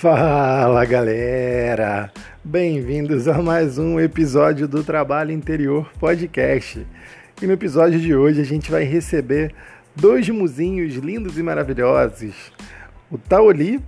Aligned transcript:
Fala 0.00 0.82
galera! 0.86 2.10
Bem-vindos 2.42 3.28
a 3.28 3.42
mais 3.42 3.76
um 3.76 4.00
episódio 4.00 4.66
do 4.66 4.82
Trabalho 4.82 5.30
Interior 5.30 5.90
Podcast. 5.98 6.86
E 7.42 7.46
no 7.46 7.52
episódio 7.52 8.00
de 8.00 8.14
hoje 8.14 8.40
a 8.40 8.44
gente 8.44 8.70
vai 8.70 8.84
receber 8.84 9.54
dois 9.94 10.26
muzinhos 10.30 10.94
lindos 10.94 11.36
e 11.36 11.42
maravilhosos, 11.42 12.50
o 13.10 13.18
Taoli 13.18 13.78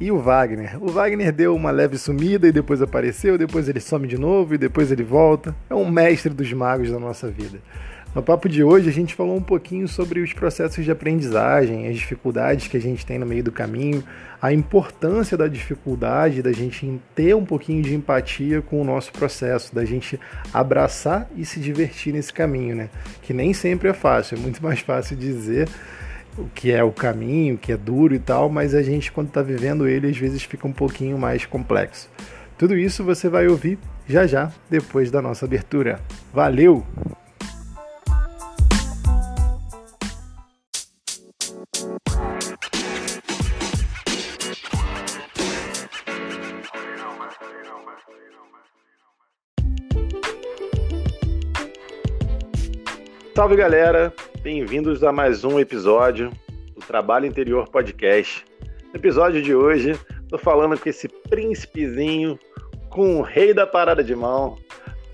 e 0.00 0.10
o 0.10 0.18
Wagner. 0.18 0.82
O 0.82 0.88
Wagner 0.88 1.30
deu 1.32 1.54
uma 1.54 1.70
leve 1.70 1.98
sumida 1.98 2.48
e 2.48 2.52
depois 2.52 2.80
apareceu, 2.80 3.36
depois 3.36 3.68
ele 3.68 3.78
some 3.78 4.06
de 4.06 4.16
novo 4.16 4.54
e 4.54 4.58
depois 4.58 4.90
ele 4.90 5.04
volta. 5.04 5.54
É 5.68 5.74
um 5.74 5.90
mestre 5.90 6.32
dos 6.32 6.50
magos 6.50 6.90
da 6.90 6.98
nossa 6.98 7.28
vida. 7.28 7.58
No 8.14 8.22
papo 8.22 8.48
de 8.48 8.64
hoje, 8.64 8.88
a 8.88 8.92
gente 8.92 9.14
falou 9.14 9.36
um 9.36 9.42
pouquinho 9.42 9.86
sobre 9.86 10.20
os 10.20 10.32
processos 10.32 10.82
de 10.82 10.90
aprendizagem, 10.90 11.86
as 11.86 11.96
dificuldades 11.96 12.66
que 12.66 12.76
a 12.76 12.80
gente 12.80 13.04
tem 13.04 13.18
no 13.18 13.26
meio 13.26 13.44
do 13.44 13.52
caminho, 13.52 14.02
a 14.40 14.50
importância 14.50 15.36
da 15.36 15.46
dificuldade, 15.46 16.42
da 16.42 16.50
gente 16.50 17.00
ter 17.14 17.36
um 17.36 17.44
pouquinho 17.44 17.82
de 17.82 17.94
empatia 17.94 18.62
com 18.62 18.80
o 18.80 18.84
nosso 18.84 19.12
processo, 19.12 19.74
da 19.74 19.84
gente 19.84 20.18
abraçar 20.54 21.28
e 21.36 21.44
se 21.44 21.60
divertir 21.60 22.14
nesse 22.14 22.32
caminho, 22.32 22.74
né? 22.74 22.88
Que 23.20 23.34
nem 23.34 23.52
sempre 23.52 23.88
é 23.88 23.92
fácil, 23.92 24.38
é 24.38 24.40
muito 24.40 24.60
mais 24.64 24.80
fácil 24.80 25.14
dizer 25.14 25.68
o 26.36 26.44
que 26.54 26.72
é 26.72 26.82
o 26.82 26.90
caminho, 26.90 27.56
o 27.56 27.58
que 27.58 27.72
é 27.72 27.76
duro 27.76 28.14
e 28.14 28.18
tal, 28.18 28.48
mas 28.48 28.74
a 28.74 28.82
gente, 28.82 29.12
quando 29.12 29.28
está 29.28 29.42
vivendo 29.42 29.86
ele, 29.86 30.08
às 30.08 30.16
vezes 30.16 30.42
fica 30.42 30.66
um 30.66 30.72
pouquinho 30.72 31.18
mais 31.18 31.44
complexo. 31.44 32.08
Tudo 32.56 32.76
isso 32.76 33.04
você 33.04 33.28
vai 33.28 33.48
ouvir 33.48 33.78
já 34.08 34.26
já, 34.26 34.50
depois 34.70 35.10
da 35.10 35.20
nossa 35.20 35.44
abertura. 35.44 36.00
Valeu! 36.32 36.84
Salve 53.38 53.54
galera, 53.54 54.12
bem-vindos 54.42 55.04
a 55.04 55.12
mais 55.12 55.44
um 55.44 55.60
episódio 55.60 56.32
do 56.74 56.80
Trabalho 56.84 57.24
Interior 57.24 57.68
Podcast. 57.68 58.44
No 58.92 58.96
episódio 58.96 59.40
de 59.40 59.54
hoje, 59.54 59.96
tô 60.28 60.36
falando 60.36 60.76
com 60.76 60.88
esse 60.88 61.06
príncipezinho, 61.30 62.36
com 62.90 63.20
o 63.20 63.22
rei 63.22 63.54
da 63.54 63.64
parada 63.64 64.02
de 64.02 64.12
mão, 64.16 64.58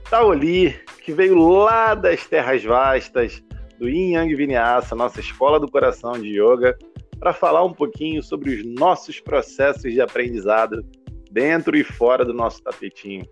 Taoli, 0.09 0.75
que 1.05 1.13
veio 1.13 1.37
lá 1.37 1.95
das 1.95 2.27
terras 2.27 2.65
vastas, 2.65 3.45
do 3.79 3.91
Yin 3.91 4.15
Yang 4.15 4.35
Vinyasa, 4.37 4.97
nossa 4.97 5.21
escola 5.21 5.61
do 5.61 5.71
coração 5.71 6.13
de 6.13 6.41
yoga, 6.41 6.79
para 7.19 7.35
falar 7.35 7.63
um 7.63 7.75
pouquinho 7.75 8.23
sobre 8.23 8.55
os 8.55 8.65
nossos 8.65 9.21
processos 9.21 9.93
de 9.93 10.01
aprendizado 10.01 10.83
dentro 11.31 11.77
e 11.77 11.85
fora 11.85 12.25
do 12.25 12.33
nosso 12.33 12.63
tapetinho. 12.63 13.27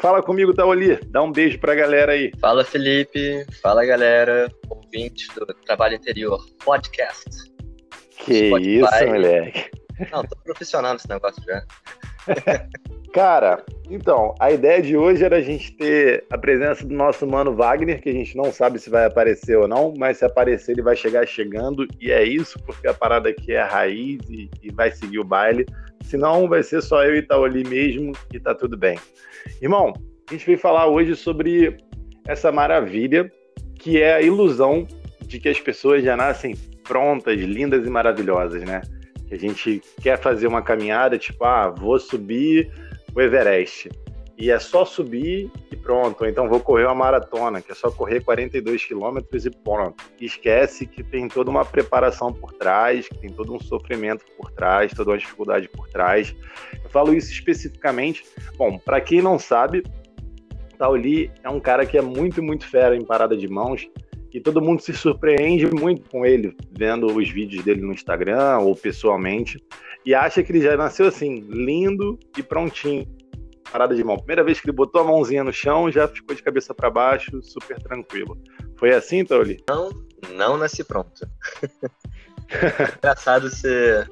Fala 0.00 0.22
comigo, 0.22 0.52
Taoli. 0.54 0.96
Dá 1.06 1.22
um 1.22 1.32
beijo 1.32 1.58
pra 1.58 1.74
galera 1.74 2.12
aí. 2.12 2.32
Fala, 2.40 2.64
Felipe. 2.64 3.46
Fala, 3.62 3.84
galera. 3.84 4.50
Ouvinte 4.68 5.26
do 5.34 5.46
Trabalho 5.64 5.96
Interior 5.96 6.44
Podcast. 6.64 7.30
Que 8.24 8.48
Spotify. 8.48 8.78
isso, 8.78 9.06
moleque. 9.06 9.70
Não, 10.10 10.24
tô 10.24 10.36
profissional 10.44 10.92
nesse 10.94 11.08
negócio 11.08 11.42
já. 11.44 11.64
Cara, 13.12 13.64
então, 13.88 14.34
a 14.40 14.50
ideia 14.50 14.82
de 14.82 14.96
hoje 14.96 15.24
era 15.24 15.36
a 15.36 15.40
gente 15.40 15.72
ter 15.76 16.24
a 16.32 16.36
presença 16.36 16.84
do 16.84 16.92
nosso 16.94 17.24
mano 17.26 17.54
Wagner, 17.54 18.02
que 18.02 18.08
a 18.08 18.12
gente 18.12 18.36
não 18.36 18.52
sabe 18.52 18.78
se 18.78 18.90
vai 18.90 19.04
aparecer 19.04 19.56
ou 19.56 19.68
não, 19.68 19.94
mas 19.96 20.18
se 20.18 20.24
aparecer 20.24 20.72
ele 20.72 20.82
vai 20.82 20.96
chegar 20.96 21.24
chegando, 21.26 21.86
e 22.00 22.10
é 22.10 22.24
isso, 22.24 22.58
porque 22.66 22.88
a 22.88 22.94
parada 22.94 23.28
aqui 23.28 23.52
é 23.52 23.60
a 23.60 23.68
raiz 23.68 24.18
e, 24.28 24.50
e 24.62 24.72
vai 24.72 24.90
seguir 24.90 25.20
o 25.20 25.24
baile. 25.24 25.64
Senão 26.02 26.48
vai 26.48 26.62
ser 26.62 26.82
só 26.82 27.04
eu 27.04 27.14
e 27.14 27.22
Taoli 27.22 27.62
mesmo 27.62 28.12
e 28.32 28.40
tá 28.40 28.54
tudo 28.54 28.76
bem. 28.76 28.98
Irmão, 29.62 29.92
a 30.28 30.32
gente 30.32 30.46
veio 30.46 30.58
falar 30.58 30.86
hoje 30.86 31.14
sobre 31.14 31.76
essa 32.26 32.50
maravilha 32.50 33.30
que 33.78 34.00
é 34.00 34.14
a 34.14 34.22
ilusão 34.22 34.86
de 35.26 35.38
que 35.38 35.48
as 35.48 35.60
pessoas 35.60 36.02
já 36.02 36.16
nascem 36.16 36.56
prontas, 36.82 37.38
lindas 37.38 37.86
e 37.86 37.90
maravilhosas, 37.90 38.62
né? 38.62 38.82
A 39.34 39.38
gente 39.38 39.82
quer 40.00 40.18
fazer 40.18 40.46
uma 40.46 40.62
caminhada, 40.62 41.18
tipo, 41.18 41.44
ah, 41.44 41.68
vou 41.68 41.98
subir 41.98 42.70
o 43.14 43.20
Everest. 43.20 43.90
E 44.36 44.50
é 44.50 44.58
só 44.58 44.84
subir 44.84 45.50
e 45.72 45.76
pronto. 45.76 46.22
Ou 46.22 46.28
então 46.28 46.48
vou 46.48 46.60
correr 46.60 46.84
uma 46.84 46.94
maratona, 46.94 47.60
que 47.60 47.72
é 47.72 47.74
só 47.74 47.90
correr 47.90 48.20
42 48.20 48.84
quilômetros 48.84 49.44
e 49.44 49.50
pronto. 49.50 50.04
E 50.20 50.24
esquece 50.24 50.86
que 50.86 51.02
tem 51.02 51.28
toda 51.28 51.50
uma 51.50 51.64
preparação 51.64 52.32
por 52.32 52.52
trás, 52.52 53.08
que 53.08 53.18
tem 53.18 53.30
todo 53.30 53.54
um 53.54 53.60
sofrimento 53.60 54.24
por 54.36 54.50
trás, 54.52 54.92
toda 54.92 55.10
uma 55.10 55.18
dificuldade 55.18 55.68
por 55.68 55.88
trás. 55.88 56.34
Eu 56.82 56.90
falo 56.90 57.12
isso 57.12 57.32
especificamente. 57.32 58.24
Bom, 58.56 58.78
para 58.78 59.00
quem 59.00 59.20
não 59.20 59.38
sabe, 59.38 59.82
Tauli 60.78 61.30
é 61.42 61.48
um 61.48 61.60
cara 61.60 61.86
que 61.86 61.96
é 61.96 62.02
muito, 62.02 62.42
muito 62.42 62.66
fera 62.66 62.96
em 62.96 63.04
parada 63.04 63.36
de 63.36 63.48
mãos. 63.48 63.88
E 64.34 64.40
todo 64.40 64.60
mundo 64.60 64.82
se 64.82 64.92
surpreende 64.92 65.66
muito 65.72 66.10
com 66.10 66.26
ele, 66.26 66.56
vendo 66.76 67.06
os 67.06 67.30
vídeos 67.30 67.64
dele 67.64 67.80
no 67.82 67.92
Instagram 67.92 68.58
ou 68.58 68.74
pessoalmente, 68.74 69.64
e 70.04 70.12
acha 70.12 70.42
que 70.42 70.50
ele 70.50 70.60
já 70.60 70.76
nasceu 70.76 71.06
assim, 71.06 71.38
lindo 71.48 72.18
e 72.36 72.42
prontinho 72.42 73.06
parada 73.70 73.94
de 73.94 74.04
mão. 74.04 74.16
Primeira 74.16 74.44
vez 74.44 74.60
que 74.60 74.66
ele 74.66 74.76
botou 74.76 75.00
a 75.00 75.04
mãozinha 75.04 75.42
no 75.42 75.52
chão, 75.52 75.90
já 75.90 76.06
ficou 76.06 76.34
de 76.34 76.42
cabeça 76.42 76.74
para 76.74 76.90
baixo, 76.90 77.42
super 77.42 77.76
tranquilo. 77.80 78.36
Foi 78.76 78.92
assim, 78.92 79.24
Tauli? 79.24 79.62
Não, 79.68 79.90
não 80.32 80.56
nasci 80.56 80.84
pronto. 80.84 81.28
Engraçado 82.98 83.50
você 83.50 84.06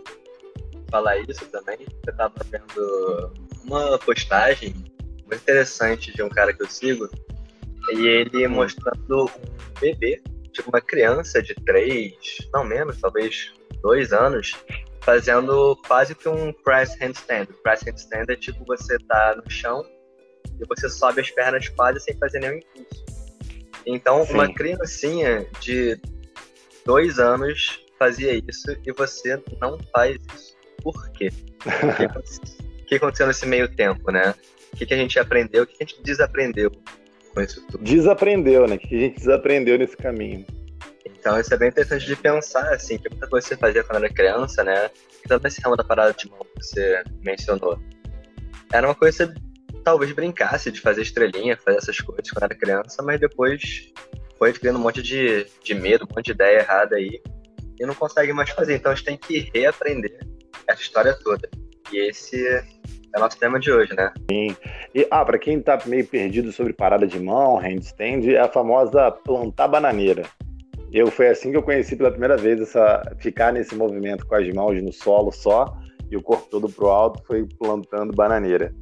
falar 0.91 1.19
isso 1.19 1.47
também. 1.47 1.79
Eu 2.07 2.17
tava 2.17 2.35
vendo 2.51 3.33
uma 3.65 3.99
postagem 3.99 4.75
muito 5.27 5.43
interessante 5.43 6.13
de 6.13 6.23
um 6.23 6.29
cara 6.29 6.53
que 6.53 6.63
eu 6.63 6.69
sigo, 6.69 7.09
e 7.93 8.07
ele 8.07 8.49
mostrando 8.49 9.25
um 9.25 9.81
bebê, 9.81 10.21
tipo 10.53 10.71
uma 10.71 10.81
criança 10.81 11.43
de 11.43 11.55
três, 11.55 12.15
não 12.53 12.65
menos, 12.65 13.01
talvez 13.01 13.53
dois 13.83 14.13
anos, 14.13 14.57
fazendo 15.03 15.77
quase 15.87 16.15
que 16.15 16.29
um 16.29 16.53
press 16.53 16.97
handstand. 17.01 17.47
Press 17.63 17.83
handstand 17.83 18.25
é 18.29 18.37
tipo 18.37 18.65
você 18.65 18.97
tá 18.99 19.35
no 19.37 19.51
chão 19.51 19.85
e 20.61 20.67
você 20.67 20.89
sobe 20.89 21.21
as 21.21 21.31
pernas 21.31 21.69
quase 21.69 22.01
sem 22.01 22.17
fazer 22.17 22.41
nenhum 22.41 22.59
impulso. 22.59 23.05
Então, 23.85 24.25
Sim. 24.25 24.35
uma 24.35 24.53
criancinha 24.53 25.47
de 25.61 26.01
dois 26.85 27.19
anos 27.19 27.85
fazia 27.99 28.35
isso 28.35 28.71
e 28.87 28.93
você 28.93 29.43
não 29.61 29.79
faz 29.93 30.17
isso. 30.35 30.57
Por 30.83 31.11
quê? 31.13 31.31
O 32.83 32.95
que, 32.95 32.97
aconteceu 32.97 33.27
nesse 33.27 33.47
meio 33.47 33.75
tempo, 33.75 34.13
né? 34.13 34.35
O 34.71 34.77
que, 34.77 34.85
que 34.85 34.93
a 34.93 34.97
gente 34.99 35.19
aprendeu? 35.19 35.63
O 35.63 35.67
que 35.67 35.83
a 35.83 35.87
gente 35.87 36.03
desaprendeu 36.03 36.71
com 37.33 37.41
isso 37.41 37.65
tudo? 37.67 37.83
Desaprendeu, 37.83 38.67
né? 38.67 38.77
Que 38.79 38.95
a 38.95 38.99
gente 38.99 39.17
desaprendeu 39.17 39.79
nesse 39.79 39.97
caminho? 39.97 40.45
Então 41.05 41.39
isso 41.39 41.53
é 41.55 41.57
bem 41.57 41.69
interessante 41.69 42.05
de 42.05 42.17
pensar, 42.17 42.73
assim, 42.73 42.99
que 42.99 43.09
muita 43.09 43.29
coisa 43.29 43.47
que 43.47 43.55
você 43.55 43.61
fazia 43.61 43.85
quando 43.85 44.05
era 44.05 44.13
criança, 44.13 44.65
né? 44.65 44.91
Tanto 45.27 45.45
nesse 45.45 45.61
ramo 45.61 45.77
da 45.77 45.85
parada 45.85 46.13
de 46.13 46.29
mão 46.29 46.41
que 46.41 46.65
você 46.65 47.03
mencionou. 47.21 47.81
Era 48.73 48.89
uma 48.89 48.95
coisa 48.95 49.29
que 49.29 49.35
você 49.35 49.41
talvez 49.85 50.13
brincasse 50.13 50.71
de 50.71 50.81
fazer 50.81 51.03
estrelinha, 51.03 51.57
fazer 51.57 51.79
essas 51.79 51.99
coisas 52.01 52.31
quando 52.31 52.45
era 52.45 52.55
criança, 52.55 53.03
mas 53.03 53.21
depois 53.21 53.93
foi 54.39 54.53
criando 54.53 54.79
um 54.79 54.83
monte 54.83 55.03
de, 55.03 55.47
de 55.63 55.75
medo, 55.75 56.05
um 56.05 56.15
monte 56.17 56.27
de 56.27 56.33
ideia 56.33 56.61
errada 56.61 56.97
aí, 56.97 57.21
e 57.79 57.87
não 57.87 57.95
consegue 57.95 58.33
mais 58.33 58.51
fazer. 58.51 58.75
Então 58.75 58.91
a 58.91 58.95
gente 58.95 59.05
tem 59.05 59.17
que 59.17 59.51
reaprender 59.55 60.19
essa 60.67 60.83
história 60.83 61.17
toda. 61.23 61.49
E 61.93 61.99
esse 62.09 62.63
é 63.15 63.19
nosso 63.19 63.39
tema 63.39 63.59
de 63.61 63.71
hoje, 63.71 63.95
né? 63.95 64.13
Sim. 64.31 64.57
E, 64.95 65.07
ah, 65.11 65.25
para 65.25 65.39
quem 65.39 65.61
tá 65.61 65.79
meio 65.87 66.07
perdido 66.07 66.53
sobre 66.53 66.73
parada 66.73 67.07
de 67.07 67.19
mão, 67.21 67.57
handstand, 67.57 68.31
é 68.31 68.41
a 68.41 68.49
famosa 68.49 69.11
plantar 69.11 69.69
bananeira. 69.69 70.23
Eu 70.93 71.11
foi 71.11 71.29
assim 71.29 71.51
que 71.51 71.57
eu 71.57 71.63
conheci 71.63 71.97
pela 71.97 72.11
primeira 72.11 72.37
vez 72.37 72.61
essa 72.61 73.03
ficar 73.19 73.53
nesse 73.53 73.75
movimento 73.75 74.27
com 74.27 74.35
as 74.35 74.49
mãos 74.53 74.83
no 74.83 74.93
solo 74.93 75.33
só 75.33 75.75
e 76.11 76.17
o 76.17 76.23
corpo 76.23 76.47
todo 76.51 76.69
pro 76.69 76.89
alto, 76.89 77.23
foi 77.27 77.47
plantando 77.59 78.13
bananeira. 78.13 78.75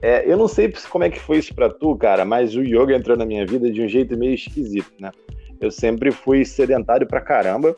É, 0.00 0.24
eu 0.30 0.36
não 0.36 0.48
sei 0.48 0.72
como 0.88 1.04
é 1.04 1.10
que 1.10 1.18
foi 1.18 1.38
isso 1.38 1.54
para 1.54 1.68
tu, 1.68 1.96
cara, 1.96 2.24
mas 2.24 2.54
o 2.54 2.62
yoga 2.62 2.94
entrou 2.94 3.16
na 3.16 3.26
minha 3.26 3.44
vida 3.44 3.70
de 3.70 3.82
um 3.82 3.88
jeito 3.88 4.16
meio 4.16 4.34
esquisito, 4.34 4.92
né? 4.98 5.10
Eu 5.60 5.70
sempre 5.70 6.10
fui 6.10 6.44
sedentário 6.44 7.06
pra 7.06 7.20
caramba 7.20 7.76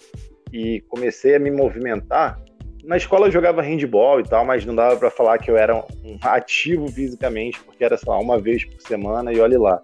e 0.52 0.82
comecei 0.82 1.34
a 1.34 1.38
me 1.38 1.50
movimentar. 1.50 2.38
Na 2.82 2.96
escola 2.96 3.28
eu 3.28 3.32
jogava 3.32 3.62
handball 3.62 4.20
e 4.20 4.24
tal, 4.24 4.44
mas 4.44 4.64
não 4.64 4.74
dava 4.74 4.96
para 4.96 5.10
falar 5.10 5.38
que 5.38 5.50
eu 5.50 5.56
era 5.56 5.76
um 5.76 6.18
ativo 6.22 6.88
fisicamente, 6.88 7.60
porque 7.60 7.84
era, 7.84 7.96
sei 7.96 8.10
lá, 8.10 8.18
uma 8.18 8.40
vez 8.40 8.64
por 8.64 8.80
semana 8.80 9.32
e 9.32 9.40
olhe 9.40 9.56
lá. 9.56 9.80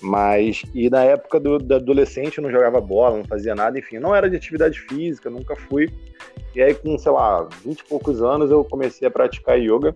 Mas, 0.00 0.62
e 0.74 0.88
na 0.88 1.04
época 1.04 1.38
do, 1.38 1.58
do 1.58 1.74
adolescente 1.74 2.38
eu 2.38 2.42
não 2.42 2.50
jogava 2.50 2.80
bola, 2.80 3.18
não 3.18 3.24
fazia 3.24 3.54
nada, 3.54 3.78
enfim, 3.78 3.98
não 3.98 4.14
era 4.14 4.30
de 4.30 4.36
atividade 4.36 4.80
física, 4.80 5.28
nunca 5.28 5.54
fui. 5.56 5.90
E 6.54 6.62
aí, 6.62 6.74
com, 6.74 6.96
sei 6.96 7.12
lá, 7.12 7.46
20 7.64 7.80
e 7.80 7.84
poucos 7.84 8.22
anos, 8.22 8.50
eu 8.50 8.64
comecei 8.64 9.06
a 9.06 9.10
praticar 9.10 9.60
yoga. 9.60 9.94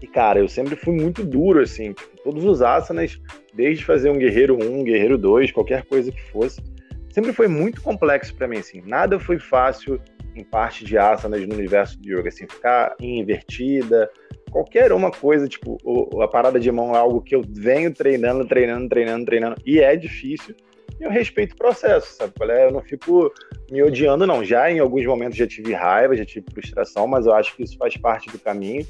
E, 0.00 0.06
cara, 0.06 0.38
eu 0.38 0.48
sempre 0.48 0.74
fui 0.76 0.94
muito 0.94 1.22
duro, 1.22 1.60
assim, 1.60 1.92
tipo, 1.92 2.16
todos 2.24 2.44
os 2.44 2.62
asanas, 2.62 3.20
desde 3.52 3.84
fazer 3.84 4.10
um 4.10 4.18
guerreiro 4.18 4.56
1, 4.56 4.80
um 4.80 4.84
guerreiro 4.84 5.18
2, 5.18 5.52
qualquer 5.52 5.84
coisa 5.84 6.10
que 6.10 6.22
fosse, 6.30 6.62
sempre 7.10 7.32
foi 7.32 7.48
muito 7.48 7.82
complexo 7.82 8.34
para 8.34 8.48
mim, 8.48 8.58
assim. 8.58 8.80
Nada 8.86 9.18
foi 9.20 9.38
fácil 9.38 10.00
em 10.34 10.44
parte 10.44 10.84
de 10.84 10.96
asanas 10.96 11.46
no 11.46 11.54
universo 11.54 12.00
de 12.00 12.14
yoga, 12.14 12.28
assim, 12.28 12.46
ficar 12.48 12.94
invertida, 13.00 14.10
qualquer 14.50 14.92
uma 14.92 15.10
coisa, 15.10 15.48
tipo, 15.48 15.78
a 16.22 16.28
parada 16.28 16.58
de 16.58 16.70
mão 16.70 16.94
é 16.94 16.98
algo 16.98 17.22
que 17.22 17.34
eu 17.34 17.42
venho 17.48 17.92
treinando, 17.92 18.46
treinando, 18.46 18.88
treinando, 18.88 19.24
treinando, 19.24 19.56
e 19.64 19.80
é 19.80 19.96
difícil, 19.96 20.54
e 21.00 21.04
eu 21.04 21.10
respeito 21.10 21.54
o 21.54 21.56
processo, 21.56 22.14
sabe? 22.14 22.32
É? 22.50 22.66
Eu 22.66 22.72
não 22.72 22.82
fico 22.82 23.32
me 23.70 23.82
odiando, 23.82 24.26
não. 24.26 24.44
Já 24.44 24.70
em 24.70 24.80
alguns 24.80 25.06
momentos 25.06 25.38
já 25.38 25.46
tive 25.46 25.72
raiva, 25.72 26.14
já 26.14 26.26
tive 26.26 26.46
frustração, 26.52 27.06
mas 27.06 27.24
eu 27.24 27.32
acho 27.32 27.56
que 27.56 27.62
isso 27.62 27.78
faz 27.78 27.96
parte 27.96 28.30
do 28.30 28.38
caminho. 28.38 28.86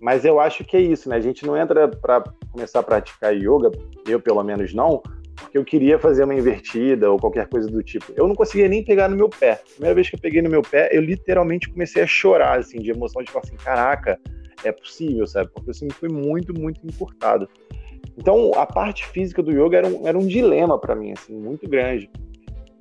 Mas 0.00 0.24
eu 0.24 0.40
acho 0.40 0.64
que 0.64 0.76
é 0.76 0.80
isso, 0.80 1.08
né? 1.10 1.16
A 1.16 1.20
gente 1.20 1.46
não 1.46 1.56
entra 1.56 1.88
para 1.88 2.24
começar 2.50 2.80
a 2.80 2.82
praticar 2.82 3.34
yoga, 3.34 3.70
eu 4.08 4.18
pelo 4.18 4.42
menos 4.42 4.72
não, 4.72 5.02
porque 5.42 5.58
eu 5.58 5.64
queria 5.64 5.98
fazer 5.98 6.24
uma 6.24 6.34
invertida 6.34 7.10
ou 7.10 7.18
qualquer 7.18 7.48
coisa 7.48 7.68
do 7.68 7.82
tipo. 7.82 8.12
Eu 8.16 8.26
não 8.26 8.34
conseguia 8.34 8.68
nem 8.68 8.84
pegar 8.84 9.08
no 9.08 9.16
meu 9.16 9.28
pé. 9.28 9.52
A 9.52 9.72
primeira 9.74 9.94
vez 9.94 10.08
que 10.08 10.16
eu 10.16 10.20
peguei 10.20 10.40
no 10.40 10.50
meu 10.50 10.62
pé, 10.62 10.88
eu 10.92 11.00
literalmente 11.00 11.68
comecei 11.68 12.02
a 12.02 12.06
chorar, 12.06 12.58
assim, 12.58 12.80
de 12.80 12.90
emoção, 12.90 13.22
de 13.22 13.30
falar 13.30 13.44
assim, 13.44 13.56
caraca, 13.56 14.18
é 14.64 14.72
possível, 14.72 15.26
sabe? 15.26 15.50
Porque 15.52 15.70
eu 15.70 15.74
sempre 15.74 15.94
fui 15.94 16.08
muito, 16.08 16.58
muito 16.58 16.80
encurtado. 16.86 17.48
Então, 18.16 18.52
a 18.54 18.66
parte 18.66 19.06
física 19.06 19.42
do 19.42 19.50
yoga 19.50 19.78
era 19.78 19.86
um, 19.86 20.06
era 20.06 20.18
um 20.18 20.26
dilema 20.26 20.78
para 20.78 20.94
mim, 20.94 21.12
assim, 21.12 21.34
muito 21.34 21.68
grande. 21.68 22.10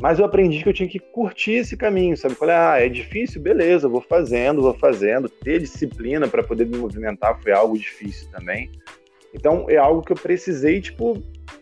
Mas 0.02 0.18
eu 0.18 0.26
aprendi 0.26 0.64
que 0.64 0.70
eu 0.70 0.74
tinha 0.74 0.90
que 0.90 1.00
curtir 1.00 1.54
esse 1.54 1.78
caminho, 1.78 2.18
sabe? 2.18 2.34
Falei, 2.34 2.56
ah, 2.56 2.78
é 2.80 2.90
difícil, 2.90 3.40
beleza, 3.40 3.88
vou 3.88 4.02
fazendo, 4.02 4.62
vou 4.62 4.74
fazendo. 4.74 5.30
Ter 5.30 5.60
disciplina 5.60 6.28
para 6.28 6.42
poder 6.42 6.66
me 6.66 6.78
movimentar 6.78 7.40
foi 7.42 7.52
algo 7.52 7.78
difícil 7.78 8.28
também. 8.32 8.72
Então, 9.34 9.70
é 9.70 9.78
algo 9.78 10.02
que 10.02 10.12
eu 10.12 10.18
precisei, 10.18 10.82
tipo, 10.82 11.22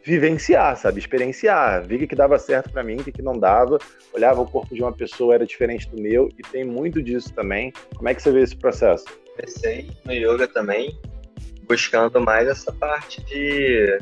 vivenciar, 0.09 0.75
sabe? 0.75 0.99
Experienciar. 0.99 1.85
Vi 1.85 2.07
que 2.07 2.15
dava 2.15 2.39
certo 2.39 2.71
para 2.71 2.83
mim, 2.83 2.95
o 2.95 3.03
que 3.03 3.21
não 3.21 3.37
dava. 3.37 3.77
Olhava 4.11 4.41
o 4.41 4.45
corpo 4.45 4.73
de 4.73 4.81
uma 4.81 4.91
pessoa, 4.91 5.35
era 5.35 5.45
diferente 5.45 5.87
do 5.87 6.01
meu, 6.01 6.29
e 6.35 6.41
tem 6.41 6.65
muito 6.65 7.01
disso 7.01 7.31
também. 7.31 7.71
Como 7.95 8.09
é 8.09 8.15
que 8.15 8.21
você 8.21 8.31
vê 8.31 8.41
esse 8.41 8.55
processo? 8.55 9.05
Comecei 9.35 9.91
no 10.03 10.11
yoga 10.11 10.47
também, 10.47 10.99
buscando 11.67 12.19
mais 12.19 12.47
essa 12.47 12.73
parte 12.73 13.23
de, 13.23 13.99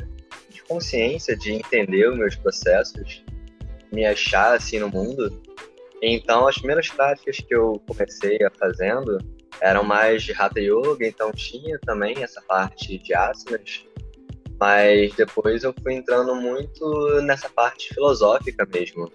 de 0.48 0.62
consciência, 0.62 1.36
de 1.36 1.52
entender 1.52 2.08
os 2.08 2.16
meus 2.16 2.34
processos, 2.36 3.22
me 3.92 4.06
achar 4.06 4.54
assim 4.54 4.78
no 4.78 4.88
mundo. 4.88 5.42
Então, 6.00 6.48
as 6.48 6.56
primeiras 6.56 6.88
práticas 6.88 7.36
que 7.36 7.54
eu 7.54 7.82
comecei 7.86 8.38
a 8.42 8.50
fazendo 8.58 9.18
eram 9.60 9.84
mais 9.84 10.22
de 10.22 10.32
Hatha 10.32 10.60
Yoga, 10.60 11.06
então 11.06 11.32
tinha 11.32 11.78
também 11.80 12.22
essa 12.22 12.40
parte 12.40 12.96
de 12.98 13.12
asanas, 13.12 13.84
mas 14.58 15.14
depois 15.14 15.62
eu 15.62 15.74
fui 15.82 15.94
entrando 15.94 16.34
muito 16.34 17.20
nessa 17.22 17.48
parte 17.48 17.94
filosófica 17.94 18.66
mesmo, 18.66 19.10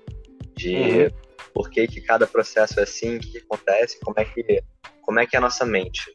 de 0.56 0.76
uhum. 0.76 1.10
por 1.54 1.70
que, 1.70 1.88
que 1.88 2.02
cada 2.02 2.26
processo 2.26 2.80
é 2.80 2.84
assim, 2.84 3.18
o 3.18 3.20
que, 3.20 3.32
que 3.32 3.38
acontece, 3.40 4.00
como 4.00 4.20
é 4.20 4.26
que, 4.26 4.64
como 5.02 5.20
é 5.20 5.26
que 5.26 5.36
é 5.36 5.40
a 5.40 5.42
nossa 5.42 5.66
mente. 5.66 6.12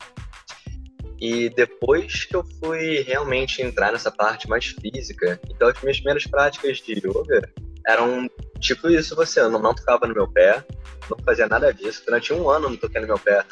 E 1.20 1.48
depois 1.50 2.24
que 2.24 2.36
eu 2.36 2.44
fui 2.60 3.00
realmente 3.00 3.60
entrar 3.60 3.92
nessa 3.92 4.10
parte 4.10 4.48
mais 4.48 4.66
física, 4.66 5.40
então 5.50 5.68
as 5.68 5.80
minhas 5.82 5.96
primeiras 5.96 6.26
práticas 6.26 6.78
de 6.78 6.92
yoga 6.94 7.52
eram 7.86 8.28
tipo 8.60 8.88
isso, 8.88 9.16
você, 9.16 9.40
eu 9.40 9.50
não, 9.50 9.58
não 9.58 9.74
tocava 9.74 10.06
no 10.06 10.14
meu 10.14 10.28
pé, 10.28 10.64
não 11.10 11.18
fazia 11.24 11.48
nada 11.48 11.72
disso. 11.72 12.02
Durante 12.04 12.32
um 12.32 12.48
ano 12.48 12.66
eu 12.66 12.70
não 12.70 12.76
toquei 12.76 13.00
no 13.00 13.06
meu 13.06 13.18
pé. 13.18 13.44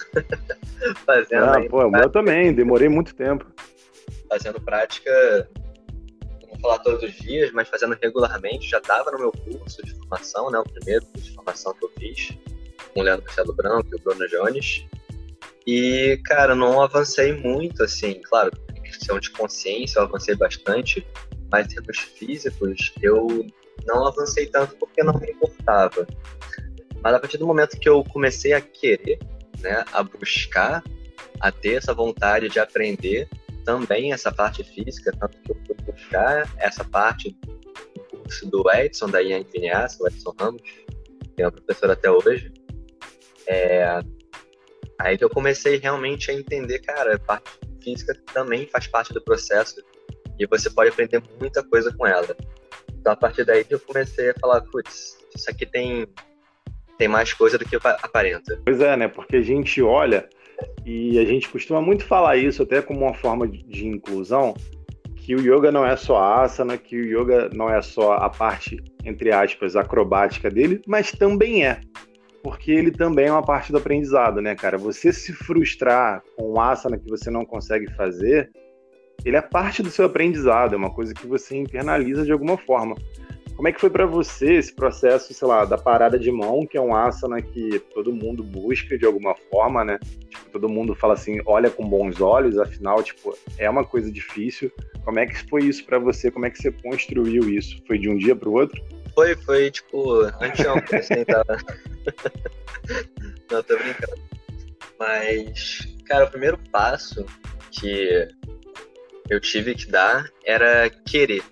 Fazendo 1.04 1.44
ah, 1.44 1.68
pô, 1.68 1.86
o 1.86 1.90
meu 1.90 2.08
também, 2.10 2.54
demorei 2.54 2.88
muito 2.88 3.14
tempo. 3.14 3.46
Fazendo 4.28 4.60
prática, 4.60 5.48
falar 6.66 6.78
todos 6.80 7.02
os 7.02 7.14
dias, 7.14 7.52
mas 7.52 7.68
fazendo 7.68 7.96
regularmente, 8.00 8.68
já 8.68 8.78
estava 8.78 9.10
no 9.12 9.18
meu 9.18 9.32
curso 9.32 9.82
de 9.84 9.94
formação, 9.94 10.50
né? 10.50 10.58
O 10.58 10.64
primeiro 10.64 11.06
curso 11.06 11.28
de 11.28 11.34
formação 11.34 11.72
que 11.74 11.84
eu 11.84 11.92
fiz, 11.98 12.36
com 12.92 13.00
o 13.00 13.02
Leandro 13.02 13.24
Castelo 13.24 13.52
Branco 13.52 13.88
e 13.92 13.94
o 13.94 14.00
Bruno 14.00 14.28
Jones. 14.28 14.84
E, 15.66 16.20
cara, 16.24 16.54
não 16.54 16.82
avancei 16.82 17.32
muito, 17.32 17.84
assim, 17.84 18.20
claro, 18.22 18.50
questão 18.82 19.18
de 19.18 19.30
consciência, 19.30 19.98
eu 19.98 20.04
avancei 20.04 20.34
bastante, 20.34 21.06
mas 21.50 21.66
em 21.66 21.76
termos 21.76 21.98
físicos, 21.98 22.92
eu 23.00 23.46
não 23.84 24.06
avancei 24.06 24.46
tanto 24.46 24.76
porque 24.76 25.02
não 25.02 25.14
me 25.14 25.30
importava. 25.30 26.06
Mas 27.02 27.14
a 27.14 27.20
partir 27.20 27.38
do 27.38 27.46
momento 27.46 27.78
que 27.78 27.88
eu 27.88 28.02
comecei 28.04 28.52
a 28.52 28.60
querer, 28.60 29.18
né, 29.60 29.84
a 29.92 30.02
buscar, 30.02 30.82
a 31.40 31.52
ter 31.52 31.74
essa 31.74 31.94
vontade 31.94 32.48
de 32.48 32.58
aprender 32.58 33.28
também 33.66 34.12
essa 34.12 34.32
parte 34.32 34.64
física, 34.64 35.12
tanto 35.20 35.38
que 35.42 35.50
eu 35.50 35.56
fui 35.66 35.92
buscar 35.92 36.50
essa 36.56 36.84
parte 36.84 37.36
do 37.94 38.18
curso 38.18 38.50
do 38.50 38.70
Edson, 38.70 39.10
da 39.10 39.20
Ian 39.20 39.44
Vinyasa, 39.52 39.98
o 40.00 40.06
Edson 40.06 40.32
Ramos, 40.40 40.62
que 41.36 41.42
é 41.42 41.48
um 41.48 41.50
professor 41.50 41.90
até 41.90 42.10
hoje, 42.10 42.50
é, 43.46 44.00
Aí 44.98 45.18
que 45.18 45.24
eu 45.24 45.30
comecei 45.30 45.76
realmente 45.76 46.30
a 46.30 46.34
entender, 46.34 46.78
cara, 46.80 47.16
a 47.16 47.18
parte 47.18 47.50
física 47.82 48.14
também 48.32 48.66
faz 48.66 48.86
parte 48.86 49.12
do 49.12 49.20
processo 49.20 49.76
e 50.38 50.46
você 50.46 50.70
pode 50.70 50.90
aprender 50.90 51.22
muita 51.38 51.62
coisa 51.62 51.94
com 51.94 52.06
ela. 52.06 52.34
Então, 52.92 53.12
a 53.12 53.16
partir 53.16 53.44
daí 53.44 53.62
que 53.62 53.74
eu 53.74 53.80
comecei 53.80 54.30
a 54.30 54.34
falar, 54.40 54.62
putz, 54.62 55.18
isso 55.34 55.50
aqui 55.50 55.66
tem, 55.66 56.06
tem 56.98 57.08
mais 57.08 57.32
coisa 57.32 57.58
do 57.58 57.64
que 57.64 57.76
aparenta. 57.76 58.60
Pois 58.64 58.80
é, 58.80 58.96
né? 58.96 59.06
Porque 59.06 59.36
a 59.36 59.42
gente 59.42 59.82
olha 59.82 60.28
e 60.84 61.18
a 61.18 61.24
gente 61.24 61.48
costuma 61.48 61.80
muito 61.80 62.04
falar 62.04 62.36
isso 62.36 62.62
até 62.62 62.80
como 62.80 63.00
uma 63.00 63.14
forma 63.14 63.46
de 63.46 63.86
inclusão, 63.86 64.54
que 65.16 65.34
o 65.34 65.40
yoga 65.40 65.72
não 65.72 65.84
é 65.84 65.96
só 65.96 66.22
asana, 66.22 66.78
que 66.78 66.96
o 66.96 67.04
yoga 67.04 67.50
não 67.52 67.68
é 67.68 67.82
só 67.82 68.12
a 68.12 68.30
parte, 68.30 68.82
entre 69.04 69.32
aspas, 69.32 69.74
acrobática 69.74 70.48
dele, 70.48 70.80
mas 70.86 71.10
também 71.12 71.66
é 71.66 71.80
porque 72.46 72.70
ele 72.70 72.92
também 72.92 73.26
é 73.26 73.32
uma 73.32 73.42
parte 73.42 73.72
do 73.72 73.78
aprendizado, 73.78 74.40
né, 74.40 74.54
cara? 74.54 74.78
Você 74.78 75.12
se 75.12 75.32
frustrar 75.32 76.22
com 76.36 76.52
um 76.52 76.60
asana 76.60 76.96
que 76.96 77.10
você 77.10 77.28
não 77.28 77.44
consegue 77.44 77.92
fazer, 77.96 78.48
ele 79.24 79.36
é 79.36 79.40
parte 79.40 79.82
do 79.82 79.90
seu 79.90 80.06
aprendizado, 80.06 80.72
é 80.72 80.76
uma 80.76 80.94
coisa 80.94 81.12
que 81.12 81.26
você 81.26 81.56
internaliza 81.56 82.24
de 82.24 82.30
alguma 82.30 82.56
forma. 82.56 82.94
Como 83.56 83.68
é 83.68 83.72
que 83.72 83.80
foi 83.80 83.88
para 83.88 84.04
você 84.04 84.54
esse 84.56 84.70
processo, 84.70 85.32
sei 85.32 85.48
lá, 85.48 85.64
da 85.64 85.78
parada 85.78 86.18
de 86.18 86.30
mão, 86.30 86.66
que 86.66 86.76
é 86.76 86.80
um 86.80 86.94
asana 86.94 87.40
que 87.40 87.78
todo 87.94 88.12
mundo 88.12 88.44
busca 88.44 88.98
de 88.98 89.06
alguma 89.06 89.34
forma, 89.50 89.82
né? 89.82 89.98
Tipo, 90.28 90.50
todo 90.50 90.68
mundo 90.68 90.94
fala 90.94 91.14
assim, 91.14 91.40
olha 91.46 91.70
com 91.70 91.88
bons 91.88 92.20
olhos, 92.20 92.58
afinal, 92.58 93.02
tipo, 93.02 93.36
é 93.56 93.68
uma 93.68 93.82
coisa 93.82 94.12
difícil. 94.12 94.70
Como 95.02 95.18
é 95.18 95.26
que 95.26 95.48
foi 95.48 95.64
isso 95.64 95.86
para 95.86 95.98
você? 95.98 96.30
Como 96.30 96.44
é 96.44 96.50
que 96.50 96.58
você 96.58 96.70
construiu 96.70 97.48
isso? 97.48 97.82
Foi 97.86 97.98
de 97.98 98.10
um 98.10 98.18
dia 98.18 98.36
para 98.36 98.48
o 98.48 98.52
outro? 98.52 98.78
Foi, 99.14 99.34
foi 99.36 99.70
tipo, 99.70 100.20
anteontem, 100.42 100.98
assim, 100.98 101.24
tava. 101.24 101.56
Não, 103.50 103.62
tô 103.62 103.78
brincando. 103.78 104.20
Mas, 104.98 105.96
cara, 106.04 106.26
o 106.26 106.30
primeiro 106.30 106.58
passo 106.70 107.24
que 107.70 108.28
eu 109.30 109.40
tive 109.40 109.74
que 109.74 109.86
dar 109.90 110.30
era 110.44 110.90
querer, 110.90 111.42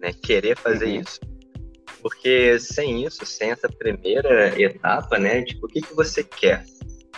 né? 0.00 0.12
Querer 0.12 0.56
fazer 0.56 0.86
uhum. 0.86 1.00
isso. 1.00 1.31
Porque 2.02 2.58
sem 2.58 3.04
isso, 3.04 3.24
sem 3.24 3.52
essa 3.52 3.68
primeira 3.68 4.60
etapa, 4.60 5.18
né? 5.18 5.42
Tipo, 5.42 5.66
o 5.66 5.68
que, 5.68 5.80
que 5.80 5.94
você 5.94 6.24
quer? 6.24 6.64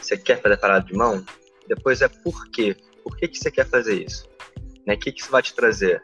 Você 0.01 0.17
quer 0.17 0.41
fazer 0.41 0.59
parada 0.59 0.85
de 0.85 0.93
mão? 0.93 1.25
Depois 1.67 2.03
é 2.03 2.09
por 2.09 2.51
quê? 2.51 2.77
Por 3.03 3.17
que, 3.17 3.29
que 3.29 3.39
você 3.39 3.51
quer 3.51 3.67
fazer 3.67 4.05
isso? 4.05 4.29
Né? 4.87 4.95
O 4.95 4.99
que, 4.99 5.11
que 5.11 5.23
isso 5.23 5.31
vai 5.31 5.43
te 5.43 5.55
trazer? 5.55 6.03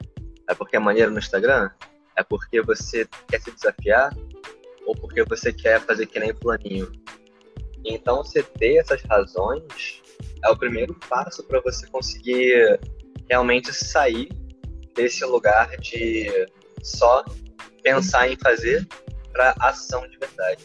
É 0.49 0.55
porque 0.55 0.77
é 0.77 0.79
maneiro 0.79 1.11
no 1.11 1.19
Instagram? 1.19 1.71
É 2.17 2.23
porque 2.23 2.63
você 2.63 3.07
quer 3.29 3.41
se 3.41 3.51
desafiar 3.51 4.17
ou 4.87 4.95
porque 4.95 5.23
você 5.25 5.53
quer 5.53 5.81
fazer 5.81 6.07
que 6.07 6.19
nem 6.19 6.35
fulaninho? 6.35 6.91
Então, 7.85 8.25
você 8.25 8.43
ter 8.43 8.77
essas 8.77 9.03
razões 9.03 10.03
é 10.43 10.51
o 10.51 10.57
primeiro 10.57 10.95
passo 11.09 11.43
para 11.45 11.61
você 11.61 11.87
conseguir 11.87 12.81
realmente 13.29 13.73
sair 13.73 14.29
desse 14.95 15.25
lugar 15.25 15.77
de 15.77 16.29
só 16.83 17.25
pensar 17.83 18.31
em 18.31 18.37
fazer 18.37 18.87
para 19.33 19.55
ação 19.61 20.07
de 20.09 20.19
verdade. 20.19 20.65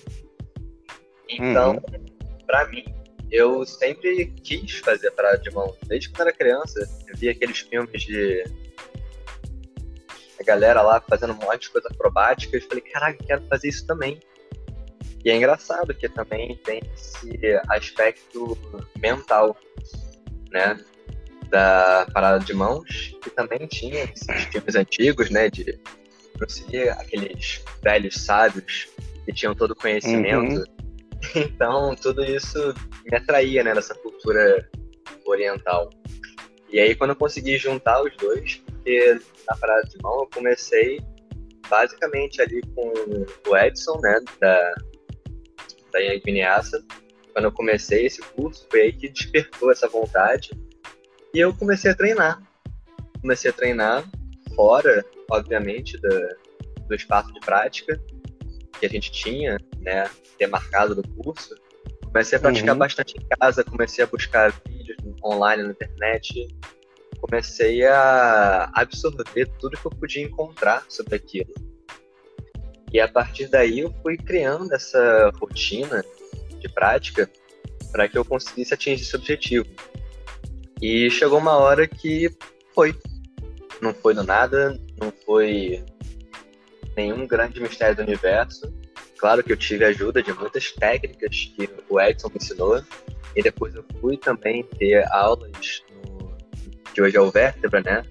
Então, 1.29 1.74
uhum. 1.74 2.05
para 2.45 2.67
mim, 2.67 2.86
eu 3.31 3.65
sempre 3.65 4.27
quis 4.43 4.77
fazer 4.79 5.12
parada 5.12 5.38
de 5.39 5.51
mão. 5.51 5.75
Desde 5.88 6.10
quando 6.10 6.27
era 6.27 6.38
criança, 6.38 6.88
eu 7.07 7.17
via 7.17 7.31
aqueles 7.31 7.60
filmes 7.60 8.03
de 8.03 8.43
a 10.39 10.43
galera 10.43 10.81
lá 10.81 11.01
fazendo 11.01 11.34
um 11.34 11.38
monte 11.38 11.62
de 11.62 11.69
coisa 11.69 11.88
acrobática. 11.88 12.57
Eu 12.57 12.62
falei, 12.62 12.81
caraca, 12.81 13.24
quero 13.25 13.41
fazer 13.48 13.69
isso 13.69 13.86
também. 13.86 14.19
E 15.24 15.29
é 15.31 15.36
engraçado 15.36 15.93
que 15.93 16.07
também 16.07 16.55
tem 16.57 16.81
esse 16.93 17.60
aspecto 17.69 18.57
mental, 18.98 19.57
né? 20.51 20.77
Da 21.50 22.07
parada 22.13 22.43
de 22.43 22.53
mãos, 22.53 23.17
que 23.24 23.29
também 23.29 23.65
tinha 23.67 24.03
esses 24.03 24.43
filmes 24.51 24.75
antigos, 24.75 25.29
né? 25.29 25.50
De 25.50 25.79
Bruce 26.38 26.65
aqueles 26.89 27.63
velhos 27.82 28.15
sábios 28.15 28.88
que 29.25 29.34
tinham 29.34 29.56
todo 29.56 29.72
o 29.72 29.75
conhecimento. 29.75 30.60
Uhum. 30.60 30.75
Então, 31.34 31.96
tudo 31.96 32.24
isso 32.24 32.75
me 33.04 33.18
atraía, 33.18 33.63
né? 33.63 33.74
Nessa 33.74 33.96
cultura 33.96 34.70
oriental. 35.25 35.89
E 36.70 36.80
aí, 36.80 36.94
quando 36.94 37.12
eu 37.12 37.15
consegui 37.15 37.58
juntar 37.58 38.04
os 38.04 38.15
dois, 38.18 38.62
porque 38.68 39.20
na 39.50 39.58
parada 39.58 39.88
de 39.88 39.98
mão 40.04 40.20
eu 40.20 40.30
comecei 40.32 41.00
basicamente 41.68 42.42
ali 42.42 42.62
com 42.75 42.94
o 43.50 43.58
Edson, 43.58 44.00
né, 44.01 44.20
da, 44.39 44.75
da 45.92 46.00
Yang 46.00 46.22
Vinyasa, 46.25 46.86
quando 47.34 47.46
eu 47.46 47.51
comecei 47.51 48.06
esse 48.06 48.22
curso, 48.22 48.68
foi 48.70 48.82
aí 48.82 48.94
que 48.94 49.10
despertou 49.10 49.72
essa 49.72 49.88
vontade 49.88 50.51
e 51.34 51.39
eu 51.39 51.54
comecei 51.54 51.92
a 51.92 51.96
treinar. 51.96 52.42
Comecei 53.20 53.50
a 53.50 53.54
treinar 53.54 54.06
fora, 54.55 55.05
obviamente, 55.29 55.97
do, 55.97 56.09
do 56.88 56.95
espaço 56.95 57.31
de 57.33 57.39
prática 57.41 58.00
que 58.79 58.85
a 58.85 58.89
gente 58.89 59.12
tinha, 59.12 59.57
né, 59.79 60.09
demarcado 60.39 60.95
do 60.95 61.07
curso. 61.09 61.55
Comecei 62.03 62.38
a 62.38 62.41
praticar 62.41 62.74
uhum. 62.74 62.79
bastante 62.79 63.15
em 63.17 63.38
casa, 63.38 63.63
comecei 63.63 64.03
a 64.03 64.07
buscar 64.07 64.51
vídeos 64.65 64.97
online 65.24 65.63
na 65.63 65.69
internet, 65.69 66.47
comecei 67.19 67.85
a 67.85 68.69
absorver 68.74 69.47
tudo 69.59 69.77
que 69.77 69.85
eu 69.85 69.91
podia 69.91 70.24
encontrar 70.24 70.85
sobre 70.88 71.15
aquilo. 71.15 71.53
E 72.91 73.00
a 73.00 73.07
partir 73.07 73.47
daí 73.47 73.79
eu 73.79 73.93
fui 74.01 74.15
criando 74.15 74.74
essa 74.74 75.29
rotina 75.41 76.03
de 76.59 76.69
prática 76.69 77.29
para 77.91 78.07
que 78.07 78.17
eu 78.17 78.24
conseguisse 78.24 78.74
atingir 78.74 79.03
esse 79.03 79.15
objetivo. 79.15 79.67
E 80.81 81.09
chegou 81.09 81.39
uma 81.39 81.57
hora 81.57 81.88
que 81.88 82.29
foi. 82.74 82.95
Não 83.82 83.94
foi 83.94 84.13
do 84.13 84.24
nada, 84.24 84.79
não 85.00 85.12
foi 85.25 85.84
nenhum 86.96 87.27
grande 87.27 87.60
mistério 87.60 87.96
do 87.96 88.01
universo. 88.03 88.74
Claro 89.17 89.44
que 89.44 89.51
eu 89.51 89.58
tive 89.58 89.86
ajuda 89.86 90.22
de 90.22 90.34
muitas 90.34 90.72
técnicas 90.72 91.51
que 91.55 91.70
o 91.89 92.00
Edson 92.00 92.29
me 92.29 92.36
ensinou. 92.38 92.82
E 93.36 93.41
depois 93.41 93.75
eu 93.75 93.84
fui 94.00 94.17
também 94.17 94.63
ter 94.63 95.05
aulas 95.12 95.84
no, 96.03 96.36
que 96.94 97.01
hoje 97.01 97.17
é 97.17 97.22
o 97.22 97.29
Vértebra, 97.29 97.82
né? 97.82 98.05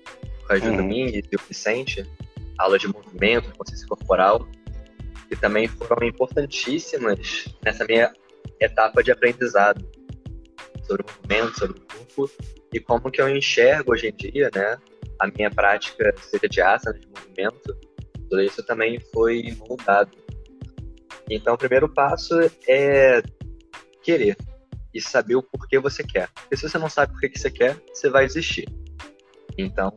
Com 0.46 0.52
a 0.52 0.56
ajuda 0.56 0.82
uhum. 0.82 0.88
minha 0.88 1.08
e 1.08 1.22
do 1.22 1.40
Vicente. 1.48 2.04
Aulas 2.58 2.80
de 2.80 2.88
movimento, 2.88 3.52
consciência 3.56 3.86
corporal. 3.86 4.46
Que 5.28 5.36
também 5.36 5.66
foram 5.66 6.06
importantíssimas 6.06 7.46
nessa 7.64 7.84
minha 7.84 8.12
etapa 8.60 9.02
de 9.02 9.10
aprendizado 9.10 9.84
sobre 10.86 11.02
o 11.02 11.06
movimento, 11.16 11.58
sobre 11.58 11.78
o 11.78 11.84
corpo 12.14 12.30
e 12.72 12.80
como 12.80 13.10
que 13.10 13.20
eu 13.20 13.28
enxergo 13.28 13.92
hoje 13.92 14.08
em 14.08 14.12
dia, 14.12 14.50
né, 14.54 14.76
a 15.20 15.26
minha 15.26 15.50
prática, 15.50 16.14
seja 16.18 16.48
de 16.48 16.60
asana, 16.60 16.98
de 16.98 17.06
movimento, 17.08 17.76
tudo 18.28 18.42
isso 18.42 18.62
também 18.64 18.98
foi 19.12 19.56
moldado. 19.68 20.16
Então, 21.30 21.54
o 21.54 21.58
primeiro 21.58 21.88
passo 21.88 22.34
é 22.68 23.22
querer 24.02 24.36
e 24.92 25.00
saber 25.00 25.36
o 25.36 25.42
porquê 25.42 25.78
você 25.78 26.02
quer. 26.02 26.28
Porque 26.30 26.56
se 26.56 26.68
você 26.68 26.78
não 26.78 26.88
sabe 26.88 27.12
por 27.12 27.20
que 27.20 27.38
você 27.38 27.50
quer, 27.50 27.76
você 27.92 28.08
vai 28.10 28.26
desistir. 28.26 28.68
Então, 29.56 29.92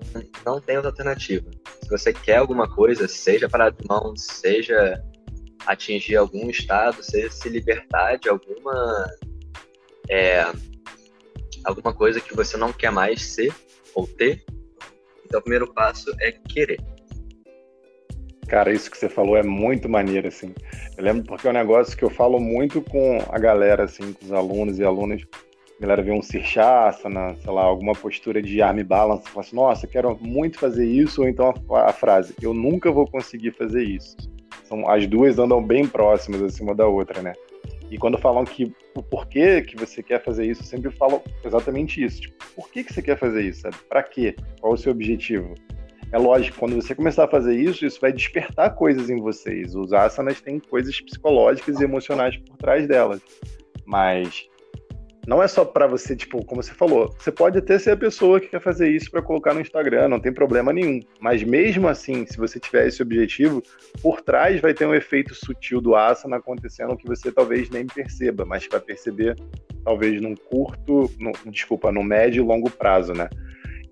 não 0.46 0.62
tem 0.62 0.76
outra 0.76 0.92
alternativa. 0.92 1.50
Se 1.82 1.90
você 1.90 2.14
quer 2.14 2.38
alguma 2.38 2.70
coisa, 2.74 3.08
seja 3.08 3.50
parar 3.50 3.72
de 3.72 3.86
mão, 3.88 4.16
seja 4.16 5.04
atingir 5.66 6.16
algum 6.16 6.50
estado, 6.50 7.04
seja 7.04 7.30
se 7.30 7.50
libertar 7.50 8.18
de 8.18 8.30
alguma 8.30 9.08
é, 10.10 10.46
alguma 11.64 11.94
coisa 11.94 12.22
que 12.22 12.36
você 12.36 12.56
não 12.56 12.72
quer 12.72 12.92
mais 12.92 13.22
ser 13.34 13.54
ou 13.94 14.08
ter, 14.08 14.44
então 15.28 15.40
o 15.40 15.44
primeiro 15.44 15.72
passo 15.74 16.10
é 16.22 16.32
querer. 16.32 16.80
Cara, 18.48 18.72
isso 18.72 18.90
que 18.90 18.98
você 18.98 19.10
falou 19.10 19.36
é 19.36 19.44
muito 19.44 19.90
maneiro, 19.90 20.30
assim. 20.30 20.56
Eu 20.98 21.04
lembro 21.04 21.26
porque 21.26 21.48
é 21.48 21.50
um 21.50 21.54
negócio 21.54 21.98
que 21.98 22.04
eu 22.04 22.10
falo 22.10 22.40
muito 22.40 22.82
com 22.82 23.20
a 23.30 23.38
galera, 23.38 23.84
assim, 23.84 24.14
com 24.14 24.24
os 24.24 24.32
alunos 24.32 24.80
e 24.80 24.86
alunas. 24.86 25.22
A 25.78 25.82
galera 25.82 26.02
vê 26.02 26.12
um 26.12 26.22
Sirchasana, 26.22 27.36
sei 27.36 27.52
lá, 27.52 27.64
alguma 27.64 27.94
postura 27.94 28.42
de 28.42 28.62
arm 28.62 28.82
balance, 28.84 29.30
fala 29.30 29.42
assim, 29.42 29.56
nossa, 29.56 29.86
quero 29.86 30.18
muito 30.22 30.58
fazer 30.58 30.88
isso, 30.88 31.22
ou 31.22 31.28
então 31.28 31.54
a, 31.72 31.90
a 31.90 31.94
frase, 31.94 32.34
eu 32.42 32.54
nunca 32.54 32.90
vou 32.90 33.06
conseguir 33.06 33.52
fazer 33.52 33.84
isso. 33.84 34.16
São, 34.64 34.90
as 34.90 35.06
duas 35.06 35.38
andam 35.38 35.62
bem 35.62 35.86
próximas, 35.86 36.42
assim, 36.42 36.64
uma 36.64 36.74
da 36.74 36.88
outra, 36.88 37.22
né? 37.22 37.34
E 37.90 37.98
quando 37.98 38.18
falam 38.18 38.44
que 38.44 38.72
o 38.96 39.02
porquê 39.02 39.62
que 39.62 39.78
você 39.78 40.04
quer 40.04 40.24
fazer 40.24 40.46
isso, 40.46 40.62
eu 40.62 40.66
sempre 40.66 40.92
falo 40.92 41.22
exatamente 41.44 42.04
isso. 42.04 42.22
Tipo, 42.22 42.46
por 42.56 42.70
que, 42.70 42.84
que 42.84 42.94
você 42.94 43.02
quer 43.02 43.18
fazer 43.18 43.44
isso? 43.44 43.64
Para 43.88 44.04
quê? 44.04 44.36
Qual 44.60 44.74
o 44.74 44.78
seu 44.78 44.92
objetivo? 44.92 45.54
É 46.12 46.18
lógico, 46.18 46.58
quando 46.58 46.76
você 46.76 46.96
começar 46.96 47.26
a 47.26 47.28
fazer 47.28 47.56
isso, 47.56 47.86
isso 47.86 48.00
vai 48.00 48.14
despertar 48.14 48.76
coisas 48.76 49.10
em 49.10 49.20
vocês. 49.20 49.76
Os 49.76 49.92
asanas 49.92 50.40
têm 50.40 50.60
coisas 50.60 51.00
psicológicas 51.02 51.80
e 51.80 51.84
emocionais 51.84 52.38
por 52.38 52.56
trás 52.58 52.88
delas. 52.88 53.22
Mas 53.86 54.48
não 55.28 55.44
é 55.44 55.48
só 55.48 55.66
para 55.66 55.86
você, 55.86 56.16
tipo, 56.16 56.44
como 56.46 56.64
você 56.64 56.74
falou, 56.74 57.14
você 57.20 57.30
pode 57.30 57.58
até 57.58 57.78
ser 57.78 57.92
a 57.92 57.98
pessoa 57.98 58.40
que 58.40 58.48
quer 58.48 58.62
fazer 58.62 58.90
isso 58.90 59.12
para 59.12 59.22
colocar 59.22 59.54
no 59.54 59.60
Instagram, 59.60 60.08
não 60.08 60.22
tem 60.22 60.32
problema 60.32 60.72
nenhum. 60.72 61.02
Mas 61.20 61.44
mesmo 61.44 61.90
assim, 61.90 62.26
se 62.26 62.38
você 62.38 62.58
tiver 62.58 62.88
esse 62.88 63.02
objetivo, 63.02 63.62
por 64.02 64.22
trás 64.22 64.62
vai 64.62 64.74
ter 64.74 64.86
um 64.86 64.96
efeito 64.96 65.36
sutil 65.36 65.82
do 65.82 65.98
asana 65.98 66.38
acontecendo 66.38 66.96
que 66.96 67.06
você 67.06 67.30
talvez 67.30 67.70
nem 67.70 67.86
perceba, 67.86 68.46
mas 68.46 68.66
vai 68.72 68.80
perceber 68.80 69.36
talvez 69.84 70.22
num 70.22 70.34
curto, 70.34 71.12
no, 71.20 71.34
desculpa, 71.52 71.92
no 71.92 72.04
médio 72.04 72.42
e 72.42 72.48
longo 72.48 72.70
prazo, 72.70 73.12
né? 73.14 73.28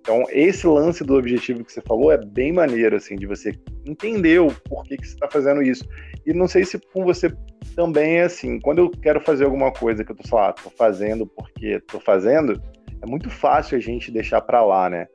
Então, 0.05 0.23
esse 0.29 0.67
lance 0.67 1.03
do 1.03 1.15
objetivo 1.15 1.65
que 1.65 1.73
você 1.73 1.81
falou 1.81 2.11
é 2.11 2.17
bem 2.23 2.51
maneiro, 2.51 2.95
assim, 2.95 3.15
de 3.15 3.25
você 3.25 3.57
entender 3.83 4.39
o 4.39 4.53
porquê 4.69 4.97
que 4.97 5.07
você 5.07 5.15
está 5.15 5.27
fazendo 5.27 5.63
isso. 5.63 5.83
E 6.23 6.31
não 6.31 6.47
sei 6.47 6.63
se 6.63 6.77
com 6.93 7.03
você 7.03 7.35
também 7.75 8.19
é 8.19 8.25
assim, 8.25 8.59
quando 8.59 8.77
eu 8.77 8.91
quero 8.91 9.19
fazer 9.19 9.45
alguma 9.45 9.71
coisa 9.71 10.03
que 10.05 10.11
eu 10.11 10.15
tô, 10.15 10.21
sei 10.21 10.37
lá, 10.37 10.53
tô 10.53 10.69
fazendo 10.69 11.25
porque 11.25 11.79
tô 11.87 11.99
fazendo, 11.99 12.61
é 13.01 13.05
muito 13.07 13.31
fácil 13.31 13.79
a 13.79 13.81
gente 13.81 14.11
deixar 14.11 14.41
para 14.41 14.63
lá, 14.63 14.91
né? 14.91 15.07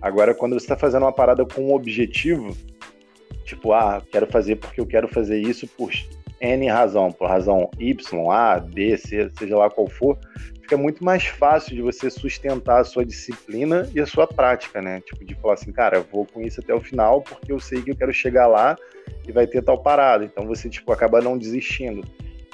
Agora, 0.00 0.34
quando 0.34 0.54
você 0.54 0.64
está 0.64 0.76
fazendo 0.76 1.02
uma 1.02 1.12
parada 1.12 1.44
com 1.44 1.66
um 1.66 1.74
objetivo, 1.74 2.56
tipo, 3.44 3.74
ah, 3.74 4.02
quero 4.10 4.26
fazer 4.26 4.56
porque 4.56 4.80
eu 4.80 4.86
quero 4.86 5.06
fazer 5.06 5.38
isso 5.38 5.68
por 5.68 5.92
N 6.40 6.68
razão, 6.68 7.12
por 7.12 7.28
razão 7.28 7.70
Y, 7.78 8.30
A, 8.30 8.58
B, 8.58 8.96
C, 8.96 9.30
seja 9.38 9.56
lá 9.56 9.68
qual 9.68 9.86
for, 9.86 10.18
fica 10.62 10.76
muito 10.76 11.04
mais 11.04 11.26
fácil 11.26 11.74
de 11.74 11.82
você 11.82 12.08
sustentar 12.08 12.80
a 12.80 12.84
sua 12.84 13.04
disciplina 13.04 13.88
e 13.94 14.00
a 14.00 14.06
sua 14.06 14.26
prática, 14.26 14.80
né? 14.80 15.00
Tipo, 15.00 15.24
de 15.24 15.34
falar 15.34 15.54
assim, 15.54 15.72
cara, 15.72 15.98
eu 15.98 16.06
vou 16.10 16.24
com 16.24 16.40
isso 16.40 16.60
até 16.60 16.72
o 16.72 16.80
final 16.80 17.20
porque 17.22 17.52
eu 17.52 17.60
sei 17.60 17.82
que 17.82 17.90
eu 17.90 17.96
quero 17.96 18.12
chegar 18.12 18.46
lá 18.46 18.76
e 19.26 19.32
vai 19.32 19.46
ter 19.46 19.62
tal 19.62 19.82
parada. 19.82 20.24
Então 20.24 20.46
você 20.46 20.68
tipo 20.68 20.92
acaba 20.92 21.20
não 21.20 21.36
desistindo. 21.36 22.02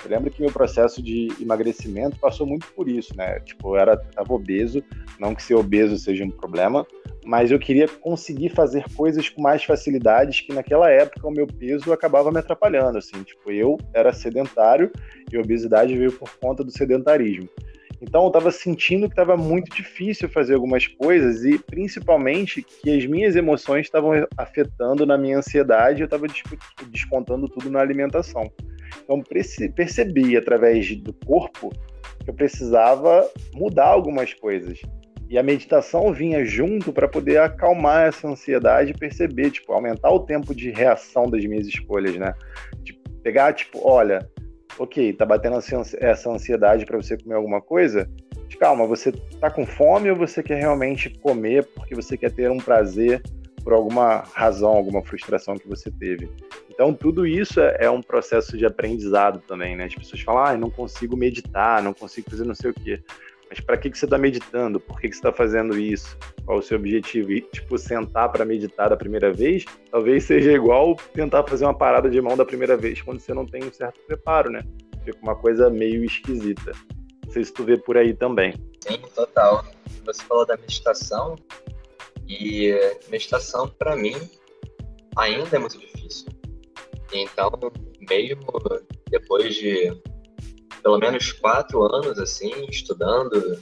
Eu 0.06 0.10
lembro 0.10 0.30
que 0.30 0.40
meu 0.40 0.52
processo 0.52 1.02
de 1.02 1.32
emagrecimento 1.40 2.16
passou 2.20 2.46
muito 2.46 2.68
por 2.74 2.88
isso, 2.88 3.12
né? 3.16 3.40
Tipo, 3.40 3.74
eu 3.74 3.80
era 3.80 3.96
tava 3.96 4.32
obeso, 4.32 4.80
não 5.18 5.34
que 5.34 5.42
ser 5.42 5.56
obeso 5.56 5.98
seja 5.98 6.24
um 6.24 6.30
problema, 6.30 6.86
mas 7.24 7.50
eu 7.50 7.58
queria 7.58 7.88
conseguir 7.88 8.50
fazer 8.50 8.84
coisas 8.94 9.28
com 9.28 9.42
mais 9.42 9.64
facilidades 9.64 10.42
que 10.42 10.54
naquela 10.54 10.88
época 10.88 11.26
o 11.26 11.32
meu 11.32 11.44
peso 11.44 11.92
acabava 11.92 12.30
me 12.30 12.38
atrapalhando, 12.38 12.98
assim, 12.98 13.20
tipo, 13.24 13.50
eu 13.50 13.76
era 13.92 14.12
sedentário 14.12 14.92
e 15.32 15.36
a 15.36 15.40
obesidade 15.40 15.96
veio 15.96 16.12
por 16.12 16.30
conta 16.38 16.62
do 16.62 16.70
sedentarismo. 16.70 17.48
Então 18.00 18.22
eu 18.22 18.28
estava 18.28 18.52
sentindo 18.52 19.08
que 19.08 19.12
estava 19.12 19.36
muito 19.36 19.74
difícil 19.74 20.28
fazer 20.28 20.54
algumas 20.54 20.86
coisas 20.86 21.44
e 21.44 21.58
principalmente 21.58 22.62
que 22.62 22.96
as 22.96 23.04
minhas 23.06 23.34
emoções 23.34 23.86
estavam 23.86 24.12
afetando 24.36 25.04
na 25.04 25.18
minha 25.18 25.38
ansiedade, 25.38 26.02
eu 26.02 26.04
estava 26.04 26.26
descontando 26.92 27.48
tudo 27.48 27.68
na 27.68 27.80
alimentação. 27.80 28.52
Então 29.02 29.22
percebi 29.74 30.36
através 30.36 30.94
do 30.96 31.12
corpo 31.12 31.70
que 32.22 32.30
eu 32.30 32.34
precisava 32.34 33.28
mudar 33.54 33.86
algumas 33.86 34.34
coisas. 34.34 34.80
E 35.28 35.36
a 35.36 35.42
meditação 35.42 36.12
vinha 36.12 36.44
junto 36.44 36.92
para 36.92 37.08
poder 37.08 37.38
acalmar 37.38 38.08
essa 38.08 38.28
ansiedade 38.28 38.92
e 38.92 38.98
perceber, 38.98 39.50
tipo, 39.50 39.72
aumentar 39.72 40.10
o 40.10 40.20
tempo 40.20 40.54
de 40.54 40.70
reação 40.70 41.28
das 41.28 41.44
minhas 41.44 41.66
escolhas, 41.66 42.14
né? 42.16 42.32
Tipo, 42.84 43.10
pegar, 43.22 43.52
tipo, 43.52 43.80
olha, 43.82 44.28
ok, 44.78 45.12
tá 45.14 45.26
batendo 45.26 45.58
essa 46.00 46.30
ansiedade 46.30 46.86
para 46.86 46.96
você 46.96 47.16
comer 47.16 47.34
alguma 47.34 47.60
coisa, 47.60 48.08
calma, 48.56 48.86
você 48.86 49.12
tá 49.40 49.50
com 49.50 49.66
fome 49.66 50.10
ou 50.10 50.16
você 50.16 50.42
quer 50.42 50.58
realmente 50.58 51.10
comer 51.20 51.66
porque 51.74 51.94
você 51.94 52.16
quer 52.16 52.32
ter 52.32 52.50
um 52.50 52.58
prazer 52.58 53.22
por 53.62 53.72
alguma 53.72 54.22
razão, 54.32 54.70
alguma 54.70 55.04
frustração 55.04 55.56
que 55.56 55.68
você 55.68 55.90
teve. 55.90 56.30
Então, 56.76 56.92
tudo 56.92 57.26
isso 57.26 57.58
é, 57.58 57.78
é 57.80 57.90
um 57.90 58.02
processo 58.02 58.56
de 58.56 58.64
aprendizado 58.64 59.40
também, 59.48 59.74
né? 59.74 59.86
As 59.86 59.94
pessoas 59.94 60.20
falam, 60.20 60.44
ah, 60.44 60.56
não 60.56 60.70
consigo 60.70 61.16
meditar, 61.16 61.82
não 61.82 61.94
consigo 61.94 62.30
fazer 62.30 62.44
não 62.44 62.54
sei 62.54 62.70
o 62.70 62.74
quê. 62.74 63.02
Mas 63.48 63.60
para 63.60 63.76
que, 63.76 63.90
que 63.90 63.98
você 63.98 64.04
está 64.04 64.18
meditando? 64.18 64.78
Por 64.78 65.00
que, 65.00 65.08
que 65.08 65.14
você 65.14 65.20
está 65.20 65.32
fazendo 65.32 65.78
isso? 65.78 66.18
Qual 66.44 66.58
o 66.58 66.62
seu 66.62 66.76
objetivo? 66.76 67.32
E, 67.32 67.40
tipo, 67.40 67.78
sentar 67.78 68.30
para 68.30 68.44
meditar 68.44 68.90
da 68.90 68.96
primeira 68.96 69.32
vez, 69.32 69.64
talvez 69.90 70.24
seja 70.24 70.52
igual 70.52 70.96
tentar 71.14 71.44
fazer 71.44 71.64
uma 71.64 71.76
parada 71.76 72.10
de 72.10 72.20
mão 72.20 72.36
da 72.36 72.44
primeira 72.44 72.76
vez 72.76 73.00
quando 73.00 73.20
você 73.20 73.32
não 73.32 73.46
tem 73.46 73.64
um 73.64 73.72
certo 73.72 73.98
preparo, 74.06 74.50
né? 74.50 74.62
Fica 75.02 75.18
uma 75.22 75.34
coisa 75.34 75.70
meio 75.70 76.04
esquisita. 76.04 76.72
Não 77.24 77.32
sei 77.32 77.42
se 77.42 77.52
tu 77.52 77.64
vê 77.64 77.78
por 77.78 77.96
aí 77.96 78.12
também. 78.12 78.52
Sim, 78.86 79.00
total. 79.14 79.64
Você 80.04 80.22
falou 80.24 80.44
da 80.44 80.56
meditação, 80.56 81.36
e 82.28 82.72
meditação, 83.08 83.68
para 83.68 83.94
mim, 83.94 84.16
ainda 85.16 85.56
é 85.56 85.58
muito 85.58 85.78
difícil. 85.78 86.26
Então, 87.12 87.50
mesmo 88.08 88.46
depois 89.08 89.54
de 89.54 89.92
pelo 90.82 90.98
menos 90.98 91.32
quatro 91.32 91.82
anos 91.82 92.18
assim 92.18 92.66
estudando 92.68 93.60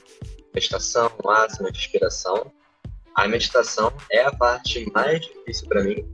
meditação, 0.55 1.11
asana, 1.27 1.71
respiração. 1.71 2.53
A 3.15 3.27
meditação 3.29 3.93
é 4.11 4.23
a 4.23 4.33
parte 4.33 4.85
mais 4.93 5.21
difícil 5.21 5.69
para 5.69 5.83
mim 5.83 6.05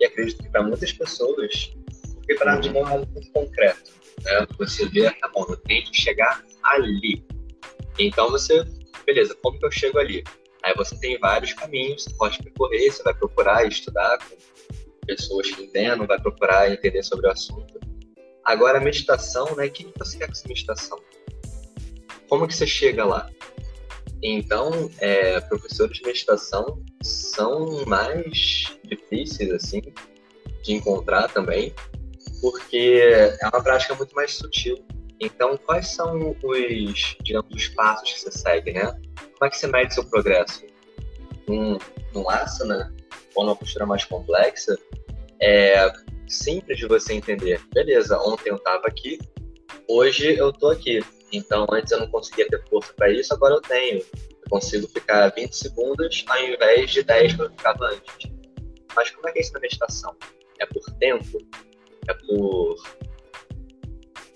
e 0.00 0.04
acredito 0.04 0.42
que 0.42 0.48
para 0.48 0.62
muitas 0.62 0.92
pessoas, 0.92 1.72
Porque 2.14 2.34
para 2.34 2.56
de 2.56 2.70
mão 2.70 2.86
é 2.86 2.92
algo 2.92 3.08
muito 3.12 3.32
concreto. 3.32 3.90
Né? 4.22 4.46
Você 4.58 4.86
vê, 4.88 5.10
tá 5.10 5.28
bom, 5.28 5.46
eu 5.48 5.56
tenho 5.56 5.84
que 5.84 6.00
chegar 6.00 6.44
ali. 6.64 7.24
Então 7.98 8.30
você, 8.30 8.64
beleza, 9.04 9.34
como 9.42 9.58
que 9.58 9.66
eu 9.66 9.70
chego 9.70 9.98
ali? 9.98 10.22
Aí 10.62 10.74
você 10.74 10.98
tem 10.98 11.18
vários 11.18 11.52
caminhos, 11.52 12.04
você 12.04 12.14
pode 12.16 12.42
percorrer, 12.42 12.90
você 12.90 13.02
vai 13.02 13.14
procurar 13.14 13.66
estudar 13.66 14.18
pessoas 15.08 15.50
que 15.50 15.62
entendam, 15.62 16.06
vai 16.06 16.20
procurar 16.20 16.70
entender 16.70 17.02
sobre 17.02 17.26
o 17.26 17.30
assunto. 17.30 17.80
Agora, 18.44 18.78
a 18.78 18.80
meditação, 18.80 19.56
né? 19.56 19.66
O 19.66 19.70
que 19.70 19.90
você 19.98 20.18
quer 20.18 20.26
com 20.26 20.32
essa 20.32 20.46
meditação? 20.46 21.00
Como 22.28 22.46
que 22.46 22.54
você 22.54 22.66
chega 22.66 23.04
lá? 23.04 23.28
Então, 24.22 24.90
é, 24.98 25.40
professores 25.40 25.96
de 25.96 26.04
meditação 26.04 26.84
são 27.02 27.84
mais 27.86 28.76
difíceis, 28.84 29.50
assim, 29.50 29.80
de 30.62 30.74
encontrar 30.74 31.28
também, 31.28 31.72
porque 32.42 33.00
é 33.40 33.48
uma 33.48 33.62
prática 33.62 33.94
muito 33.94 34.14
mais 34.14 34.34
sutil. 34.34 34.76
Então, 35.20 35.56
quais 35.56 35.88
são 35.88 36.36
os, 36.42 37.16
digamos, 37.22 37.54
os 37.54 37.68
passos 37.68 38.12
que 38.12 38.20
você 38.20 38.32
segue, 38.32 38.72
né? 38.72 38.86
Como 39.16 39.44
é 39.44 39.50
que 39.50 39.56
você 39.56 39.66
mede 39.66 39.94
seu 39.94 40.04
progresso? 40.04 40.64
Num, 41.46 41.78
num 42.12 42.28
asana, 42.28 42.94
ou 43.38 43.44
numa 43.44 43.54
postura 43.54 43.86
mais 43.86 44.04
complexa, 44.04 44.76
é 45.40 45.92
simples 46.26 46.76
de 46.76 46.86
você 46.86 47.14
entender. 47.14 47.60
Beleza, 47.72 48.18
ontem 48.18 48.50
eu 48.50 48.56
estava 48.56 48.88
aqui, 48.88 49.16
hoje 49.88 50.36
eu 50.36 50.50
estou 50.50 50.72
aqui. 50.72 51.00
Então, 51.32 51.64
antes 51.70 51.92
eu 51.92 52.00
não 52.00 52.10
conseguia 52.10 52.48
ter 52.48 52.60
força 52.68 52.92
para 52.94 53.10
isso, 53.12 53.32
agora 53.32 53.54
eu 53.54 53.60
tenho. 53.60 53.98
Eu 54.00 54.50
consigo 54.50 54.88
ficar 54.88 55.28
20 55.28 55.52
segundos 55.52 56.24
ao 56.26 56.42
invés 56.42 56.90
de 56.90 57.04
10 57.04 57.36
que 57.36 57.42
eu 57.42 57.50
ficava 57.50 57.86
antes. 57.86 58.32
Mas 58.96 59.10
como 59.10 59.28
é 59.28 59.32
que 59.32 59.38
é 59.38 59.42
isso 59.42 59.52
na 59.52 59.60
meditação? 59.60 60.16
É 60.58 60.66
por 60.66 60.84
tempo? 60.98 61.38
É 62.08 62.14
por 62.14 62.74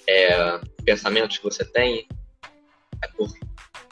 é, 0.07 0.61
pensamentos 0.85 1.39
que 1.39 1.45
você 1.45 1.65
tem? 1.65 2.07
É 3.03 3.09
por 3.09 3.29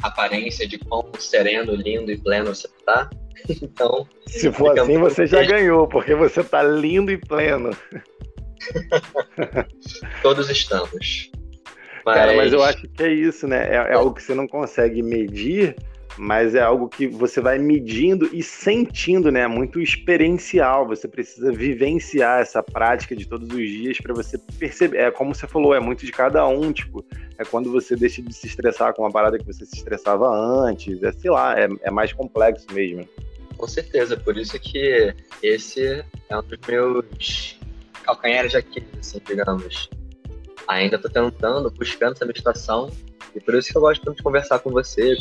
aparência 0.02 0.68
de 0.68 0.78
quão 0.78 1.10
sereno, 1.18 1.74
lindo 1.74 2.12
e 2.12 2.18
pleno 2.18 2.54
você 2.54 2.68
está? 2.68 3.10
Então. 3.48 4.06
Se 4.26 4.50
for 4.52 4.78
assim, 4.78 4.98
você 4.98 5.26
já 5.26 5.42
ganhou, 5.42 5.86
porque 5.88 6.14
você 6.14 6.40
está 6.40 6.62
lindo 6.62 7.10
e 7.10 7.18
pleno. 7.18 7.70
Todos 10.22 10.50
estamos. 10.50 11.30
Mas... 12.04 12.16
Cara, 12.16 12.34
mas 12.34 12.52
eu 12.52 12.62
acho 12.62 12.88
que 12.88 13.02
é 13.02 13.12
isso, 13.12 13.46
né? 13.46 13.68
É, 13.68 13.74
é 13.74 13.94
algo 13.94 14.14
que 14.14 14.22
você 14.22 14.34
não 14.34 14.46
consegue 14.46 15.02
medir, 15.02 15.76
mas 16.16 16.54
é 16.54 16.60
algo 16.60 16.88
que 16.88 17.06
você 17.06 17.40
vai 17.40 17.58
medindo 17.58 18.28
e 18.32 18.42
sentindo, 18.42 19.30
né? 19.30 19.46
Muito 19.46 19.80
experiencial. 19.80 20.86
Você 20.86 21.08
precisa 21.08 21.52
vivenciar 21.52 22.40
essa 22.40 22.62
prática 22.62 23.14
de 23.16 23.26
todos 23.26 23.48
os 23.48 23.68
dias 23.68 23.98
para 23.98 24.14
você 24.14 24.38
perceber. 24.58 24.98
É 24.98 25.10
como 25.10 25.34
você 25.34 25.46
falou, 25.46 25.74
é 25.74 25.80
muito 25.80 26.04
de 26.04 26.12
cada 26.12 26.46
um. 26.46 26.72
Tipo, 26.72 27.04
é 27.38 27.44
quando 27.44 27.70
você 27.70 27.96
deixa 27.96 28.22
de 28.22 28.32
se 28.32 28.46
estressar 28.46 28.94
com 28.94 29.02
uma 29.02 29.10
parada 29.10 29.38
que 29.38 29.46
você 29.46 29.64
se 29.64 29.76
estressava 29.76 30.28
antes. 30.28 31.02
É, 31.02 31.12
sei 31.12 31.30
lá, 31.30 31.58
é, 31.58 31.68
é 31.82 31.90
mais 31.90 32.12
complexo 32.12 32.66
mesmo. 32.72 33.08
Com 33.56 33.66
certeza, 33.66 34.16
por 34.16 34.36
isso 34.36 34.58
que 34.58 35.14
esse 35.42 36.04
é 36.28 36.36
um 36.36 36.42
dos 36.42 36.58
meus 36.66 37.58
calcanhares 38.04 38.52
de 38.52 38.56
Aquiles, 38.56 38.88
assim, 38.98 39.20
digamos 39.26 39.90
ainda 40.70 40.96
estou 40.96 41.10
tentando, 41.10 41.70
buscando 41.70 42.12
essa 42.12 42.24
meditação. 42.24 42.90
E 43.34 43.40
por 43.40 43.54
isso 43.54 43.70
que 43.70 43.76
eu 43.76 43.82
gosto 43.82 44.04
tanto 44.04 44.16
de 44.16 44.22
conversar 44.22 44.58
com 44.58 44.70
você, 44.70 45.16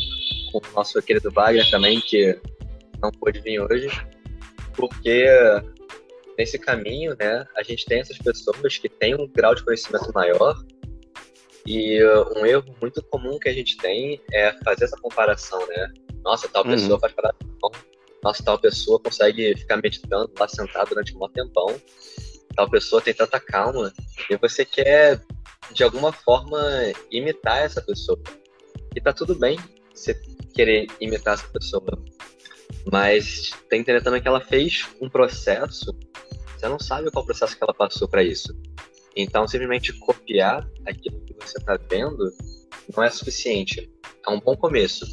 com 0.52 0.58
o 0.58 0.72
nosso 0.74 1.00
querido 1.02 1.30
Wagner 1.30 1.70
também, 1.70 2.00
que 2.00 2.38
não 3.00 3.10
pôde 3.10 3.40
vir 3.40 3.60
hoje, 3.60 3.88
porque 4.74 5.26
nesse 6.38 6.58
caminho, 6.58 7.16
né, 7.18 7.46
a 7.56 7.62
gente 7.62 7.84
tem 7.86 8.00
essas 8.00 8.18
pessoas 8.18 8.78
que 8.78 8.88
têm 8.88 9.14
um 9.14 9.26
grau 9.26 9.54
de 9.54 9.64
conhecimento 9.64 10.12
maior 10.12 10.56
e 11.66 12.02
um 12.36 12.46
erro 12.46 12.74
muito 12.80 13.02
comum 13.04 13.38
que 13.38 13.48
a 13.48 13.52
gente 13.52 13.76
tem 13.76 14.20
é 14.32 14.52
fazer 14.64 14.84
essa 14.84 14.96
comparação, 14.96 15.64
né? 15.66 15.92
Nossa, 16.24 16.48
tal 16.48 16.64
uhum. 16.64 16.70
pessoa 16.70 16.98
faz 16.98 17.12
para 17.12 17.34
nossa, 18.22 18.42
tal 18.42 18.58
pessoa 18.58 19.00
consegue 19.00 19.56
ficar 19.56 19.78
meditando 19.78 20.30
lá 20.38 20.46
sentado 20.46 20.90
durante 20.90 21.16
um 21.16 21.28
tempão, 21.28 21.80
tal 22.54 22.68
pessoa 22.68 23.02
tem 23.02 23.14
tanta 23.14 23.40
calma, 23.40 23.92
e 24.28 24.36
você 24.36 24.64
quer 24.64 25.20
de 25.72 25.84
alguma 25.84 26.12
forma 26.12 26.60
imitar 27.10 27.58
essa 27.58 27.80
pessoa. 27.80 28.20
E 28.94 29.00
tá 29.00 29.12
tudo 29.12 29.34
bem 29.34 29.58
você 29.94 30.14
querer 30.54 30.86
imitar 31.00 31.34
essa 31.34 31.48
pessoa. 31.48 31.84
Mas 32.90 33.50
tem 33.68 33.82
que 33.82 33.90
entender 33.90 34.02
também 34.02 34.20
que 34.20 34.28
ela 34.28 34.40
fez 34.40 34.86
um 35.00 35.08
processo, 35.08 35.96
você 36.56 36.68
não 36.68 36.78
sabe 36.78 37.10
qual 37.10 37.24
processo 37.24 37.56
que 37.56 37.62
ela 37.62 37.74
passou 37.74 38.08
para 38.08 38.22
isso. 38.22 38.54
Então, 39.16 39.46
simplesmente 39.46 39.92
copiar 39.94 40.68
aquilo 40.86 41.20
que 41.20 41.34
você 41.34 41.58
está 41.58 41.78
vendo 41.90 42.30
não 42.94 43.02
é 43.02 43.10
suficiente. 43.10 43.90
É 44.26 44.30
um 44.30 44.40
bom 44.40 44.56
começo, 44.56 45.04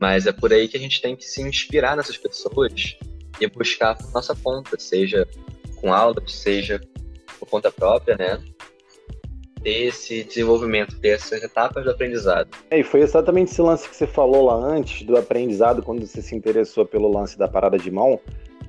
mas 0.00 0.26
é 0.26 0.32
por 0.32 0.52
aí 0.52 0.68
que 0.68 0.76
a 0.76 0.80
gente 0.80 1.00
tem 1.00 1.16
que 1.16 1.24
se 1.24 1.42
inspirar 1.42 1.96
nessas 1.96 2.16
pessoas 2.16 2.96
e 3.40 3.46
buscar 3.46 3.96
nossa 4.12 4.34
conta, 4.34 4.78
seja 4.78 5.26
com 5.84 5.92
aulas, 5.92 6.32
seja 6.32 6.80
por 7.38 7.46
conta 7.46 7.70
própria, 7.70 8.16
né? 8.16 8.42
ter 9.62 9.86
esse 9.86 10.24
desenvolvimento, 10.24 10.98
ter 11.00 11.08
essas 11.08 11.42
etapas 11.42 11.84
do 11.84 11.90
aprendizado. 11.90 12.48
É, 12.70 12.80
e 12.80 12.82
foi 12.82 13.00
exatamente 13.00 13.50
esse 13.50 13.62
lance 13.62 13.88
que 13.88 13.96
você 13.96 14.06
falou 14.06 14.46
lá 14.46 14.56
antes 14.56 15.06
do 15.06 15.16
aprendizado, 15.16 15.82
quando 15.82 16.06
você 16.06 16.20
se 16.20 16.34
interessou 16.34 16.84
pelo 16.84 17.10
lance 17.10 17.38
da 17.38 17.48
parada 17.48 17.78
de 17.78 17.90
mão, 17.90 18.20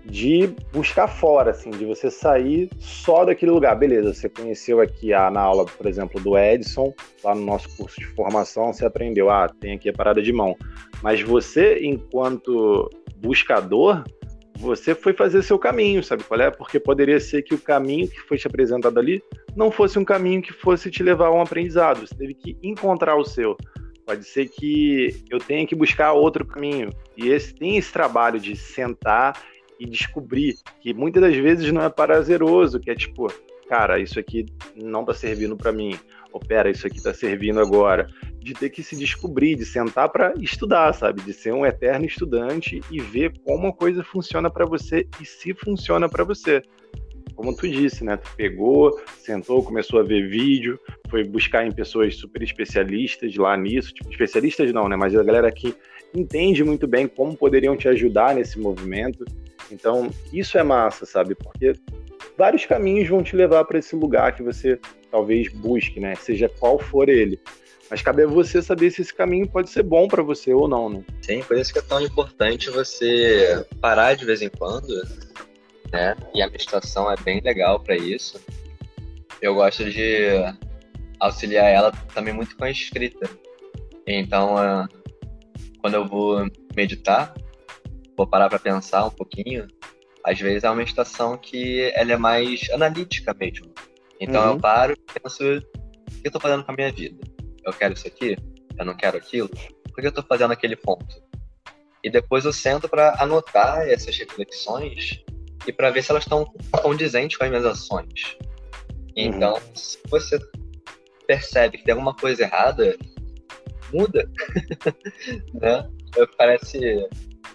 de 0.05 0.47
buscar 0.71 1.07
fora, 1.07 1.51
assim, 1.51 1.69
de 1.69 1.83
você 1.85 2.09
sair 2.09 2.69
só 2.79 3.25
daquele 3.25 3.51
lugar. 3.51 3.75
Beleza, 3.75 4.13
você 4.13 4.29
conheceu 4.29 4.79
aqui 4.79 5.13
a, 5.13 5.29
na 5.29 5.41
aula, 5.41 5.65
por 5.65 5.85
exemplo, 5.85 6.21
do 6.21 6.37
Edson, 6.37 6.93
lá 7.23 7.35
no 7.35 7.41
nosso 7.45 7.75
curso 7.75 7.99
de 7.99 8.05
formação, 8.07 8.71
você 8.71 8.85
aprendeu, 8.85 9.29
ah, 9.29 9.49
tem 9.49 9.73
aqui 9.73 9.89
a 9.89 9.93
parada 9.93 10.21
de 10.21 10.31
mão. 10.31 10.55
Mas 11.01 11.21
você, 11.21 11.79
enquanto 11.83 12.89
buscador, 13.17 14.03
você 14.57 14.95
foi 14.95 15.13
fazer 15.13 15.43
seu 15.43 15.59
caminho, 15.59 16.03
sabe 16.03 16.23
qual 16.23 16.39
é? 16.39 16.49
Porque 16.49 16.79
poderia 16.79 17.19
ser 17.19 17.41
que 17.41 17.53
o 17.53 17.59
caminho 17.59 18.07
que 18.07 18.21
foi 18.21 18.37
te 18.37 18.47
apresentado 18.47 18.97
ali 18.97 19.21
não 19.55 19.69
fosse 19.69 19.99
um 19.99 20.05
caminho 20.05 20.41
que 20.41 20.53
fosse 20.53 20.89
te 20.89 21.03
levar 21.03 21.27
a 21.27 21.31
um 21.31 21.41
aprendizado. 21.41 22.05
Você 22.05 22.15
teve 22.15 22.33
que 22.33 22.57
encontrar 22.63 23.15
o 23.15 23.25
seu. 23.25 23.57
Pode 24.05 24.23
ser 24.23 24.47
que 24.47 25.23
eu 25.29 25.39
tenha 25.39 25.65
que 25.65 25.75
buscar 25.75 26.13
outro 26.13 26.45
caminho. 26.45 26.89
E 27.17 27.29
esse 27.29 27.53
tem 27.53 27.77
esse 27.77 27.91
trabalho 27.91 28.39
de 28.39 28.55
sentar 28.55 29.41
e 29.79 29.85
descobrir 29.85 30.55
que 30.79 30.93
muitas 30.93 31.21
das 31.21 31.35
vezes 31.35 31.71
não 31.71 31.81
é 31.81 31.89
prazeroso, 31.89 32.79
que 32.79 32.91
é 32.91 32.95
tipo, 32.95 33.27
cara, 33.67 33.99
isso 33.99 34.19
aqui 34.19 34.45
não 34.75 35.03
tá 35.03 35.13
servindo 35.13 35.57
para 35.57 35.71
mim. 35.71 35.97
Ou 36.31 36.39
pera, 36.39 36.69
isso 36.69 36.85
aqui 36.85 37.01
tá 37.01 37.13
servindo 37.13 37.59
agora 37.59 38.07
de 38.45 38.53
ter 38.53 38.69
que 38.69 38.83
se 38.83 38.95
descobrir, 38.95 39.55
de 39.55 39.65
sentar 39.65 40.07
para 40.09 40.31
estudar, 40.39 40.93
sabe? 40.93 41.19
De 41.23 41.33
ser 41.33 41.51
um 41.51 41.65
eterno 41.65 42.05
estudante 42.05 42.79
e 42.91 43.01
ver 43.01 43.33
como 43.43 43.65
a 43.65 43.73
coisa 43.73 44.03
funciona 44.03 44.51
para 44.51 44.67
você 44.67 45.07
e 45.19 45.25
se 45.25 45.51
funciona 45.55 46.07
para 46.07 46.23
você. 46.23 46.61
Como 47.35 47.55
tu 47.57 47.67
disse, 47.67 48.03
né? 48.03 48.17
Tu 48.17 48.29
pegou, 48.37 49.01
sentou, 49.17 49.63
começou 49.63 49.99
a 49.99 50.03
ver 50.03 50.29
vídeo, 50.29 50.79
foi 51.09 51.23
buscar 51.23 51.65
em 51.65 51.71
pessoas 51.71 52.17
super 52.17 52.43
especialistas 52.43 53.35
lá 53.35 53.57
nisso, 53.57 53.91
tipo, 53.91 54.11
especialistas 54.11 54.71
não, 54.71 54.87
né? 54.87 54.95
Mas 54.95 55.15
a 55.15 55.23
galera 55.23 55.51
que 55.51 55.75
entende 56.15 56.63
muito 56.63 56.85
bem 56.85 57.07
como 57.07 57.35
poderiam 57.35 57.75
te 57.75 57.87
ajudar 57.87 58.35
nesse 58.35 58.59
movimento. 58.59 59.25
Então, 59.71 60.11
isso 60.31 60.55
é 60.55 60.61
massa, 60.61 61.03
sabe? 61.03 61.33
Porque 61.33 61.73
vários 62.37 62.63
caminhos 62.63 63.09
vão 63.09 63.23
te 63.23 63.35
levar 63.35 63.65
para 63.65 63.79
esse 63.79 63.95
lugar 63.95 64.35
que 64.35 64.43
você 64.43 64.79
talvez 65.09 65.47
busque, 65.51 65.99
né? 65.99 66.13
Seja 66.13 66.47
qual 66.47 66.77
for 66.77 67.09
ele. 67.09 67.39
Mas 67.89 68.01
cabe 68.01 68.23
a 68.23 68.27
você 68.27 68.61
saber 68.61 68.89
se 68.91 69.01
esse 69.01 69.13
caminho 69.13 69.47
pode 69.47 69.69
ser 69.69 69.83
bom 69.83 70.07
para 70.07 70.23
você 70.23 70.53
ou 70.53 70.67
não, 70.67 70.89
né? 70.89 71.03
Sim, 71.21 71.43
por 71.43 71.57
isso 71.57 71.71
que 71.71 71.79
é 71.79 71.83
tão 71.83 72.01
importante 72.01 72.69
você 72.69 73.65
parar 73.79 74.15
de 74.15 74.25
vez 74.25 74.41
em 74.41 74.49
quando, 74.49 74.87
né? 75.91 76.15
E 76.33 76.41
a 76.41 76.49
meditação 76.49 77.11
é 77.11 77.15
bem 77.15 77.41
legal 77.41 77.79
para 77.79 77.95
isso. 77.95 78.41
Eu 79.39 79.53
gosto 79.53 79.89
de 79.89 80.29
auxiliar 81.19 81.71
ela 81.71 81.91
também 82.13 82.33
muito 82.33 82.57
com 82.57 82.63
a 82.63 82.71
escrita. 82.71 83.29
Então, 84.07 84.55
uh, 84.55 84.87
quando 85.79 85.93
eu 85.93 86.07
vou 86.07 86.47
meditar, 86.75 87.35
vou 88.17 88.25
parar 88.25 88.49
para 88.49 88.57
pensar 88.57 89.05
um 89.05 89.11
pouquinho. 89.11 89.67
Às 90.23 90.39
vezes 90.39 90.63
é 90.63 90.69
uma 90.69 90.77
meditação 90.77 91.37
que 91.37 91.91
ela 91.93 92.13
é 92.13 92.17
mais 92.17 92.67
analítica 92.71 93.31
mesmo. 93.39 93.71
Então 94.19 94.43
uhum. 94.43 94.53
eu 94.53 94.59
paro 94.59 94.93
e 94.93 95.19
penso 95.19 95.43
o 95.43 95.61
que 95.61 96.21
eu 96.23 96.29
estou 96.29 96.41
fazendo 96.41 96.63
com 96.63 96.71
a 96.71 96.75
minha 96.75 96.91
vida 96.91 97.34
eu 97.65 97.73
quero 97.73 97.93
isso 97.93 98.07
aqui, 98.07 98.35
eu 98.77 98.85
não 98.85 98.95
quero 98.95 99.17
aquilo, 99.17 99.49
por 99.49 100.01
que 100.01 100.07
eu 100.07 100.09
estou 100.09 100.23
fazendo 100.23 100.51
aquele 100.51 100.75
ponto? 100.75 101.23
E 102.03 102.09
depois 102.09 102.45
eu 102.45 102.53
sento 102.53 102.87
para 102.87 103.15
anotar 103.21 103.87
essas 103.87 104.15
reflexões 104.17 105.23
e 105.67 105.73
para 105.73 105.89
ver 105.89 106.03
se 106.03 106.11
elas 106.11 106.23
estão 106.23 106.45
condizentes 106.83 107.37
com 107.37 107.45
as 107.45 107.49
minhas 107.49 107.65
ações. 107.65 108.37
Então, 109.15 109.53
uhum. 109.53 109.75
se 109.75 109.97
você 110.09 110.37
percebe 111.25 111.77
que 111.77 111.85
tem 111.85 111.93
alguma 111.93 112.13
coisa 112.13 112.43
errada, 112.43 112.95
muda. 113.91 114.29
né? 115.53 115.89
Parece 116.37 117.07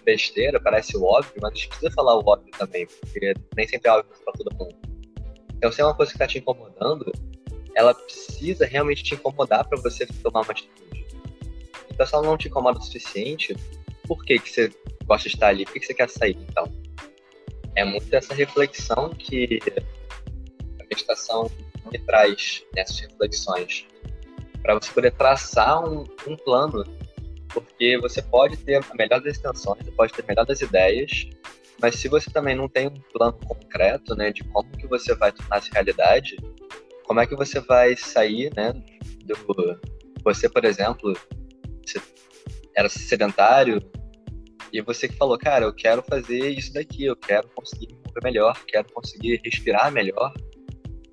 besteira, 0.03 0.59
parece 0.59 0.97
óbvio, 0.97 1.33
mas 1.41 1.51
a 1.51 1.55
gente 1.55 1.67
precisa 1.69 1.91
falar 1.91 2.15
o 2.15 2.23
óbvio 2.25 2.51
também, 2.57 2.87
porque 2.99 3.33
nem 3.55 3.67
sempre 3.67 3.89
é 3.89 3.93
óbvio 3.93 4.13
para 4.23 4.33
todo 4.33 4.57
mundo. 4.57 4.75
Então, 5.55 5.71
se 5.71 5.79
é 5.79 5.85
uma 5.85 5.95
coisa 5.95 6.11
que 6.11 6.15
está 6.15 6.27
te 6.27 6.39
incomodando, 6.39 7.11
ela 7.81 7.93
precisa 7.93 8.65
realmente 8.65 9.03
te 9.03 9.15
incomodar 9.15 9.67
para 9.67 9.79
você 9.81 10.05
tomar 10.05 10.41
uma 10.41 10.51
atitude. 10.51 11.05
Então, 11.89 12.05
se 12.05 12.15
ela 12.15 12.23
não 12.23 12.37
te 12.37 12.47
incomoda 12.47 12.79
o 12.79 12.81
suficiente, 12.81 13.55
por 14.07 14.23
que, 14.23 14.39
que 14.39 14.49
você 14.49 14.71
gosta 15.05 15.27
de 15.27 15.35
estar 15.35 15.47
ali? 15.47 15.65
Por 15.65 15.73
que, 15.73 15.79
que 15.79 15.85
você 15.87 15.93
quer 15.93 16.09
sair, 16.09 16.37
então? 16.49 16.71
É 17.75 17.83
muito 17.83 18.13
essa 18.13 18.33
reflexão 18.33 19.09
que 19.09 19.59
a 20.79 20.83
meditação 20.83 21.49
me 21.91 21.97
traz, 21.99 22.63
nessas 22.75 22.99
reflexões, 22.99 23.87
para 24.61 24.75
você 24.75 24.91
poder 24.91 25.11
traçar 25.11 25.83
um, 25.83 26.05
um 26.27 26.35
plano 26.37 26.85
porque 27.53 27.97
você 27.97 28.21
pode 28.21 28.57
ter 28.57 28.75
a 28.75 28.95
melhor 28.95 29.19
das 29.19 29.37
intenções, 29.37 29.83
você 29.83 29.91
pode 29.91 30.13
ter 30.13 30.23
a 30.23 30.25
melhor 30.27 30.45
das 30.45 30.61
ideias, 30.61 31.27
mas 31.81 31.95
se 31.95 32.07
você 32.07 32.29
também 32.29 32.55
não 32.55 32.69
tem 32.69 32.87
um 32.87 32.93
plano 33.11 33.33
concreto, 33.45 34.15
né, 34.15 34.31
de 34.31 34.43
como 34.45 34.69
que 34.71 34.87
você 34.87 35.13
vai 35.15 35.31
tornar 35.31 35.59
isso 35.59 35.69
realidade, 35.73 36.37
como 37.11 37.19
é 37.19 37.27
que 37.27 37.35
você 37.35 37.59
vai 37.59 37.97
sair, 37.97 38.49
né, 38.55 38.71
do... 39.25 39.35
Você, 40.23 40.47
por 40.47 40.63
exemplo, 40.63 41.11
era 42.73 42.87
sedentário 42.87 43.81
e 44.71 44.81
você 44.81 45.09
que 45.09 45.17
falou, 45.17 45.37
cara, 45.37 45.65
eu 45.65 45.73
quero 45.73 46.01
fazer 46.03 46.51
isso 46.51 46.73
daqui, 46.73 47.03
eu 47.03 47.17
quero 47.17 47.49
conseguir 47.49 47.87
me 47.87 47.99
mover 48.07 48.23
melhor, 48.23 48.57
quero 48.65 48.89
conseguir 48.93 49.41
respirar 49.43 49.91
melhor, 49.91 50.33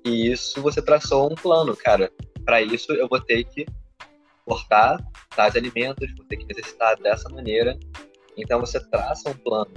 e 0.05 0.31
isso 0.31 0.61
você 0.61 0.81
traçou 0.81 1.29
um 1.29 1.35
plano, 1.35 1.75
cara. 1.75 2.09
Para 2.45 2.61
isso 2.61 2.93
eu 2.93 3.09
vou 3.09 3.19
ter 3.19 3.43
que 3.43 3.65
cortar 4.45 5.05
tais 5.35 5.57
alimentos, 5.57 6.09
vou 6.15 6.25
ter 6.27 6.37
que 6.37 6.45
necessitar 6.45 6.97
dessa 7.01 7.27
maneira. 7.27 7.77
Então 8.37 8.61
você 8.61 8.79
traça 8.89 9.29
um 9.29 9.33
plano. 9.33 9.73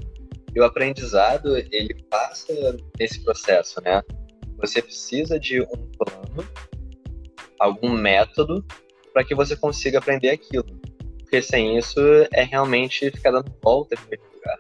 E 0.55 0.61
o 0.61 0.65
aprendizado, 0.65 1.57
ele 1.57 2.01
passa 2.09 2.77
nesse 2.97 3.25
processo, 3.25 3.81
né? 3.83 4.01
Você 4.63 4.81
precisa 4.81 5.41
de 5.41 5.61
um 5.61 5.91
plano, 5.99 6.49
algum 7.59 7.91
método, 7.91 8.65
para 9.13 9.25
que 9.25 9.35
você 9.35 9.57
consiga 9.57 9.99
aprender 9.99 10.31
aquilo. 10.31 10.65
Porque 11.19 11.43
sem 11.43 11.77
isso 11.77 12.01
é 12.33 12.45
realmente 12.45 13.11
ficar 13.11 13.33
dando 13.33 13.53
volta 13.61 13.97
no 13.97 14.09
mesmo 14.09 14.25
lugar. 14.35 14.59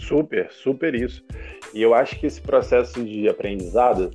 Super, 0.00 0.50
super 0.50 0.94
isso. 0.96 1.24
E 1.72 1.80
eu 1.80 1.94
acho 1.94 2.18
que 2.18 2.26
esse 2.26 2.40
processo 2.40 3.04
de 3.04 3.28
aprendizado, 3.28 4.10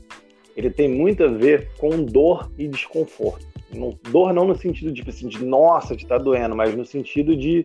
ele 0.54 0.70
tem 0.70 0.90
muito 0.90 1.24
a 1.24 1.28
ver 1.28 1.72
com 1.78 2.04
dor 2.04 2.52
e 2.58 2.68
desconforto. 2.68 3.48
No, 3.74 3.98
dor 4.12 4.34
não 4.34 4.46
no 4.46 4.56
sentido 4.56 4.92
de, 4.92 5.02
assim, 5.08 5.30
de 5.30 5.46
nossa, 5.46 5.96
de 5.96 6.04
estar 6.04 6.18
tá 6.18 6.24
doendo, 6.24 6.56
mas 6.56 6.76
no 6.76 6.86
sentido 6.86 7.38
de 7.38 7.64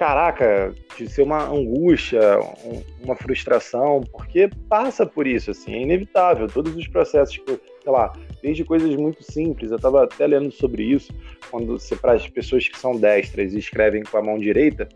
caraca, 0.00 0.74
de 0.96 1.06
ser 1.10 1.20
uma 1.20 1.46
angústia, 1.46 2.40
um, 2.64 2.82
uma 3.04 3.14
frustração, 3.14 4.00
porque 4.10 4.48
passa 4.66 5.04
por 5.04 5.26
isso, 5.26 5.50
assim, 5.50 5.74
é 5.74 5.82
inevitável. 5.82 6.46
Todos 6.46 6.74
os 6.74 6.88
processos, 6.88 7.36
que, 7.36 7.44
sei 7.82 7.92
lá, 7.92 8.10
desde 8.42 8.64
coisas 8.64 8.96
muito 8.96 9.22
simples, 9.22 9.70
eu 9.70 9.76
estava 9.76 10.04
até 10.04 10.26
lendo 10.26 10.50
sobre 10.50 10.84
isso, 10.84 11.12
quando 11.50 11.78
você, 11.78 11.94
para 11.94 12.14
as 12.14 12.26
pessoas 12.26 12.66
que 12.66 12.78
são 12.78 12.96
destras 12.96 13.52
e 13.52 13.58
escrevem 13.58 14.02
com 14.02 14.16
a 14.16 14.22
mão 14.22 14.38
direita, 14.38 14.88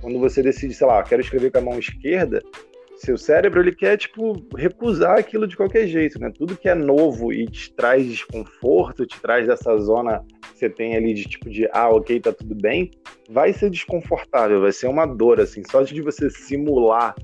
quando 0.00 0.20
você 0.20 0.40
decide, 0.40 0.72
sei 0.72 0.86
lá, 0.86 1.02
quero 1.02 1.20
escrever 1.20 1.50
com 1.50 1.58
a 1.58 1.62
mão 1.62 1.76
esquerda, 1.76 2.40
seu 3.04 3.16
cérebro 3.18 3.60
ele 3.60 3.74
quer 3.74 3.96
tipo 3.96 4.34
recusar 4.56 5.18
aquilo 5.18 5.46
de 5.46 5.56
qualquer 5.56 5.86
jeito, 5.86 6.18
né? 6.18 6.30
Tudo 6.30 6.56
que 6.56 6.68
é 6.68 6.74
novo 6.74 7.32
e 7.32 7.46
te 7.46 7.72
traz 7.72 8.06
desconforto, 8.06 9.06
te 9.06 9.20
traz 9.20 9.46
dessa 9.46 9.76
zona 9.78 10.24
que 10.52 10.58
você 10.58 10.70
tem 10.70 10.96
ali 10.96 11.14
de 11.14 11.24
tipo 11.24 11.50
de 11.50 11.68
ah, 11.72 11.90
ok, 11.90 12.20
tá 12.20 12.32
tudo 12.32 12.54
bem, 12.54 12.90
vai 13.28 13.52
ser 13.52 13.70
desconfortável, 13.70 14.60
vai 14.60 14.72
ser 14.72 14.86
uma 14.86 15.06
dor 15.06 15.40
assim, 15.40 15.62
só 15.70 15.82
de 15.82 16.00
você 16.00 16.30
simular 16.30 17.14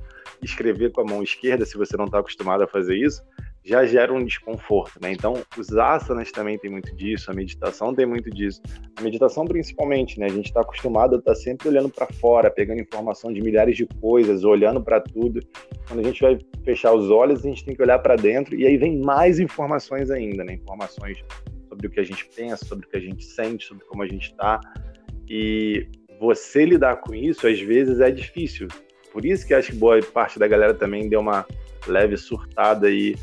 escrever 0.42 0.90
com 0.92 1.02
a 1.02 1.04
mão 1.04 1.22
esquerda, 1.22 1.66
se 1.66 1.76
você 1.76 1.96
não 1.96 2.06
está 2.06 2.18
acostumado 2.18 2.62
a 2.62 2.68
fazer 2.68 2.96
isso, 2.96 3.22
já 3.64 3.84
gera 3.84 4.12
um 4.12 4.24
desconforto, 4.24 4.98
né? 5.02 5.12
Então, 5.12 5.34
os 5.58 5.76
asanas 5.76 6.32
também 6.32 6.58
tem 6.58 6.70
muito 6.70 6.94
disso, 6.96 7.30
a 7.30 7.34
meditação 7.34 7.94
tem 7.94 8.06
muito 8.06 8.30
disso. 8.30 8.60
A 8.96 9.02
meditação 9.02 9.44
principalmente, 9.44 10.18
né? 10.18 10.26
A 10.26 10.30
gente 10.30 10.46
está 10.46 10.62
acostumado 10.62 11.16
a 11.16 11.18
estar 11.18 11.32
tá 11.32 11.36
sempre 11.36 11.68
olhando 11.68 11.90
para 11.90 12.06
fora, 12.06 12.50
pegando 12.50 12.80
informação 12.80 13.32
de 13.32 13.40
milhares 13.42 13.76
de 13.76 13.86
coisas, 13.86 14.44
olhando 14.44 14.82
para 14.82 15.00
tudo. 15.00 15.40
Quando 15.86 16.00
a 16.00 16.02
gente 16.02 16.22
vai 16.22 16.38
fechar 16.64 16.94
os 16.94 17.10
olhos, 17.10 17.44
a 17.44 17.48
gente 17.48 17.64
tem 17.64 17.74
que 17.76 17.82
olhar 17.82 17.98
para 17.98 18.16
dentro 18.16 18.54
e 18.54 18.66
aí 18.66 18.78
vem 18.78 18.98
mais 18.98 19.38
informações 19.38 20.10
ainda, 20.10 20.42
né? 20.42 20.54
Informações 20.54 21.18
sobre 21.68 21.86
o 21.86 21.90
que 21.90 22.00
a 22.00 22.04
gente 22.04 22.26
pensa, 22.34 22.64
sobre 22.64 22.86
o 22.86 22.88
que 22.88 22.96
a 22.96 23.00
gente 23.00 23.24
sente, 23.24 23.66
sobre 23.66 23.84
como 23.84 24.02
a 24.02 24.08
gente 24.08 24.30
está. 24.30 24.58
E 25.28 25.86
você 26.18 26.64
lidar 26.64 26.96
com 26.96 27.14
isso, 27.14 27.46
às 27.46 27.60
vezes, 27.60 28.00
é 28.00 28.10
difícil. 28.10 28.68
Por 29.12 29.24
isso 29.24 29.46
que 29.46 29.52
acho 29.52 29.72
que 29.72 29.76
boa 29.76 30.00
parte 30.02 30.38
da 30.38 30.48
galera 30.48 30.72
também 30.72 31.08
deu 31.08 31.20
uma 31.20 31.46
leve 31.86 32.16
surtada 32.16 32.86
aí 32.86 33.14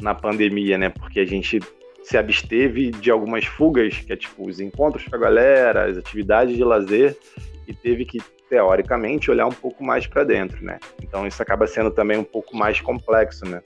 na 0.00 0.14
pandemia, 0.14 0.76
né? 0.78 0.88
Porque 0.88 1.20
a 1.20 1.26
gente 1.26 1.60
se 2.02 2.16
absteve 2.16 2.90
de 2.92 3.10
algumas 3.10 3.44
fugas, 3.44 3.98
que 3.98 4.12
é 4.12 4.16
tipo 4.16 4.48
os 4.48 4.60
encontros 4.60 5.04
com 5.04 5.16
a 5.16 5.18
galera, 5.18 5.90
as 5.90 5.96
atividades 5.96 6.56
de 6.56 6.62
lazer, 6.62 7.18
e 7.66 7.74
teve 7.74 8.04
que, 8.04 8.20
teoricamente, 8.48 9.30
olhar 9.30 9.46
um 9.46 9.52
pouco 9.52 9.82
mais 9.82 10.06
para 10.06 10.22
dentro, 10.22 10.64
né? 10.64 10.78
Então 11.02 11.26
isso 11.26 11.42
acaba 11.42 11.66
sendo 11.66 11.90
também 11.90 12.16
um 12.16 12.24
pouco 12.24 12.56
mais 12.56 12.80
complexo, 12.80 13.44
né? 13.44 13.60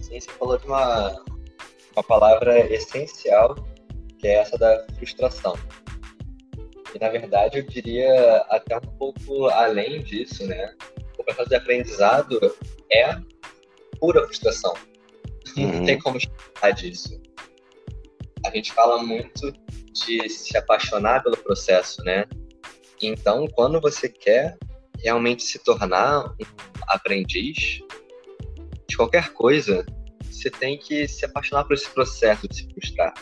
Sim, 0.00 0.20
você 0.20 0.30
falou 0.32 0.58
de 0.58 0.66
uma, 0.66 1.22
uma 1.94 2.02
palavra 2.02 2.58
essencial, 2.72 3.54
que 4.18 4.26
é 4.26 4.38
essa 4.38 4.58
da 4.58 4.84
frustração. 4.98 5.54
E, 6.92 6.98
na 6.98 7.08
verdade, 7.08 7.58
eu 7.58 7.66
diria 7.66 8.36
até 8.48 8.76
um 8.78 8.96
pouco 8.98 9.46
além 9.46 10.02
disso, 10.02 10.46
né? 10.46 10.74
O 11.18 11.22
processo 11.22 11.48
de 11.50 11.54
aprendizado 11.54 12.40
é 12.90 13.16
pura 13.98 14.24
frustração. 14.24 14.74
Uhum. 15.56 15.78
Não 15.78 15.84
tem 15.84 15.98
como 15.98 16.16
explicar 16.16 16.70
disso. 16.72 17.20
A 18.44 18.50
gente 18.50 18.72
fala 18.72 19.02
muito 19.02 19.52
de 19.92 20.28
se 20.28 20.56
apaixonar 20.56 21.22
pelo 21.22 21.36
processo, 21.36 22.02
né? 22.04 22.26
Então, 23.00 23.46
quando 23.48 23.80
você 23.80 24.08
quer 24.08 24.56
realmente 24.98 25.42
se 25.42 25.58
tornar 25.58 26.26
um 26.28 26.34
aprendiz 26.88 27.80
de 28.88 28.96
qualquer 28.96 29.32
coisa, 29.32 29.84
você 30.24 30.50
tem 30.50 30.78
que 30.78 31.08
se 31.08 31.24
apaixonar 31.24 31.64
por 31.64 31.74
esse 31.74 31.88
processo 31.90 32.48
de 32.48 32.56
se 32.56 32.68
frustrar. 32.72 33.14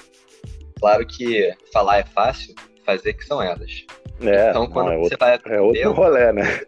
Claro 0.78 1.06
que 1.06 1.52
falar 1.72 1.98
é 1.98 2.04
fácil, 2.04 2.54
fazer 2.84 3.14
que 3.14 3.24
são 3.24 3.42
elas. 3.42 3.84
É, 4.20 4.50
então, 4.50 4.66
quando 4.68 4.86
não, 4.86 4.92
é 4.92 4.96
você 4.96 5.04
outro, 5.04 5.18
vai 5.18 5.34
aprender, 5.34 5.58
é 5.58 5.60
outro 5.60 5.92
rolê, 5.92 6.32
né? 6.32 6.60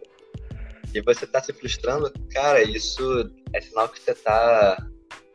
E 0.97 1.01
você 1.01 1.25
está 1.25 1.41
se 1.41 1.53
frustrando, 1.53 2.11
cara, 2.31 2.63
isso 2.63 3.31
é 3.53 3.61
sinal 3.61 3.87
que 3.87 4.01
você 4.01 4.11
está 4.11 4.77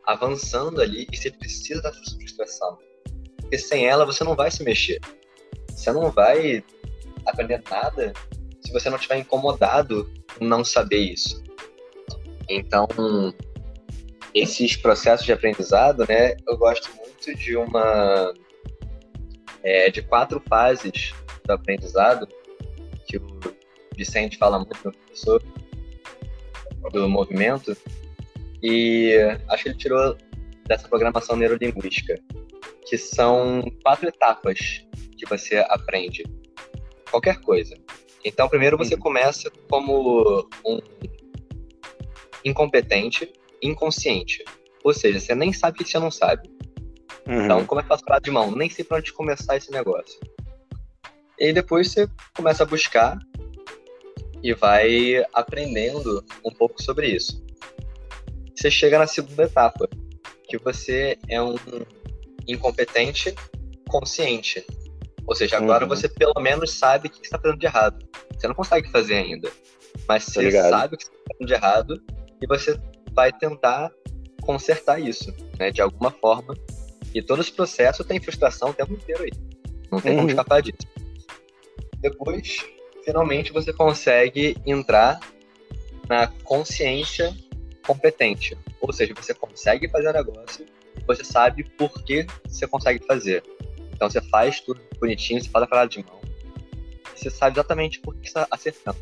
avançando 0.05 0.81
ali 0.81 1.07
e 1.09 1.15
você 1.15 1.31
precisa 1.31 1.81
da 1.81 1.93
frustração. 1.93 2.77
Porque 3.39 3.57
sem 3.57 3.87
ela 3.87 4.05
você 4.05 4.25
não 4.25 4.35
vai 4.35 4.51
se 4.51 4.61
mexer. 4.61 4.99
Você 5.69 5.89
não 5.93 6.11
vai 6.11 6.61
aprender 7.25 7.63
nada 7.71 8.11
se 8.59 8.73
você 8.73 8.89
não 8.89 8.97
estiver 8.97 9.17
incomodado 9.17 10.11
com 10.37 10.43
não 10.43 10.65
saber 10.65 10.99
isso. 10.99 11.41
Então, 12.49 12.85
esses 14.33 14.75
processos 14.75 15.25
de 15.25 15.31
aprendizado, 15.31 16.05
né, 16.05 16.35
eu 16.45 16.57
gosto 16.57 16.93
muito 16.97 17.33
de 17.35 17.55
uma 17.55 18.33
é, 19.63 19.89
de 19.89 20.01
quatro 20.01 20.43
fases 20.49 21.13
do 21.45 21.53
aprendizado 21.53 22.27
que 23.05 23.15
o 23.15 23.62
Vicente 23.95 24.37
fala 24.37 24.57
muito, 24.57 24.77
meu 24.83 24.93
professor, 24.93 25.43
do 26.91 27.09
movimento, 27.09 27.75
e 28.61 29.17
acho 29.49 29.63
que 29.63 29.69
ele 29.69 29.77
tirou 29.77 30.17
dessa 30.65 30.87
programação 30.87 31.35
neurolinguística, 31.35 32.19
que 32.85 32.97
são 32.97 33.63
quatro 33.83 34.07
etapas 34.07 34.85
que 35.17 35.25
você 35.25 35.57
aprende 35.69 36.23
qualquer 37.09 37.39
coisa. 37.41 37.75
Então, 38.23 38.47
primeiro 38.47 38.77
você 38.77 38.95
uhum. 38.95 39.01
começa 39.01 39.51
como 39.69 40.47
um 40.65 40.79
incompetente, 42.45 43.31
inconsciente. 43.61 44.43
Ou 44.83 44.93
seja, 44.93 45.19
você 45.19 45.35
nem 45.35 45.51
sabe 45.51 45.75
o 45.75 45.83
que 45.83 45.89
você 45.89 45.99
não 45.99 46.11
sabe. 46.11 46.49
Uhum. 47.27 47.45
Então, 47.45 47.65
como 47.65 47.81
é 47.81 47.83
que 47.83 47.89
faz 47.89 48.01
de 48.21 48.31
mão? 48.31 48.51
Nem 48.51 48.69
sei 48.69 48.83
para 48.83 48.97
onde 48.97 49.13
começar 49.13 49.55
esse 49.55 49.71
negócio. 49.71 50.19
E 51.39 51.51
depois 51.51 51.91
você 51.91 52.07
começa 52.35 52.63
a 52.63 52.65
buscar 52.65 53.17
e 54.43 54.53
vai 54.53 55.23
aprendendo 55.33 56.23
um 56.43 56.51
pouco 56.51 56.81
sobre 56.81 57.07
isso 57.07 57.43
você 58.63 58.71
chega 58.71 58.97
na 58.97 59.07
segunda 59.07 59.43
etapa, 59.43 59.89
que 60.47 60.57
você 60.57 61.17
é 61.27 61.41
um 61.41 61.55
incompetente 62.47 63.35
consciente. 63.89 64.65
Ou 65.27 65.35
seja, 65.35 65.57
agora 65.57 65.83
uhum. 65.83 65.89
você 65.89 66.07
pelo 66.07 66.39
menos 66.39 66.71
sabe 66.71 67.07
o 67.07 67.11
que 67.11 67.25
está 67.25 67.37
fazendo 67.37 67.59
de 67.59 67.65
errado. 67.65 68.05
Você 68.33 68.47
não 68.47 68.55
consegue 68.55 68.89
fazer 68.89 69.15
ainda, 69.15 69.51
mas 70.07 70.23
você 70.23 70.49
sabe 70.51 70.95
o 70.95 70.97
que 70.97 71.03
está 71.03 71.15
fazendo 71.31 71.47
de 71.47 71.53
errado 71.53 72.03
e 72.41 72.47
você 72.47 72.79
vai 73.11 73.33
tentar 73.33 73.91
consertar 74.41 74.97
isso, 74.99 75.33
né, 75.59 75.69
de 75.69 75.81
alguma 75.81 76.11
forma. 76.11 76.53
E 77.13 77.21
todo 77.21 77.41
esse 77.41 77.51
processo 77.51 78.03
tem 78.03 78.21
frustração 78.21 78.69
o 78.69 78.73
tempo 78.73 78.93
inteiro 78.93 79.23
aí. 79.23 79.31
Não 79.91 79.99
tem 79.99 80.13
uhum. 80.13 80.19
como 80.19 80.29
escapar 80.29 80.61
disso. 80.61 80.87
Depois, 81.99 82.57
finalmente, 83.03 83.51
você 83.51 83.71
consegue 83.73 84.57
entrar 84.65 85.19
na 86.07 86.27
consciência 86.43 87.35
competente. 87.85 88.57
Ou 88.81 88.91
seja, 88.91 89.13
você 89.13 89.33
consegue 89.33 89.87
fazer 89.89 90.11
negócio, 90.13 90.65
você 91.05 91.23
sabe 91.23 91.63
por 91.63 92.03
que 92.03 92.25
você 92.47 92.67
consegue 92.67 93.05
fazer. 93.05 93.43
Então 93.93 94.09
você 94.09 94.21
faz 94.21 94.59
tudo 94.59 94.81
bonitinho, 94.99 95.41
você 95.41 95.49
faz 95.49 95.63
a 95.63 95.67
parada 95.67 95.89
de 95.89 96.03
mão, 96.03 96.19
você 97.15 97.29
sabe 97.29 97.55
exatamente 97.55 97.99
por 97.99 98.15
que 98.15 98.27
está 98.27 98.47
acertando. 98.49 98.99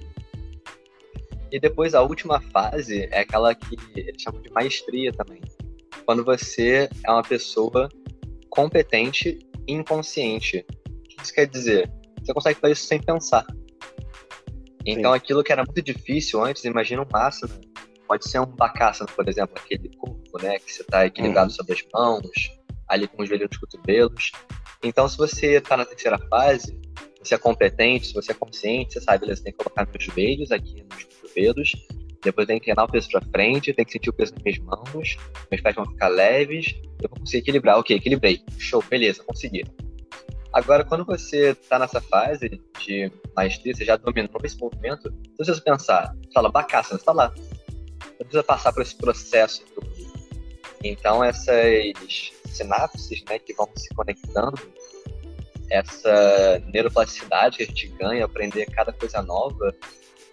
E 1.51 1.59
depois 1.59 1.93
a 1.93 2.01
última 2.01 2.39
fase 2.39 3.07
é 3.11 3.19
aquela 3.19 3.53
que 3.53 3.77
eles 3.95 4.21
chamam 4.21 4.41
de 4.41 4.49
maestria 4.51 5.11
também. 5.11 5.41
Quando 6.05 6.23
você 6.23 6.89
é 7.05 7.11
uma 7.11 7.23
pessoa 7.23 7.89
competente 8.49 9.39
e 9.67 9.73
inconsciente. 9.73 10.65
O 10.69 11.01
que 11.07 11.21
isso 11.21 11.33
quer 11.33 11.47
dizer? 11.47 11.91
Você 12.21 12.33
consegue 12.33 12.59
fazer 12.59 12.73
isso 12.73 12.85
sem 12.85 13.01
pensar. 13.01 13.45
Então 14.85 15.11
Sim. 15.11 15.17
aquilo 15.17 15.43
que 15.43 15.51
era 15.51 15.63
muito 15.63 15.81
difícil 15.81 16.43
antes, 16.43 16.63
imagina 16.65 17.01
um 17.01 17.15
asana, 17.15 17.53
pode 18.07 18.29
ser 18.29 18.39
um 18.39 18.45
bakasana, 18.45 19.09
por 19.15 19.27
exemplo, 19.27 19.55
aquele 19.57 19.89
corpo, 19.95 20.41
né, 20.41 20.59
que 20.59 20.71
você 20.71 20.81
está 20.81 21.05
equilibrado 21.05 21.49
uhum. 21.49 21.55
sobre 21.55 21.73
as 21.73 21.83
mãos, 21.93 22.61
ali 22.87 23.07
com 23.07 23.21
os 23.21 23.29
joelhos 23.29 23.49
nos 23.49 23.57
cotovelos. 23.57 24.31
Então 24.83 25.07
se 25.07 25.17
você 25.17 25.57
está 25.57 25.77
na 25.77 25.85
terceira 25.85 26.17
fase, 26.29 26.79
você 27.23 27.35
é 27.35 27.37
competente, 27.37 28.07
se 28.07 28.13
você 28.13 28.31
é 28.31 28.35
consciente, 28.35 28.93
você 28.93 29.01
sabe, 29.01 29.19
beleza, 29.19 29.43
tem 29.43 29.53
que 29.53 29.57
colocar 29.57 29.87
meus 29.87 30.03
joelhos 30.03 30.51
aqui 30.51 30.83
nos 30.89 31.03
cotovelos, 31.03 31.73
depois 32.23 32.47
tem 32.47 32.59
que 32.59 32.65
inclinar 32.69 32.85
o 32.85 32.91
peso 32.91 33.09
para 33.09 33.21
frente, 33.21 33.73
tem 33.73 33.85
que 33.85 33.91
sentir 33.91 34.09
o 34.09 34.13
peso 34.13 34.33
nas 34.33 34.43
minhas 34.43 34.59
mãos, 34.59 35.17
meus 35.49 35.61
pés 35.61 35.75
vão 35.75 35.85
ficar 35.85 36.07
leves, 36.07 36.75
eu 37.01 37.09
vou 37.09 37.19
conseguir 37.19 37.39
equilibrar. 37.39 37.79
Ok, 37.79 37.95
equilibrei. 37.95 38.41
Show, 38.59 38.83
beleza, 38.87 39.23
consegui. 39.23 39.63
Agora, 40.53 40.83
quando 40.83 41.05
você 41.05 41.51
está 41.51 41.79
nessa 41.79 42.01
fase 42.01 42.61
de 42.79 43.11
maestria, 43.35 43.73
você 43.73 43.85
já 43.85 43.95
dominou 43.95 44.29
esse 44.43 44.57
movimento, 44.59 45.09
se 45.09 45.45
você 45.45 45.61
pensar, 45.61 46.13
fala, 46.33 46.51
bacana, 46.51 46.83
você 46.83 46.95
está 46.95 47.13
lá. 47.13 47.33
Você 47.33 48.17
precisa 48.17 48.43
passar 48.43 48.73
por 48.73 48.81
esse 48.81 48.95
processo. 48.95 49.63
Então, 50.83 51.23
essas 51.23 52.31
sinapses 52.45 53.23
né, 53.29 53.39
que 53.39 53.53
vão 53.53 53.69
se 53.75 53.87
conectando, 53.95 54.59
essa 55.69 56.61
neuroplasticidade 56.73 57.57
que 57.57 57.63
a 57.63 57.65
gente 57.65 57.87
ganha, 57.87 58.25
aprender 58.25 58.65
cada 58.65 58.91
coisa 58.91 59.21
nova, 59.21 59.73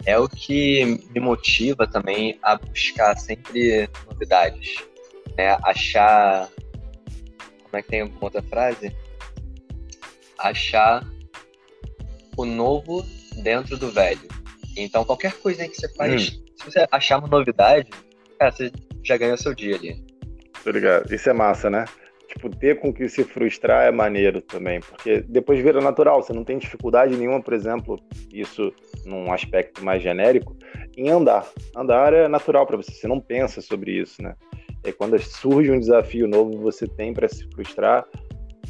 é 0.05 0.17
o 0.17 0.27
que 0.27 1.01
me 1.11 1.19
motiva 1.19 1.87
também 1.87 2.37
a 2.41 2.57
buscar 2.57 3.17
sempre 3.17 3.89
novidades. 4.05 4.83
Né? 5.37 5.57
Achar. 5.63 6.49
Como 7.63 7.77
é 7.77 7.81
que 7.81 7.89
tem 7.89 8.13
outra 8.19 8.41
frase? 8.41 8.93
Achar 10.39 11.05
o 12.37 12.45
novo 12.45 13.05
dentro 13.43 13.77
do 13.77 13.91
velho. 13.91 14.27
Então, 14.77 15.03
qualquer 15.03 15.33
coisa 15.33 15.67
que 15.67 15.75
você 15.75 15.93
faz, 15.95 16.13
hum. 16.13 16.43
se 16.55 16.65
você 16.65 16.87
achar 16.91 17.19
uma 17.19 17.27
novidade, 17.27 17.89
cara, 18.39 18.51
você 18.51 18.71
já 19.03 19.17
ganhou 19.17 19.37
seu 19.37 19.53
dia 19.53 19.75
ali. 19.75 20.03
Obrigado. 20.65 21.13
Isso 21.13 21.29
é 21.29 21.33
massa, 21.33 21.69
né? 21.69 21.85
tipo, 22.29 22.49
ter 22.49 22.79
com 22.79 22.93
que 22.93 23.09
se 23.09 23.23
frustrar 23.23 23.87
é 23.87 23.91
maneiro 23.91 24.39
também, 24.41 24.79
porque 24.79 25.21
depois 25.27 25.59
vira 25.59 25.81
natural, 25.81 26.21
você 26.21 26.31
não 26.31 26.43
tem 26.43 26.59
dificuldade 26.59 27.15
nenhuma, 27.17 27.41
por 27.41 27.53
exemplo, 27.53 27.99
isso 28.31 28.71
num 29.03 29.33
aspecto 29.33 29.83
mais 29.83 30.01
genérico, 30.01 30.55
em 30.95 31.09
andar. 31.09 31.45
Andar 31.75 32.13
é 32.13 32.27
natural 32.27 32.67
para 32.67 32.77
você, 32.77 32.91
você 32.91 33.07
não 33.07 33.19
pensa 33.19 33.61
sobre 33.61 33.91
isso, 33.91 34.21
né? 34.21 34.35
É 34.83 34.91
quando 34.91 35.19
surge 35.19 35.71
um 35.71 35.79
desafio 35.79 36.27
novo, 36.27 36.57
você 36.59 36.87
tem 36.87 37.13
para 37.13 37.27
se 37.27 37.49
frustrar, 37.51 38.05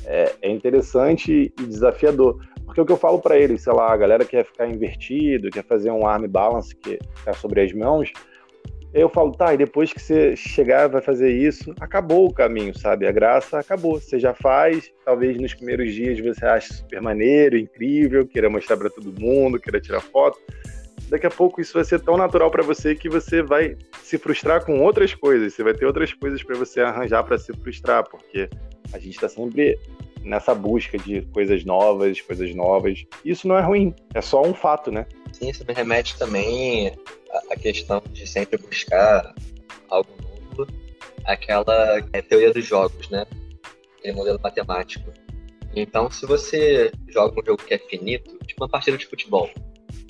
é, 0.05 0.33
é, 0.41 0.49
interessante 0.49 1.53
e 1.59 1.63
desafiador. 1.63 2.39
Porque 2.65 2.81
o 2.81 2.85
que 2.85 2.91
eu 2.91 2.97
falo 2.97 3.19
para 3.19 3.37
eles, 3.37 3.63
sei 3.63 3.73
lá, 3.73 3.91
a 3.91 3.97
galera 3.97 4.23
quer 4.23 4.45
ficar 4.45 4.67
invertido, 4.67 5.49
quer 5.49 5.63
fazer 5.63 5.91
um 5.91 6.05
arm 6.05 6.27
balance 6.27 6.75
que 6.75 6.99
ficar 7.15 7.33
sobre 7.33 7.61
as 7.61 7.73
mãos, 7.73 8.11
eu 8.91 9.07
falo, 9.07 9.31
tá, 9.31 9.53
e 9.53 9.57
depois 9.57 9.93
que 9.93 10.01
você 10.01 10.35
chegar, 10.35 10.87
vai 10.87 11.01
fazer 11.01 11.31
isso, 11.31 11.75
acabou 11.79 12.27
o 12.27 12.33
caminho, 12.33 12.75
sabe? 12.77 13.05
A 13.05 13.11
graça 13.11 13.59
acabou. 13.59 13.99
Você 13.99 14.17
já 14.19 14.33
faz, 14.33 14.91
talvez 15.05 15.39
nos 15.39 15.53
primeiros 15.53 15.93
dias 15.93 16.19
você 16.19 16.45
ache 16.45 16.73
super 16.73 16.99
maneiro, 16.99 17.55
incrível, 17.55 18.25
queira 18.25 18.49
mostrar 18.49 18.77
para 18.77 18.89
todo 18.89 19.19
mundo, 19.19 19.59
queira 19.59 19.79
tirar 19.79 20.01
foto. 20.01 20.39
Daqui 21.07 21.27
a 21.27 21.31
pouco 21.31 21.61
isso 21.61 21.73
vai 21.73 21.83
ser 21.83 21.99
tão 21.99 22.17
natural 22.17 22.49
para 22.49 22.63
você 22.63 22.95
que 22.95 23.09
você 23.09 23.43
vai 23.43 23.77
se 24.01 24.17
frustrar 24.17 24.65
com 24.65 24.79
outras 24.79 25.13
coisas. 25.13 25.53
Você 25.53 25.63
vai 25.63 25.73
ter 25.73 25.85
outras 25.85 26.11
coisas 26.13 26.41
para 26.41 26.55
você 26.55 26.81
arranjar 26.81 27.23
para 27.23 27.37
se 27.37 27.53
frustrar, 27.53 28.03
porque 28.09 28.49
a 28.93 28.99
gente 28.99 29.15
está 29.15 29.29
sempre 29.29 29.77
nessa 30.23 30.53
busca 30.53 30.97
de 30.97 31.21
coisas 31.33 31.63
novas, 31.63 32.21
coisas 32.21 32.53
novas. 32.53 33.05
Isso 33.23 33.47
não 33.47 33.57
é 33.57 33.61
ruim, 33.61 33.93
é 34.13 34.21
só 34.21 34.41
um 34.41 34.53
fato, 34.53 34.91
né? 34.91 35.05
Sim, 35.31 35.49
isso 35.49 35.65
me 35.65 35.73
remete 35.73 36.17
também 36.17 36.93
à 37.49 37.55
questão 37.55 38.01
de 38.11 38.27
sempre 38.27 38.57
buscar 38.57 39.33
algo 39.89 40.09
novo, 40.21 40.67
aquela 41.25 42.03
é, 42.13 42.21
teoria 42.21 42.53
dos 42.53 42.65
jogos, 42.65 43.09
né? 43.09 43.25
Aquele 43.97 44.13
modelo 44.13 44.39
matemático. 44.41 45.11
Então, 45.75 46.09
se 46.09 46.25
você 46.25 46.91
joga 47.07 47.39
um 47.39 47.45
jogo 47.45 47.63
que 47.63 47.73
é 47.73 47.77
finito, 47.77 48.37
tipo 48.45 48.63
uma 48.63 48.69
partida 48.69 48.97
de 48.97 49.05
futebol, 49.05 49.49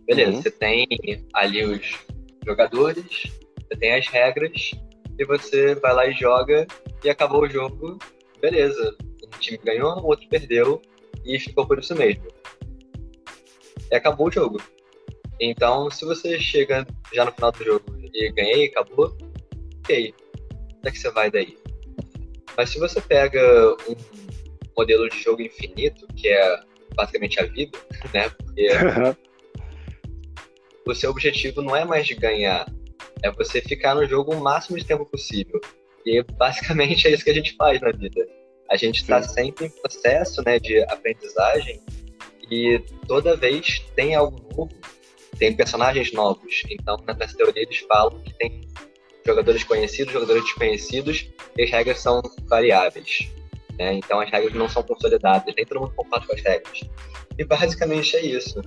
beleza, 0.05 0.31
uhum. 0.31 0.41
você 0.41 0.51
tem 0.51 0.87
ali 1.33 1.65
os 1.65 1.99
jogadores, 2.45 3.31
você 3.57 3.77
tem 3.77 3.93
as 3.93 4.07
regras, 4.07 4.71
e 5.17 5.25
você 5.25 5.75
vai 5.75 5.93
lá 5.93 6.07
e 6.07 6.13
joga, 6.13 6.65
e 7.03 7.09
acabou 7.09 7.43
o 7.43 7.49
jogo, 7.49 7.99
beleza. 8.39 8.95
Um 9.23 9.39
time 9.39 9.59
ganhou, 9.63 9.99
o 9.99 10.07
outro 10.07 10.27
perdeu, 10.27 10.81
e 11.25 11.39
ficou 11.39 11.67
por 11.67 11.79
isso 11.79 11.95
mesmo. 11.95 12.27
E 13.91 13.95
acabou 13.95 14.27
o 14.27 14.31
jogo. 14.31 14.61
Então, 15.39 15.89
se 15.89 16.05
você 16.05 16.39
chega 16.39 16.85
já 17.13 17.25
no 17.25 17.31
final 17.31 17.51
do 17.51 17.63
jogo 17.63 17.85
e 18.13 18.31
ganhei, 18.31 18.67
acabou, 18.67 19.15
ok. 19.79 20.13
Onde 20.77 20.87
é 20.87 20.91
que 20.91 20.99
você 20.99 21.11
vai 21.11 21.31
daí? 21.31 21.57
Mas 22.57 22.69
se 22.69 22.79
você 22.79 22.99
pega 22.99 23.41
um 23.87 23.95
modelo 24.75 25.09
de 25.09 25.21
jogo 25.21 25.41
infinito, 25.41 26.07
que 26.15 26.27
é 26.27 26.59
basicamente 26.95 27.39
a 27.39 27.45
vida, 27.45 27.77
né? 28.13 28.29
Porque 28.29 28.67
o 30.85 30.95
seu 30.95 31.11
objetivo 31.11 31.61
não 31.61 31.75
é 31.75 31.85
mais 31.85 32.05
de 32.05 32.15
ganhar, 32.15 32.67
é 33.23 33.31
você 33.31 33.61
ficar 33.61 33.95
no 33.95 34.05
jogo 34.05 34.33
o 34.33 34.41
máximo 34.41 34.77
de 34.77 34.85
tempo 34.85 35.05
possível. 35.05 35.59
E 36.09 36.23
basicamente 36.23 37.07
é 37.07 37.11
isso 37.11 37.23
que 37.23 37.29
a 37.29 37.33
gente 37.33 37.55
faz 37.55 37.79
na 37.79 37.91
vida. 37.91 38.27
A 38.69 38.75
gente 38.75 39.01
está 39.01 39.21
sempre 39.21 39.67
em 39.67 39.69
processo 39.69 40.41
né, 40.43 40.59
de 40.59 40.81
aprendizagem 40.83 41.79
e 42.49 42.79
toda 43.07 43.35
vez 43.35 43.79
tem 43.95 44.15
algo 44.15 44.41
novo 44.55 44.73
tem 45.37 45.55
personagens 45.55 46.11
novos. 46.11 46.63
Então, 46.69 46.97
nessa 47.17 47.35
teoria, 47.37 47.63
eles 47.63 47.79
falam 47.79 48.19
que 48.21 48.33
tem 48.33 48.67
jogadores 49.25 49.63
conhecidos, 49.63 50.11
jogadores 50.11 50.43
desconhecidos, 50.43 51.29
e 51.57 51.63
as 51.63 51.69
regras 51.71 51.99
são 51.99 52.21
variáveis. 52.47 53.29
Né? 53.77 53.93
Então, 53.93 54.19
as 54.19 54.29
regras 54.29 54.53
não 54.53 54.67
são 54.67 54.83
consolidadas, 54.83 55.53
nem 55.55 55.65
todo 55.65 55.79
mundo 55.79 55.93
concorda 55.95 56.27
com 56.27 56.33
as 56.33 56.41
regras. 56.41 56.81
E 57.37 57.45
basicamente 57.45 58.17
é 58.17 58.25
isso. 58.25 58.61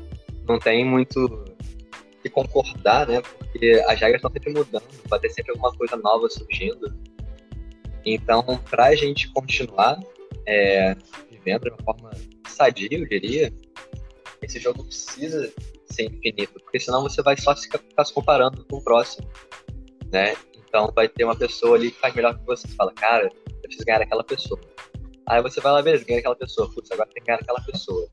Não 0.49 0.59
tem 0.59 0.85
muito 0.85 1.45
que 2.23 2.31
concordar, 2.31 3.07
né? 3.07 3.21
Porque 3.21 3.83
as 3.87 4.01
regras 4.01 4.17
estão 4.17 4.31
sempre 4.31 4.53
mudando, 4.53 4.85
vai 5.09 5.19
ter 5.19 5.29
sempre 5.31 5.53
alguma 5.53 5.73
coisa 5.77 5.97
nova 5.97 6.29
surgindo. 6.31 6.95
Então, 8.05 8.43
para 8.71 8.87
a 8.87 8.95
gente 8.95 9.31
continuar 9.33 10.01
é, 10.47 10.95
vivendo 11.31 11.65
de 11.65 11.71
uma 11.71 11.83
forma 11.85 12.11
sadia, 12.49 12.89
eu 12.91 13.07
diria, 13.07 13.53
esse 14.43 14.59
jogo 14.59 14.85
precisa 14.85 15.53
ser 15.87 16.05
infinito, 16.05 16.55
porque 16.61 16.81
senão 16.81 17.03
você 17.03 17.23
vai 17.23 17.37
só 17.37 17.55
ficar, 17.55 18.05
se 18.05 18.13
comparando 18.13 18.65
com 18.65 18.77
o 18.77 18.85
próximo, 18.85 19.29
né? 20.11 20.35
Então 20.57 20.91
vai 20.95 21.09
ter 21.09 21.25
uma 21.25 21.37
pessoa 21.37 21.77
ali 21.77 21.91
que 21.91 22.01
faz 22.01 22.15
melhor 22.15 22.37
que 22.39 22.45
você, 22.45 22.67
fala, 22.69 22.93
cara, 22.95 23.31
eu 23.47 23.61
preciso 23.63 23.85
ganhar 23.85 24.01
aquela 24.01 24.25
pessoa. 24.25 24.59
Aí 25.29 25.43
você 25.43 25.61
vai 25.61 25.73
lá, 25.73 25.83
beleza, 25.83 26.05
ganha 26.05 26.19
aquela 26.19 26.37
pessoa, 26.37 26.71
putz, 26.73 26.91
agora 26.91 27.09
tem 27.13 27.23
que 27.23 27.27
ganhar 27.27 27.41
aquela 27.41 27.61
pessoa. 27.61 28.09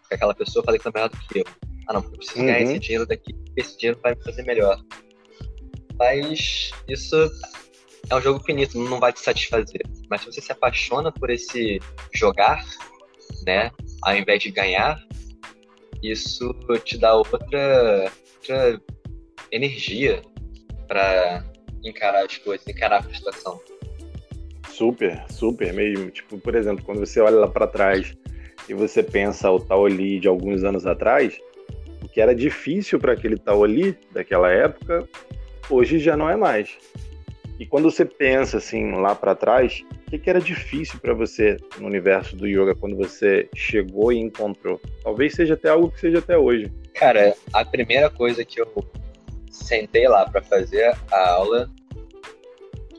Porque 0.00 0.14
aquela 0.14 0.34
pessoa 0.34 0.64
fala 0.64 0.78
que 0.78 0.84
tá 0.84 0.90
melhor 0.94 1.08
do 1.08 1.16
que 1.18 1.40
eu. 1.40 1.44
Ah 1.88 1.92
não, 1.92 2.02
porque 2.02 2.14
eu 2.14 2.18
preciso 2.18 2.40
uhum. 2.40 2.46
ganhar 2.46 2.62
esse 2.62 2.78
dinheiro 2.78 3.06
daqui, 3.06 3.34
porque 3.34 3.60
esse 3.60 3.76
dinheiro 3.76 4.00
vai 4.02 4.14
me 4.14 4.22
fazer 4.22 4.42
melhor. 4.44 4.80
Mas 5.98 6.70
isso 6.88 7.30
é 8.10 8.14
um 8.14 8.20
jogo 8.20 8.40
finito, 8.44 8.78
não 8.78 9.00
vai 9.00 9.12
te 9.12 9.20
satisfazer. 9.20 9.82
Mas 10.08 10.20
se 10.20 10.26
você 10.26 10.40
se 10.40 10.52
apaixona 10.52 11.10
por 11.12 11.30
esse 11.30 11.80
jogar, 12.12 12.64
né, 13.46 13.70
ao 14.02 14.16
invés 14.16 14.42
de 14.42 14.50
ganhar, 14.50 14.98
isso 16.02 16.54
te 16.84 16.98
dá 16.98 17.14
outra, 17.14 18.12
outra 18.36 18.80
energia 19.50 20.22
para 20.86 21.44
encarar 21.82 22.24
as 22.24 22.36
coisas, 22.38 22.66
encarar 22.66 22.98
a 22.98 23.02
frustração. 23.02 23.60
Super, 24.68 25.24
super 25.30 25.72
mesmo. 25.72 26.10
Tipo, 26.10 26.38
por 26.38 26.54
exemplo, 26.54 26.84
quando 26.84 26.98
você 26.98 27.20
olha 27.20 27.36
lá 27.36 27.48
para 27.48 27.66
trás 27.66 28.14
e 28.68 28.74
você 28.74 29.02
pensa 29.02 29.50
o 29.50 29.60
Taoli 29.60 30.18
de 30.18 30.28
alguns 30.28 30.64
anos 30.64 30.86
atrás, 30.86 31.38
o 32.02 32.08
que 32.08 32.20
era 32.20 32.34
difícil 32.34 32.98
para 32.98 33.12
aquele 33.12 33.38
Taoli 33.38 33.96
daquela 34.12 34.50
época, 34.50 35.08
hoje 35.70 35.98
já 35.98 36.16
não 36.16 36.28
é 36.28 36.36
mais. 36.36 36.76
E 37.58 37.64
quando 37.64 37.90
você 37.90 38.04
pensa 38.04 38.58
assim 38.58 38.92
lá 38.92 39.14
para 39.14 39.34
trás, 39.34 39.84
o 40.06 40.10
que, 40.10 40.18
que, 40.18 40.28
era 40.28 40.40
difícil 40.40 40.98
para 40.98 41.14
você 41.14 41.56
no 41.78 41.86
universo 41.86 42.36
do 42.36 42.46
yoga 42.46 42.74
quando 42.74 42.96
você 42.96 43.48
chegou 43.54 44.12
e 44.12 44.18
encontrou? 44.18 44.80
Talvez 45.02 45.34
seja 45.34 45.54
até 45.54 45.68
algo 45.68 45.90
que 45.90 46.00
seja 46.00 46.18
até 46.18 46.36
hoje. 46.36 46.72
Cara, 46.94 47.34
a 47.52 47.64
primeira 47.64 48.10
coisa 48.10 48.44
que 48.44 48.60
eu 48.60 48.68
sentei 49.50 50.08
lá 50.08 50.28
para 50.28 50.42
fazer 50.42 50.96
a 51.12 51.30
aula 51.30 51.70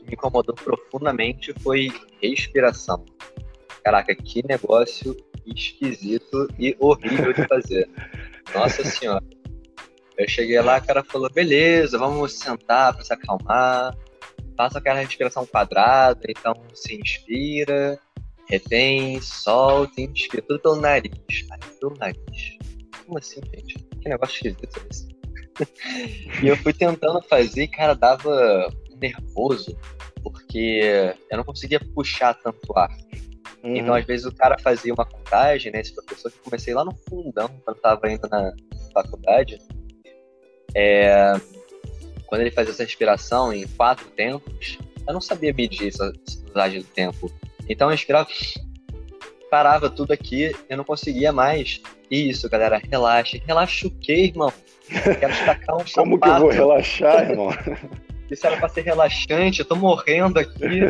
me 0.06 0.12
incomodou 0.12 0.54
profundamente 0.54 1.52
foi 1.60 1.92
respiração. 2.22 3.04
Caraca, 3.84 4.14
que 4.14 4.46
negócio 4.46 5.16
esquisito 5.46 6.48
e 6.58 6.74
horrível 6.78 7.32
de 7.32 7.46
fazer. 7.46 7.88
Nossa 8.54 8.84
senhora. 8.84 9.24
Eu 10.16 10.28
cheguei 10.28 10.60
lá, 10.60 10.78
o 10.78 10.86
cara 10.86 11.04
falou: 11.04 11.30
beleza, 11.30 11.98
vamos 11.98 12.38
sentar 12.38 12.94
para 12.94 13.04
se 13.04 13.12
acalmar. 13.12 13.94
Faça 14.56 14.78
aquela 14.78 15.00
respiração 15.00 15.44
quadrada, 15.46 16.20
então 16.28 16.54
se 16.74 16.94
inspira, 16.96 17.98
retém, 18.48 19.20
solta, 19.20 20.00
inspira, 20.00 20.42
tudo 20.42 20.60
pelo 20.60 20.76
nariz. 20.76 21.12
Ai, 21.50 21.58
pelo 21.78 21.96
nariz. 21.96 22.58
Como 23.04 23.18
assim, 23.18 23.40
gente? 23.54 23.78
Que 24.00 24.08
negócio 24.08 24.34
esquisito 24.34 24.64
é 24.64 24.88
esse? 24.90 25.16
e 26.42 26.48
eu 26.48 26.56
fui 26.56 26.72
tentando 26.72 27.20
fazer 27.22 27.64
e, 27.64 27.68
cara, 27.68 27.94
dava 27.94 28.72
nervoso, 29.00 29.76
porque 30.22 31.14
eu 31.30 31.36
não 31.36 31.44
conseguia 31.44 31.80
puxar 31.94 32.34
tanto 32.34 32.76
ar. 32.76 32.90
Uhum. 33.62 33.76
Então, 33.76 33.94
às 33.94 34.04
vezes, 34.04 34.26
o 34.26 34.34
cara 34.34 34.56
fazia 34.58 34.92
uma 34.92 35.04
contagem, 35.04 35.72
né? 35.72 35.80
Esse 35.80 35.94
professor 35.94 36.30
que 36.30 36.38
comecei 36.38 36.74
lá 36.74 36.84
no 36.84 36.94
fundão, 37.08 37.48
quando 37.64 37.76
estava 37.76 38.06
ainda 38.06 38.28
na 38.28 38.52
faculdade. 38.92 39.58
É... 40.74 41.32
Quando 42.26 42.40
ele 42.40 42.50
fazia 42.50 42.72
essa 42.72 42.82
respiração 42.82 43.52
em 43.52 43.66
quatro 43.66 44.08
tempos, 44.10 44.78
eu 45.06 45.14
não 45.14 45.20
sabia 45.20 45.52
medir 45.52 45.88
essa 45.88 46.12
dosagem 46.46 46.80
do 46.80 46.86
tempo. 46.88 47.30
Então, 47.68 47.88
eu 47.88 47.92
respirava, 47.92 48.28
parava 49.50 49.88
tudo 49.88 50.12
aqui, 50.12 50.54
eu 50.68 50.76
não 50.76 50.84
conseguia 50.84 51.32
mais. 51.32 51.80
Isso, 52.10 52.48
galera, 52.48 52.80
relaxa. 52.90 53.38
Relaxa 53.46 53.86
o 53.86 53.90
quê, 53.90 54.24
irmão? 54.26 54.52
Quero 54.88 55.32
destacar 55.32 55.76
um 55.76 55.84
Como 55.94 56.20
que 56.20 56.28
eu 56.28 56.38
vou 56.38 56.50
relaxar, 56.50 57.30
irmão? 57.30 57.50
Isso 58.30 58.46
era 58.46 58.56
pra 58.56 58.68
ser 58.68 58.82
relaxante, 58.82 59.60
eu 59.60 59.64
tô 59.64 59.76
morrendo 59.76 60.38
aqui. 60.38 60.80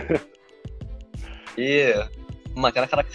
e 1.56 1.92
manter 2.54 2.80
a 2.80 2.86
cara, 2.86 3.06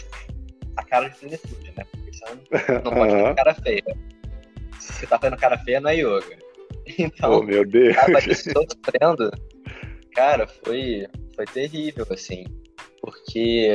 a 0.78 0.84
cara 0.84 1.10
de 1.10 1.18
plenitude, 1.18 1.74
né? 1.76 1.86
Porque 1.92 2.14
você 2.14 2.26
não, 2.26 2.84
não 2.84 2.92
pode 2.92 3.14
uhum. 3.14 3.36
cara 3.36 3.56
feia. 3.56 3.98
Se 4.80 4.94
você 4.94 5.08
tá 5.08 5.18
fazendo 5.18 5.40
cara 5.40 5.58
feia, 5.58 5.80
não 5.80 5.90
é 5.90 5.96
yoga. 5.96 6.38
Então, 6.98 7.40
oh, 7.40 7.44
meu 7.44 7.66
Deus. 7.66 7.96
tava 7.96 8.20
sofrendo. 8.22 9.32
Cara, 10.14 10.48
foi, 10.48 11.08
foi 11.36 11.46
terrível, 11.46 12.06
assim. 12.10 12.46
Porque 13.02 13.70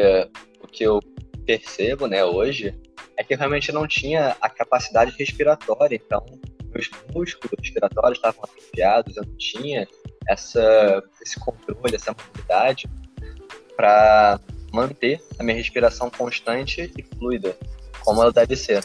o 0.61 0.66
que 0.66 0.85
eu 0.85 1.00
percebo, 1.44 2.07
né, 2.07 2.24
hoje, 2.24 2.74
é 3.16 3.24
que 3.24 3.35
eu 3.35 3.38
realmente 3.38 3.72
não 3.72 3.87
tinha 3.87 4.37
a 4.40 4.48
capacidade 4.48 5.14
respiratória. 5.18 5.96
Então, 5.96 6.24
meus 6.72 6.90
músculos 7.14 7.59
respiratórios 7.59 8.18
estavam 8.18 8.44
atrofiados, 8.44 9.16
eu 9.16 9.24
não 9.24 9.37
tinha 9.37 9.88
essa, 10.29 11.02
esse 11.22 11.38
controle, 11.40 11.94
essa 11.94 12.12
mobilidade 12.12 12.88
para 13.76 14.40
manter 14.72 15.22
a 15.38 15.42
minha 15.42 15.57
respiração 15.57 16.11
constante 16.11 16.92
e 16.96 17.02
fluida, 17.02 17.57
como 18.05 18.20
ela 18.22 18.33
deve 18.33 18.57
ser. 18.57 18.85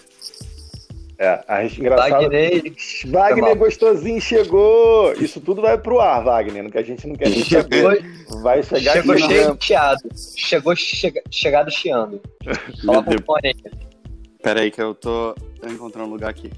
É, 1.21 1.39
a 1.47 1.63
engraçado. 1.63 2.23
Wagner, 2.23 2.63
Wagner 3.05 3.55
gostosinho 3.55 4.19
chegou. 4.19 5.13
Isso 5.13 5.39
tudo 5.39 5.61
vai 5.61 5.77
pro 5.77 5.99
ar, 5.99 6.23
Wagner, 6.23 6.71
que 6.71 6.79
a 6.79 6.81
gente 6.81 7.05
não 7.05 7.13
quer 7.15 7.29
nem 7.29 7.45
saber. 7.45 8.03
Vai 8.41 8.63
chegar 8.63 8.93
Chegou 8.93 9.17
cheio 9.19 9.57
chiado. 9.59 9.99
Chegou 10.35 10.75
chega, 10.75 11.21
chegado 11.29 11.69
chiando. 11.69 12.19
Coloca 12.83 13.11
fone 13.23 13.49
aí. 13.49 13.55
Pera 14.41 14.61
aí 14.61 14.71
que 14.71 14.81
eu 14.81 14.95
tô 14.95 15.35
encontrando 15.63 16.07
um 16.07 16.11
lugar 16.11 16.31
aqui. 16.31 16.51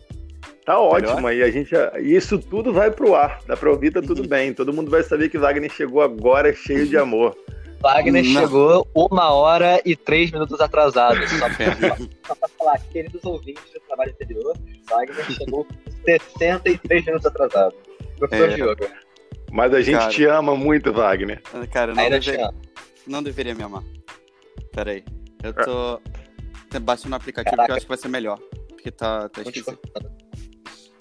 Tá 0.66 0.80
ótimo 0.80 1.28
aí, 1.28 1.44
a 1.44 1.52
gente. 1.52 1.76
Isso 2.02 2.40
tudo 2.40 2.72
vai 2.72 2.90
pro 2.90 3.16
ar. 3.16 3.40
Dá 3.46 3.58
pra 3.58 3.70
ouvir, 3.70 3.92
tá 3.92 4.02
tudo 4.02 4.22
uhum. 4.22 4.30
bem. 4.30 4.54
Todo 4.54 4.72
mundo 4.72 4.90
vai 4.90 5.04
saber 5.04 5.28
que 5.28 5.38
Wagner 5.38 5.70
chegou 5.70 6.02
agora 6.02 6.54
cheio 6.54 6.88
de 6.88 6.96
amor. 6.96 7.36
Wagner 7.84 8.24
Não. 8.24 8.42
chegou 8.42 8.88
uma 8.96 9.34
hora 9.34 9.82
e 9.84 9.94
três 9.94 10.32
minutos 10.32 10.62
atrasado. 10.62 11.18
Só 11.28 11.50
pra, 11.50 11.98
só 12.26 12.36
pra 12.36 12.50
falar, 12.58 12.80
queridos 12.92 13.24
ouvintes 13.26 13.64
do 13.74 13.80
trabalho 13.82 14.12
anterior, 14.12 14.58
Wagner 14.90 15.32
chegou 15.32 15.68
63 16.06 17.06
minutos 17.06 17.26
atrasado. 17.26 17.76
Professor 18.18 18.50
é. 18.50 18.56
Diogo. 18.56 18.88
Mas 19.52 19.74
a 19.74 19.82
gente 19.82 20.00
cara, 20.00 20.10
te 20.10 20.26
ama 20.26 20.56
muito, 20.56 20.94
Wagner. 20.94 21.42
Cara, 21.72 21.94
não, 21.94 22.10
deve... 22.10 22.38
não 23.06 23.22
deveria 23.22 23.54
me 23.54 23.64
amar. 23.64 23.84
Pera 24.72 24.92
aí. 24.92 25.04
Eu 25.44 25.54
tô 25.54 26.02
baixando 26.80 27.10
no 27.10 27.16
aplicativo 27.18 27.58
Caraca. 27.58 27.66
que 27.66 27.72
eu 27.72 27.76
acho 27.76 27.86
que 27.86 27.90
vai 27.90 27.98
ser 27.98 28.08
melhor. 28.08 28.40
Porque 28.70 28.90
tá, 28.92 29.28
tá 29.28 29.42
esquisito. 29.42 29.78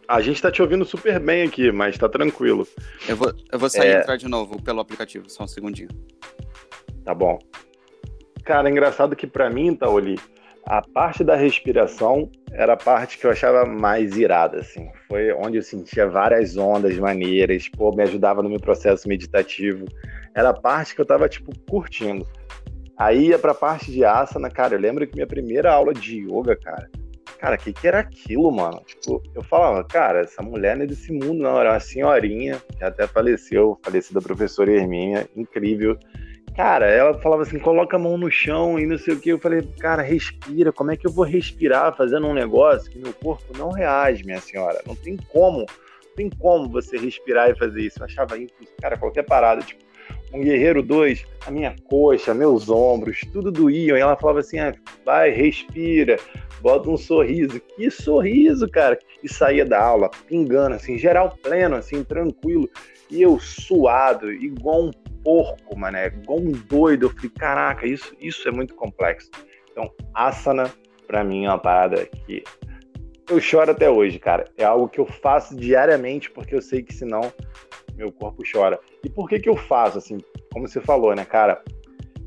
A 0.09 0.21
gente 0.21 0.43
tá 0.43 0.51
te 0.51 0.61
ouvindo 0.61 0.85
super 0.85 1.19
bem 1.21 1.43
aqui, 1.43 1.71
mas 1.71 1.97
tá 1.97 2.09
tranquilo. 2.09 2.67
Eu 3.09 3.17
vou, 3.17 3.33
eu 3.51 3.59
vou 3.59 3.71
sair 3.71 3.89
é... 3.89 3.97
e 3.97 4.01
entrar 4.01 4.17
de 4.17 4.29
novo 4.29 4.61
pelo 4.63 4.81
aplicativo, 4.81 5.29
só 5.31 5.45
um 5.45 5.49
segundinho. 5.49 5.89
Tá 7.05 7.15
bom. 7.15 7.39
Cara, 8.45 8.69
engraçado 8.69 9.15
que 9.15 9.27
para 9.27 9.49
mim, 9.49 9.75
Taoli, 9.75 10.19
a 10.67 10.83
parte 10.83 11.25
da 11.25 11.37
respiração 11.37 12.31
era 12.53 12.75
a 12.75 12.77
parte 12.77 13.19
que 13.19 13.27
eu 13.27 13.31
achava 13.31 13.65
mais 13.65 14.17
irada, 14.17 14.59
assim. 14.59 14.89
Foi 15.09 15.33
onde 15.33 15.57
eu 15.57 15.63
sentia 15.63 16.07
várias 16.07 16.57
ondas 16.57 16.97
maneiras, 16.99 17.69
pô, 17.69 17.95
me 17.95 18.03
ajudava 18.03 18.43
no 18.43 18.49
meu 18.49 18.61
processo 18.61 19.09
meditativo. 19.09 19.87
Era 20.35 20.51
a 20.51 20.55
parte 20.55 20.95
que 20.95 21.01
eu 21.01 21.07
tava, 21.07 21.29
tipo, 21.29 21.53
curtindo. 21.69 22.27
Aí 22.97 23.29
ia 23.29 23.39
pra 23.39 23.55
parte 23.55 23.91
de 23.91 24.05
asana, 24.05 24.51
cara, 24.51 24.75
eu 24.75 24.81
lembro 24.81 25.07
que 25.07 25.15
minha 25.15 25.27
primeira 25.27 25.73
aula 25.73 25.93
de 25.93 26.21
yoga, 26.21 26.55
cara, 26.57 26.89
cara, 27.43 27.57
o 27.57 27.59
que, 27.59 27.73
que 27.73 27.89
era 27.89 27.99
aquilo, 27.99 28.53
mano? 28.53 28.81
Tipo, 28.87 29.21
eu 29.35 29.43
falava, 29.43 29.83
cara, 29.83 30.21
essa 30.21 30.41
mulher 30.41 30.77
não 30.77 30.85
é 30.85 30.87
desse 30.87 31.13
mundo, 31.13 31.43
não. 31.43 31.59
Era 31.59 31.73
uma 31.73 31.81
senhorinha, 31.81 32.63
que 32.79 32.85
até 32.85 33.05
faleceu, 33.05 33.77
falecida 33.83 34.21
professora 34.21 34.71
Herminha, 34.71 35.29
incrível. 35.35 35.99
Cara, 36.55 36.87
ela 36.87 37.19
falava 37.19 37.43
assim, 37.43 37.59
coloca 37.59 37.97
a 37.97 37.99
mão 37.99 38.17
no 38.17 38.31
chão 38.31 38.79
e 38.79 38.87
não 38.87 38.97
sei 38.97 39.15
o 39.15 39.21
que. 39.21 39.31
Eu 39.31 39.41
falei, 39.41 39.63
cara, 39.81 40.03
respira. 40.03 40.73
Como 40.73 40.93
é 40.93 40.97
que 40.97 41.05
eu 41.05 41.11
vou 41.11 41.25
respirar 41.25 41.97
fazendo 41.97 42.29
um 42.29 42.35
negócio 42.35 42.89
que 42.89 42.99
meu 42.99 43.13
corpo 43.13 43.59
não 43.59 43.73
reage, 43.73 44.25
minha 44.25 44.41
senhora? 44.41 44.81
Não 44.87 44.95
tem 44.95 45.17
como. 45.17 45.59
Não 45.59 46.15
tem 46.15 46.31
como 46.31 46.69
você 46.69 46.97
respirar 46.97 47.51
e 47.51 47.59
fazer 47.59 47.81
isso. 47.81 47.99
Eu 47.99 48.05
achava. 48.05 48.37
Cara, 48.81 48.97
qualquer 48.97 49.25
parada, 49.25 49.63
tipo, 49.63 49.83
um 50.33 50.41
Guerreiro 50.41 50.83
2, 50.83 51.25
a 51.47 51.51
minha 51.51 51.75
coxa, 51.85 52.33
meus 52.33 52.69
ombros, 52.69 53.21
tudo 53.33 53.51
doíam. 53.51 53.97
E 53.97 54.01
ela 54.01 54.17
falava 54.17 54.41
assim: 54.41 54.59
ah, 54.59 54.75
vai, 55.05 55.31
respira, 55.31 56.19
bota 56.61 56.91
um 56.91 56.97
sorriso. 56.97 57.61
Que 57.61 57.91
sorriso, 57.91 58.69
cara! 58.69 58.99
E 59.23 59.29
saía 59.29 59.65
da 59.65 59.81
aula, 59.81 60.11
pingando, 60.27 60.75
assim, 60.75 60.99
geral 60.99 61.37
pleno, 61.43 61.77
assim, 61.77 62.03
tranquilo. 62.03 62.69
E 63.11 63.21
eu 63.21 63.39
suado, 63.39 64.33
igual 64.33 64.85
um 64.85 64.91
porco, 65.23 65.79
mané, 65.79 66.07
igual 66.07 66.39
um 66.39 66.53
doido. 66.53 67.07
Eu 67.07 67.11
falei: 67.11 67.31
caraca, 67.39 67.87
isso, 67.87 68.15
isso 68.21 68.49
é 68.49 68.51
muito 68.51 68.75
complexo. 68.75 69.31
Então, 69.71 69.91
asana, 70.15 70.73
para 71.07 71.23
mim, 71.25 71.45
é 71.45 71.49
uma 71.49 71.59
parada 71.59 72.07
que 72.27 72.43
eu 73.33 73.41
choro 73.41 73.71
até 73.71 73.89
hoje, 73.89 74.19
cara. 74.19 74.45
É 74.57 74.65
algo 74.65 74.89
que 74.89 75.01
eu 75.01 75.07
faço 75.07 75.57
diariamente 75.57 76.31
porque 76.31 76.55
eu 76.55 76.63
sei 76.63 76.83
que 76.83 76.95
senão 76.95 77.33
meu 77.97 78.13
corpo 78.13 78.43
chora. 78.51 78.79
E 79.05 79.09
por 79.09 79.29
que 79.29 79.39
que 79.39 79.49
eu 79.49 79.57
faço, 79.57 79.99
assim, 79.99 80.19
como 80.53 80.69
você 80.69 80.81
falou, 80.81 81.15
né, 81.15 81.25
cara? 81.25 81.63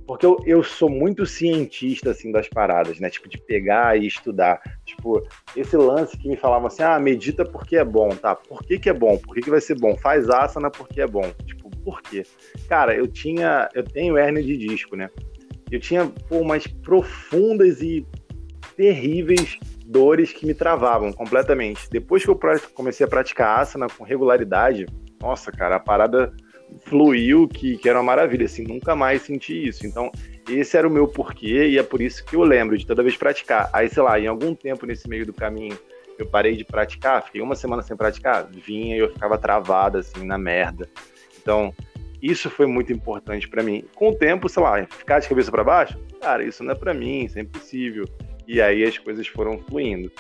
Porque 0.07 0.25
eu, 0.25 0.37
eu 0.45 0.63
sou 0.63 0.87
muito 0.87 1.25
cientista, 1.25 2.11
assim, 2.11 2.31
das 2.31 2.47
paradas, 2.47 2.99
né? 2.99 3.09
Tipo, 3.09 3.27
de 3.27 3.39
pegar 3.39 3.97
e 3.97 4.05
estudar. 4.05 4.61
Tipo, 4.85 5.23
esse 5.55 5.75
lance 5.75 6.17
que 6.17 6.27
me 6.27 6.37
falavam 6.37 6.67
assim, 6.67 6.83
ah, 6.83 6.99
medita 6.99 7.43
porque 7.43 7.75
é 7.75 7.83
bom, 7.83 8.09
tá? 8.09 8.35
Por 8.35 8.63
que 8.63 8.77
que 8.77 8.89
é 8.89 8.93
bom? 8.93 9.17
Por 9.17 9.33
que 9.33 9.41
que 9.41 9.49
vai 9.49 9.61
ser 9.61 9.79
bom? 9.79 9.95
Faz 9.97 10.29
asana 10.29 10.69
porque 10.69 11.01
é 11.01 11.07
bom. 11.07 11.31
Tipo, 11.45 11.69
por 11.83 12.01
quê? 12.01 12.23
Cara, 12.67 12.95
eu 12.95 13.07
tinha, 13.07 13.67
eu 13.73 13.83
tenho 13.83 14.17
hérnia 14.17 14.43
de 14.43 14.57
disco, 14.57 14.95
né? 14.95 15.09
Eu 15.71 15.79
tinha, 15.79 16.05
pô, 16.29 16.37
umas 16.37 16.67
profundas 16.67 17.81
e 17.81 18.05
terríveis 18.75 19.57
dores 19.85 20.31
que 20.33 20.45
me 20.45 20.53
travavam 20.53 21.11
completamente. 21.11 21.89
Depois 21.89 22.23
que 22.23 22.29
eu 22.29 22.39
comecei 22.73 23.05
a 23.05 23.09
praticar 23.09 23.59
asana 23.59 23.87
com 23.87 24.03
regularidade, 24.03 24.85
nossa, 25.21 25.51
cara, 25.51 25.77
a 25.77 25.79
parada 25.79 26.33
fluiu 26.81 27.47
que, 27.47 27.77
que 27.77 27.87
era 27.87 27.99
uma 27.99 28.05
maravilha, 28.05 28.45
assim, 28.45 28.63
nunca 28.63 28.95
mais 28.95 29.21
senti 29.21 29.67
isso. 29.67 29.85
Então, 29.85 30.11
esse 30.49 30.77
era 30.77 30.87
o 30.87 30.91
meu 30.91 31.07
porquê 31.07 31.67
e 31.67 31.77
é 31.77 31.83
por 31.83 32.01
isso 32.01 32.23
que 32.25 32.35
eu 32.35 32.43
lembro 32.43 32.77
de 32.77 32.85
toda 32.85 33.03
vez 33.03 33.15
praticar. 33.15 33.69
Aí, 33.71 33.89
sei 33.89 34.03
lá, 34.03 34.19
em 34.19 34.27
algum 34.27 34.53
tempo 34.53 34.85
nesse 34.85 35.07
meio 35.07 35.25
do 35.25 35.33
caminho 35.33 35.77
eu 36.17 36.25
parei 36.25 36.55
de 36.55 36.63
praticar, 36.63 37.23
fiquei 37.23 37.41
uma 37.41 37.55
semana 37.55 37.81
sem 37.81 37.95
praticar, 37.95 38.47
vinha 38.49 38.95
e 38.95 38.99
eu 38.99 39.11
ficava 39.11 39.37
travada, 39.37 39.99
assim, 39.99 40.25
na 40.25 40.37
merda. 40.37 40.87
Então, 41.41 41.73
isso 42.21 42.49
foi 42.49 42.65
muito 42.65 42.93
importante 42.93 43.47
para 43.49 43.61
mim. 43.61 43.83
Com 43.95 44.09
o 44.09 44.15
tempo, 44.15 44.47
sei 44.47 44.63
lá, 44.63 44.85
ficar 44.85 45.19
de 45.19 45.27
cabeça 45.27 45.51
para 45.51 45.63
baixo, 45.63 45.99
cara, 46.21 46.43
isso 46.43 46.63
não 46.63 46.71
é 46.71 46.75
para 46.75 46.93
mim, 46.93 47.25
isso 47.25 47.37
é 47.37 47.41
impossível. 47.41 48.05
E 48.47 48.61
aí 48.61 48.83
as 48.83 48.97
coisas 48.97 49.27
foram 49.27 49.59
fluindo. 49.59 50.11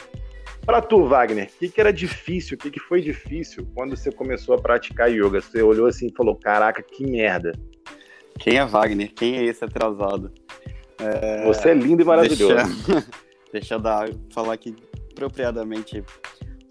Para 0.65 0.81
tu, 0.81 1.05
Wagner, 1.05 1.45
o 1.45 1.59
que, 1.59 1.69
que, 1.69 1.79
era 1.79 1.93
difícil, 1.93 2.55
o 2.55 2.57
que, 2.57 2.71
que 2.71 2.79
foi 2.79 2.99
difícil 3.01 3.67
quando 3.75 3.95
você 3.95 4.11
começou 4.11 4.55
a 4.55 4.57
praticar 4.57 5.11
yoga? 5.11 5.39
Você 5.39 5.61
olhou 5.61 5.85
assim 5.85 6.07
e 6.07 6.13
falou: 6.15 6.35
Caraca, 6.35 6.81
que 6.81 7.05
merda. 7.05 7.51
Quem 8.39 8.57
é 8.57 8.65
Wagner? 8.65 9.13
Quem 9.13 9.37
é 9.37 9.43
esse 9.43 9.63
atrasado? 9.63 10.31
É... 10.99 11.45
Você 11.45 11.69
é 11.69 11.73
lindo 11.73 12.01
e 12.01 12.05
maravilhoso. 12.05 12.55
Deixa, 12.55 13.07
Deixa 13.53 13.75
eu 13.75 13.79
dar, 13.79 14.09
falar 14.31 14.53
aqui 14.53 14.75
apropriadamente 15.11 16.03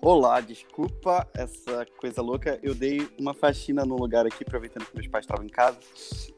Olá, 0.04 0.38
desculpa 0.38 1.26
essa 1.32 1.86
coisa 1.96 2.20
louca. 2.20 2.58
Eu 2.62 2.74
dei 2.74 3.08
uma 3.18 3.32
faxina 3.32 3.86
no 3.86 3.96
lugar 3.96 4.26
aqui, 4.26 4.44
aproveitando 4.46 4.84
que 4.84 4.94
meus 4.94 5.06
pais 5.06 5.24
estavam 5.24 5.46
em 5.46 5.48
casa. 5.48 5.78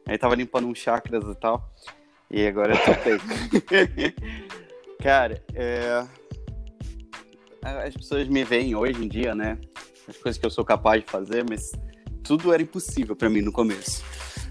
Aí 0.06 0.16
tava 0.16 0.36
limpando 0.36 0.68
uns 0.68 0.78
chakras 0.78 1.24
e 1.24 1.34
tal. 1.34 1.68
E 2.30 2.46
agora 2.46 2.74
eu 2.74 2.84
topei. 2.84 3.18
Cara, 5.02 5.42
é... 5.54 6.06
as 7.62 7.94
pessoas 7.94 8.28
me 8.28 8.44
veem 8.44 8.74
hoje 8.74 9.04
em 9.04 9.08
dia, 9.08 9.34
né? 9.34 9.58
As 10.08 10.16
coisas 10.16 10.38
que 10.38 10.46
eu 10.46 10.50
sou 10.50 10.64
capaz 10.64 11.04
de 11.04 11.10
fazer, 11.10 11.44
mas 11.48 11.72
tudo 12.22 12.52
era 12.52 12.62
impossível 12.62 13.14
para 13.14 13.28
mim 13.28 13.40
no 13.40 13.52
começo. 13.52 14.02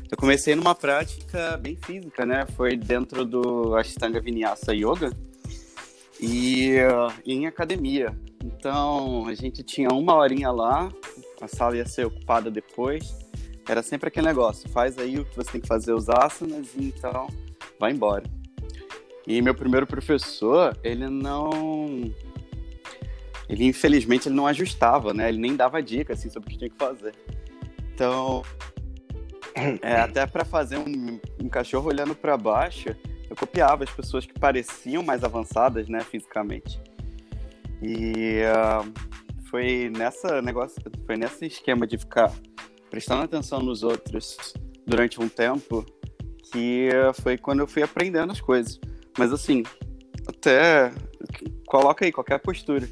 Eu 0.09 0.17
comecei 0.17 0.55
numa 0.55 0.75
prática 0.75 1.57
bem 1.57 1.75
física, 1.75 2.25
né? 2.25 2.45
Foi 2.55 2.77
dentro 2.77 3.25
do 3.25 3.75
Ashtanga 3.75 4.21
Vinyasa 4.21 4.73
Yoga 4.73 5.11
e 6.19 6.75
em 7.25 7.47
academia. 7.47 8.15
Então, 8.43 9.27
a 9.27 9.33
gente 9.33 9.63
tinha 9.63 9.89
uma 9.89 10.15
horinha 10.15 10.51
lá, 10.51 10.91
a 11.41 11.47
sala 11.47 11.77
ia 11.77 11.85
ser 11.85 12.05
ocupada 12.05 12.51
depois. 12.51 13.15
Era 13.67 13.81
sempre 13.81 14.09
aquele 14.09 14.27
negócio, 14.27 14.69
faz 14.69 14.97
aí 14.99 15.17
o 15.17 15.25
que 15.25 15.35
você 15.35 15.53
tem 15.53 15.61
que 15.61 15.67
fazer, 15.67 15.91
os 15.91 16.07
asanas, 16.07 16.67
e 16.75 16.85
então 16.85 17.27
vai 17.79 17.91
embora. 17.91 18.23
E 19.27 19.41
meu 19.41 19.55
primeiro 19.55 19.87
professor, 19.87 20.77
ele 20.83 21.09
não... 21.09 22.13
Ele, 23.47 23.65
infelizmente, 23.65 24.27
ele 24.27 24.35
não 24.35 24.47
ajustava, 24.47 25.13
né? 25.13 25.29
Ele 25.29 25.37
nem 25.37 25.55
dava 25.55 25.81
dica, 25.81 26.13
assim, 26.13 26.29
sobre 26.29 26.47
o 26.47 26.51
que 26.51 26.57
tinha 26.57 26.69
que 26.69 26.77
fazer. 26.77 27.13
Então, 27.93 28.43
é, 29.81 29.95
até 29.97 30.25
para 30.25 30.43
fazer 30.43 30.77
um, 30.77 31.19
um 31.41 31.47
cachorro 31.47 31.89
olhando 31.89 32.15
para 32.15 32.35
baixo, 32.35 32.89
eu 33.29 33.35
copiava 33.35 33.83
as 33.83 33.89
pessoas 33.89 34.25
que 34.25 34.33
pareciam 34.33 35.03
mais 35.03 35.23
avançadas, 35.23 35.87
né, 35.87 36.01
fisicamente. 36.01 36.79
E 37.81 38.41
uh, 38.41 38.93
foi 39.49 39.91
nessa 39.95 40.41
negócio, 40.41 40.81
foi 41.05 41.17
nesse 41.17 41.45
esquema 41.45 41.85
de 41.85 41.97
ficar 41.97 42.31
prestando 42.89 43.23
atenção 43.23 43.59
nos 43.59 43.83
outros 43.83 44.53
durante 44.85 45.21
um 45.21 45.27
tempo 45.27 45.85
que 46.51 46.89
foi 47.21 47.37
quando 47.37 47.59
eu 47.59 47.67
fui 47.67 47.83
aprendendo 47.83 48.31
as 48.31 48.41
coisas. 48.41 48.79
Mas 49.17 49.31
assim, 49.31 49.63
até 50.27 50.91
coloca 51.67 52.05
aí 52.05 52.11
qualquer 52.11 52.39
postura. 52.39 52.87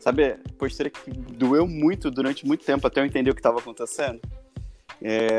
Sabe, 0.00 0.36
postura 0.58 0.90
que 0.90 1.10
doeu 1.10 1.66
muito 1.66 2.10
durante 2.10 2.46
muito 2.46 2.64
tempo 2.64 2.86
até 2.86 3.00
eu 3.00 3.04
entender 3.04 3.30
o 3.30 3.34
que 3.34 3.40
estava 3.40 3.58
acontecendo. 3.58 4.20
É, 5.02 5.38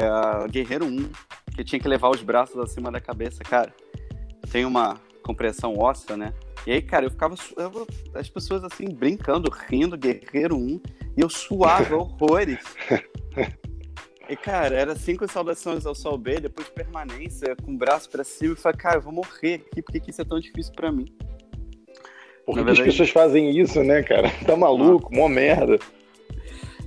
Guerreiro 0.49 0.85
1, 0.85 1.09
que 1.55 1.63
tinha 1.63 1.79
que 1.79 1.87
levar 1.87 2.09
os 2.09 2.21
braços 2.21 2.57
acima 2.57 2.91
da 2.91 2.99
cabeça, 2.99 3.43
cara. 3.43 3.73
Eu 4.43 4.49
tenho 4.49 4.67
uma 4.67 4.99
compressão 5.23 5.77
óssea, 5.77 6.17
né? 6.17 6.33
E 6.65 6.71
aí, 6.71 6.81
cara, 6.81 7.05
eu 7.05 7.11
ficava. 7.11 7.35
Eu, 7.55 7.87
as 8.13 8.29
pessoas 8.29 8.63
assim, 8.63 8.85
brincando, 8.89 9.49
rindo, 9.49 9.97
Guerreiro 9.97 10.57
1, 10.57 10.81
e 11.17 11.21
eu 11.21 11.29
suava 11.29 11.95
horrores. 11.95 12.59
E, 14.29 14.35
cara, 14.35 14.75
era 14.75 14.95
cinco 14.95 15.27
saudações 15.27 15.87
ao 15.87 15.95
Sol 15.95 16.15
B, 16.15 16.39
depois 16.39 16.69
permanência, 16.69 17.55
com 17.55 17.73
o 17.73 17.77
braço 17.77 18.07
pra 18.07 18.23
cima, 18.23 18.53
e 18.53 18.55
falei, 18.55 18.77
cara, 18.77 18.97
eu 18.97 19.01
vou 19.01 19.11
morrer 19.11 19.55
aqui, 19.55 19.81
por 19.81 19.91
que 19.91 20.11
isso 20.11 20.21
é 20.21 20.25
tão 20.25 20.39
difícil 20.39 20.71
pra 20.75 20.91
mim? 20.91 21.05
Por 22.45 22.53
que, 22.55 22.63
verdade... 22.63 22.81
as 22.81 22.87
pessoas 22.87 23.09
fazem 23.09 23.57
isso, 23.57 23.83
né, 23.83 24.03
cara? 24.03 24.29
Tá 24.45 24.55
maluco, 24.55 25.09
ah. 25.11 25.17
mó 25.17 25.27
merda. 25.27 25.79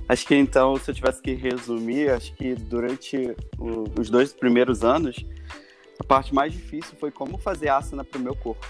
Acho 0.07 0.25
que 0.25 0.35
então, 0.35 0.77
se 0.77 0.89
eu 0.89 0.95
tivesse 0.95 1.21
que 1.21 1.33
resumir, 1.33 2.11
acho 2.11 2.33
que 2.33 2.55
durante 2.55 3.35
o, 3.59 3.83
os 3.99 4.09
dois 4.09 4.31
primeiros 4.31 4.81
anos, 4.81 5.25
a 5.99 6.03
parte 6.03 6.33
mais 6.33 6.53
difícil 6.53 6.95
foi 6.97 7.11
como 7.11 7.37
fazer 7.37 7.67
asana 7.67 8.05
pro 8.05 8.21
meu 8.21 8.35
corpo. 8.37 8.65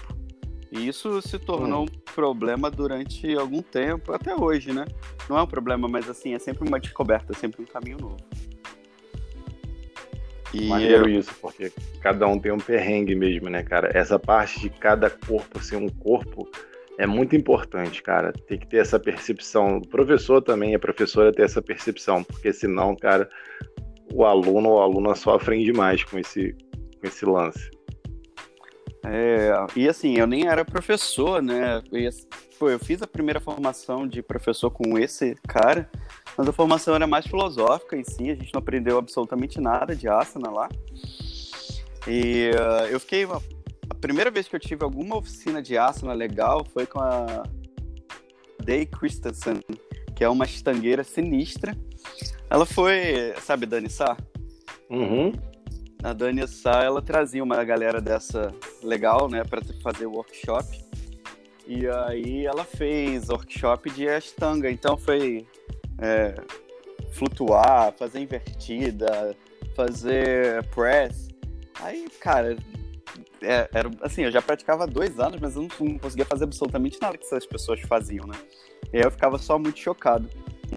E 0.72 0.88
isso 0.88 1.22
se 1.22 1.38
tornou 1.38 1.82
hum. 1.82 1.86
um 1.86 2.12
problema 2.12 2.68
durante 2.72 3.32
algum 3.36 3.62
tempo, 3.62 4.12
até 4.12 4.34
hoje, 4.34 4.72
né? 4.72 4.84
Não 5.28 5.38
é 5.38 5.42
um 5.42 5.46
problema, 5.46 5.86
mas 5.86 6.10
assim, 6.10 6.34
é 6.34 6.40
sempre 6.40 6.66
uma 6.66 6.80
descoberta, 6.80 7.32
é 7.32 7.36
sempre 7.36 7.62
um 7.62 7.66
caminho 7.66 7.98
novo. 7.98 8.16
E 10.52 10.68
Maneiro 10.68 11.08
isso, 11.08 11.34
porque 11.40 11.72
cada 12.00 12.26
um 12.26 12.38
tem 12.38 12.52
um 12.52 12.58
perrengue 12.58 13.14
mesmo, 13.14 13.48
né, 13.48 13.62
cara? 13.62 13.90
Essa 13.92 14.18
parte 14.18 14.60
de 14.60 14.68
cada 14.68 15.10
corpo 15.10 15.62
ser 15.62 15.76
um 15.76 15.88
corpo 15.88 16.48
é 16.98 17.06
muito 17.06 17.34
importante, 17.34 18.02
cara. 18.02 18.32
Tem 18.32 18.58
que 18.58 18.66
ter 18.66 18.78
essa 18.78 18.98
percepção. 18.98 19.78
O 19.78 19.88
professor 19.88 20.40
também, 20.42 20.74
a 20.74 20.78
professora 20.78 21.32
ter 21.32 21.42
essa 21.42 21.62
percepção, 21.62 22.22
porque 22.22 22.52
senão, 22.52 22.94
cara, 22.94 23.28
o 24.12 24.24
aluno 24.24 24.70
ou 24.70 24.80
a 24.80 24.84
aluna 24.84 25.14
sofrem 25.14 25.64
demais 25.64 26.04
com 26.04 26.18
esse, 26.18 26.54
com 27.00 27.06
esse 27.06 27.24
lance. 27.24 27.73
É, 29.06 29.52
e 29.76 29.88
assim, 29.88 30.16
eu 30.16 30.26
nem 30.26 30.46
era 30.46 30.64
professor, 30.64 31.42
né? 31.42 31.82
Pô, 32.58 32.70
eu 32.70 32.78
fiz 32.78 33.02
a 33.02 33.06
primeira 33.06 33.38
formação 33.38 34.08
de 34.08 34.22
professor 34.22 34.70
com 34.70 34.98
esse 34.98 35.34
cara, 35.46 35.90
mas 36.36 36.48
a 36.48 36.52
formação 36.52 36.94
era 36.94 37.06
mais 37.06 37.26
filosófica 37.26 37.96
em 37.96 38.04
si, 38.04 38.30
a 38.30 38.34
gente 38.34 38.52
não 38.54 38.60
aprendeu 38.60 38.96
absolutamente 38.96 39.60
nada 39.60 39.94
de 39.94 40.08
asana 40.08 40.50
lá. 40.50 40.68
E 42.08 42.50
uh, 42.54 42.86
eu 42.86 42.98
fiquei. 42.98 43.24
A 43.90 43.94
primeira 43.94 44.30
vez 44.30 44.48
que 44.48 44.56
eu 44.56 44.60
tive 44.60 44.82
alguma 44.82 45.16
oficina 45.16 45.60
de 45.60 45.76
asana 45.76 46.14
legal 46.14 46.64
foi 46.72 46.86
com 46.86 47.00
a 47.00 47.42
Day 48.62 48.86
Christensen, 48.86 49.60
que 50.16 50.24
é 50.24 50.28
uma 50.28 50.46
estangueira 50.46 51.04
sinistra. 51.04 51.76
Ela 52.48 52.64
foi, 52.64 53.34
sabe, 53.42 53.66
Dani 53.66 53.90
Sá? 53.90 54.16
Uhum 54.88 55.32
a 56.04 56.12
Dani 56.12 56.46
Sá, 56.46 56.82
ela 56.82 57.00
trazia 57.00 57.42
uma 57.42 57.64
galera 57.64 57.98
dessa 57.98 58.54
legal, 58.82 59.26
né, 59.26 59.42
para 59.42 59.62
fazer 59.82 60.04
workshop. 60.04 60.84
E 61.66 61.88
aí 61.88 62.44
ela 62.44 62.62
fez 62.62 63.30
workshop 63.30 63.88
de 63.88 64.06
Ashtanga, 64.06 64.70
então 64.70 64.98
foi 64.98 65.46
é, 65.98 66.34
flutuar, 67.12 67.90
fazer 67.94 68.20
invertida, 68.20 69.34
fazer 69.74 70.62
press. 70.64 71.28
Aí, 71.80 72.06
cara, 72.20 72.54
é, 73.40 73.66
era 73.72 73.90
assim, 74.02 74.24
eu 74.24 74.30
já 74.30 74.42
praticava 74.42 74.84
há 74.84 74.86
dois 74.86 75.18
anos, 75.18 75.40
mas 75.40 75.56
eu 75.56 75.62
não, 75.62 75.68
não, 75.80 75.98
conseguia 75.98 76.26
fazer 76.26 76.44
absolutamente 76.44 77.00
nada 77.00 77.16
que 77.16 77.24
essas 77.24 77.46
pessoas 77.46 77.80
faziam, 77.80 78.26
né? 78.26 78.36
E 78.92 78.98
aí 78.98 79.04
eu 79.04 79.10
ficava 79.10 79.38
só 79.38 79.58
muito 79.58 79.78
chocado. 79.78 80.28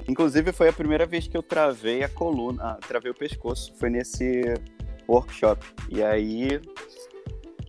Inclusive, 0.07 0.53
foi 0.53 0.69
a 0.69 0.73
primeira 0.73 1.05
vez 1.05 1.28
que 1.28 1.36
eu 1.36 1.43
travei 1.43 2.01
a 2.01 2.07
coluna, 2.07 2.63
ah, 2.63 2.88
travei 2.88 3.11
o 3.11 3.15
pescoço. 3.15 3.73
Foi 3.78 3.89
nesse 3.89 4.53
workshop. 5.08 5.66
E 5.89 6.03
aí, 6.03 6.60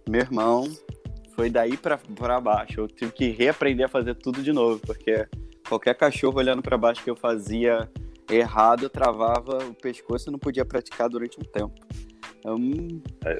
meu 0.08 0.20
irmão, 0.20 0.68
foi 1.34 1.48
daí 1.48 1.76
pra, 1.76 1.98
pra 1.98 2.40
baixo. 2.40 2.80
Eu 2.80 2.88
tive 2.88 3.12
que 3.12 3.30
reaprender 3.30 3.86
a 3.86 3.88
fazer 3.88 4.14
tudo 4.14 4.42
de 4.42 4.52
novo, 4.52 4.80
porque 4.80 5.26
qualquer 5.68 5.94
cachorro 5.94 6.38
olhando 6.38 6.62
para 6.62 6.76
baixo 6.76 7.02
que 7.04 7.10
eu 7.10 7.16
fazia 7.16 7.88
errado, 8.30 8.84
eu 8.84 8.90
travava 8.90 9.64
o 9.64 9.74
pescoço 9.74 10.28
e 10.28 10.32
não 10.32 10.38
podia 10.38 10.64
praticar 10.64 11.08
durante 11.08 11.38
um 11.38 11.44
tempo. 11.44 11.74
Então, 12.38 12.58
é. 13.24 13.38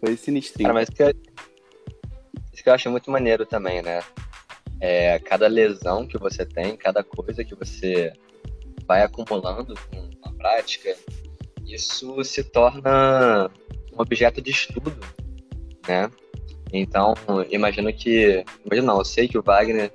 foi 0.00 0.16
sinistrinho. 0.16 0.68
Cara, 0.68 0.80
mas 0.80 0.88
que, 0.88 1.02
isso 2.52 2.62
que 2.62 2.68
eu 2.68 2.74
acho 2.74 2.90
muito 2.90 3.10
maneiro 3.10 3.46
também, 3.46 3.82
né? 3.82 4.00
É, 4.80 5.18
cada 5.18 5.48
lesão 5.48 6.06
que 6.06 6.18
você 6.18 6.44
tem, 6.44 6.76
cada 6.76 7.02
coisa 7.02 7.44
que 7.44 7.54
você 7.54 8.12
vai 8.86 9.02
acumulando 9.02 9.74
com 9.74 10.10
a 10.22 10.32
prática, 10.32 10.96
isso 11.68 12.22
se 12.24 12.42
torna 12.42 13.50
um 13.92 14.00
objeto 14.00 14.40
de 14.40 14.50
estudo, 14.50 14.96
né? 15.86 16.10
Então, 16.72 17.14
imagino 17.50 17.92
que, 17.92 18.44
imagino 18.64 18.86
não, 18.86 18.98
eu 18.98 19.04
sei 19.04 19.26
que 19.26 19.38
o 19.38 19.42
Wagner 19.42 19.90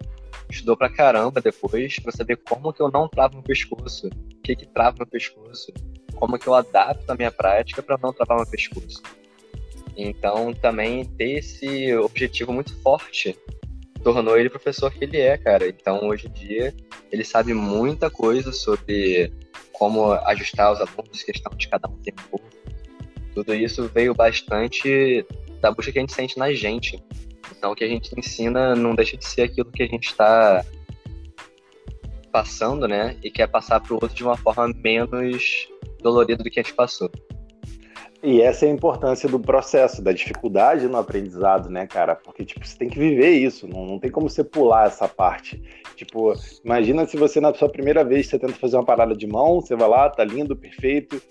estudou 0.49 0.75
pra 0.75 0.89
caramba 0.89 1.41
depois 1.41 1.99
para 1.99 2.11
saber 2.11 2.37
como 2.37 2.73
que 2.73 2.81
eu 2.81 2.91
não 2.91 3.07
travo 3.07 3.35
meu 3.35 3.43
pescoço, 3.43 4.07
o 4.07 4.41
que 4.41 4.55
que 4.55 4.65
trava 4.67 4.97
meu 4.97 5.07
pescoço, 5.07 5.71
como 6.15 6.37
que 6.37 6.47
eu 6.47 6.55
adapto 6.55 7.11
a 7.11 7.15
minha 7.15 7.31
prática 7.31 7.81
para 7.81 7.97
não 8.01 8.13
travar 8.13 8.37
meu 8.37 8.47
pescoço. 8.47 9.01
Então, 9.95 10.53
também 10.53 11.05
ter 11.05 11.39
esse 11.39 11.95
objetivo 11.95 12.51
muito 12.51 12.75
forte 12.81 13.37
tornou 14.03 14.37
ele 14.37 14.47
o 14.47 14.51
professor 14.51 14.91
que 14.91 15.05
ele 15.05 15.17
é, 15.17 15.37
cara. 15.37 15.67
Então, 15.67 16.07
hoje 16.07 16.27
em 16.27 16.31
dia, 16.31 16.75
ele 17.11 17.23
sabe 17.23 17.53
muita 17.53 18.09
coisa 18.09 18.51
sobre 18.51 19.31
como 19.73 20.13
ajustar 20.13 20.71
os 20.71 20.79
alunos, 20.79 21.23
questão 21.23 21.51
de 21.57 21.67
cada 21.67 21.89
um 21.89 21.97
ter 21.97 22.13
um 22.31 22.39
Tudo 23.33 23.53
isso 23.53 23.89
veio 23.93 24.13
bastante 24.13 25.25
da 25.59 25.71
busca 25.71 25.91
que 25.91 25.99
a 25.99 26.01
gente 26.01 26.13
sente 26.13 26.37
na 26.37 26.53
gente. 26.53 27.03
Então, 27.57 27.71
o 27.71 27.75
que 27.75 27.83
a 27.83 27.87
gente 27.87 28.17
ensina 28.17 28.75
não 28.75 28.95
deixa 28.95 29.17
de 29.17 29.25
ser 29.25 29.43
aquilo 29.43 29.71
que 29.71 29.83
a 29.83 29.87
gente 29.87 30.07
está 30.07 30.63
passando, 32.31 32.87
né? 32.87 33.17
E 33.23 33.29
quer 33.29 33.47
passar 33.47 33.79
para 33.79 33.93
o 33.93 33.99
outro 34.01 34.15
de 34.15 34.23
uma 34.23 34.35
forma 34.35 34.67
menos 34.83 35.67
dolorida 36.01 36.43
do 36.43 36.49
que 36.49 36.59
a 36.59 36.63
gente 36.63 36.73
passou. 36.73 37.09
E 38.23 38.41
essa 38.41 38.65
é 38.65 38.69
a 38.69 38.71
importância 38.71 39.27
do 39.27 39.37
processo, 39.37 40.01
da 40.01 40.13
dificuldade 40.13 40.87
no 40.87 40.95
aprendizado, 40.95 41.69
né, 41.69 41.85
cara? 41.85 42.15
Porque, 42.15 42.45
tipo, 42.45 42.65
você 42.65 42.77
tem 42.77 42.87
que 42.87 42.97
viver 42.97 43.31
isso, 43.31 43.67
não, 43.67 43.85
não 43.85 43.99
tem 43.99 44.09
como 44.09 44.29
você 44.29 44.41
pular 44.41 44.87
essa 44.87 45.09
parte. 45.09 45.61
Tipo, 45.97 46.33
imagina 46.63 47.05
se 47.05 47.17
você, 47.17 47.41
na 47.41 47.53
sua 47.53 47.67
primeira 47.67 48.01
vez, 48.01 48.27
você 48.27 48.39
tenta 48.39 48.53
fazer 48.53 48.77
uma 48.77 48.85
parada 48.85 49.13
de 49.13 49.27
mão, 49.27 49.59
você 49.59 49.75
vai 49.75 49.89
lá, 49.89 50.09
tá 50.09 50.23
lindo, 50.23 50.55
perfeito. 50.55 51.21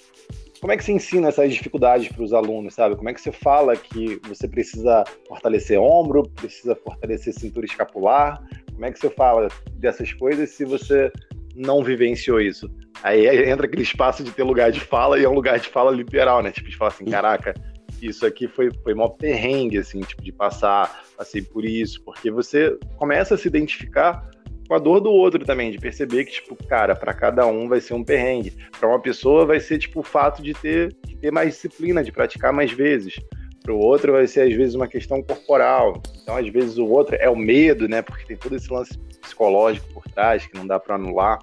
Como 0.60 0.70
é 0.70 0.76
que 0.76 0.84
você 0.84 0.92
ensina 0.92 1.28
essas 1.28 1.50
dificuldades 1.54 2.08
para 2.08 2.22
os 2.22 2.34
alunos, 2.34 2.74
sabe? 2.74 2.94
Como 2.94 3.08
é 3.08 3.14
que 3.14 3.22
você 3.22 3.32
fala 3.32 3.74
que 3.74 4.20
você 4.28 4.46
precisa 4.46 5.02
fortalecer 5.26 5.80
ombro, 5.80 6.28
precisa 6.28 6.76
fortalecer 6.76 7.32
cintura 7.32 7.64
escapular? 7.64 8.40
Como 8.70 8.84
é 8.84 8.92
que 8.92 8.98
você 8.98 9.08
fala 9.08 9.48
dessas 9.76 10.12
coisas 10.12 10.50
se 10.50 10.66
você 10.66 11.10
não 11.54 11.82
vivenciou 11.82 12.40
isso? 12.40 12.70
Aí 13.02 13.26
entra 13.48 13.66
aquele 13.66 13.82
espaço 13.82 14.22
de 14.22 14.30
ter 14.30 14.42
lugar 14.42 14.70
de 14.70 14.80
fala 14.80 15.18
e 15.18 15.24
é 15.24 15.28
um 15.28 15.34
lugar 15.34 15.58
de 15.58 15.68
fala 15.68 15.90
literal, 15.90 16.42
né? 16.42 16.52
Tipo, 16.52 16.70
de 16.70 16.76
falar 16.76 16.90
assim, 16.90 17.04
caraca, 17.04 17.54
isso 18.00 18.24
aqui 18.26 18.48
foi, 18.48 18.70
foi 18.82 18.94
mó 18.94 19.08
perrengue, 19.08 19.78
assim, 19.78 20.00
tipo, 20.00 20.22
de 20.22 20.32
passar, 20.32 21.04
passei 21.16 21.42
por 21.42 21.64
isso, 21.64 22.02
porque 22.04 22.30
você 22.30 22.76
começa 22.96 23.34
a 23.34 23.38
se 23.38 23.48
identificar 23.48 24.28
com 24.68 24.74
a 24.74 24.78
dor 24.78 25.00
do 25.00 25.10
outro 25.10 25.44
também, 25.44 25.70
de 25.70 25.78
perceber 25.78 26.24
que, 26.24 26.32
tipo, 26.32 26.56
cara, 26.66 26.94
para 26.94 27.12
cada 27.12 27.46
um 27.46 27.68
vai 27.68 27.80
ser 27.80 27.94
um 27.94 28.04
perrengue. 28.04 28.52
Para 28.78 28.88
uma 28.88 29.00
pessoa 29.00 29.44
vai 29.44 29.60
ser, 29.60 29.78
tipo, 29.78 30.00
o 30.00 30.02
fato 30.02 30.42
de 30.42 30.54
ter, 30.54 30.96
de 31.06 31.16
ter 31.16 31.30
mais 31.30 31.50
disciplina, 31.50 32.02
de 32.02 32.10
praticar 32.10 32.52
mais 32.52 32.72
vezes. 32.72 33.20
Para 33.62 33.72
o 33.72 33.78
outro 33.78 34.12
vai 34.12 34.26
ser, 34.26 34.42
às 34.42 34.54
vezes, 34.54 34.74
uma 34.74 34.88
questão 34.88 35.22
corporal. 35.22 36.02
Então, 36.22 36.36
às 36.36 36.48
vezes, 36.48 36.78
o 36.78 36.86
outro 36.86 37.16
é 37.16 37.30
o 37.30 37.36
medo, 37.36 37.88
né? 37.88 38.02
Porque 38.02 38.24
tem 38.26 38.36
todo 38.36 38.56
esse 38.56 38.72
lance 38.72 38.98
psicológico 39.20 39.86
por 39.92 40.04
trás 40.08 40.46
que 40.46 40.56
não 40.56 40.66
dá 40.66 40.80
para 40.80 40.96
anular. 40.96 41.38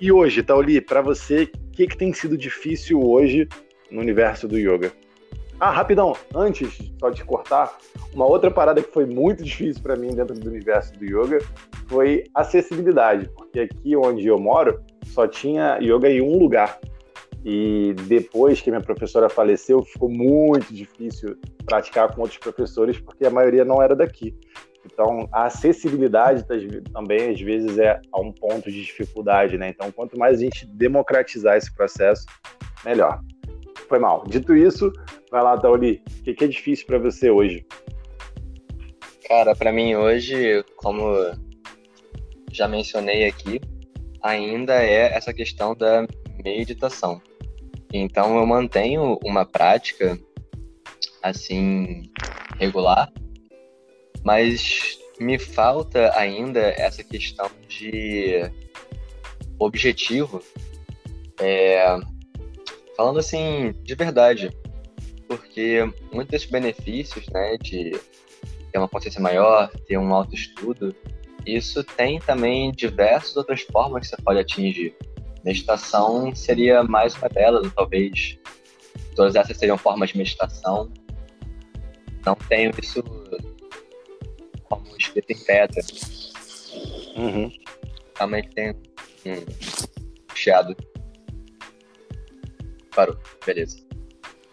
E 0.00 0.12
hoje, 0.12 0.42
Tauli, 0.42 0.80
para 0.80 1.00
você, 1.00 1.44
o 1.44 1.70
que, 1.70 1.86
que 1.86 1.96
tem 1.96 2.12
sido 2.12 2.36
difícil 2.36 3.00
hoje 3.00 3.48
no 3.90 4.00
universo 4.00 4.46
do 4.46 4.58
yoga? 4.58 4.92
Ah, 5.60 5.70
rapidão, 5.70 6.16
antes 6.34 6.92
só 6.98 7.08
de 7.08 7.24
cortar, 7.24 7.78
uma 8.12 8.26
outra 8.26 8.50
parada 8.50 8.82
que 8.82 8.92
foi 8.92 9.06
muito 9.06 9.44
difícil 9.44 9.80
para 9.80 9.94
mim 9.94 10.08
dentro 10.08 10.34
do 10.34 10.50
universo 10.50 10.92
do 10.98 11.04
yoga 11.04 11.38
foi 11.86 12.24
acessibilidade, 12.34 13.30
porque 13.36 13.60
aqui 13.60 13.96
onde 13.96 14.26
eu 14.26 14.40
moro 14.40 14.82
só 15.06 15.28
tinha 15.28 15.78
yoga 15.80 16.10
em 16.10 16.20
um 16.20 16.36
lugar. 16.36 16.80
E 17.44 17.94
depois 18.06 18.60
que 18.60 18.70
minha 18.70 18.82
professora 18.82 19.28
faleceu, 19.28 19.82
ficou 19.82 20.08
muito 20.08 20.72
difícil 20.72 21.36
praticar 21.64 22.14
com 22.14 22.20
outros 22.20 22.38
professores, 22.38 23.00
porque 23.00 23.26
a 23.26 23.30
maioria 23.30 23.64
não 23.64 23.82
era 23.82 23.96
daqui. 23.96 24.34
Então, 24.84 25.28
a 25.32 25.46
acessibilidade 25.46 26.44
também, 26.92 27.30
às 27.30 27.40
vezes, 27.40 27.78
é 27.78 28.00
a 28.12 28.20
um 28.20 28.32
ponto 28.32 28.70
de 28.70 28.82
dificuldade, 28.84 29.56
né? 29.56 29.68
Então, 29.68 29.90
quanto 29.92 30.18
mais 30.18 30.38
a 30.38 30.42
gente 30.42 30.66
democratizar 30.66 31.56
esse 31.56 31.72
processo, 31.74 32.26
melhor. 32.84 33.20
Foi 33.88 33.98
mal. 33.98 34.24
Dito 34.26 34.54
isso, 34.54 34.92
vai 35.30 35.42
lá, 35.42 35.56
Tauli. 35.56 36.02
O 36.20 36.22
que 36.34 36.44
é 36.44 36.48
difícil 36.48 36.86
para 36.86 36.98
você 36.98 37.30
hoje? 37.30 37.64
Cara, 39.28 39.54
para 39.54 39.72
mim 39.72 39.94
hoje, 39.94 40.64
como 40.76 41.14
já 42.50 42.68
mencionei 42.68 43.24
aqui, 43.24 43.60
ainda 44.22 44.74
é 44.74 45.14
essa 45.14 45.32
questão 45.32 45.74
da 45.74 46.06
meditação. 46.44 47.20
Então 47.92 48.38
eu 48.38 48.46
mantenho 48.46 49.18
uma 49.24 49.44
prática 49.44 50.18
assim 51.22 52.10
regular, 52.58 53.12
mas 54.24 54.98
me 55.20 55.38
falta 55.38 56.10
ainda 56.16 56.60
essa 56.60 57.04
questão 57.04 57.50
de 57.68 58.50
objetivo. 59.58 60.42
É, 61.40 61.98
falando 62.96 63.18
assim 63.18 63.74
de 63.82 63.94
verdade, 63.94 64.50
porque 65.28 65.80
muitos 66.12 66.44
benefícios, 66.44 67.26
né, 67.28 67.56
de 67.58 67.92
ter 68.70 68.78
uma 68.78 68.88
consciência 68.88 69.20
maior, 69.20 69.70
ter 69.86 69.98
um 69.98 70.14
autoestudo, 70.14 70.94
isso 71.44 71.82
tem 71.84 72.18
também 72.20 72.70
diversas 72.72 73.36
outras 73.36 73.62
formas 73.62 74.02
que 74.02 74.16
você 74.16 74.22
pode 74.22 74.38
atingir. 74.38 74.94
Meditação 75.44 76.34
seria 76.34 76.82
mais 76.84 77.14
uma 77.16 77.28
delas, 77.28 77.72
talvez 77.74 78.38
todas 79.16 79.34
essas 79.34 79.56
seriam 79.56 79.76
formas 79.76 80.10
de 80.10 80.18
meditação. 80.18 80.92
Não 82.24 82.34
tenho 82.34 82.70
isso 82.80 83.02
como 84.64 84.96
escrito 84.96 85.30
em 85.30 85.38
pedra. 85.38 85.82
Uhum. 87.16 87.50
Realmente 88.16 88.48
tem 88.50 88.70
um 88.70 90.34
chiado. 90.34 90.76
Parou, 92.94 93.18
beleza. 93.44 93.84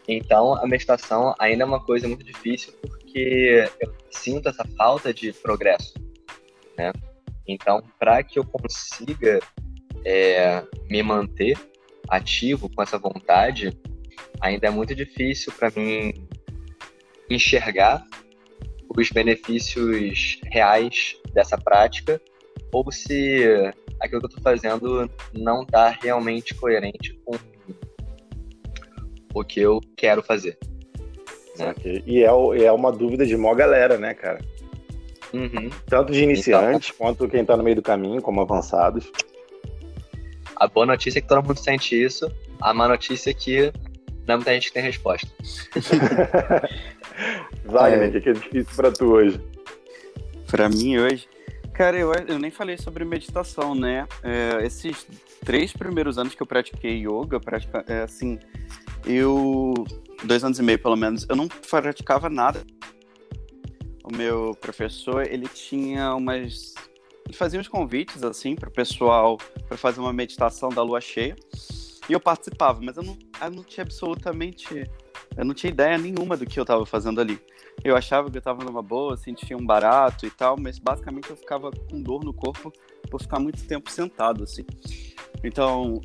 Então, 0.07 0.55
a 0.55 0.65
meditação 0.65 1.35
ainda 1.37 1.63
é 1.63 1.67
uma 1.67 1.83
coisa 1.83 2.07
muito 2.07 2.23
difícil 2.23 2.73
porque 2.81 3.69
eu 3.79 3.93
sinto 4.09 4.49
essa 4.49 4.65
falta 4.75 5.13
de 5.13 5.31
progresso, 5.33 5.93
né? 6.75 6.91
Então, 7.47 7.83
para 7.99 8.23
que 8.23 8.39
eu 8.39 8.43
consiga 8.43 9.39
é, 10.05 10.63
me 10.89 11.01
manter 11.03 11.57
ativo 12.09 12.69
com 12.69 12.81
essa 12.81 12.97
vontade, 12.97 13.77
ainda 14.41 14.67
é 14.67 14.69
muito 14.69 14.95
difícil 14.95 15.51
para 15.53 15.71
mim 15.75 16.13
enxergar 17.29 18.03
os 18.97 19.09
benefícios 19.11 20.39
reais 20.45 21.15
dessa 21.33 21.57
prática 21.57 22.19
ou 22.71 22.91
se 22.91 23.43
aquilo 23.99 24.21
que 24.21 24.25
eu 24.25 24.29
estou 24.29 24.43
fazendo 24.43 25.09
não 25.33 25.61
está 25.61 25.89
realmente 25.89 26.55
coerente 26.55 27.13
com 27.25 27.37
o 29.33 29.43
que 29.43 29.59
eu 29.59 29.79
quero 29.95 30.23
fazer. 30.23 30.57
Né? 31.57 31.73
E 32.05 32.23
é, 32.23 32.27
é 32.27 32.71
uma 32.71 32.91
dúvida 32.91 33.25
de 33.25 33.37
mó 33.37 33.53
galera, 33.53 33.97
né, 33.97 34.13
cara? 34.13 34.39
Uhum. 35.33 35.69
Tanto 35.85 36.11
de 36.11 36.23
iniciantes 36.23 36.91
então, 36.93 37.05
quanto 37.05 37.29
quem 37.29 37.45
tá 37.45 37.55
no 37.55 37.63
meio 37.63 37.75
do 37.75 37.81
caminho, 37.81 38.21
como 38.21 38.41
avançados. 38.41 39.11
A 40.59 40.67
boa 40.67 40.85
notícia 40.85 41.19
é 41.19 41.21
que 41.21 41.27
todo 41.27 41.45
mundo 41.45 41.57
sente 41.57 41.95
isso. 42.01 42.29
A 42.61 42.73
má 42.73 42.87
notícia 42.87 43.31
é 43.31 43.33
que 43.33 43.71
não 44.27 44.33
é 44.33 44.37
muita 44.37 44.53
gente 44.53 44.67
que 44.67 44.73
tem 44.73 44.83
resposta. 44.83 45.27
Wagner, 47.65 48.13
o 48.13 48.17
é. 48.17 48.21
que 48.21 48.29
é 48.29 48.33
difícil 48.33 48.75
pra 48.75 48.91
tu 48.91 49.05
hoje? 49.13 49.41
Pra 50.47 50.69
mim 50.69 50.97
hoje? 50.97 51.27
Cara, 51.73 51.97
eu, 51.97 52.11
eu 52.27 52.37
nem 52.37 52.51
falei 52.51 52.77
sobre 52.77 53.05
meditação, 53.05 53.73
né? 53.73 54.05
É, 54.21 54.65
esses 54.65 55.07
três 55.45 55.71
primeiros 55.71 56.17
anos 56.17 56.35
que 56.35 56.43
eu 56.43 56.45
pratiquei 56.45 57.05
yoga, 57.07 57.39
pratica, 57.39 57.85
é, 57.87 58.01
assim, 58.01 58.37
eu. 59.05 59.73
Dois 60.23 60.43
anos 60.43 60.59
e 60.59 60.63
meio, 60.63 60.77
pelo 60.77 60.97
menos, 60.97 61.25
eu 61.29 61.35
não 61.35 61.47
praticava 61.47 62.29
nada. 62.29 62.61
O 64.03 64.13
meu 64.13 64.51
professor, 64.59 65.25
ele 65.25 65.47
tinha 65.47 66.13
umas. 66.13 66.75
Fazia 67.33 67.59
uns 67.59 67.67
convites, 67.67 68.23
assim, 68.23 68.55
para 68.55 68.69
o 68.69 68.71
pessoal 68.71 69.37
para 69.67 69.77
fazer 69.77 69.99
uma 69.99 70.11
meditação 70.13 70.69
da 70.69 70.81
lua 70.81 70.99
cheia. 70.99 71.35
E 72.09 72.13
eu 72.13 72.19
participava, 72.19 72.79
mas 72.81 72.97
eu 72.97 73.03
não, 73.03 73.17
eu 73.41 73.51
não 73.51 73.63
tinha 73.63 73.83
absolutamente. 73.83 74.89
Eu 75.37 75.45
não 75.45 75.53
tinha 75.53 75.71
ideia 75.71 75.97
nenhuma 75.97 76.35
do 76.35 76.45
que 76.45 76.59
eu 76.59 76.63
estava 76.63 76.85
fazendo 76.85 77.21
ali. 77.21 77.39
Eu 77.83 77.95
achava 77.95 78.29
que 78.29 78.37
eu 78.37 78.39
estava 78.39 78.63
numa 78.63 78.81
boa, 78.81 79.15
sentia 79.15 79.55
um 79.55 79.65
barato 79.65 80.25
e 80.25 80.31
tal, 80.31 80.57
mas 80.59 80.79
basicamente 80.79 81.29
eu 81.29 81.37
ficava 81.37 81.71
com 81.71 82.01
dor 82.01 82.23
no 82.23 82.33
corpo 82.33 82.73
por 83.09 83.21
ficar 83.21 83.39
muito 83.39 83.65
tempo 83.65 83.89
sentado, 83.91 84.43
assim. 84.43 84.65
Então, 85.43 86.01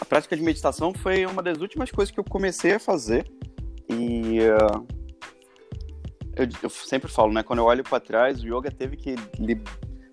a 0.00 0.04
prática 0.04 0.36
de 0.36 0.42
meditação 0.42 0.92
foi 0.92 1.24
uma 1.26 1.42
das 1.42 1.58
últimas 1.58 1.90
coisas 1.90 2.12
que 2.12 2.20
eu 2.20 2.24
comecei 2.24 2.74
a 2.74 2.78
fazer. 2.78 3.26
E 3.88 4.40
uh, 4.40 4.86
eu, 6.36 6.48
eu, 6.62 6.70
sempre 6.70 7.10
falo, 7.10 7.32
né? 7.32 7.42
Quando 7.42 7.60
eu 7.60 7.64
olho 7.64 7.82
para 7.82 7.98
trás, 7.98 8.42
o 8.42 8.46
yoga 8.46 8.70
teve 8.70 8.96
que 8.96 9.16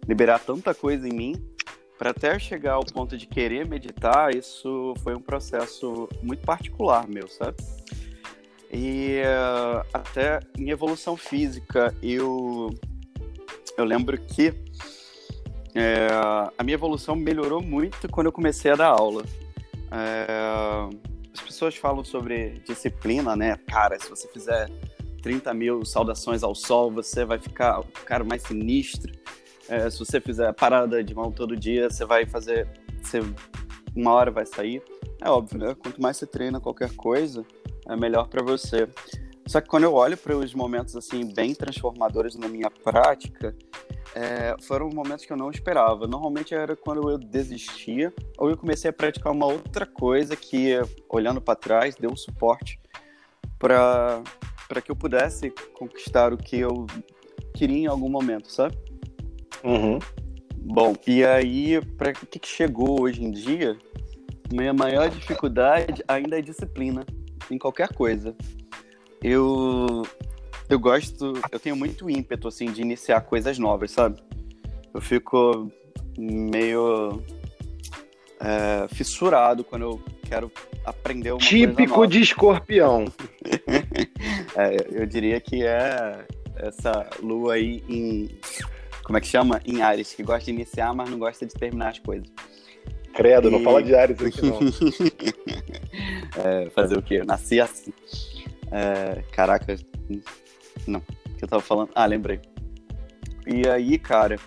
liberar 0.07 0.39
tanta 0.39 0.73
coisa 0.73 1.07
em 1.07 1.13
mim 1.13 1.35
para 1.97 2.09
até 2.11 2.37
chegar 2.37 2.73
ao 2.73 2.85
ponto 2.85 3.17
de 3.17 3.25
querer 3.25 3.67
meditar. 3.67 4.35
Isso 4.35 4.93
foi 5.03 5.15
um 5.15 5.21
processo 5.21 6.07
muito 6.21 6.45
particular 6.45 7.07
meu, 7.07 7.27
sabe? 7.27 7.57
E 8.71 9.21
uh, 9.21 9.85
até 9.93 10.39
em 10.57 10.69
evolução 10.69 11.15
física, 11.15 11.95
eu 12.01 12.69
eu 13.77 13.85
lembro 13.85 14.17
que 14.17 14.53
é, 15.75 16.07
a 16.57 16.63
minha 16.63 16.75
evolução 16.75 17.15
melhorou 17.15 17.61
muito 17.61 18.07
quando 18.07 18.27
eu 18.27 18.31
comecei 18.31 18.71
a 18.71 18.75
dar 18.75 18.89
aula. 18.89 19.23
É... 19.91 20.27
As 21.33 21.41
pessoas 21.41 21.75
falam 21.75 22.03
sobre 22.03 22.61
disciplina, 22.65 23.35
né? 23.35 23.57
Cara, 23.67 23.99
se 23.99 24.07
você 24.07 24.27
fizer 24.27 24.69
30 25.23 25.51
mil 25.53 25.83
saudações 25.83 26.43
ao 26.43 26.53
sol, 26.53 26.91
você 26.91 27.25
vai 27.25 27.39
ficar 27.39 27.79
o 27.79 27.85
cara 28.05 28.23
mais 28.23 28.43
sinistro. 28.43 29.11
É, 29.73 29.89
se 29.89 29.97
você 29.97 30.21
fizer 30.21 30.53
parada 30.53 31.03
de 31.03 31.15
mão 31.15 31.31
todo 31.31 31.57
dia, 31.57 31.89
você 31.89 32.05
vai 32.05 32.27
fazer. 32.27 32.67
Você, 33.01 33.21
uma 33.95 34.13
hora 34.13 34.29
vai 34.29 34.45
sair. 34.45 34.83
É 35.19 35.27
óbvio, 35.27 35.57
né? 35.57 35.75
Quanto 35.75 35.99
mais 35.99 36.15
você 36.15 36.27
treina 36.27 36.59
qualquer 36.59 36.93
coisa, 36.95 37.43
é 37.87 37.95
melhor 37.95 38.27
para 38.27 38.43
você. 38.43 38.87
Só 39.47 39.59
que 39.59 39.67
quando 39.67 39.85
eu 39.85 39.93
olho 39.95 40.15
para 40.15 40.37
os 40.37 40.53
momentos 40.53 40.95
assim 40.95 41.33
bem 41.33 41.55
transformadores 41.55 42.35
na 42.35 42.47
minha 42.47 42.69
prática, 42.69 43.55
é, 44.13 44.55
foram 44.61 44.89
momentos 44.89 45.25
que 45.25 45.33
eu 45.33 45.37
não 45.37 45.49
esperava. 45.49 46.05
Normalmente 46.05 46.53
era 46.53 46.75
quando 46.75 47.09
eu 47.09 47.17
desistia 47.17 48.13
ou 48.37 48.51
eu 48.51 48.57
comecei 48.57 48.91
a 48.91 48.93
praticar 48.93 49.33
uma 49.33 49.47
outra 49.47 49.87
coisa 49.87 50.35
que, 50.35 50.73
olhando 51.09 51.41
para 51.41 51.55
trás, 51.55 51.95
deu 51.95 52.15
suporte 52.15 52.79
para 53.57 54.21
para 54.67 54.81
que 54.81 54.89
eu 54.89 54.95
pudesse 54.95 55.51
conquistar 55.77 56.31
o 56.31 56.37
que 56.37 56.57
eu 56.57 56.87
queria 57.53 57.83
em 57.83 57.85
algum 57.85 58.09
momento, 58.09 58.51
sabe? 58.51 58.75
Uhum. 59.63 59.99
Bom, 60.57 60.95
e 61.05 61.23
aí, 61.23 61.81
para 61.97 62.11
o 62.11 62.13
que, 62.13 62.39
que 62.39 62.47
chegou 62.47 63.01
hoje 63.01 63.23
em 63.23 63.31
dia, 63.31 63.77
minha 64.51 64.73
maior 64.73 65.09
dificuldade 65.09 66.03
ainda 66.07 66.39
é 66.39 66.41
disciplina 66.41 67.05
em 67.49 67.57
qualquer 67.57 67.93
coisa. 67.93 68.35
Eu 69.21 70.03
eu 70.69 70.79
gosto, 70.79 71.33
eu 71.51 71.59
tenho 71.59 71.75
muito 71.75 72.09
ímpeto 72.09 72.47
assim 72.47 72.71
de 72.71 72.81
iniciar 72.81 73.21
coisas 73.21 73.59
novas, 73.59 73.91
sabe? 73.91 74.21
eu 74.93 75.01
fico 75.01 75.71
meio 76.17 77.21
é, 78.39 78.87
fissurado 78.89 79.63
quando 79.63 79.81
eu 79.81 80.01
quero 80.27 80.51
aprender 80.85 81.31
uma 81.31 81.39
Típico 81.39 82.05
de 82.05 82.21
escorpião. 82.21 83.05
é, 84.55 84.77
eu 84.91 85.05
diria 85.07 85.39
que 85.41 85.65
é 85.65 86.25
essa 86.57 87.09
lua 87.21 87.55
aí 87.55 87.83
em. 87.89 88.29
Como 89.03 89.17
é 89.17 89.21
que 89.21 89.27
chama? 89.27 89.59
Em 89.65 89.81
Ares, 89.81 90.13
que 90.13 90.23
gosta 90.23 90.45
de 90.45 90.51
iniciar, 90.51 90.93
mas 90.93 91.09
não 91.09 91.19
gosta 91.19 91.45
de 91.45 91.53
terminar 91.53 91.89
as 91.89 91.99
coisas. 91.99 92.27
Credo, 93.13 93.49
e... 93.49 93.51
não 93.51 93.61
fala 93.61 93.83
de 93.83 93.93
Ares 93.93 94.21
aqui 94.21 94.41
não. 94.41 94.59
é, 96.43 96.69
fazer 96.69 96.97
o 96.97 97.01
quê? 97.01 97.15
Eu 97.15 97.25
nasci 97.25 97.59
assim. 97.59 97.93
É, 98.71 99.21
caraca, 99.31 99.75
não. 100.87 100.99
O 100.99 101.35
que 101.35 101.43
eu 101.43 101.47
tava 101.47 101.61
falando? 101.61 101.91
Ah, 101.93 102.05
lembrei. 102.05 102.39
E 103.45 103.67
aí, 103.67 103.99
cara, 103.99 104.37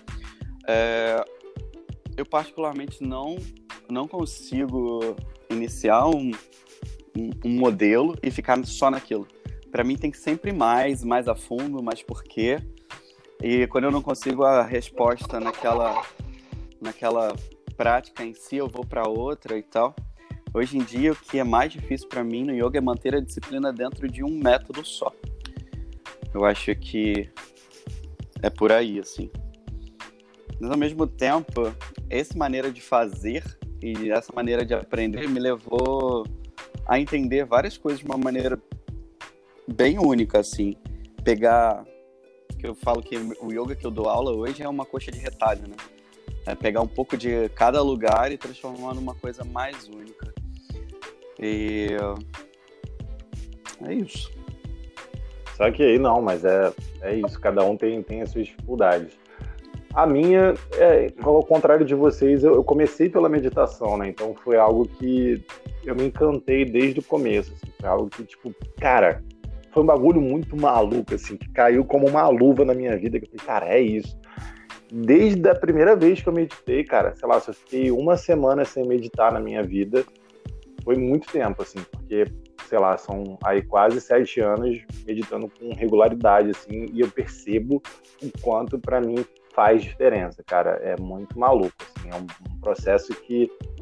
é, 0.67 1.23
eu 2.17 2.25
particularmente 2.25 3.03
não, 3.03 3.37
não 3.89 4.07
consigo 4.07 5.15
iniciar 5.49 6.07
um, 6.07 6.31
um, 7.15 7.29
um 7.45 7.49
modelo 7.49 8.17
e 8.21 8.31
ficar 8.31 8.63
só 8.65 8.89
naquilo. 8.89 9.27
Para 9.71 9.83
mim 9.83 9.95
tem 9.95 10.09
que 10.09 10.17
sempre 10.17 10.51
mais, 10.51 11.03
mais 11.03 11.27
a 11.27 11.35
fundo, 11.35 11.81
mais 11.83 12.01
porquê. 12.01 12.57
E 13.41 13.67
quando 13.67 13.85
eu 13.85 13.91
não 13.91 14.01
consigo 14.01 14.43
a 14.43 14.63
resposta 14.63 15.39
naquela, 15.39 16.03
naquela 16.81 17.35
prática 17.75 18.23
em 18.23 18.33
si, 18.33 18.57
eu 18.57 18.67
vou 18.67 18.85
para 18.85 19.07
outra 19.07 19.57
e 19.57 19.63
tal. 19.63 19.95
Hoje 20.53 20.77
em 20.77 20.83
dia, 20.83 21.11
o 21.11 21.15
que 21.15 21.37
é 21.37 21.43
mais 21.43 21.71
difícil 21.71 22.07
para 22.07 22.23
mim 22.23 22.43
no 22.43 22.53
yoga 22.53 22.79
é 22.79 22.81
manter 22.81 23.13
a 23.15 23.19
disciplina 23.19 23.71
dentro 23.71 24.07
de 24.07 24.23
um 24.23 24.39
método 24.39 24.83
só. 24.83 25.13
Eu 26.33 26.45
acho 26.45 26.75
que 26.75 27.29
é 28.41 28.49
por 28.49 28.71
aí, 28.71 28.99
assim. 28.99 29.29
Mas 30.59 30.71
ao 30.71 30.77
mesmo 30.77 31.05
tempo, 31.05 31.71
essa 32.09 32.35
maneira 32.37 32.71
de 32.71 32.81
fazer 32.81 33.43
e 33.81 34.09
essa 34.09 34.33
maneira 34.33 34.65
de 34.65 34.73
aprender 34.73 35.29
me 35.29 35.39
levou 35.39 36.25
a 36.87 36.99
entender 36.99 37.45
várias 37.45 37.77
coisas 37.77 37.99
de 37.99 38.05
uma 38.05 38.17
maneira 38.17 38.59
bem 39.67 39.99
única, 39.99 40.39
assim. 40.39 40.75
Pegar. 41.23 41.85
Que 42.57 42.67
eu 42.67 42.75
falo 42.75 43.01
que 43.01 43.15
o 43.15 43.51
yoga 43.51 43.75
que 43.75 43.85
eu 43.85 43.91
dou 43.91 44.09
aula 44.09 44.35
hoje 44.35 44.63
é 44.63 44.69
uma 44.69 44.85
coxa 44.85 45.11
de 45.11 45.19
retalho, 45.19 45.67
né? 45.67 45.75
É 46.45 46.55
pegar 46.55 46.81
um 46.81 46.87
pouco 46.87 47.17
de 47.17 47.49
cada 47.49 47.81
lugar 47.81 48.31
e 48.31 48.37
transformar 48.37 48.93
numa 48.93 49.13
coisa 49.13 49.43
mais 49.43 49.87
única. 49.87 50.33
E. 51.39 51.89
É 53.85 53.93
isso. 53.93 54.31
Só 55.55 55.71
que 55.71 55.83
aí 55.83 55.97
não, 55.97 56.21
mas 56.21 56.45
é, 56.45 56.71
é 57.01 57.15
isso, 57.15 57.39
cada 57.39 57.63
um 57.63 57.75
tem, 57.75 58.01
tem 58.03 58.21
as 58.21 58.29
suas 58.29 58.45
dificuldades. 58.45 59.17
A 59.93 60.05
minha, 60.05 60.53
é, 60.73 61.11
ao 61.23 61.43
contrário 61.43 61.83
de 61.83 61.95
vocês, 61.95 62.43
eu, 62.43 62.53
eu, 62.53 62.63
comecei 62.63 63.09
pela 63.09 63.27
meditação, 63.27 63.97
né? 63.97 64.07
Então 64.07 64.35
foi 64.35 64.57
algo 64.57 64.87
que 64.87 65.43
eu 65.83 65.95
me 65.95 66.05
encantei 66.05 66.63
desde 66.63 66.99
o 66.99 67.03
começo. 67.03 67.51
Assim, 67.53 67.73
foi 67.79 67.89
algo 67.89 68.07
que, 68.07 68.23
tipo, 68.23 68.53
cara, 68.79 69.23
foi 69.77 69.83
um 69.83 69.85
bagulho 69.87 70.19
muito 70.19 70.59
maluco, 70.59 71.13
assim, 71.13 71.37
que 71.37 71.47
caiu 71.51 71.85
como 71.85 72.07
uma 72.07 72.27
luva 72.29 72.65
na 72.65 72.73
minha 72.73 72.97
vida. 72.97 73.19
Que 73.19 73.25
eu 73.25 73.29
falei, 73.29 73.45
cara, 73.45 73.75
é 73.75 73.79
isso. 73.79 74.19
Desde 74.91 75.47
a 75.47 75.53
primeira 75.53 75.95
vez 75.95 76.19
que 76.19 76.27
eu 76.27 76.33
meditei, 76.33 76.83
cara, 76.83 77.15
sei 77.15 77.29
lá, 77.29 77.39
se 77.39 77.51
eu 77.51 77.53
fiquei 77.53 77.91
uma 77.91 78.17
semana 78.17 78.65
sem 78.65 78.87
meditar 78.87 79.31
na 79.31 79.39
minha 79.39 79.61
vida, 79.61 80.03
foi 80.83 80.95
muito 80.95 81.31
tempo, 81.31 81.61
assim, 81.61 81.77
porque 81.91 82.25
sei 82.67 82.79
lá, 82.79 82.97
são 82.97 83.37
aí 83.43 83.61
quase 83.61 84.01
sete 84.01 84.41
anos 84.41 84.81
meditando 85.05 85.47
com 85.47 85.73
regularidade, 85.75 86.49
assim, 86.49 86.87
e 86.91 86.99
eu 86.99 87.11
percebo 87.11 87.81
o 88.21 88.31
quanto 88.41 88.79
para 88.79 88.99
mim 88.99 89.23
faz 89.53 89.83
diferença, 89.83 90.43
cara. 90.43 90.71
É 90.81 90.99
muito 90.99 91.37
maluco, 91.37 91.75
assim, 91.95 92.09
é 92.09 92.15
um, 92.15 92.25
um 92.51 92.59
processo 92.59 93.13
que, 93.13 93.47
que 93.75 93.76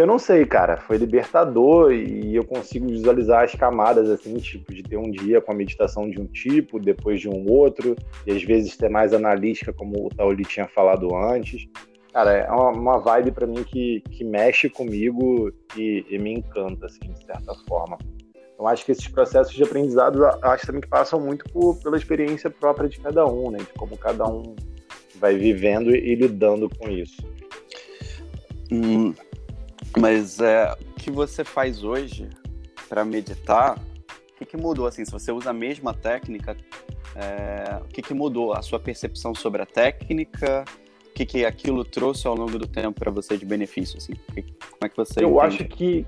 eu 0.00 0.06
não 0.06 0.18
sei, 0.18 0.44
cara, 0.44 0.76
foi 0.76 0.96
libertador 0.96 1.92
e 1.92 2.34
eu 2.34 2.44
consigo 2.44 2.88
visualizar 2.88 3.44
as 3.44 3.54
camadas, 3.54 4.10
assim, 4.10 4.34
tipo, 4.36 4.74
de 4.74 4.82
ter 4.82 4.96
um 4.96 5.10
dia 5.10 5.40
com 5.40 5.52
a 5.52 5.54
meditação 5.54 6.10
de 6.10 6.20
um 6.20 6.26
tipo, 6.26 6.78
depois 6.78 7.20
de 7.20 7.28
um 7.28 7.48
outro, 7.50 7.96
e 8.26 8.32
às 8.32 8.42
vezes 8.42 8.76
ter 8.76 8.90
mais 8.90 9.14
analítica, 9.14 9.72
como 9.72 10.06
o 10.06 10.08
Tauli 10.08 10.44
tinha 10.44 10.68
falado 10.68 11.14
antes. 11.14 11.66
Cara, 12.12 12.32
é 12.32 12.50
uma, 12.50 12.98
vibe 12.98 13.30
para 13.30 13.46
mim 13.46 13.62
que, 13.62 14.02
que 14.10 14.24
mexe 14.24 14.68
comigo 14.68 15.52
e, 15.76 16.04
e, 16.08 16.18
me 16.18 16.32
encanta, 16.32 16.86
assim, 16.86 17.12
de 17.12 17.24
certa 17.24 17.54
forma. 17.68 17.98
Então, 18.54 18.66
acho 18.66 18.86
que 18.86 18.92
esses 18.92 19.06
processos 19.06 19.54
de 19.54 19.62
aprendizado, 19.62 20.24
acho 20.42 20.66
também 20.66 20.80
que 20.80 20.88
passam 20.88 21.20
muito 21.20 21.44
por, 21.52 21.76
pela 21.82 21.96
experiência 21.96 22.48
própria 22.50 22.88
de 22.88 22.98
cada 23.00 23.26
um, 23.26 23.50
né? 23.50 23.58
De 23.58 23.72
como 23.78 23.98
cada 23.98 24.26
um 24.26 24.56
vai 25.16 25.36
vivendo 25.36 25.94
e, 25.94 26.12
e 26.12 26.14
lidando 26.14 26.70
com 26.78 26.88
isso. 26.88 27.22
Hum, 28.72 29.12
mas 29.98 30.40
é, 30.40 30.72
o 30.72 30.94
que 30.94 31.10
você 31.10 31.44
faz 31.44 31.84
hoje 31.84 32.28
para 32.88 33.04
meditar, 33.04 33.78
o 33.78 34.38
que, 34.38 34.46
que, 34.46 34.56
mudou? 34.56 34.86
Assim, 34.86 35.04
se 35.04 35.12
você 35.12 35.32
usa 35.32 35.50
a 35.50 35.52
mesma 35.52 35.92
técnica, 35.94 36.56
é, 37.14 37.76
o 37.82 37.88
que, 37.88 38.02
que 38.02 38.14
mudou? 38.14 38.52
A 38.52 38.62
sua 38.62 38.78
percepção 38.78 39.34
sobre 39.34 39.62
a 39.62 39.66
técnica? 39.66 40.64
que, 41.16 41.24
que 41.24 41.44
aquilo 41.46 41.82
trouxe 41.82 42.26
ao 42.26 42.34
longo 42.34 42.58
do 42.58 42.66
tempo 42.66 43.00
para 43.00 43.10
você 43.10 43.38
de 43.38 43.46
benefício? 43.46 43.96
Assim? 43.96 44.12
Como 44.34 44.78
é 44.82 44.88
que 44.88 44.96
você. 44.96 45.24
Eu 45.24 45.30
entende? 45.30 45.46
acho 45.46 45.64
que 45.64 46.06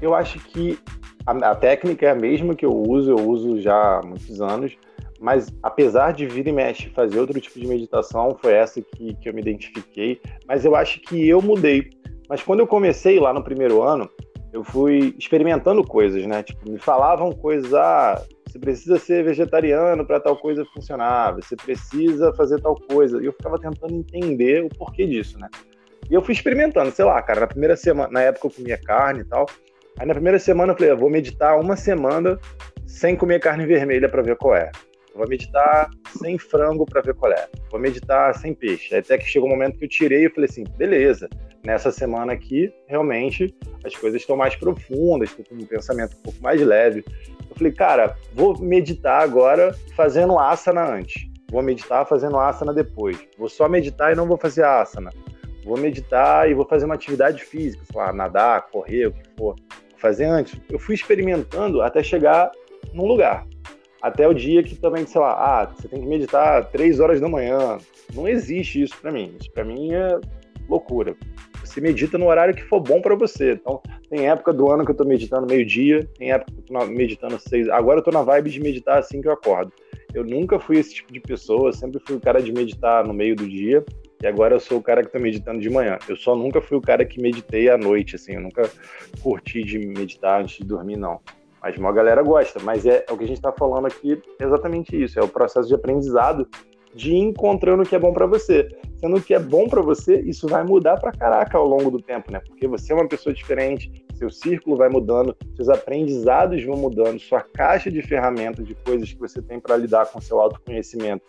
eu 0.00 0.14
acho 0.14 0.38
que 0.38 0.78
a, 1.26 1.32
a, 1.32 1.54
técnica 1.54 2.06
é 2.06 2.10
a 2.10 2.14
mesma 2.14 2.54
que 2.54 2.64
eu 2.64 2.72
uso, 2.72 3.10
eu 3.10 3.28
uso 3.28 3.60
já 3.60 3.98
há 3.98 4.02
muitos 4.06 4.40
anos, 4.40 4.76
mas 5.18 5.52
apesar 5.62 6.12
de 6.12 6.26
vir 6.26 6.46
e 6.46 6.52
mexe 6.52 6.90
fazer 6.90 7.18
outro 7.18 7.40
tipo 7.40 7.58
de 7.58 7.66
meditação, 7.66 8.36
foi 8.40 8.52
essa 8.52 8.80
que, 8.80 9.14
que 9.14 9.28
eu 9.28 9.34
me 9.34 9.40
identifiquei. 9.40 10.20
Mas 10.46 10.64
eu 10.64 10.76
acho 10.76 11.00
que 11.00 11.28
eu 11.28 11.42
mudei. 11.42 11.90
Mas 12.28 12.42
quando 12.42 12.60
eu 12.60 12.66
comecei 12.66 13.18
lá 13.18 13.32
no 13.32 13.42
primeiro 13.42 13.82
ano, 13.82 14.10
eu 14.52 14.64
fui 14.64 15.14
experimentando 15.18 15.82
coisas, 15.84 16.24
né? 16.26 16.42
Tipo, 16.42 16.70
me 16.70 16.78
falavam 16.78 17.30
coisas, 17.32 17.72
ah, 17.74 18.22
você 18.46 18.58
precisa 18.58 18.98
ser 18.98 19.24
vegetariano 19.24 20.04
para 20.06 20.20
tal 20.20 20.36
coisa 20.36 20.64
funcionar, 20.74 21.34
você 21.34 21.54
precisa 21.54 22.32
fazer 22.34 22.60
tal 22.60 22.74
coisa. 22.74 23.20
E 23.22 23.26
eu 23.26 23.32
ficava 23.32 23.58
tentando 23.58 23.94
entender 23.94 24.64
o 24.64 24.68
porquê 24.68 25.06
disso, 25.06 25.38
né? 25.38 25.48
E 26.10 26.14
eu 26.14 26.22
fui 26.22 26.32
experimentando, 26.32 26.90
sei 26.90 27.04
lá, 27.04 27.20
cara, 27.20 27.40
na 27.40 27.46
primeira 27.46 27.76
semana, 27.76 28.08
na 28.10 28.22
época 28.22 28.46
eu 28.46 28.50
comia 28.50 28.78
carne 28.78 29.20
e 29.20 29.24
tal. 29.24 29.46
Aí 29.98 30.06
na 30.06 30.14
primeira 30.14 30.38
semana 30.38 30.72
eu 30.72 30.76
falei, 30.76 30.92
eu 30.92 30.96
vou 30.96 31.10
meditar 31.10 31.58
uma 31.58 31.76
semana 31.76 32.38
sem 32.86 33.16
comer 33.16 33.40
carne 33.40 33.66
vermelha 33.66 34.08
para 34.08 34.22
ver 34.22 34.36
qual 34.36 34.54
é. 34.54 34.70
Vou 35.16 35.26
meditar 35.26 35.90
sem 36.18 36.36
frango 36.36 36.84
para 36.84 37.00
ver 37.00 37.14
qual 37.14 37.32
é. 37.32 37.48
Vou 37.70 37.80
meditar 37.80 38.34
sem 38.34 38.52
peixe. 38.52 38.94
Até 38.94 39.16
que 39.16 39.24
chegou 39.24 39.48
um 39.48 39.52
momento 39.52 39.78
que 39.78 39.84
eu 39.86 39.88
tirei 39.88 40.26
e 40.26 40.30
falei 40.30 40.48
assim, 40.48 40.64
beleza, 40.76 41.28
nessa 41.64 41.90
semana 41.90 42.34
aqui, 42.34 42.70
realmente, 42.86 43.54
as 43.82 43.96
coisas 43.96 44.20
estão 44.20 44.36
mais 44.36 44.54
profundas, 44.54 45.30
estou 45.30 45.44
com 45.46 45.54
um 45.54 45.66
pensamento 45.66 46.16
um 46.18 46.22
pouco 46.22 46.42
mais 46.42 46.60
leve. 46.60 47.02
Eu 47.48 47.56
falei, 47.56 47.72
cara, 47.72 48.16
vou 48.34 48.58
meditar 48.58 49.22
agora 49.22 49.74
fazendo 49.96 50.38
asana 50.38 50.84
antes. 50.84 51.26
Vou 51.50 51.62
meditar 51.62 52.06
fazendo 52.06 52.38
asana 52.38 52.74
depois. 52.74 53.18
Vou 53.38 53.48
só 53.48 53.68
meditar 53.68 54.12
e 54.12 54.16
não 54.16 54.26
vou 54.26 54.36
fazer 54.36 54.64
asana. 54.64 55.10
Vou 55.64 55.78
meditar 55.78 56.50
e 56.50 56.54
vou 56.54 56.66
fazer 56.66 56.84
uma 56.84 56.94
atividade 56.94 57.42
física, 57.42 57.82
sei 57.90 58.00
lá, 58.00 58.12
nadar, 58.12 58.66
correr, 58.66 59.06
o 59.06 59.12
que 59.12 59.22
for. 59.36 59.56
Fazer 59.96 60.26
antes. 60.26 60.60
Eu 60.70 60.78
fui 60.78 60.94
experimentando 60.94 61.80
até 61.80 62.02
chegar 62.02 62.50
num 62.92 63.06
lugar. 63.06 63.46
Até 64.06 64.28
o 64.28 64.32
dia 64.32 64.62
que 64.62 64.76
também, 64.76 65.04
sei 65.04 65.20
lá, 65.20 65.32
ah, 65.32 65.66
você 65.66 65.88
tem 65.88 66.00
que 66.00 66.06
meditar 66.06 66.64
três 66.66 67.00
horas 67.00 67.20
da 67.20 67.28
manhã. 67.28 67.76
Não 68.14 68.28
existe 68.28 68.80
isso 68.80 68.96
para 69.02 69.10
mim. 69.10 69.34
Isso 69.40 69.50
para 69.50 69.64
mim 69.64 69.92
é 69.92 70.20
loucura. 70.68 71.16
Você 71.64 71.80
medita 71.80 72.16
no 72.16 72.28
horário 72.28 72.54
que 72.54 72.62
for 72.62 72.78
bom 72.78 73.00
para 73.00 73.16
você. 73.16 73.54
Então, 73.54 73.82
tem 74.08 74.28
época 74.28 74.52
do 74.52 74.70
ano 74.70 74.84
que 74.84 74.92
eu 74.92 74.94
tô 74.94 75.04
meditando 75.04 75.48
meio-dia, 75.48 76.08
tem 76.16 76.30
época 76.30 76.52
que 76.52 76.72
eu 76.72 76.78
tô 76.78 76.86
meditando 76.86 77.36
seis. 77.40 77.68
Agora 77.68 77.98
eu 77.98 78.04
tô 78.04 78.12
na 78.12 78.22
vibe 78.22 78.48
de 78.48 78.60
meditar 78.60 79.00
assim 79.00 79.20
que 79.20 79.26
eu 79.26 79.32
acordo. 79.32 79.72
Eu 80.14 80.22
nunca 80.22 80.60
fui 80.60 80.78
esse 80.78 80.94
tipo 80.94 81.12
de 81.12 81.18
pessoa, 81.18 81.72
sempre 81.72 82.00
fui 82.06 82.14
o 82.14 82.20
cara 82.20 82.40
de 82.40 82.52
meditar 82.52 83.04
no 83.04 83.12
meio 83.12 83.34
do 83.34 83.48
dia. 83.48 83.84
E 84.22 84.26
agora 84.28 84.54
eu 84.54 84.60
sou 84.60 84.78
o 84.78 84.82
cara 84.82 85.02
que 85.02 85.10
tá 85.10 85.18
meditando 85.18 85.58
de 85.58 85.68
manhã. 85.68 85.98
Eu 86.08 86.14
só 86.14 86.36
nunca 86.36 86.60
fui 86.60 86.76
o 86.78 86.80
cara 86.80 87.04
que 87.04 87.20
meditei 87.20 87.68
à 87.68 87.76
noite, 87.76 88.14
assim. 88.14 88.34
Eu 88.34 88.40
nunca 88.40 88.70
curti 89.20 89.64
de 89.64 89.80
meditar 89.80 90.40
antes 90.40 90.58
de 90.58 90.64
dormir, 90.64 90.96
não. 90.96 91.20
Mas 91.66 91.76
uma 91.78 91.92
galera 91.92 92.22
gosta. 92.22 92.60
Mas 92.62 92.86
é, 92.86 93.04
é 93.08 93.12
o 93.12 93.18
que 93.18 93.24
a 93.24 93.26
gente 93.26 93.40
tá 93.40 93.50
falando 93.50 93.86
aqui, 93.86 94.22
exatamente 94.40 95.02
isso. 95.02 95.18
É 95.18 95.22
o 95.22 95.26
processo 95.26 95.66
de 95.66 95.74
aprendizado 95.74 96.48
de 96.94 97.10
ir 97.10 97.18
encontrando 97.18 97.82
o 97.82 97.86
que 97.86 97.96
é 97.96 97.98
bom 97.98 98.12
para 98.12 98.24
você. 98.24 98.68
Sendo 98.98 99.20
que 99.20 99.34
é 99.34 99.40
bom 99.40 99.68
para 99.68 99.82
você, 99.82 100.20
isso 100.20 100.46
vai 100.46 100.62
mudar 100.62 100.96
para 100.98 101.10
caraca 101.10 101.58
ao 101.58 101.66
longo 101.66 101.90
do 101.90 102.00
tempo, 102.00 102.30
né? 102.30 102.40
Porque 102.46 102.68
você 102.68 102.92
é 102.92 102.94
uma 102.94 103.08
pessoa 103.08 103.34
diferente, 103.34 104.06
seu 104.14 104.30
círculo 104.30 104.76
vai 104.76 104.88
mudando, 104.88 105.36
seus 105.56 105.68
aprendizados 105.68 106.64
vão 106.64 106.76
mudando, 106.76 107.18
sua 107.18 107.40
caixa 107.40 107.90
de 107.90 108.00
ferramentas, 108.00 108.64
de 108.64 108.76
coisas 108.76 109.12
que 109.12 109.18
você 109.18 109.42
tem 109.42 109.58
para 109.58 109.76
lidar 109.76 110.06
com 110.06 110.20
seu 110.20 110.40
autoconhecimento 110.40 111.24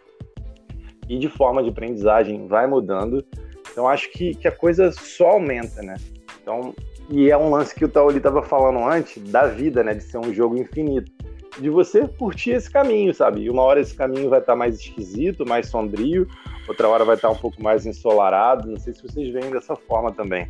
e 1.09 1.17
de 1.17 1.27
forma 1.29 1.63
de 1.63 1.69
aprendizagem 1.69 2.47
vai 2.47 2.67
mudando. 2.67 3.25
Então 3.71 3.89
acho 3.89 4.11
que, 4.11 4.35
que 4.35 4.47
a 4.47 4.51
coisa 4.51 4.91
só 4.91 5.31
aumenta, 5.31 5.81
né? 5.81 5.95
Então, 6.41 6.73
e 7.09 7.29
é 7.29 7.37
um 7.37 7.49
lance 7.49 7.73
que 7.73 7.85
o 7.85 7.89
Taoli 7.89 8.17
estava 8.17 8.41
falando 8.41 8.79
antes 8.79 9.21
da 9.31 9.47
vida, 9.47 9.83
né? 9.83 9.93
De 9.93 10.03
ser 10.03 10.17
um 10.17 10.33
jogo 10.33 10.57
infinito 10.57 11.11
de 11.59 11.69
você 11.69 12.07
curtir 12.07 12.51
esse 12.51 12.69
caminho, 12.69 13.13
sabe? 13.13 13.41
E 13.41 13.49
uma 13.49 13.63
hora 13.63 13.79
esse 13.79 13.95
caminho 13.95 14.29
vai 14.29 14.39
estar 14.39 14.55
mais 14.55 14.79
esquisito, 14.79 15.45
mais 15.45 15.67
sombrio, 15.67 16.27
outra 16.67 16.87
hora 16.87 17.03
vai 17.03 17.15
estar 17.15 17.29
um 17.29 17.35
pouco 17.35 17.61
mais 17.61 17.85
ensolarado. 17.85 18.69
Não 18.69 18.79
sei 18.79 18.93
se 18.93 19.01
vocês 19.01 19.31
veem 19.31 19.49
dessa 19.51 19.75
forma 19.75 20.11
também. 20.11 20.49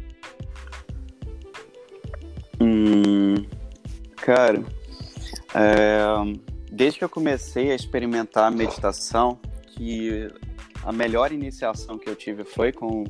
Hum, 2.59 3.35
cara, 4.17 4.61
é, 5.55 6.05
desde 6.71 6.99
que 6.99 7.05
eu 7.05 7.09
comecei 7.09 7.71
a 7.71 7.75
experimentar 7.75 8.45
a 8.45 8.51
meditação, 8.51 9.39
que 9.67 10.27
a 10.83 10.91
melhor 10.91 11.31
iniciação 11.31 11.97
que 11.97 12.09
eu 12.09 12.15
tive 12.15 12.43
foi 12.43 12.71
com, 12.71 13.03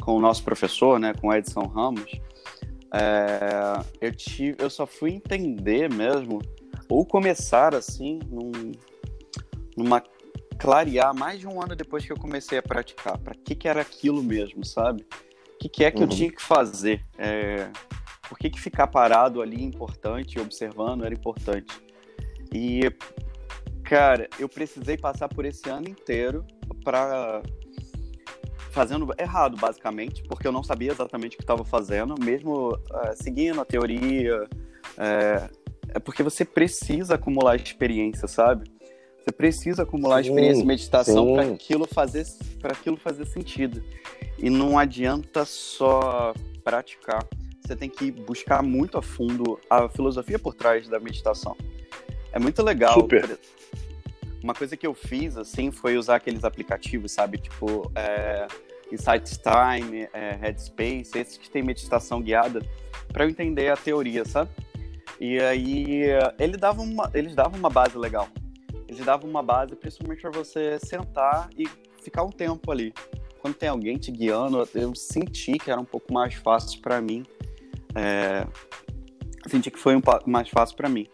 com 0.00 0.16
o 0.16 0.20
nosso 0.20 0.44
professor, 0.44 0.98
né, 0.98 1.14
com 1.20 1.32
Edson 1.32 1.66
Ramos, 1.66 2.20
é, 2.92 3.84
eu, 4.00 4.14
tive, 4.14 4.56
eu 4.58 4.68
só 4.68 4.86
fui 4.86 5.12
entender 5.12 5.90
mesmo, 5.90 6.40
ou 6.88 7.06
começar 7.06 7.74
assim, 7.74 8.18
num, 8.28 8.72
numa 9.76 10.02
clarear 10.58 11.14
mais 11.14 11.40
de 11.40 11.46
um 11.48 11.60
ano 11.60 11.74
depois 11.74 12.04
que 12.04 12.12
eu 12.12 12.16
comecei 12.16 12.58
a 12.58 12.62
praticar, 12.62 13.18
para 13.18 13.34
que, 13.34 13.54
que 13.54 13.66
era 13.66 13.80
aquilo 13.80 14.22
mesmo, 14.22 14.64
sabe? 14.64 15.04
O 15.54 15.58
que, 15.58 15.68
que 15.68 15.84
é 15.84 15.90
que 15.90 15.98
uhum. 15.98 16.04
eu 16.04 16.08
tinha 16.08 16.30
que 16.30 16.42
fazer? 16.42 17.02
É, 17.16 17.70
por 18.28 18.38
que, 18.38 18.50
que 18.50 18.60
ficar 18.60 18.86
parado 18.86 19.40
ali 19.40 19.62
importante, 19.62 20.38
observando 20.38 21.04
era 21.04 21.14
importante? 21.14 21.72
E, 22.52 22.80
cara, 23.84 24.28
eu 24.38 24.48
precisei 24.48 24.98
passar 24.98 25.28
por 25.28 25.44
esse 25.44 25.68
ano 25.70 25.88
inteiro 25.88 26.44
para 26.84 27.42
fazendo 28.72 29.14
errado, 29.18 29.56
basicamente, 29.56 30.22
porque 30.24 30.46
eu 30.46 30.52
não 30.52 30.62
sabia 30.62 30.90
exatamente 30.90 31.34
o 31.34 31.36
que 31.36 31.44
estava 31.44 31.64
fazendo, 31.64 32.14
mesmo 32.18 32.70
uh, 32.70 33.14
seguindo 33.14 33.60
a 33.60 33.64
teoria. 33.64 34.48
É, 34.98 35.48
é, 35.94 35.98
porque 35.98 36.22
você 36.22 36.44
precisa 36.44 37.14
acumular 37.14 37.56
experiência, 37.56 38.26
sabe? 38.26 38.64
Você 39.18 39.30
precisa 39.30 39.84
acumular 39.84 40.22
sim, 40.22 40.30
experiência 40.30 40.62
em 40.62 40.66
meditação 40.66 41.34
para 41.34 41.44
aquilo 41.44 41.86
fazer 41.86 42.26
para 42.60 42.72
aquilo 42.72 42.96
fazer 42.96 43.24
sentido. 43.26 43.82
E 44.38 44.50
não 44.50 44.78
adianta 44.78 45.44
só 45.44 46.34
praticar. 46.64 47.24
Você 47.60 47.76
tem 47.76 47.88
que 47.88 48.10
buscar 48.10 48.62
muito 48.62 48.98
a 48.98 49.02
fundo 49.02 49.60
a 49.70 49.88
filosofia 49.88 50.38
por 50.38 50.54
trás 50.54 50.88
da 50.88 50.98
meditação. 50.98 51.56
É 52.32 52.38
muito 52.38 52.62
legal. 52.62 52.94
Super. 52.94 53.38
Uma 54.42 54.54
coisa 54.54 54.76
que 54.76 54.86
eu 54.86 54.92
fiz, 54.92 55.36
assim, 55.36 55.70
foi 55.70 55.96
usar 55.96 56.16
aqueles 56.16 56.44
aplicativos, 56.44 57.12
sabe? 57.12 57.38
Tipo, 57.38 57.90
é, 57.94 58.46
Insight 58.90 59.38
Time, 59.38 60.08
é, 60.12 60.36
Headspace, 60.40 61.16
esses 61.16 61.38
que 61.38 61.48
tem 61.48 61.62
meditação 61.62 62.20
guiada, 62.20 62.60
para 63.12 63.24
eu 63.24 63.30
entender 63.30 63.70
a 63.70 63.76
teoria, 63.76 64.24
sabe? 64.24 64.50
E 65.20 65.38
aí, 65.38 66.06
ele 66.38 66.56
dava 66.56 66.82
uma, 66.82 67.10
eles 67.14 67.34
davam 67.34 67.58
uma 67.58 67.70
base 67.70 67.96
legal. 67.96 68.28
Eles 68.88 69.04
davam 69.04 69.30
uma 69.30 69.42
base, 69.42 69.76
principalmente 69.76 70.20
para 70.20 70.30
você 70.30 70.78
sentar 70.80 71.48
e 71.56 71.68
ficar 72.02 72.24
um 72.24 72.30
tempo 72.30 72.72
ali. 72.72 72.92
Quando 73.38 73.54
tem 73.54 73.68
alguém 73.68 73.96
te 73.96 74.10
guiando, 74.10 74.68
eu 74.74 74.94
senti 74.94 75.52
que 75.52 75.70
era 75.70 75.80
um 75.80 75.84
pouco 75.84 76.12
mais 76.12 76.34
fácil 76.34 76.80
para 76.80 77.00
mim. 77.00 77.24
É, 77.94 78.46
senti 79.48 79.70
que 79.70 79.78
foi 79.78 79.96
um 79.96 80.02
mais 80.26 80.48
fácil 80.48 80.76
para 80.76 80.88
mim. 80.88 81.06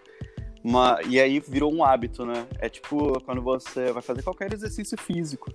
Uma, 0.63 1.01
e 1.07 1.19
aí 1.21 1.41
virou 1.41 1.73
um 1.73 1.83
hábito, 1.85 2.27
né? 2.27 2.47
É 2.59 2.69
tipo 2.69 3.21
quando 3.21 3.41
você 3.41 3.93
vai 3.93 4.03
fazer 4.03 4.23
qualquer 4.23 4.53
exercício 4.53 4.99
físico. 4.99 5.51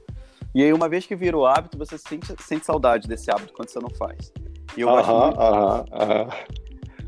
E 0.56 0.62
aí, 0.62 0.72
uma 0.72 0.88
vez 0.88 1.04
que 1.06 1.16
vira 1.16 1.36
o 1.36 1.48
hábito, 1.48 1.76
você 1.78 1.98
sente, 1.98 2.28
sente 2.40 2.66
saudade 2.66 3.08
desse 3.08 3.32
hábito 3.32 3.54
quando 3.54 3.70
você 3.70 3.80
não 3.80 3.90
faz. 3.90 4.32
E 4.78 4.82
eu, 4.82 4.88
uh 4.88 4.92
-huh, 4.92 4.96
gosto 4.96 5.14
muito, 5.14 5.38
uh 5.38 5.42
-huh, 5.42 5.82
uh 5.82 5.86
-huh. 6.30 6.34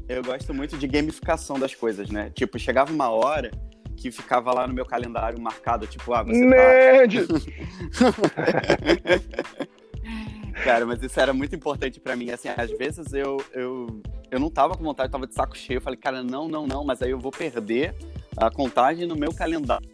eu 0.09 0.23
gosto 0.23 0.51
muito 0.53 0.77
de 0.77 0.87
gamificação 0.87 1.59
das 1.59 1.75
coisas, 1.75 2.09
né? 2.09 2.31
Tipo, 2.33 2.57
chegava 2.57 2.91
uma 2.91 3.09
hora 3.09 3.51
que 3.95 4.11
ficava 4.11 4.51
lá 4.51 4.65
no 4.67 4.73
meu 4.73 4.85
calendário 4.85 5.39
marcado, 5.39 5.85
tipo, 5.85 6.11
ah, 6.13 6.23
você 6.23 6.43
Nerd! 6.43 7.27
tá... 7.27 7.35
Cara, 10.63 10.85
mas 10.85 11.01
isso 11.03 11.19
era 11.19 11.33
muito 11.33 11.55
importante 11.55 11.99
para 11.99 12.15
mim. 12.15 12.29
Assim, 12.31 12.49
às 12.49 12.71
vezes 12.71 13.13
eu, 13.13 13.37
eu, 13.53 14.01
eu 14.31 14.39
não 14.39 14.49
tava 14.49 14.75
com 14.75 14.83
vontade, 14.83 15.11
tava 15.11 15.27
de 15.27 15.33
saco 15.33 15.57
cheio. 15.57 15.77
Eu 15.77 15.81
falei, 15.81 15.99
cara, 15.99 16.23
não, 16.23 16.47
não, 16.47 16.65
não, 16.65 16.83
mas 16.83 17.01
aí 17.01 17.11
eu 17.11 17.19
vou 17.19 17.31
perder 17.31 17.95
a 18.37 18.49
contagem 18.49 19.07
no 19.07 19.15
meu 19.15 19.33
calendário. 19.33 19.87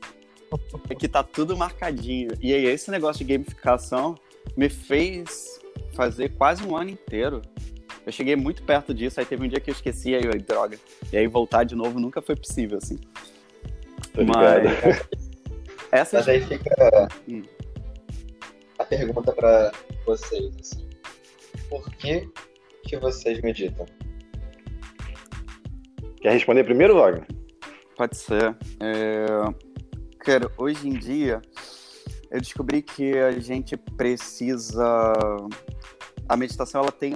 que 0.97 1.07
tá 1.07 1.23
tudo 1.23 1.57
marcadinho. 1.57 2.31
E 2.39 2.53
aí, 2.53 2.65
esse 2.65 2.91
negócio 2.91 3.25
de 3.25 3.33
gamificação 3.33 4.15
me 4.55 4.69
fez 4.69 5.59
fazer 5.93 6.29
quase 6.29 6.63
um 6.63 6.75
ano 6.75 6.89
inteiro. 6.91 7.41
Eu 8.05 8.11
cheguei 8.11 8.35
muito 8.35 8.63
perto 8.63 8.93
disso, 8.93 9.19
aí 9.19 9.25
teve 9.25 9.45
um 9.45 9.47
dia 9.47 9.59
que 9.59 9.69
eu 9.69 9.73
esqueci, 9.73 10.15
aí 10.15 10.23
eu, 10.23 10.31
droga. 10.41 10.77
E 11.11 11.17
aí 11.17 11.27
voltar 11.27 11.63
de 11.63 11.75
novo 11.75 11.99
nunca 11.99 12.21
foi 12.21 12.35
possível, 12.35 12.77
assim. 12.77 12.97
Tô 14.13 14.23
Mas... 14.23 15.09
Essa... 15.91 16.17
Mas 16.17 16.29
aí 16.29 16.41
fica 16.41 17.09
hum. 17.27 17.43
Pergunta 18.91 19.31
para 19.31 19.71
vocês, 20.05 20.53
assim. 20.59 20.89
Por 21.69 21.89
que 21.95 22.29
que 22.83 22.97
vocês 22.97 23.41
meditam? 23.41 23.85
Quer 26.17 26.33
responder 26.33 26.65
primeiro, 26.65 26.95
Wagner? 26.95 27.25
Pode 27.95 28.17
ser. 28.17 28.53
É... 28.81 29.25
Cara, 30.19 30.51
hoje 30.57 30.89
em 30.89 30.99
dia, 30.99 31.41
eu 32.29 32.41
descobri 32.41 32.81
que 32.81 33.17
a 33.17 33.31
gente 33.39 33.77
precisa. 33.77 35.13
A 36.27 36.35
meditação 36.35 36.81
ela 36.81 36.91
tem 36.91 37.15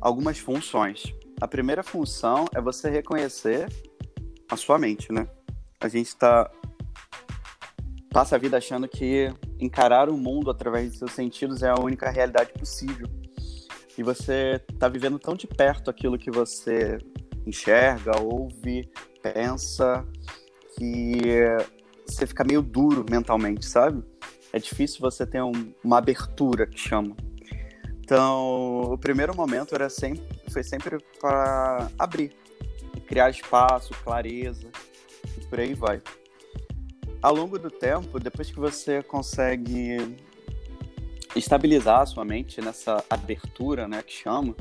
algumas 0.00 0.38
funções. 0.38 1.14
A 1.42 1.46
primeira 1.46 1.82
função 1.82 2.46
é 2.54 2.60
você 2.60 2.88
reconhecer 2.88 3.68
a 4.50 4.56
sua 4.56 4.78
mente, 4.78 5.12
né? 5.12 5.28
A 5.78 5.88
gente 5.88 6.08
está 6.08 6.50
passa 8.10 8.36
a 8.36 8.38
vida 8.38 8.56
achando 8.56 8.88
que 8.88 9.32
encarar 9.58 10.08
o 10.08 10.16
mundo 10.16 10.50
através 10.50 10.92
de 10.92 10.98
seus 10.98 11.12
sentidos 11.12 11.62
é 11.62 11.68
a 11.68 11.80
única 11.80 12.10
realidade 12.10 12.52
possível. 12.52 13.08
E 13.96 14.02
você 14.02 14.60
está 14.70 14.88
vivendo 14.88 15.18
tão 15.18 15.34
de 15.34 15.46
perto 15.46 15.90
aquilo 15.90 16.18
que 16.18 16.30
você 16.30 16.98
enxerga, 17.46 18.20
ouve, 18.20 18.90
pensa, 19.22 20.06
que 20.76 21.20
você 22.06 22.26
fica 22.26 22.44
meio 22.44 22.62
duro 22.62 23.04
mentalmente, 23.08 23.64
sabe? 23.66 24.02
É 24.52 24.58
difícil 24.58 25.00
você 25.00 25.24
ter 25.24 25.42
um, 25.42 25.72
uma 25.84 25.98
abertura, 25.98 26.66
que 26.66 26.78
chama. 26.78 27.16
Então, 28.00 28.82
o 28.92 28.98
primeiro 28.98 29.36
momento 29.36 29.74
era 29.74 29.88
sempre, 29.88 30.24
foi 30.50 30.64
sempre 30.64 30.98
para 31.20 31.88
abrir, 31.96 32.32
criar 33.06 33.30
espaço, 33.30 33.94
clareza, 34.02 34.68
e 35.38 35.46
por 35.46 35.60
aí 35.60 35.74
vai. 35.74 36.02
Ao 37.22 37.34
longo 37.34 37.58
do 37.58 37.70
tempo, 37.70 38.18
depois 38.18 38.50
que 38.50 38.58
você 38.58 39.02
consegue 39.02 40.16
estabilizar 41.36 42.00
a 42.00 42.06
sua 42.06 42.24
mente 42.24 42.60
nessa 42.62 43.04
abertura, 43.10 43.86
né, 43.86 44.02
que 44.02 44.12
chama, 44.12 44.54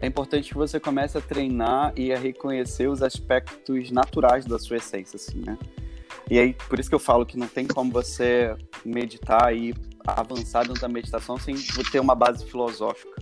é 0.00 0.06
importante 0.06 0.50
que 0.50 0.54
você 0.54 0.78
comece 0.78 1.16
a 1.16 1.20
treinar 1.20 1.92
e 1.96 2.12
a 2.12 2.18
reconhecer 2.18 2.86
os 2.86 3.02
aspectos 3.02 3.90
naturais 3.90 4.44
da 4.44 4.58
sua 4.58 4.76
essência, 4.76 5.16
assim, 5.16 5.42
né? 5.44 5.58
E 6.30 6.38
aí, 6.38 6.54
por 6.68 6.78
isso 6.78 6.88
que 6.88 6.94
eu 6.94 7.00
falo 7.00 7.24
que 7.24 7.38
não 7.38 7.48
tem 7.48 7.66
como 7.66 7.90
você 7.90 8.54
meditar 8.84 9.56
e 9.56 9.74
avançar 10.06 10.66
dentro 10.66 10.80
da 10.80 10.88
meditação 10.88 11.38
sem 11.38 11.56
ter 11.90 11.98
uma 11.98 12.14
base 12.14 12.44
filosófica. 12.44 13.20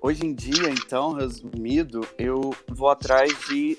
Hoje 0.00 0.24
em 0.24 0.34
dia, 0.34 0.70
então, 0.70 1.12
resumido, 1.12 2.00
eu 2.16 2.54
vou 2.68 2.88
atrás 2.88 3.30
de 3.48 3.76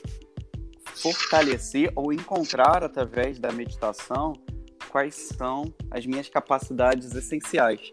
fortalecer 1.01 1.91
ou 1.95 2.11
encontrar 2.11 2.83
através 2.83 3.39
da 3.39 3.51
meditação 3.51 4.33
quais 4.89 5.15
são 5.15 5.73
as 5.89 6.05
minhas 6.05 6.27
capacidades 6.29 7.13
essenciais. 7.13 7.91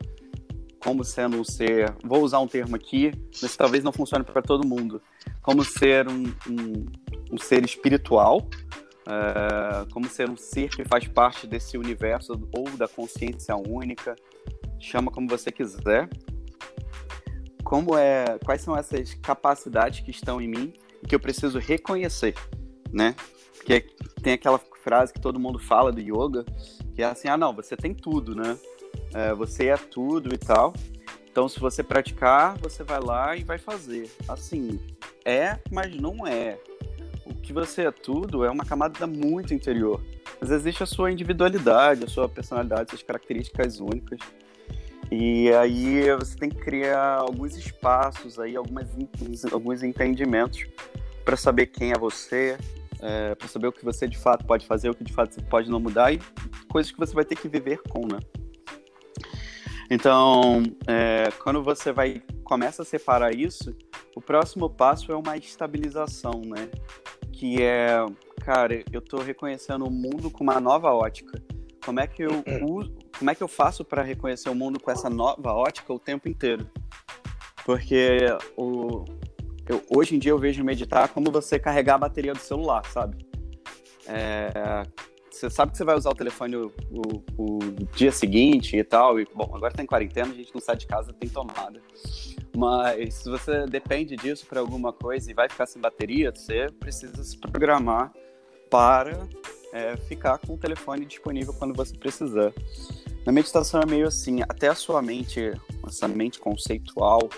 Como 0.80 1.04
sendo 1.04 1.38
um 1.38 1.44
ser, 1.44 1.94
vou 2.04 2.22
usar 2.22 2.38
um 2.40 2.46
termo 2.46 2.76
aqui, 2.76 3.12
mas 3.42 3.56
talvez 3.56 3.82
não 3.82 3.92
funcione 3.92 4.24
para 4.24 4.42
todo 4.42 4.66
mundo, 4.66 5.02
como 5.42 5.64
ser 5.64 6.08
um, 6.08 6.24
um, 6.48 6.86
um 7.32 7.38
ser 7.38 7.64
espiritual, 7.64 8.48
uh, 9.06 9.92
como 9.92 10.08
ser 10.08 10.30
um 10.30 10.36
ser 10.36 10.68
que 10.68 10.84
faz 10.84 11.06
parte 11.08 11.46
desse 11.46 11.76
universo 11.76 12.40
ou 12.52 12.70
da 12.76 12.86
consciência 12.86 13.56
única, 13.56 14.14
chama 14.78 15.10
como 15.10 15.28
você 15.28 15.50
quiser. 15.50 16.08
Como 17.64 17.98
é, 17.98 18.38
quais 18.44 18.60
são 18.60 18.76
essas 18.76 19.14
capacidades 19.14 20.00
que 20.00 20.12
estão 20.12 20.40
em 20.40 20.46
mim 20.46 20.72
e 21.02 21.06
que 21.06 21.16
eu 21.16 21.20
preciso 21.20 21.58
reconhecer, 21.58 22.32
né? 22.96 23.14
Porque 23.56 23.86
tem 24.22 24.32
aquela 24.32 24.58
frase 24.82 25.12
que 25.12 25.20
todo 25.20 25.38
mundo 25.38 25.58
fala 25.58 25.92
do 25.92 26.00
yoga, 26.00 26.44
que 26.94 27.02
é 27.02 27.06
assim, 27.06 27.28
ah 27.28 27.36
não, 27.36 27.52
você 27.52 27.76
tem 27.76 27.92
tudo, 27.92 28.34
né? 28.34 28.56
é, 29.14 29.34
você 29.34 29.68
é 29.68 29.76
tudo 29.76 30.34
e 30.34 30.38
tal. 30.38 30.74
Então, 31.30 31.48
se 31.48 31.60
você 31.60 31.82
praticar, 31.82 32.56
você 32.58 32.82
vai 32.82 33.00
lá 33.00 33.36
e 33.36 33.44
vai 33.44 33.58
fazer. 33.58 34.10
Assim, 34.28 34.80
é, 35.24 35.58
mas 35.70 35.94
não 35.96 36.26
é. 36.26 36.58
O 37.24 37.34
que 37.34 37.52
você 37.52 37.82
é 37.82 37.90
tudo 37.90 38.44
é 38.44 38.50
uma 38.50 38.64
camada 38.64 39.06
muito 39.06 39.52
interior. 39.52 40.02
Mas 40.40 40.50
existe 40.50 40.82
a 40.82 40.86
sua 40.86 41.10
individualidade, 41.10 42.04
a 42.04 42.08
sua 42.08 42.28
personalidade, 42.28 42.90
suas 42.90 43.02
características 43.02 43.80
únicas. 43.80 44.18
E 45.10 45.50
aí 45.52 46.14
você 46.16 46.36
tem 46.36 46.48
que 46.48 46.56
criar 46.56 47.18
alguns 47.18 47.56
espaços 47.56 48.38
aí, 48.38 48.56
algumas, 48.56 48.88
alguns 49.52 49.82
entendimentos 49.82 50.66
para 51.24 51.36
saber 51.36 51.66
quem 51.66 51.92
é 51.92 51.98
você, 51.98 52.56
é, 53.00 53.34
para 53.34 53.48
saber 53.48 53.68
o 53.68 53.72
que 53.72 53.84
você 53.84 54.08
de 54.08 54.18
fato 54.18 54.44
pode 54.46 54.66
fazer, 54.66 54.90
o 54.90 54.94
que 54.94 55.04
de 55.04 55.12
fato 55.12 55.34
você 55.34 55.42
pode 55.42 55.70
não 55.70 55.80
mudar 55.80 56.12
e 56.12 56.20
coisas 56.68 56.90
que 56.90 56.98
você 56.98 57.14
vai 57.14 57.24
ter 57.24 57.36
que 57.36 57.48
viver 57.48 57.80
com, 57.88 58.06
né? 58.06 58.18
Então, 59.90 60.62
é, 60.86 61.30
quando 61.42 61.62
você 61.62 61.92
vai 61.92 62.22
começa 62.42 62.82
a 62.82 62.84
separar 62.84 63.34
isso, 63.34 63.74
o 64.14 64.20
próximo 64.20 64.70
passo 64.70 65.10
é 65.10 65.16
uma 65.16 65.36
estabilização, 65.36 66.42
né? 66.44 66.68
Que 67.32 67.62
é, 67.62 68.04
cara, 68.40 68.82
eu 68.92 69.00
estou 69.00 69.20
reconhecendo 69.20 69.84
o 69.84 69.90
mundo 69.90 70.30
com 70.30 70.44
uma 70.44 70.60
nova 70.60 70.92
ótica. 70.92 71.42
Como 71.84 72.00
é 72.00 72.06
que 72.06 72.22
eu 72.22 72.42
uso, 72.62 72.94
como 73.18 73.30
é 73.30 73.34
que 73.34 73.42
eu 73.42 73.48
faço 73.48 73.84
para 73.84 74.02
reconhecer 74.02 74.48
o 74.48 74.54
mundo 74.54 74.80
com 74.80 74.90
essa 74.90 75.10
nova 75.10 75.52
ótica 75.52 75.92
o 75.92 75.98
tempo 75.98 76.28
inteiro? 76.28 76.68
Porque 77.64 78.18
o, 78.56 79.04
eu, 79.68 79.82
hoje 79.90 80.14
em 80.14 80.18
dia 80.18 80.32
eu 80.32 80.38
vejo 80.38 80.62
meditar 80.64 81.08
como 81.08 81.30
você 81.30 81.58
carregar 81.58 81.94
a 81.94 81.98
bateria 81.98 82.32
do 82.32 82.38
celular, 82.38 82.84
sabe? 82.86 83.26
É, 84.06 84.82
você 85.30 85.50
sabe 85.50 85.72
que 85.72 85.78
você 85.78 85.84
vai 85.84 85.96
usar 85.96 86.10
o 86.10 86.14
telefone 86.14 86.56
o, 86.56 86.72
o, 86.90 87.22
o, 87.36 87.58
dia 87.94 88.10
seguinte 88.10 88.76
e 88.76 88.84
tal. 88.84 89.20
E, 89.20 89.26
bom, 89.34 89.50
agora 89.54 89.74
tá 89.74 89.82
em 89.82 89.86
quarentena, 89.86 90.32
a 90.32 90.34
gente 90.34 90.54
não 90.54 90.60
sai 90.60 90.76
de 90.76 90.86
casa, 90.86 91.12
tem 91.12 91.28
tomada. 91.28 91.80
Mas 92.56 93.14
se 93.14 93.28
você 93.28 93.66
depende 93.66 94.16
disso 94.16 94.46
para 94.46 94.60
alguma 94.60 94.92
coisa 94.92 95.30
e 95.30 95.34
vai 95.34 95.48
ficar 95.48 95.66
sem 95.66 95.80
bateria, 95.80 96.32
você 96.34 96.68
precisa 96.80 97.22
se 97.22 97.36
programar 97.38 98.12
para 98.70 99.28
é, 99.72 99.96
ficar 99.96 100.38
com 100.38 100.54
o 100.54 100.58
telefone 100.58 101.04
disponível 101.04 101.52
quando 101.52 101.74
você 101.74 101.94
precisar. 101.96 102.52
Na 103.26 103.32
meditação 103.32 103.80
é 103.80 103.86
meio 103.86 104.06
assim, 104.06 104.40
até 104.42 104.68
a 104.68 104.74
sua 104.74 105.02
mente, 105.02 105.52
essa 105.86 106.08
mente 106.08 106.38
conceitual, 106.38 107.28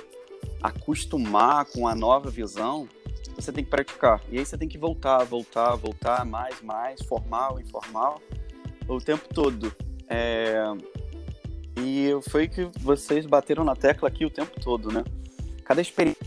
acostumar 0.63 1.65
com 1.67 1.87
a 1.87 1.95
nova 1.95 2.31
visão, 2.31 2.89
você 3.35 3.53
tem 3.53 3.65
que 3.65 3.71
praticar. 3.71 4.21
E 4.31 4.39
aí 4.39 4.45
você 4.45 4.59
tem 4.59 4.69
que 4.69 4.79
voltar, 4.79 5.23
voltar, 5.25 5.75
voltar, 5.77 6.25
mais, 6.25 6.61
mais, 6.63 7.01
formal, 7.03 7.61
informal, 7.61 8.21
o 8.89 8.99
tempo 8.99 9.33
todo. 9.33 9.73
É... 10.09 10.57
E 11.81 12.11
foi 12.29 12.49
que 12.49 12.69
vocês 12.81 13.25
bateram 13.27 13.63
na 13.63 13.77
tecla 13.77 14.09
aqui 14.09 14.25
o 14.25 14.31
tempo 14.31 14.61
todo, 14.61 14.91
né? 14.91 15.05
Cada 15.65 15.81
experiência 15.81 16.19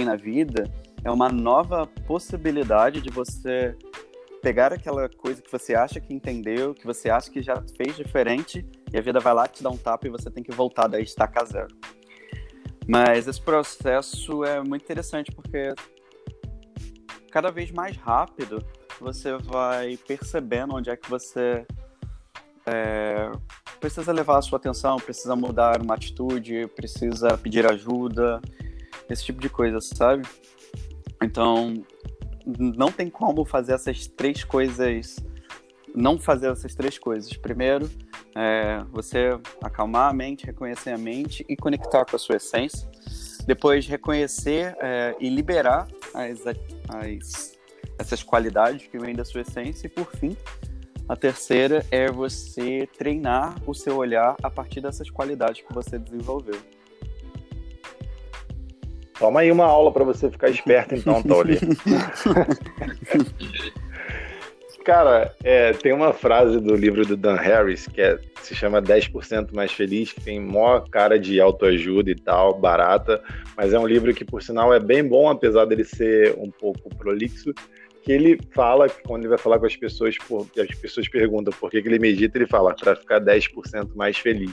na 0.00 0.16
vida 0.16 0.68
é 1.04 1.10
uma 1.10 1.28
nova 1.28 1.86
possibilidade 2.06 3.00
de 3.00 3.10
você 3.10 3.76
pegar 4.42 4.72
aquela 4.72 5.08
coisa 5.08 5.40
que 5.40 5.50
você 5.50 5.74
acha 5.74 6.00
que 6.00 6.12
entendeu, 6.12 6.74
que 6.74 6.84
você 6.84 7.08
acha 7.08 7.30
que 7.30 7.40
já 7.40 7.62
fez 7.76 7.96
diferente, 7.96 8.66
e 8.92 8.98
a 8.98 9.00
vida 9.00 9.20
vai 9.20 9.32
lá 9.32 9.46
te 9.46 9.62
dar 9.62 9.70
um 9.70 9.76
tapa 9.76 10.06
e 10.06 10.10
você 10.10 10.30
tem 10.30 10.42
que 10.42 10.52
voltar 10.52 10.86
da 10.86 11.00
estaca 11.00 11.44
zero. 11.44 11.74
Mas 12.86 13.26
esse 13.26 13.40
processo 13.40 14.44
é 14.44 14.62
muito 14.62 14.82
interessante 14.82 15.32
porque 15.32 15.74
cada 17.30 17.50
vez 17.50 17.70
mais 17.70 17.96
rápido 17.96 18.64
você 19.00 19.36
vai 19.38 19.96
percebendo 19.96 20.74
onde 20.74 20.90
é 20.90 20.96
que 20.96 21.08
você 21.08 21.66
é, 22.66 23.30
precisa 23.80 24.12
levar 24.12 24.38
a 24.38 24.42
sua 24.42 24.58
atenção, 24.58 24.96
precisa 24.96 25.34
mudar 25.34 25.82
uma 25.82 25.94
atitude, 25.94 26.66
precisa 26.76 27.36
pedir 27.36 27.70
ajuda, 27.70 28.40
esse 29.08 29.24
tipo 29.24 29.40
de 29.40 29.48
coisa, 29.48 29.80
sabe? 29.80 30.26
Então, 31.22 31.74
não 32.46 32.90
tem 32.90 33.10
como 33.10 33.44
fazer 33.44 33.72
essas 33.72 34.06
três 34.06 34.44
coisas, 34.44 35.16
não 35.94 36.18
fazer 36.18 36.50
essas 36.50 36.74
três 36.74 36.98
coisas. 36.98 37.32
Primeiro, 37.34 37.88
é, 38.34 38.82
você 38.90 39.38
acalmar 39.62 40.10
a 40.10 40.12
mente, 40.12 40.44
reconhecer 40.44 40.90
a 40.90 40.98
mente 40.98 41.44
e 41.48 41.56
conectar 41.56 42.04
com 42.04 42.16
a 42.16 42.18
sua 42.18 42.36
essência. 42.36 42.88
Depois, 43.46 43.86
reconhecer 43.86 44.76
é, 44.80 45.14
e 45.20 45.28
liberar 45.28 45.86
as, 46.14 46.44
as, 46.46 47.58
essas 47.98 48.22
qualidades 48.22 48.86
que 48.88 48.98
vêm 48.98 49.14
da 49.14 49.24
sua 49.24 49.42
essência. 49.42 49.86
E 49.86 49.90
por 49.90 50.10
fim, 50.16 50.36
a 51.08 51.14
terceira 51.14 51.86
é 51.90 52.10
você 52.10 52.88
treinar 52.98 53.54
o 53.66 53.74
seu 53.74 53.96
olhar 53.96 54.36
a 54.42 54.50
partir 54.50 54.80
dessas 54.80 55.10
qualidades 55.10 55.62
que 55.62 55.72
você 55.72 55.98
desenvolveu. 55.98 56.58
Toma 59.18 59.40
aí 59.40 59.52
uma 59.52 59.64
aula 59.64 59.92
para 59.92 60.02
você 60.02 60.30
ficar 60.30 60.50
esperto, 60.50 60.94
então, 60.94 61.22
Tolly. 61.24 61.58
Cara, 64.84 65.34
é, 65.42 65.72
tem 65.72 65.94
uma 65.94 66.12
frase 66.12 66.60
do 66.60 66.76
livro 66.76 67.06
do 67.06 67.16
Dan 67.16 67.36
Harris 67.36 67.86
que 67.86 68.02
é, 68.02 68.18
se 68.42 68.54
chama 68.54 68.82
10% 68.82 69.54
Mais 69.54 69.72
Feliz, 69.72 70.12
que 70.12 70.20
tem 70.20 70.38
maior 70.38 70.86
cara 70.90 71.18
de 71.18 71.40
autoajuda 71.40 72.10
e 72.10 72.14
tal, 72.14 72.52
barata, 72.52 73.22
mas 73.56 73.72
é 73.72 73.78
um 73.78 73.86
livro 73.86 74.12
que, 74.12 74.26
por 74.26 74.42
sinal, 74.42 74.74
é 74.74 74.78
bem 74.78 75.02
bom, 75.02 75.30
apesar 75.30 75.64
dele 75.64 75.84
ser 75.84 76.34
um 76.36 76.50
pouco 76.50 76.94
prolixo, 76.96 77.54
que 78.02 78.12
ele 78.12 78.38
fala, 78.52 78.86
quando 79.06 79.22
ele 79.22 79.30
vai 79.30 79.38
falar 79.38 79.58
com 79.58 79.64
as 79.64 79.74
pessoas, 79.74 80.18
por, 80.18 80.46
as 80.58 80.76
pessoas 80.76 81.08
perguntam 81.08 81.54
por 81.58 81.70
que, 81.70 81.80
que 81.80 81.88
ele 81.88 81.98
medita, 81.98 82.36
ele 82.36 82.46
fala 82.46 82.74
para 82.74 82.94
ficar 82.94 83.22
10% 83.22 83.94
mais 83.94 84.18
feliz. 84.18 84.52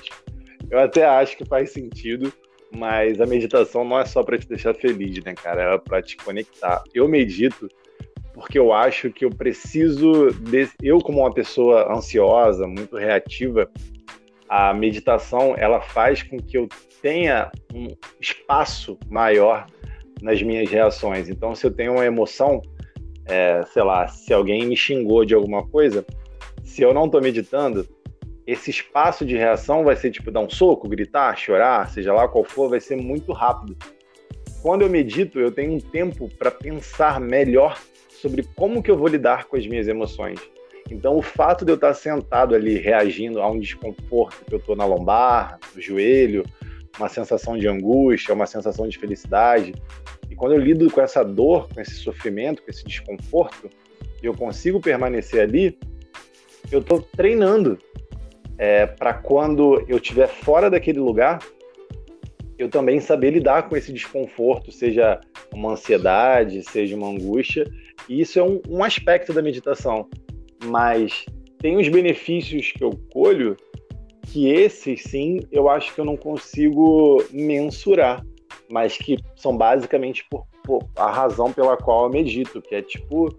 Eu 0.70 0.80
até 0.80 1.06
acho 1.06 1.36
que 1.36 1.44
faz 1.44 1.72
sentido, 1.72 2.32
mas 2.74 3.20
a 3.20 3.26
meditação 3.26 3.84
não 3.84 4.00
é 4.00 4.06
só 4.06 4.24
para 4.24 4.38
te 4.38 4.48
deixar 4.48 4.74
feliz, 4.74 5.22
né, 5.26 5.34
cara? 5.34 5.74
É 5.74 5.78
para 5.78 6.02
te 6.02 6.16
conectar. 6.16 6.82
Eu 6.94 7.10
medito 7.10 7.70
porque 8.34 8.58
eu 8.58 8.72
acho 8.72 9.12
que 9.12 9.26
eu 9.26 9.30
preciso, 9.30 10.32
de... 10.32 10.70
eu 10.82 11.00
como 11.00 11.20
uma 11.20 11.34
pessoa 11.34 11.94
ansiosa, 11.94 12.68
muito 12.68 12.98
reativa, 12.98 13.70
a 14.48 14.74
meditação 14.74 15.56
ela 15.58 15.82
faz 15.82 16.24
com 16.24 16.38
que 16.38 16.58
eu 16.58 16.68
tenha 17.02 17.52
um 17.74 17.88
espaço 18.20 18.98
maior 19.10 19.66
nas 20.22 20.42
minhas 20.42 20.70
reações. 20.70 21.30
Então, 21.30 21.56
se 21.56 21.66
eu 21.66 21.72
tenho 21.72 21.94
uma 21.94 22.06
emoção, 22.06 22.62
é, 23.26 23.64
sei 23.66 23.84
lá, 23.84 24.08
se 24.08 24.34
alguém 24.34 24.66
me 24.66 24.78
xingou 24.78 25.26
de 25.26 25.34
alguma 25.34 25.68
coisa, 25.68 26.06
se 26.64 26.82
eu 26.82 26.94
não 26.94 27.06
estou 27.06 27.22
meditando, 27.22 27.88
esse 28.46 28.70
espaço 28.70 29.26
de 29.26 29.36
reação 29.36 29.84
vai 29.84 29.96
ser 29.96 30.12
tipo 30.12 30.32
dar 30.32 30.42
um 30.42 30.50
soco, 30.50 30.88
gritar, 30.88 31.38
chorar, 31.38 31.90
seja 31.90 32.14
lá 32.14 32.28
qual 32.28 32.44
for, 32.44 32.70
vai 32.70 32.80
ser 32.80 32.98
muito 32.98 33.32
rápido. 33.32 33.76
Quando 34.62 34.84
eu 34.84 34.90
medito, 34.90 35.40
eu 35.40 35.52
tenho 35.52 35.74
um 35.74 35.80
tempo 35.80 36.30
para 36.38 36.52
pensar 36.52 37.20
melhor 37.20 37.80
sobre 38.22 38.44
como 38.56 38.84
que 38.84 38.92
eu 38.92 38.98
vou 38.98 39.08
lidar 39.08 39.46
com 39.46 39.58
as 39.58 39.66
minhas 39.66 39.88
emoções. 39.88 40.40
Então, 40.90 41.18
o 41.18 41.22
fato 41.22 41.66
de 41.66 41.72
eu 41.72 41.76
estar 41.76 41.94
sentado 41.94 42.54
ali 42.54 42.78
reagindo 42.78 43.42
a 43.42 43.50
um 43.50 43.60
desconforto 43.60 44.46
que 44.46 44.54
eu 44.54 44.60
estou 44.60 44.76
na 44.76 44.86
lombar, 44.86 45.60
no 45.74 45.82
joelho, 45.82 46.46
uma 46.98 47.10
sensação 47.10 47.58
de 47.58 47.68
angústia, 47.68 48.34
uma 48.34 48.46
sensação 48.46 48.88
de 48.88 48.98
felicidade, 48.98 49.74
e 50.30 50.36
quando 50.36 50.54
eu 50.54 50.60
lido 50.60 50.90
com 50.92 51.02
essa 51.02 51.24
dor, 51.24 51.68
com 51.74 51.82
esse 51.82 51.96
sofrimento, 51.96 52.62
com 52.62 52.70
esse 52.70 52.84
desconforto, 52.84 53.70
e 54.22 54.26
eu 54.26 54.34
consigo 54.34 54.80
permanecer 54.80 55.42
ali, 55.42 55.78
eu 56.72 56.80
estou 56.80 57.02
treinando 57.02 57.80
é, 58.58 58.86
para 58.86 59.14
quando 59.14 59.84
eu 59.88 59.98
estiver 59.98 60.28
fora 60.28 60.70
daquele 60.70 61.00
lugar, 61.00 61.40
eu 62.58 62.70
também 62.70 63.00
saber 63.00 63.32
lidar 63.32 63.68
com 63.68 63.76
esse 63.76 63.92
desconforto, 63.92 64.72
seja 64.72 65.20
uma 65.52 65.72
ansiedade, 65.72 66.62
seja 66.64 66.96
uma 66.96 67.08
angústia, 67.08 67.66
e 68.08 68.22
isso 68.22 68.40
é 68.40 68.44
um, 68.44 68.62
um 68.70 68.84
aspecto 68.84 69.34
da 69.34 69.42
meditação. 69.42 70.08
Mas 70.66 71.26
tem 71.60 71.78
os 71.78 71.88
benefícios 71.88 72.72
que 72.72 72.84
eu 72.84 72.92
colho 73.12 73.56
que 74.28 74.50
esses, 74.50 75.04
sim, 75.04 75.40
eu 75.52 75.70
acho 75.70 75.94
que 75.94 76.00
eu 76.00 76.06
não 76.06 76.16
consigo 76.16 77.24
mensurar, 77.32 78.26
mas 78.70 78.98
que 78.98 79.18
são 79.36 79.58
basicamente 79.58 80.26
por, 80.30 80.46
por 80.64 80.88
a 80.96 81.12
razão 81.12 81.52
pela 81.52 81.76
qual 81.76 82.06
eu 82.06 82.10
medito, 82.10 82.62
que 82.62 82.76
é 82.76 82.82
tipo 82.82 83.30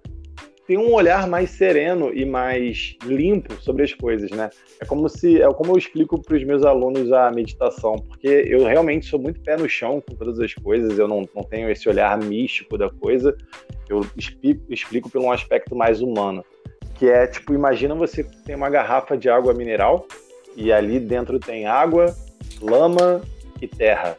tem 0.67 0.79
um 0.79 0.93
olhar 0.93 1.27
mais 1.27 1.51
sereno 1.51 2.13
e 2.15 2.25
mais 2.25 2.97
limpo 3.05 3.55
sobre 3.61 3.83
as 3.83 3.93
coisas, 3.93 4.31
né? 4.31 4.49
É 4.81 4.85
como 4.85 5.09
se 5.09 5.43
é 5.43 5.53
como 5.53 5.73
eu 5.73 5.79
explico 5.79 6.21
para 6.21 6.37
os 6.37 6.45
meus 6.45 6.65
alunos 6.65 7.13
a 7.13 7.31
meditação, 7.31 7.97
porque 7.97 8.29
eu 8.29 8.65
realmente 8.65 9.07
sou 9.07 9.19
muito 9.19 9.41
pé 9.41 9.57
no 9.57 9.69
chão 9.69 10.01
com 10.01 10.15
todas 10.15 10.39
as 10.39 10.55
coisas, 10.55 10.99
eu 10.99 11.09
não, 11.09 11.29
não 11.35 11.43
tenho 11.43 11.71
esse 11.71 11.89
olhar 11.89 12.17
místico 12.19 12.79
da 12.79 12.89
coisa, 12.89 13.37
eu 13.89 14.01
explico, 14.17 14.63
explico 14.73 15.11
pelo 15.11 15.25
um 15.25 15.33
aspecto 15.33 15.75
mais 15.75 16.01
humano, 16.01 16.45
que 16.95 17.07
é 17.07 17.27
tipo, 17.27 17.55
imagina 17.55 17.95
você 17.95 18.25
tem 18.45 18.55
uma 18.55 18.71
garrafa 18.71 19.17
de 19.17 19.29
água 19.29 19.53
mineral 19.53 20.07
e 20.57 20.73
ali 20.73 21.01
dentro 21.01 21.39
tem 21.41 21.67
água, 21.67 22.15
lama 22.61 23.23
e 23.61 23.67
terra. 23.67 24.17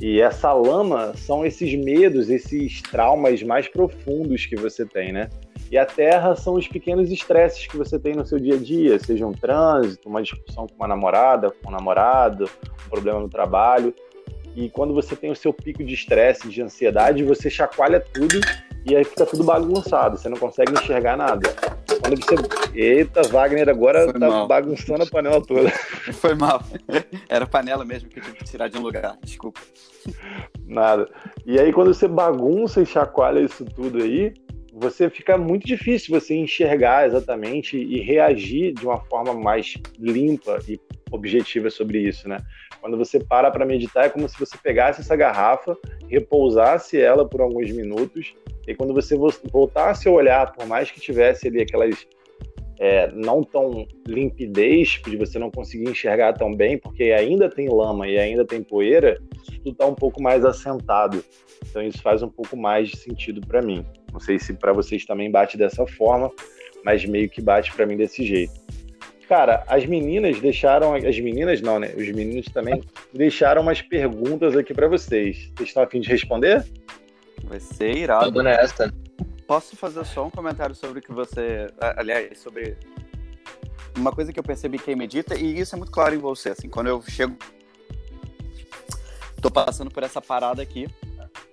E 0.00 0.18
essa 0.18 0.52
lama 0.54 1.12
são 1.14 1.44
esses 1.44 1.74
medos, 1.74 2.30
esses 2.30 2.80
traumas 2.80 3.42
mais 3.42 3.68
profundos 3.68 4.46
que 4.46 4.56
você 4.56 4.86
tem, 4.86 5.12
né? 5.12 5.28
E 5.70 5.78
a 5.78 5.86
terra 5.86 6.34
são 6.34 6.54
os 6.54 6.66
pequenos 6.66 7.12
estresses 7.12 7.66
que 7.68 7.76
você 7.76 7.96
tem 7.96 8.14
no 8.14 8.26
seu 8.26 8.40
dia 8.40 8.54
a 8.54 8.58
dia, 8.58 8.98
seja 8.98 9.24
um 9.24 9.32
trânsito, 9.32 10.08
uma 10.08 10.20
discussão 10.20 10.66
com 10.66 10.74
uma 10.74 10.88
namorada, 10.88 11.50
com 11.50 11.68
um 11.68 11.72
namorado, 11.72 12.50
um 12.86 12.88
problema 12.90 13.20
no 13.20 13.28
trabalho. 13.28 13.94
E 14.56 14.68
quando 14.68 14.92
você 14.92 15.14
tem 15.14 15.30
o 15.30 15.36
seu 15.36 15.52
pico 15.52 15.84
de 15.84 15.94
estresse, 15.94 16.48
de 16.48 16.60
ansiedade, 16.60 17.22
você 17.22 17.48
chacoalha 17.48 18.00
tudo 18.00 18.40
e 18.84 18.96
aí 18.96 19.04
fica 19.04 19.24
tudo 19.24 19.44
bagunçado, 19.44 20.18
você 20.18 20.28
não 20.28 20.38
consegue 20.38 20.72
enxergar 20.72 21.16
nada. 21.16 21.48
Quando 22.00 22.16
você. 22.16 22.34
Eita, 22.74 23.22
Wagner 23.28 23.68
agora 23.68 24.04
Foi 24.04 24.18
tá 24.18 24.28
mal. 24.28 24.48
bagunçando 24.48 25.04
a 25.04 25.06
panela 25.06 25.40
toda. 25.40 25.70
Foi 26.14 26.34
mal. 26.34 26.62
Era 27.28 27.46
panela 27.46 27.84
mesmo 27.84 28.08
que 28.08 28.18
eu 28.18 28.22
tive 28.24 28.36
que 28.38 28.44
tirar 28.44 28.68
de 28.68 28.78
um 28.78 28.82
lugar, 28.82 29.16
desculpa. 29.22 29.60
Nada. 30.66 31.08
E 31.46 31.60
aí, 31.60 31.72
quando 31.72 31.92
você 31.92 32.08
bagunça 32.08 32.80
e 32.80 32.86
chacoalha 32.86 33.40
isso 33.40 33.64
tudo 33.64 34.02
aí, 34.02 34.32
você 34.80 35.10
fica 35.10 35.36
muito 35.36 35.66
difícil 35.66 36.18
você 36.18 36.34
enxergar 36.34 37.06
exatamente 37.06 37.76
e 37.76 38.00
reagir 38.00 38.72
de 38.72 38.86
uma 38.86 38.96
forma 38.96 39.34
mais 39.34 39.74
limpa 39.98 40.58
e 40.66 40.80
objetiva 41.10 41.68
sobre 41.68 41.98
isso, 41.98 42.26
né? 42.26 42.38
Quando 42.80 42.96
você 42.96 43.20
para 43.20 43.50
para 43.50 43.66
meditar, 43.66 44.06
é 44.06 44.08
como 44.08 44.26
se 44.26 44.38
você 44.40 44.56
pegasse 44.56 45.02
essa 45.02 45.14
garrafa, 45.14 45.76
repousasse 46.08 46.98
ela 46.98 47.28
por 47.28 47.42
alguns 47.42 47.70
minutos, 47.70 48.34
e 48.66 48.74
quando 48.74 48.94
você 48.94 49.14
voltasse 49.52 50.08
a 50.08 50.10
olhar, 50.10 50.50
por 50.52 50.66
mais 50.66 50.90
que 50.90 50.98
tivesse 50.98 51.48
ali 51.48 51.60
aquelas 51.60 52.06
é, 52.78 53.12
não 53.12 53.44
tão 53.44 53.86
limpidez, 54.08 55.02
de 55.04 55.16
você 55.18 55.38
não 55.38 55.50
conseguir 55.50 55.90
enxergar 55.90 56.32
tão 56.32 56.54
bem, 56.54 56.78
porque 56.78 57.04
ainda 57.12 57.50
tem 57.50 57.68
lama 57.68 58.08
e 58.08 58.18
ainda 58.18 58.46
tem 58.46 58.62
poeira, 58.62 59.20
tudo 59.44 59.72
está 59.72 59.86
um 59.86 59.94
pouco 59.94 60.22
mais 60.22 60.42
assentado. 60.42 61.22
Então 61.68 61.82
isso 61.82 62.00
faz 62.00 62.22
um 62.22 62.28
pouco 62.30 62.56
mais 62.56 62.88
de 62.88 62.96
sentido 62.96 63.42
para 63.46 63.60
mim. 63.60 63.84
Não 64.12 64.20
sei 64.20 64.38
se 64.38 64.54
para 64.54 64.72
vocês 64.72 65.04
também 65.04 65.30
bate 65.30 65.56
dessa 65.56 65.86
forma, 65.86 66.30
mas 66.84 67.04
meio 67.04 67.28
que 67.28 67.40
bate 67.40 67.72
para 67.72 67.86
mim 67.86 67.96
desse 67.96 68.24
jeito. 68.24 68.52
Cara, 69.30 69.62
as 69.68 69.86
meninas 69.86 70.40
deixaram. 70.40 70.92
As 70.92 71.20
meninas 71.20 71.60
não, 71.60 71.78
né? 71.78 71.94
Os 71.96 72.08
meninos 72.08 72.46
também 72.46 72.82
deixaram 73.14 73.62
umas 73.62 73.80
perguntas 73.80 74.56
aqui 74.56 74.74
para 74.74 74.88
vocês. 74.88 75.52
Vocês 75.54 75.68
estão 75.68 75.84
a 75.84 75.86
fim 75.86 76.00
de 76.00 76.08
responder? 76.08 76.66
Vai 77.44 77.60
ser 77.60 77.96
irado. 77.96 78.24
Tudo 78.24 78.42
nessa. 78.42 78.92
Posso 79.46 79.76
fazer 79.76 80.04
só 80.04 80.26
um 80.26 80.30
comentário 80.30 80.74
sobre 80.74 80.98
o 80.98 81.02
que 81.02 81.12
você. 81.12 81.68
Aliás, 81.96 82.40
sobre. 82.40 82.76
Uma 83.96 84.10
coisa 84.10 84.32
que 84.32 84.40
eu 84.40 84.42
percebi 84.42 84.78
que 84.78 84.90
é 84.90 84.96
medita, 84.96 85.36
e 85.36 85.60
isso 85.60 85.76
é 85.76 85.78
muito 85.78 85.92
claro 85.92 86.12
em 86.12 86.18
você. 86.18 86.48
Assim, 86.48 86.68
quando 86.68 86.88
eu 86.88 87.00
chego. 87.02 87.36
Tô 89.40 89.48
passando 89.48 89.92
por 89.92 90.02
essa 90.02 90.20
parada 90.20 90.60
aqui. 90.60 90.88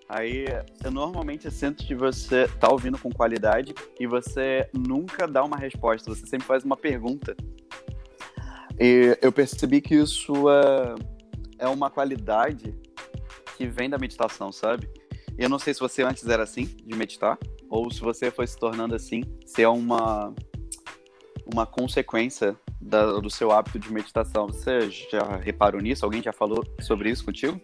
Aí 0.10 0.46
eu 0.84 0.92
normalmente 0.92 1.52
sinto 1.52 1.86
que 1.86 1.94
você 1.94 2.48
tá 2.60 2.70
ouvindo 2.70 2.98
com 2.98 3.12
qualidade 3.12 3.74
e 4.00 4.08
você 4.08 4.70
nunca 4.74 5.28
dá 5.28 5.44
uma 5.44 5.58
resposta, 5.58 6.14
você 6.14 6.26
sempre 6.26 6.48
faz 6.48 6.64
uma 6.64 6.78
pergunta. 6.78 7.36
E 8.80 9.18
eu 9.22 9.32
percebi 9.32 9.82
que 9.82 9.96
isso 9.96 10.50
é, 10.50 10.96
é 11.60 11.68
uma 11.68 11.90
qualidade 11.90 12.74
que 13.58 13.66
vem 13.66 13.90
da 13.90 13.98
meditação, 13.98 14.52
sabe? 14.52 14.88
Eu 15.38 15.50
não 15.50 15.60
sei 15.60 15.74
se 15.74 15.80
você 15.80 16.04
antes 16.04 16.26
era 16.28 16.44
assim, 16.44 16.66
de 16.66 16.96
meditar, 16.96 17.38
ou 17.70 17.92
se 17.92 18.00
você 18.00 18.32
foi 18.32 18.48
se 18.48 18.58
tornando 18.58 18.96
assim, 18.96 19.24
se 19.46 19.62
é 19.62 19.70
uma, 19.70 20.34
uma 21.54 21.66
consequência 21.66 22.56
da, 22.80 23.20
do 23.20 23.30
seu 23.30 23.52
hábito 23.52 23.78
de 23.78 23.92
meditação. 23.92 24.48
Você 24.48 24.90
já 24.90 25.36
reparou 25.38 25.82
nisso? 25.82 26.06
Alguém 26.06 26.22
já 26.24 26.32
falou 26.32 26.64
sobre 26.82 27.10
isso 27.10 27.26
contigo? 27.26 27.60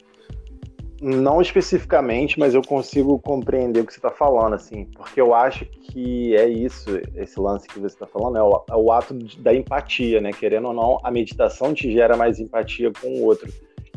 Não 1.06 1.42
especificamente, 1.42 2.40
mas 2.40 2.54
eu 2.54 2.62
consigo 2.62 3.20
compreender 3.20 3.82
o 3.82 3.86
que 3.86 3.92
você 3.92 4.00
está 4.00 4.10
falando, 4.10 4.54
assim, 4.54 4.86
porque 4.96 5.20
eu 5.20 5.36
acho 5.36 5.66
que 5.66 6.34
é 6.34 6.48
isso, 6.48 6.90
esse 7.18 7.38
lance 7.38 7.68
que 7.68 7.78
você 7.78 7.94
está 7.94 8.08
falando, 8.08 8.38
é 8.38 8.42
o, 8.42 8.64
é 8.70 8.76
o, 8.78 8.90
ato 8.90 9.14
da 9.40 9.54
empatia, 9.54 10.22
né? 10.22 10.32
Querendo 10.32 10.70
ou 10.70 10.74
não, 10.74 11.00
a 11.04 11.12
meditação 11.12 11.74
te 11.74 11.92
gera 11.92 12.16
mais 12.16 12.40
empatia 12.40 12.90
com 13.02 13.08
o 13.08 13.26
outro. 13.26 13.52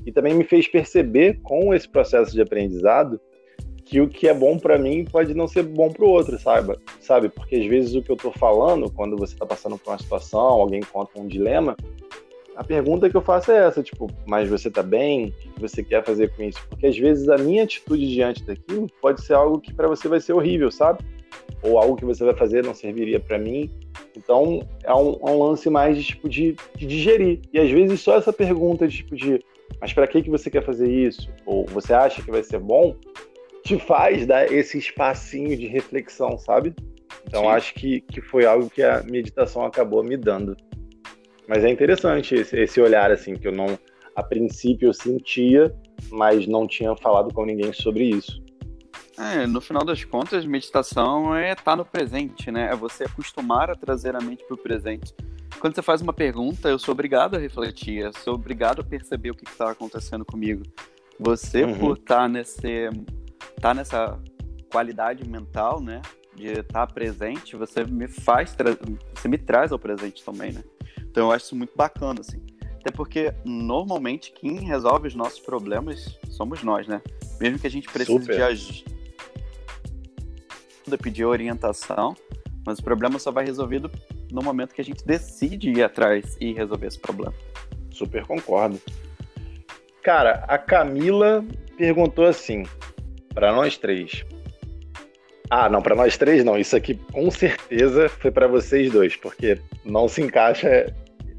E 0.05 0.11
também 0.11 0.35
me 0.35 0.43
fez 0.43 0.67
perceber, 0.67 1.39
com 1.45 1.73
esse 1.73 1.89
processo 1.89 2.33
de 2.33 2.43
aprendizado, 2.43 3.21
que 3.85 4.01
o 4.01 4.09
que 4.09 4.27
é 4.27 4.35
bom 4.35 4.59
para 4.59 4.77
mim 4.77 5.05
pode 5.05 5.33
não 5.33 5.47
ser 5.47 5.63
bom 5.63 5.89
para 5.93 6.05
o 6.05 6.09
outro, 6.09 6.37
sabe? 6.41 6.77
sabe? 7.01 7.29
Porque 7.29 7.55
às 7.55 7.67
vezes 7.67 7.95
o 7.95 8.03
que 8.03 8.11
eu 8.11 8.17
estou 8.17 8.33
falando, 8.33 8.91
quando 8.91 9.17
você 9.17 9.33
está 9.33 9.47
passando 9.47 9.79
por 9.79 9.93
uma 9.93 9.99
situação, 9.99 10.41
alguém 10.41 10.81
conta 10.81 11.21
um 11.21 11.29
dilema, 11.29 11.77
a 12.57 12.65
pergunta 12.65 13.11
que 13.11 13.17
eu 13.17 13.21
faço 13.21 13.53
é 13.53 13.67
essa, 13.67 13.83
tipo, 13.83 14.11
mas 14.27 14.49
você 14.49 14.71
tá 14.71 14.83
bem? 14.83 15.27
O 15.27 15.53
que 15.53 15.61
você 15.61 15.85
quer 15.85 16.03
fazer 16.03 16.35
com 16.35 16.43
isso? 16.43 16.59
Porque 16.71 16.87
às 16.87 16.97
vezes 16.97 17.29
a 17.29 17.37
minha 17.37 17.63
atitude 17.63 18.09
diante 18.09 18.43
daquilo 18.43 18.87
pode 19.01 19.23
ser 19.23 19.35
algo 19.35 19.61
que 19.61 19.75
para 19.75 19.87
você 19.87 20.09
vai 20.09 20.21
ser 20.21 20.33
horrível, 20.33 20.71
sabe? 20.71 21.05
Ou 21.63 21.79
algo 21.79 21.97
que 21.97 22.05
você 22.05 22.25
vai 22.25 22.35
fazer 22.35 22.65
não 22.65 22.73
serviria 22.73 23.21
para 23.21 23.39
mim. 23.39 23.71
Então 24.17 24.67
é 24.83 24.95
um, 24.95 25.13
é 25.13 25.31
um, 25.31 25.43
lance 25.43 25.69
mais 25.69 25.99
de 25.99 26.05
tipo 26.05 26.31
de, 26.31 26.57
de, 26.75 26.87
digerir. 26.87 27.41
E 27.53 27.59
às 27.59 27.71
vezes 27.71 28.01
só 28.01 28.17
essa 28.17 28.33
pergunta 28.33 28.89
de 28.89 28.97
tipo 28.97 29.15
de, 29.15 29.39
mas 29.79 29.93
para 29.93 30.07
que 30.07 30.23
que 30.23 30.31
você 30.31 30.49
quer 30.49 30.65
fazer 30.65 30.91
isso? 30.91 31.29
Ou 31.45 31.67
você 31.67 31.93
acha 31.93 32.23
que 32.23 32.31
vai 32.31 32.43
ser 32.43 32.59
bom? 32.59 32.97
Te 33.65 33.79
faz 33.79 34.27
dar 34.27 34.51
esse 34.51 34.79
espacinho 34.79 35.55
de 35.59 35.67
reflexão, 35.67 36.39
sabe? 36.39 36.75
Então 37.27 37.43
Sim. 37.43 37.49
acho 37.49 37.75
que, 37.75 38.01
que 38.01 38.23
foi 38.23 38.47
algo 38.47 38.71
que 38.71 38.83
a 38.83 39.03
meditação 39.03 39.63
acabou 39.63 40.03
me 40.03 40.17
dando. 40.17 40.57
Mas 41.49 41.65
é 41.65 41.71
interessante 41.71 42.35
esse, 42.35 42.59
esse 42.59 42.81
olhar, 42.81 43.11
assim, 43.11 43.35
que 43.35 43.47
eu 43.47 43.53
não, 43.53 43.79
a 44.15 44.23
princípio, 44.23 44.89
eu 44.89 44.95
sentia, 44.95 45.75
mas 46.11 46.47
não 46.47 46.67
tinha 46.67 46.95
falado 46.97 47.33
com 47.33 47.45
ninguém 47.45 47.73
sobre 47.73 48.05
isso. 48.05 48.45
É, 49.19 49.47
no 49.47 49.61
final 49.61 49.85
das 49.85 50.05
contas, 50.05 50.45
meditação 50.45 51.35
é 51.35 51.53
estar 51.53 51.63
tá 51.63 51.77
no 51.77 51.85
presente, 51.85 52.51
né? 52.51 52.69
É 52.71 52.77
você 52.77 53.05
acostumar 53.05 53.71
a 53.71 53.75
trazer 53.75 54.15
a 54.15 54.21
mente 54.21 54.45
para 54.45 54.55
o 54.55 54.59
presente. 54.59 55.15
Quando 55.59 55.75
você 55.75 55.83
faz 55.83 56.03
uma 56.03 56.13
pergunta, 56.13 56.69
eu 56.69 56.79
sou 56.79 56.93
obrigado 56.93 57.35
a 57.35 57.39
refletir, 57.39 57.99
eu 57.99 58.13
sou 58.13 58.35
obrigado 58.35 58.81
a 58.81 58.85
perceber 58.85 59.31
o 59.31 59.35
que 59.35 59.49
está 59.49 59.71
acontecendo 59.71 60.25
comigo. 60.25 60.63
Você, 61.19 61.65
uhum. 61.65 61.79
por 61.79 61.97
estar 61.97 62.17
tá 62.17 62.29
nesse, 62.29 62.91
tá 63.59 63.73
nessa 63.73 64.21
qualidade 64.71 65.27
mental, 65.27 65.81
né? 65.81 66.03
De 66.35 66.49
estar 66.49 66.87
tá 66.87 66.93
presente, 66.93 67.57
você 67.57 67.85
me 67.85 68.07
faz, 68.07 68.55
você 69.15 69.29
me 69.29 69.39
traz 69.39 69.73
ao 69.73 69.79
presente 69.79 70.23
também, 70.23 70.53
né? 70.53 70.63
Então 71.17 71.29
eu 71.29 71.33
acho 71.33 71.47
isso 71.47 71.57
muito 71.57 71.75
bacana, 71.75 72.21
assim. 72.21 72.43
Até 72.79 72.91
porque, 72.91 73.33
normalmente, 73.43 74.33
quem 74.33 74.61
resolve 74.67 75.09
os 75.09 75.15
nossos 75.15 75.41
problemas 75.41 76.15
somos 76.29 76.63
nós, 76.63 76.87
né? 76.87 77.01
Mesmo 77.41 77.59
que 77.59 77.67
a 77.67 77.71
gente 77.71 77.89
precise 77.89 78.21
Super. 78.21 78.37
de 78.37 78.43
ajuda, 78.43 78.85
pedir 81.03 81.25
orientação, 81.25 82.15
mas 82.67 82.79
o 82.81 82.83
problema 82.83 83.19
só 83.19 83.31
vai 83.33 83.47
resolvido 83.47 83.91
no 84.31 84.43
momento 84.43 84.75
que 84.75 84.81
a 84.83 84.85
gente 84.85 85.07
decide 85.07 85.71
ir 85.71 85.83
atrás 85.83 86.37
e 86.39 86.53
resolver 86.53 86.87
esse 86.87 86.99
problema. 86.99 87.33
Super 87.91 88.27
concordo. 88.27 88.79
Cara, 90.03 90.45
a 90.47 90.59
Camila 90.59 91.43
perguntou 91.79 92.27
assim, 92.27 92.65
para 93.33 93.55
nós 93.55 93.79
três. 93.79 94.23
Ah, 95.49 95.71
não, 95.71 95.81
para 95.81 95.97
nós 95.97 96.19
três 96.19 96.45
não. 96.45 96.59
Isso 96.59 96.77
aqui 96.77 96.95
com 96.95 97.31
certeza 97.31 98.07
foi 98.07 98.31
para 98.31 98.47
vocês 98.47 98.93
dois, 98.93 99.17
porque 99.17 99.59
não 99.83 100.09
se 100.09 100.21
encaixa 100.21 100.95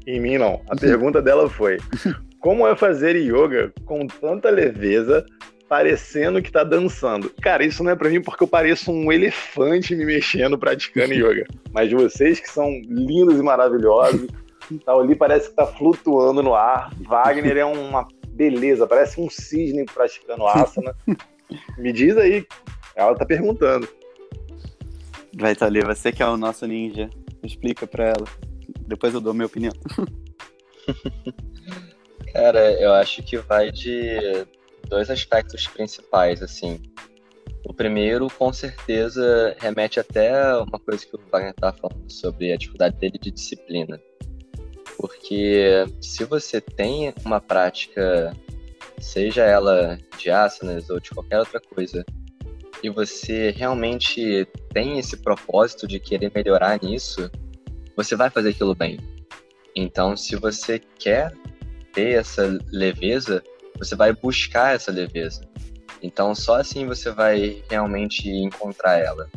em 0.08 0.20
mim, 0.20 0.38
não. 0.38 0.62
A 0.68 0.74
pergunta 0.74 1.20
dela 1.20 1.48
foi: 1.50 1.76
como 2.40 2.66
é 2.66 2.74
fazer 2.74 3.14
yoga 3.16 3.72
com 3.84 4.06
tanta 4.06 4.48
leveza, 4.48 5.24
parecendo 5.68 6.40
que 6.42 6.50
tá 6.50 6.64
dançando? 6.64 7.30
Cara, 7.42 7.64
isso 7.64 7.84
não 7.84 7.90
é 7.90 7.96
para 7.96 8.08
mim 8.08 8.22
porque 8.22 8.42
eu 8.42 8.48
pareço 8.48 8.90
um 8.90 9.12
elefante 9.12 9.94
me 9.94 10.06
mexendo 10.06 10.58
praticando 10.58 11.12
yoga. 11.14 11.46
Mas 11.72 11.92
vocês 11.92 12.40
que 12.40 12.50
são 12.50 12.70
lindos 12.88 13.38
e 13.38 13.42
maravilhosos, 13.42 14.26
tá 14.84 14.94
ali 14.94 15.14
parece 15.14 15.50
que 15.50 15.56
tá 15.56 15.66
flutuando 15.66 16.42
no 16.42 16.54
ar. 16.54 16.90
Wagner 17.06 17.58
é 17.58 17.64
uma 17.64 18.08
beleza, 18.30 18.86
parece 18.86 19.20
um 19.20 19.28
cisne 19.28 19.84
praticando 19.84 20.46
asana. 20.46 20.96
Me 21.78 21.92
diz 21.92 22.16
aí, 22.16 22.46
ela 22.94 23.14
tá 23.14 23.24
perguntando. 23.24 23.88
Vai, 25.34 25.54
Thalia, 25.54 25.84
você 25.84 26.12
que 26.12 26.22
é 26.22 26.26
o 26.26 26.36
nosso 26.36 26.66
ninja, 26.66 27.08
explica 27.42 27.86
pra 27.86 28.08
ela. 28.08 28.47
Depois 28.88 29.12
eu 29.12 29.20
dou 29.20 29.34
minha 29.34 29.46
opinião. 29.46 29.72
Cara, 32.32 32.72
eu 32.80 32.94
acho 32.94 33.22
que 33.22 33.36
vai 33.36 33.70
de 33.70 34.46
dois 34.88 35.10
aspectos 35.10 35.66
principais, 35.66 36.42
assim. 36.42 36.80
O 37.66 37.74
primeiro, 37.74 38.28
com 38.30 38.52
certeza, 38.52 39.54
remete 39.60 40.00
até 40.00 40.56
uma 40.56 40.78
coisa 40.78 41.04
que 41.04 41.14
o 41.14 41.20
Wagner 41.30 41.50
estava 41.50 41.76
falando 41.76 42.10
sobre 42.10 42.52
a 42.52 42.56
dificuldade 42.56 42.96
dele 42.96 43.18
de 43.18 43.30
disciplina. 43.30 44.00
Porque 44.96 45.84
se 46.00 46.24
você 46.24 46.60
tem 46.60 47.12
uma 47.24 47.40
prática, 47.40 48.34
seja 48.98 49.44
ela 49.44 49.98
de 50.18 50.30
asanas 50.30 50.88
ou 50.88 50.98
de 50.98 51.10
qualquer 51.10 51.38
outra 51.38 51.60
coisa, 51.60 52.04
e 52.82 52.88
você 52.88 53.50
realmente 53.50 54.46
tem 54.72 54.98
esse 54.98 55.18
propósito 55.18 55.86
de 55.86 56.00
querer 56.00 56.32
melhorar 56.34 56.82
nisso, 56.82 57.30
você 57.98 58.14
vai 58.14 58.30
fazer 58.30 58.50
aquilo 58.50 58.76
bem. 58.76 58.96
Então, 59.74 60.16
se 60.16 60.36
você 60.36 60.78
quer 60.78 61.32
ter 61.92 62.12
essa 62.12 62.56
leveza, 62.70 63.42
você 63.76 63.96
vai 63.96 64.12
buscar 64.12 64.76
essa 64.76 64.92
leveza. 64.92 65.40
Então, 66.00 66.32
só 66.32 66.60
assim 66.60 66.86
você 66.86 67.10
vai 67.10 67.60
realmente 67.68 68.30
encontrar 68.30 69.00
ela. 69.00 69.28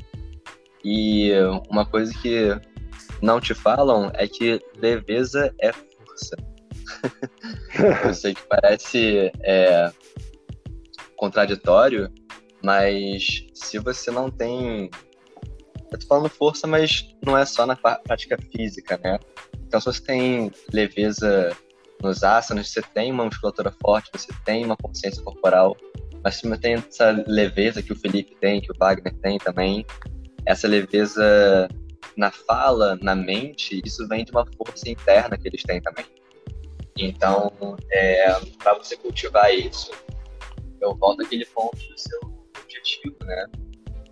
E 0.86 1.32
uma 1.72 1.88
coisa 1.88 2.14
que 2.22 2.56
não 3.20 3.42
te 3.42 3.56
falam 3.56 4.12
é 4.14 4.28
que 4.28 4.62
leveza 4.78 5.52
é 5.60 5.74
força. 5.74 6.38
Eu 8.06 8.14
sei 8.14 8.36
que 8.36 8.44
parece 8.48 9.32
é, 9.42 9.92
contraditório, 11.16 12.14
mas 12.64 13.44
se 13.56 13.80
você 13.80 14.12
não 14.12 14.30
tem 14.30 14.88
eu 15.92 16.00
tô 16.00 16.08
falando 16.08 16.30
força, 16.30 16.66
mas 16.66 17.14
não 17.24 17.38
é 17.38 17.46
só 17.46 17.66
na 17.66 17.76
prática 17.76 18.38
física, 18.52 19.00
né? 19.04 19.20
Então, 19.68 19.80
se 19.80 19.86
você 19.86 20.02
tem 20.02 20.52
leveza 20.72 21.56
nos 22.02 22.24
asanas, 22.24 22.70
você 22.70 22.82
tem 22.82 23.12
uma 23.12 23.26
musculatura 23.26 23.74
forte, 23.82 24.10
você 24.14 24.30
tem 24.46 24.66
uma 24.66 24.78
consciência 24.78 25.22
corporal, 25.22 25.76
mas 26.24 26.36
se 26.36 26.58
tem 26.58 26.74
essa 26.76 27.12
leveza 27.28 27.82
que 27.84 27.92
o 27.92 27.96
Felipe 27.96 28.36
tem, 28.40 28.62
que 28.62 28.72
o 28.72 28.76
Wagner 28.78 29.14
tem 29.22 29.38
também, 29.38 29.86
essa 30.46 30.68
leveza 30.68 31.68
na 32.16 32.32
fala, 32.32 32.98
na 33.02 33.16
mente, 33.16 33.82
isso 33.86 34.08
vem 34.08 34.24
de 34.24 34.32
uma 34.32 34.46
força 34.46 34.90
interna 34.90 35.38
que 35.38 35.48
eles 35.48 35.64
têm 35.64 35.82
também. 35.82 36.06
Então, 36.98 37.52
é, 37.92 38.34
para 38.58 38.76
você 38.76 38.96
cultivar 38.96 39.54
isso, 39.54 39.92
eu 40.80 40.96
volto 40.96 41.24
àquele 41.24 41.46
ponto 41.46 41.78
do 41.78 41.98
seu 41.98 42.20
objetivo, 42.62 43.18
né? 43.22 43.46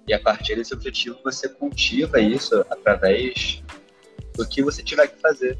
E 0.10 0.14
a 0.14 0.20
partir 0.20 0.56
desse 0.56 0.74
objetivo 0.74 1.20
você 1.24 1.48
cultiva 1.48 2.20
isso 2.20 2.66
através 2.72 3.64
do 4.36 4.48
que 4.50 4.64
você 4.64 4.82
tiver 4.82 5.08
que 5.08 5.22
fazer. 5.22 5.56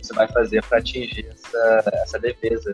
Você 0.00 0.14
vai 0.14 0.28
fazer 0.28 0.64
para 0.64 0.78
atingir 0.78 1.26
essa, 1.26 1.90
essa 1.94 2.18
leveza. 2.18 2.72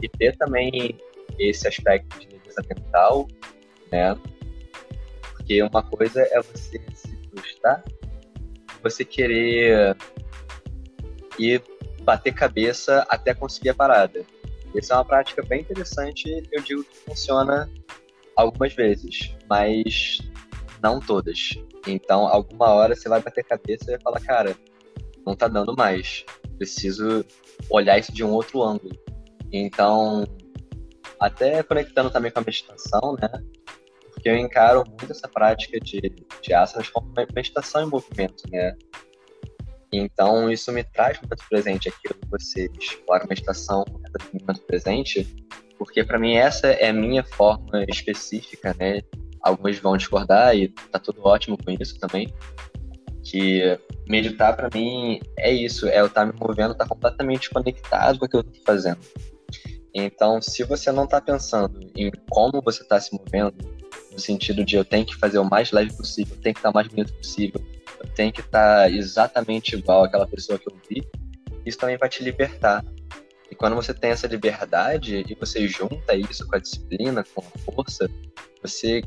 E 0.00 0.08
ter 0.08 0.34
também 0.38 0.98
esse 1.38 1.68
aspecto 1.68 2.18
de 2.18 2.28
leveza 2.28 2.64
mental, 2.66 3.28
né? 3.92 4.18
Porque 5.32 5.62
uma 5.62 5.82
coisa 5.82 6.22
é 6.22 6.40
você 6.40 6.80
se 6.94 7.28
frustrar, 7.28 7.84
você 8.82 9.04
querer 9.04 9.94
ir 11.38 11.62
bater 12.04 12.32
cabeça 12.32 13.04
até 13.10 13.34
conseguir 13.34 13.68
a 13.68 13.74
parada. 13.74 14.24
Essa 14.74 14.94
é 14.94 14.96
uma 14.96 15.04
prática 15.04 15.42
bem 15.42 15.60
interessante, 15.60 16.42
eu 16.50 16.62
digo 16.62 16.82
que 16.84 16.96
funciona 17.00 17.70
algumas 18.34 18.72
vezes, 18.74 19.34
mas 19.48 20.18
não 20.84 21.00
todas. 21.00 21.58
Então, 21.86 22.26
alguma 22.28 22.68
hora 22.68 22.94
você 22.94 23.08
vai 23.08 23.22
bater 23.22 23.42
cabeça 23.42 23.84
e 23.84 23.92
vai 23.92 24.00
falar, 24.00 24.20
cara, 24.20 24.54
não 25.26 25.34
tá 25.34 25.48
dando 25.48 25.74
mais. 25.74 26.26
Preciso 26.58 27.24
olhar 27.70 27.98
isso 27.98 28.12
de 28.12 28.22
um 28.22 28.30
outro 28.30 28.62
ângulo. 28.62 28.94
Então, 29.50 30.24
até 31.18 31.62
conectando 31.62 32.10
também 32.10 32.30
com 32.30 32.40
a 32.40 32.42
meditação, 32.42 33.16
né? 33.20 33.30
Porque 34.12 34.28
eu 34.28 34.36
encaro 34.36 34.84
muito 34.86 35.10
essa 35.10 35.26
prática 35.26 35.80
de, 35.80 36.00
de 36.42 36.52
asanas 36.52 36.90
como 36.90 37.10
meditação 37.34 37.82
em 37.82 37.86
movimento, 37.86 38.44
né? 38.50 38.76
Então, 39.90 40.50
isso 40.50 40.70
me 40.70 40.84
traz 40.84 41.18
muito 41.20 41.42
presente 41.48 41.88
aquilo 41.88 42.14
que 42.14 42.28
vocês 42.28 42.70
falaram, 43.06 43.26
meditação, 43.28 43.84
momento 44.32 44.60
presente, 44.66 45.26
porque 45.78 46.04
para 46.04 46.18
mim 46.18 46.34
essa 46.34 46.66
é 46.66 46.88
a 46.88 46.92
minha 46.92 47.24
forma 47.24 47.84
específica, 47.88 48.74
né? 48.78 49.00
Alguns 49.44 49.78
vão 49.78 49.96
discordar 49.96 50.56
e 50.56 50.68
tá 50.68 50.98
tudo 50.98 51.20
ótimo 51.22 51.58
com 51.62 51.70
isso 51.70 51.98
também. 51.98 52.32
Que 53.22 53.78
meditar 54.08 54.56
para 54.56 54.70
mim 54.72 55.20
é 55.38 55.52
isso, 55.52 55.86
é 55.86 56.00
eu 56.00 56.06
estar 56.06 56.26
tá 56.26 56.32
me 56.32 56.38
movendo, 56.38 56.72
estar 56.72 56.84
tá 56.84 56.88
completamente 56.88 57.50
conectado 57.50 58.18
com 58.18 58.24
aquilo 58.24 58.42
que 58.42 58.48
eu 58.50 58.52
tô 58.54 58.64
fazendo. 58.64 59.00
Então, 59.94 60.40
se 60.42 60.64
você 60.64 60.90
não 60.90 61.04
está 61.04 61.20
pensando 61.20 61.78
em 61.94 62.10
como 62.28 62.60
você 62.62 62.82
está 62.82 62.98
se 62.98 63.14
movendo, 63.14 63.54
no 64.10 64.18
sentido 64.18 64.64
de 64.64 64.76
eu 64.76 64.84
tenho 64.84 65.06
que 65.06 65.16
fazer 65.16 65.38
o 65.38 65.44
mais 65.44 65.70
leve 65.70 65.92
possível, 65.92 66.34
eu 66.34 66.42
tenho 66.42 66.54
que 66.54 66.58
estar 66.58 66.70
o 66.70 66.74
mais 66.74 66.88
bonito 66.88 67.12
possível, 67.14 67.60
eu 68.00 68.08
tenho 68.14 68.32
que 68.32 68.40
estar 68.40 68.90
exatamente 68.90 69.76
igual 69.76 70.04
àquela 70.04 70.26
pessoa 70.26 70.58
que 70.58 70.68
eu 70.68 70.76
vi, 70.88 71.06
isso 71.64 71.78
também 71.78 71.96
vai 71.96 72.08
te 72.08 72.22
libertar. 72.22 72.84
E 73.50 73.54
quando 73.54 73.76
você 73.76 73.94
tem 73.94 74.10
essa 74.10 74.26
liberdade 74.26 75.24
e 75.28 75.34
você 75.34 75.68
junta 75.68 76.16
isso 76.16 76.46
com 76.46 76.56
a 76.56 76.58
disciplina, 76.58 77.22
com 77.34 77.40
a 77.40 77.58
força, 77.58 78.10
você 78.60 79.02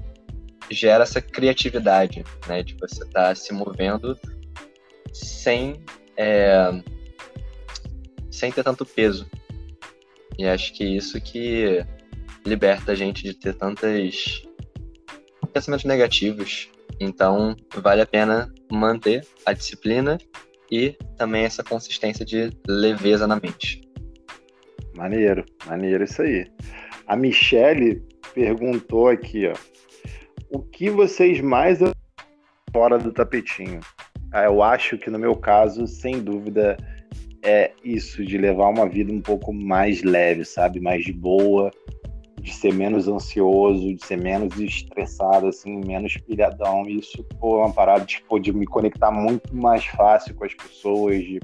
gera 0.69 1.03
essa 1.03 1.21
criatividade, 1.21 2.23
né? 2.47 2.63
De 2.63 2.75
você 2.75 3.03
estar 3.03 3.29
tá 3.29 3.35
se 3.35 3.53
movendo 3.53 4.17
sem, 5.13 5.81
é, 6.15 6.81
sem 8.29 8.51
ter 8.51 8.63
tanto 8.63 8.85
peso. 8.85 9.29
E 10.37 10.45
acho 10.45 10.73
que 10.73 10.83
isso 10.83 11.19
que 11.19 11.83
liberta 12.45 12.91
a 12.91 12.95
gente 12.95 13.23
de 13.23 13.33
ter 13.33 13.53
tantas 13.53 14.43
pensamentos 15.51 15.85
negativos. 15.85 16.69
Então, 16.99 17.55
vale 17.75 18.01
a 18.01 18.05
pena 18.05 18.53
manter 18.71 19.25
a 19.45 19.53
disciplina 19.53 20.17
e 20.71 20.95
também 21.17 21.45
essa 21.45 21.63
consistência 21.63 22.25
de 22.25 22.51
leveza 22.67 23.25
na 23.25 23.39
mente. 23.39 23.81
Maneiro, 24.95 25.45
maneiro 25.65 26.03
isso 26.03 26.21
aí. 26.21 26.47
A 27.05 27.15
Michele 27.15 28.03
perguntou 28.33 29.07
aqui, 29.07 29.47
ó. 29.47 29.53
O 30.49 30.59
que 30.59 30.89
vocês 30.89 31.41
mais 31.41 31.79
fora 32.71 32.97
do 32.97 33.11
tapetinho? 33.11 33.81
Ah, 34.31 34.45
eu 34.45 34.63
acho 34.63 34.97
que 34.97 35.09
no 35.09 35.19
meu 35.19 35.35
caso, 35.35 35.85
sem 35.85 36.21
dúvida, 36.21 36.77
é 37.43 37.71
isso, 37.83 38.25
de 38.25 38.37
levar 38.37 38.69
uma 38.69 38.87
vida 38.87 39.11
um 39.11 39.21
pouco 39.21 39.53
mais 39.53 40.03
leve, 40.03 40.45
sabe? 40.45 40.79
Mais 40.79 41.03
de 41.03 41.11
boa, 41.11 41.69
de 42.41 42.53
ser 42.53 42.73
menos 42.73 43.09
ansioso, 43.09 43.93
de 43.93 44.05
ser 44.05 44.17
menos 44.17 44.57
estressado, 44.57 45.47
assim, 45.47 45.81
menos 45.85 46.15
pilhadão. 46.17 46.87
Isso, 46.87 47.23
pô, 47.39 47.57
é 47.57 47.65
uma 47.65 47.73
parada 47.73 48.05
tipo, 48.05 48.39
de 48.39 48.53
me 48.53 48.65
conectar 48.65 49.11
muito 49.11 49.53
mais 49.55 49.85
fácil 49.85 50.33
com 50.33 50.45
as 50.45 50.53
pessoas, 50.53 51.17
de, 51.17 51.39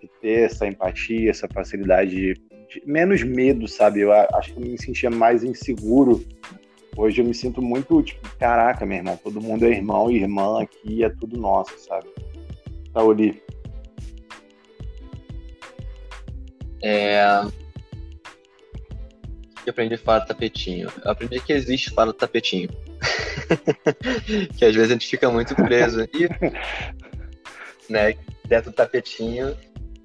de 0.00 0.10
ter 0.20 0.46
essa 0.46 0.66
empatia, 0.66 1.30
essa 1.30 1.46
facilidade 1.46 2.10
de, 2.10 2.34
de, 2.34 2.82
menos 2.84 3.22
medo, 3.22 3.68
sabe? 3.68 4.00
Eu 4.00 4.12
acho 4.12 4.52
que 4.52 4.60
eu 4.60 4.66
me 4.66 4.78
sentia 4.80 5.10
mais 5.10 5.44
inseguro. 5.44 6.24
Hoje 6.96 7.20
eu 7.20 7.24
me 7.24 7.34
sinto 7.34 7.62
muito, 7.62 8.02
tipo, 8.02 8.28
caraca, 8.38 8.84
meu 8.84 8.98
irmão, 8.98 9.16
todo 9.16 9.40
mundo 9.40 9.64
é 9.64 9.70
irmão 9.70 10.10
e 10.10 10.16
irmã 10.16 10.62
aqui, 10.62 11.02
é 11.02 11.08
tudo 11.08 11.38
nosso, 11.38 11.78
sabe? 11.78 12.08
Tá, 12.92 13.02
Oli? 13.02 13.42
É, 16.82 17.42
que 19.62 19.70
aprendi 19.70 19.96
fora 19.96 20.20
do 20.20 20.26
tapetinho? 20.26 20.88
Eu 21.04 21.10
aprendi 21.10 21.40
que 21.40 21.52
existe 21.52 21.94
do 21.94 22.12
tapetinho. 22.12 22.68
que 24.56 24.64
às 24.64 24.74
vezes 24.74 24.90
a 24.90 24.92
gente 24.92 25.08
fica 25.08 25.30
muito 25.30 25.54
preso 25.54 26.02
e, 26.02 26.28
né, 27.90 28.14
dentro 28.44 28.70
do 28.70 28.74
tapetinho 28.74 29.56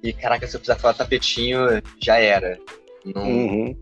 e 0.02 0.12
caraca, 0.12 0.46
se 0.46 0.56
eu 0.56 0.60
precisar 0.60 0.78
falar 0.78 0.94
tapetinho, 0.94 1.58
já 2.00 2.18
era. 2.18 2.58
Não, 3.04 3.22
uhum. 3.22 3.76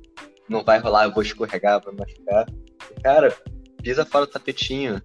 não 0.49 0.65
vai 0.65 0.79
rolar, 0.79 1.05
eu 1.05 1.13
vou 1.13 1.23
escorregar, 1.23 1.83
vou 1.83 1.95
machucar. 1.95 2.47
Cara, 3.03 3.35
pisa 3.83 4.05
fora 4.05 4.27
do 4.27 4.33
tapetinho. 4.33 5.01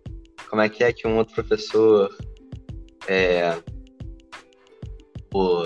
Como 0.50 0.62
é 0.62 0.70
que 0.70 0.84
é 0.84 0.92
que 0.92 1.08
um 1.08 1.18
outro 1.18 1.36
professor 1.36 2.10
é, 3.08 3.58
o 5.34 5.66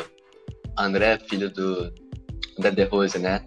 André, 0.78 1.17
filho 1.28 1.49
do 1.49 1.93
da 2.57 2.71
The 2.71 2.84
Rose, 2.84 3.19
né? 3.19 3.43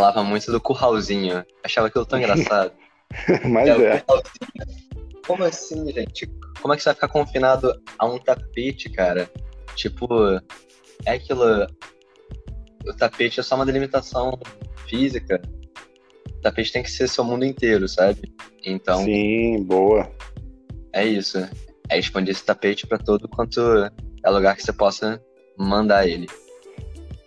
falava 0.00 0.22
muito 0.22 0.50
do 0.50 0.60
curralzinho. 0.60 1.44
Achava 1.62 1.88
aquilo 1.88 2.06
tão 2.06 2.18
engraçado. 2.18 2.72
Mas 3.44 3.68
é. 3.68 3.96
é. 3.96 4.04
Como 5.26 5.44
assim, 5.44 5.92
gente? 5.92 6.26
Como 6.60 6.72
é 6.72 6.76
que 6.76 6.82
você 6.82 6.88
vai 6.88 6.94
ficar 6.94 7.08
confinado 7.08 7.72
a 7.98 8.06
um 8.06 8.18
tapete, 8.18 8.88
cara? 8.90 9.30
Tipo, 9.74 10.08
é 11.04 11.12
aquilo. 11.12 11.66
O 12.86 12.94
tapete 12.96 13.40
é 13.40 13.42
só 13.42 13.56
uma 13.56 13.66
delimitação 13.66 14.38
física. 14.88 15.40
O 16.28 16.40
tapete 16.42 16.72
tem 16.72 16.82
que 16.82 16.90
ser 16.90 17.08
seu 17.08 17.24
mundo 17.24 17.44
inteiro, 17.44 17.88
sabe? 17.88 18.32
Então. 18.64 19.04
Sim, 19.04 19.62
boa. 19.62 20.10
É 20.92 21.04
isso. 21.04 21.38
É 21.88 21.98
expandir 21.98 22.32
esse 22.32 22.44
tapete 22.44 22.86
para 22.86 22.98
todo 22.98 23.28
quanto 23.28 23.60
é 24.24 24.30
lugar 24.30 24.56
que 24.56 24.62
você 24.62 24.72
possa 24.72 25.22
mandar 25.56 26.06
ele. 26.06 26.26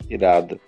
Irado. 0.10 0.60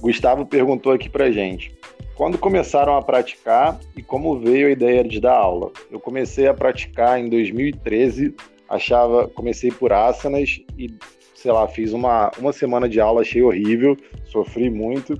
Gustavo 0.00 0.46
perguntou 0.46 0.92
aqui 0.92 1.08
pra 1.08 1.30
gente. 1.30 1.78
Quando 2.16 2.38
começaram 2.38 2.96
a 2.96 3.02
praticar 3.02 3.80
e 3.96 4.02
como 4.02 4.38
veio 4.38 4.68
a 4.68 4.70
ideia 4.70 5.02
de 5.02 5.20
dar 5.20 5.36
aula? 5.36 5.72
Eu 5.90 5.98
comecei 5.98 6.46
a 6.46 6.54
praticar 6.54 7.18
em 7.18 7.28
2013, 7.30 8.34
achava, 8.68 9.26
comecei 9.28 9.70
por 9.70 9.92
asanas 9.92 10.60
e, 10.76 10.94
sei 11.34 11.50
lá, 11.50 11.66
fiz 11.66 11.92
uma, 11.92 12.30
uma 12.38 12.52
semana 12.52 12.88
de 12.88 13.00
aula, 13.00 13.22
achei 13.22 13.42
horrível, 13.42 13.96
sofri 14.24 14.68
muito. 14.68 15.18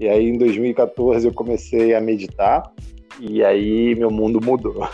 E 0.00 0.08
aí 0.08 0.28
em 0.30 0.38
2014 0.38 1.26
eu 1.26 1.32
comecei 1.34 1.94
a 1.94 2.00
meditar 2.00 2.72
e 3.20 3.44
aí 3.44 3.94
meu 3.94 4.10
mundo 4.10 4.40
mudou. 4.42 4.80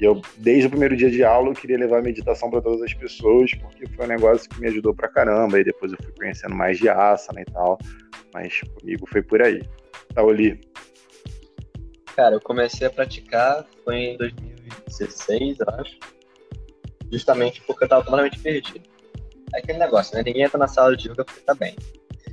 Eu, 0.00 0.22
desde 0.38 0.66
o 0.66 0.70
primeiro 0.70 0.96
dia 0.96 1.10
de 1.10 1.22
aula, 1.22 1.50
eu 1.50 1.52
queria 1.52 1.76
levar 1.76 1.98
a 1.98 2.02
meditação 2.02 2.48
para 2.48 2.62
todas 2.62 2.80
as 2.80 2.94
pessoas, 2.94 3.52
porque 3.52 3.86
foi 3.86 4.06
um 4.06 4.08
negócio 4.08 4.48
que 4.48 4.58
me 4.58 4.66
ajudou 4.68 4.94
pra 4.94 5.08
caramba. 5.08 5.60
E 5.60 5.64
depois 5.64 5.92
eu 5.92 5.98
fui 6.02 6.10
conhecendo 6.16 6.54
mais 6.54 6.78
de 6.78 6.88
asana 6.88 7.42
e 7.42 7.44
tal. 7.44 7.78
Mas 8.32 8.62
comigo 8.80 9.06
foi 9.06 9.20
por 9.20 9.42
aí. 9.42 9.60
Tá, 10.14 10.22
Oli? 10.22 10.58
Cara, 12.16 12.36
eu 12.36 12.40
comecei 12.40 12.86
a 12.86 12.90
praticar 12.90 13.66
foi 13.84 13.96
em 13.96 14.16
2016, 14.16 15.58
eu 15.60 15.66
acho. 15.68 15.98
Justamente 17.12 17.60
porque 17.66 17.84
eu 17.84 17.88
tava 17.88 18.02
completamente 18.02 18.40
perdido. 18.40 18.88
É 19.54 19.58
aquele 19.58 19.78
negócio, 19.78 20.16
né? 20.16 20.22
Ninguém 20.24 20.44
entra 20.44 20.58
na 20.58 20.66
sala 20.66 20.96
de 20.96 21.10
yoga 21.10 21.26
porque 21.26 21.42
tá 21.42 21.52
bem. 21.52 21.76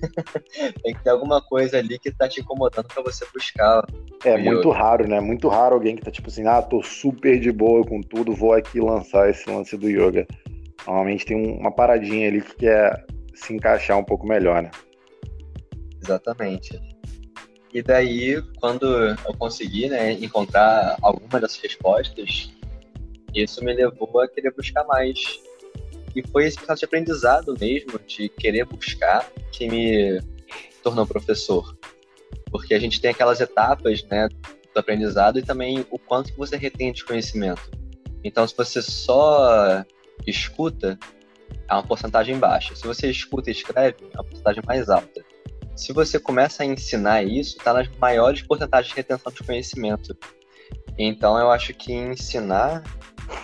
Tem 0.84 0.94
que 0.94 1.04
ter 1.04 1.10
alguma 1.10 1.42
coisa 1.42 1.78
ali 1.78 1.98
que 2.00 2.12
tá 2.12 2.28
te 2.28 2.42
incomodando 2.42 2.88
para 2.88 3.04
você 3.04 3.26
buscar. 3.34 3.86
É 4.24 4.38
muito 4.38 4.70
raro, 4.70 5.08
né? 5.08 5.20
Muito 5.20 5.48
raro 5.48 5.76
alguém 5.76 5.96
que 5.96 6.02
tá 6.02 6.12
tipo 6.12 6.30
assim, 6.30 6.46
ah, 6.48 6.62
tô 6.62 6.82
super 6.84 7.40
de 7.40 7.52
boa 7.52 7.86
com 7.86 8.02
tudo, 8.02 8.34
vou 8.34 8.54
aqui 8.54 8.80
lançar 8.80 9.30
esse 9.30 9.50
lance 9.50 9.78
do 9.78 9.90
yoga. 9.90 10.28
Normalmente 10.86 11.26
tem 11.26 11.36
uma 11.36 11.72
paradinha 11.72 12.28
ali 12.28 12.42
que 12.42 12.56
quer 12.56 13.06
se 13.34 13.54
encaixar 13.54 13.98
um 13.98 14.04
pouco 14.04 14.26
melhor, 14.26 14.62
né? 14.64 14.72
Exatamente. 16.02 16.80
E 17.74 17.82
daí, 17.82 18.42
quando 18.60 18.86
eu 18.86 19.34
consegui 19.38 19.90
né, 19.90 20.14
encontrar 20.14 20.98
alguma 21.02 21.40
dessas 21.40 21.58
respostas, 21.58 22.50
isso 23.34 23.64
me 23.64 23.74
levou 23.74 24.22
a 24.22 24.28
querer 24.28 24.52
buscar 24.52 24.86
mais. 24.86 25.40
E 26.18 26.28
foi 26.32 26.48
esse 26.48 26.58
processo 26.58 26.80
de 26.80 26.86
aprendizado 26.86 27.56
mesmo, 27.60 28.00
de 28.00 28.28
querer 28.28 28.66
buscar, 28.66 29.32
que 29.52 29.70
me 29.70 30.20
tornou 30.82 31.06
professor. 31.06 31.78
Porque 32.50 32.74
a 32.74 32.80
gente 32.80 33.00
tem 33.00 33.12
aquelas 33.12 33.40
etapas, 33.40 34.04
né, 34.06 34.28
do 34.74 34.80
aprendizado 34.80 35.38
e 35.38 35.44
também 35.44 35.86
o 35.92 36.00
quanto 36.00 36.32
que 36.32 36.38
você 36.40 36.58
retém 36.58 36.92
de 36.92 37.06
conhecimento. 37.06 37.70
Então, 38.24 38.48
se 38.48 38.58
você 38.58 38.82
só 38.82 39.86
escuta, 40.26 40.98
é 41.70 41.74
uma 41.76 41.84
porcentagem 41.84 42.40
baixa. 42.40 42.76
Se 42.76 42.88
você 42.88 43.12
escuta 43.12 43.52
e 43.52 43.54
escreve, 43.54 43.98
é 44.12 44.18
uma 44.18 44.24
porcentagem 44.24 44.64
mais 44.66 44.90
alta. 44.90 45.24
Se 45.76 45.94
você 45.94 46.20
começa 46.20 46.64
a 46.64 46.66
ensinar 46.66 47.22
isso, 47.22 47.60
está 47.60 47.74
nas 47.74 47.88
maiores 48.00 48.42
porcentagens 48.42 48.90
de 48.90 48.96
retenção 48.96 49.32
de 49.32 49.44
conhecimento. 49.44 50.18
Então, 50.98 51.38
eu 51.38 51.52
acho 51.52 51.76
que 51.76 51.94
ensinar 51.94 52.84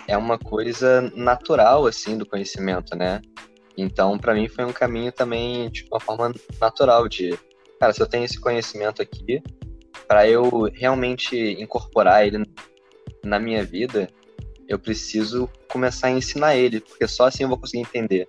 é 0.06 0.16
uma 0.16 0.38
coisa 0.38 1.00
natural, 1.14 1.86
assim, 1.86 2.16
do 2.16 2.26
conhecimento, 2.26 2.96
né? 2.96 3.20
Então, 3.76 4.18
para 4.18 4.34
mim, 4.34 4.48
foi 4.48 4.64
um 4.64 4.72
caminho 4.72 5.10
também, 5.10 5.70
de 5.70 5.86
uma 5.90 6.00
forma 6.00 6.32
natural 6.60 7.08
de, 7.08 7.38
cara, 7.80 7.92
se 7.92 8.00
eu 8.00 8.06
tenho 8.06 8.24
esse 8.24 8.40
conhecimento 8.40 9.02
aqui, 9.02 9.42
para 10.06 10.28
eu 10.28 10.70
realmente 10.72 11.36
incorporar 11.60 12.26
ele 12.26 12.44
na 13.24 13.38
minha 13.38 13.64
vida, 13.64 14.08
eu 14.68 14.78
preciso 14.78 15.48
começar 15.68 16.08
a 16.08 16.12
ensinar 16.12 16.56
ele, 16.56 16.80
porque 16.80 17.06
só 17.08 17.26
assim 17.26 17.42
eu 17.42 17.48
vou 17.48 17.58
conseguir 17.58 17.82
entender. 17.82 18.28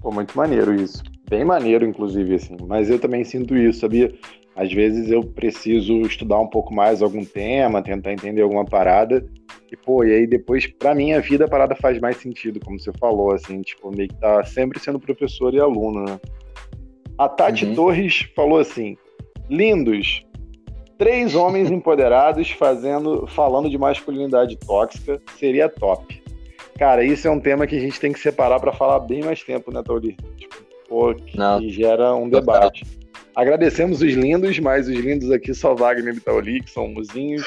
Pô, 0.00 0.10
muito 0.10 0.36
maneiro 0.36 0.74
isso. 0.74 1.02
Bem 1.28 1.44
maneiro, 1.44 1.84
inclusive, 1.84 2.34
assim. 2.34 2.56
Mas 2.66 2.88
eu 2.88 2.98
também 2.98 3.24
sinto 3.24 3.56
isso, 3.56 3.80
sabia? 3.80 4.14
Às 4.54 4.72
vezes 4.72 5.10
eu 5.10 5.22
preciso 5.22 6.00
estudar 6.02 6.38
um 6.38 6.48
pouco 6.48 6.72
mais 6.72 7.02
algum 7.02 7.24
tema, 7.24 7.82
tentar 7.82 8.12
entender 8.12 8.42
alguma 8.42 8.64
parada. 8.64 9.26
E, 9.70 9.76
pô, 9.76 10.04
e 10.04 10.14
aí 10.14 10.26
depois, 10.26 10.66
pra 10.66 10.94
minha 10.94 11.20
vida, 11.20 11.44
a 11.44 11.48
parada 11.48 11.74
faz 11.74 11.98
mais 11.98 12.16
sentido, 12.18 12.60
como 12.60 12.78
você 12.78 12.92
falou, 12.98 13.32
assim, 13.32 13.62
tipo, 13.62 13.90
meio 13.90 14.08
que 14.08 14.14
tá 14.16 14.44
sempre 14.44 14.78
sendo 14.78 15.00
professor 15.00 15.52
e 15.54 15.60
aluno, 15.60 16.04
né? 16.04 16.20
A 17.18 17.28
Tati 17.28 17.64
uhum. 17.64 17.74
Torres 17.74 18.28
falou 18.34 18.58
assim: 18.58 18.96
lindos, 19.48 20.24
três 20.98 21.34
homens 21.34 21.70
empoderados 21.72 22.50
fazendo, 22.50 23.26
falando 23.26 23.68
de 23.68 23.78
masculinidade 23.78 24.56
tóxica 24.56 25.20
seria 25.38 25.68
top. 25.68 26.22
Cara, 26.78 27.02
isso 27.02 27.26
é 27.26 27.30
um 27.30 27.40
tema 27.40 27.66
que 27.66 27.76
a 27.76 27.80
gente 27.80 27.98
tem 27.98 28.12
que 28.12 28.20
separar 28.20 28.60
para 28.60 28.72
falar 28.72 29.00
bem 29.00 29.22
mais 29.22 29.42
tempo, 29.42 29.72
né, 29.72 29.82
Tauri? 29.82 30.14
Tipo, 30.36 30.56
pô, 30.86 31.14
que 31.14 31.36
Não. 31.36 31.60
gera 31.68 32.14
um 32.14 32.28
debate. 32.28 32.84
Agradecemos 33.36 34.00
os 34.00 34.14
lindos, 34.14 34.58
mas 34.58 34.88
os 34.88 34.96
lindos 34.96 35.30
aqui 35.30 35.52
só 35.52 35.74
Wagner 35.74 36.14
e 36.16 36.20
Tauli, 36.20 36.62
que 36.62 36.70
são 36.70 36.88
muzinhos. 36.88 37.46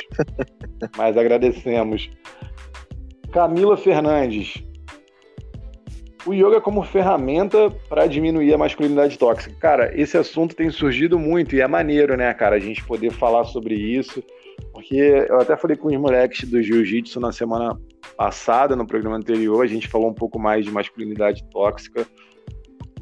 mas 0.96 1.18
agradecemos. 1.18 2.12
Camila 3.32 3.76
Fernandes, 3.76 4.64
o 6.28 6.34
yoga 6.34 6.62
como 6.62 6.84
ferramenta 6.84 7.72
para 7.90 8.06
diminuir 8.06 8.54
a 8.54 8.58
masculinidade 8.58 9.18
tóxica. 9.18 9.56
Cara, 9.60 9.92
esse 10.00 10.16
assunto 10.16 10.56
tem 10.56 10.70
surgido 10.70 11.18
muito 11.18 11.56
e 11.56 11.62
é 11.62 11.68
maneiro, 11.68 12.16
né, 12.16 12.32
cara, 12.36 12.58
a 12.58 12.60
gente 12.60 12.86
poder 12.86 13.12
falar 13.12 13.46
sobre 13.46 13.74
isso, 13.74 14.24
porque 14.72 14.96
eu 14.96 15.40
até 15.40 15.58
falei 15.58 15.76
com 15.76 15.88
os 15.88 15.98
moleques 15.98 16.48
do 16.48 16.62
jiu-jitsu 16.62 17.20
na 17.20 17.32
semana 17.32 17.76
passada, 18.16 18.76
no 18.76 18.86
programa 18.86 19.18
anterior, 19.18 19.64
a 19.64 19.68
gente 19.68 19.88
falou 19.88 20.10
um 20.10 20.14
pouco 20.14 20.38
mais 20.38 20.66
de 20.66 20.72
masculinidade 20.72 21.44
tóxica. 21.50 22.06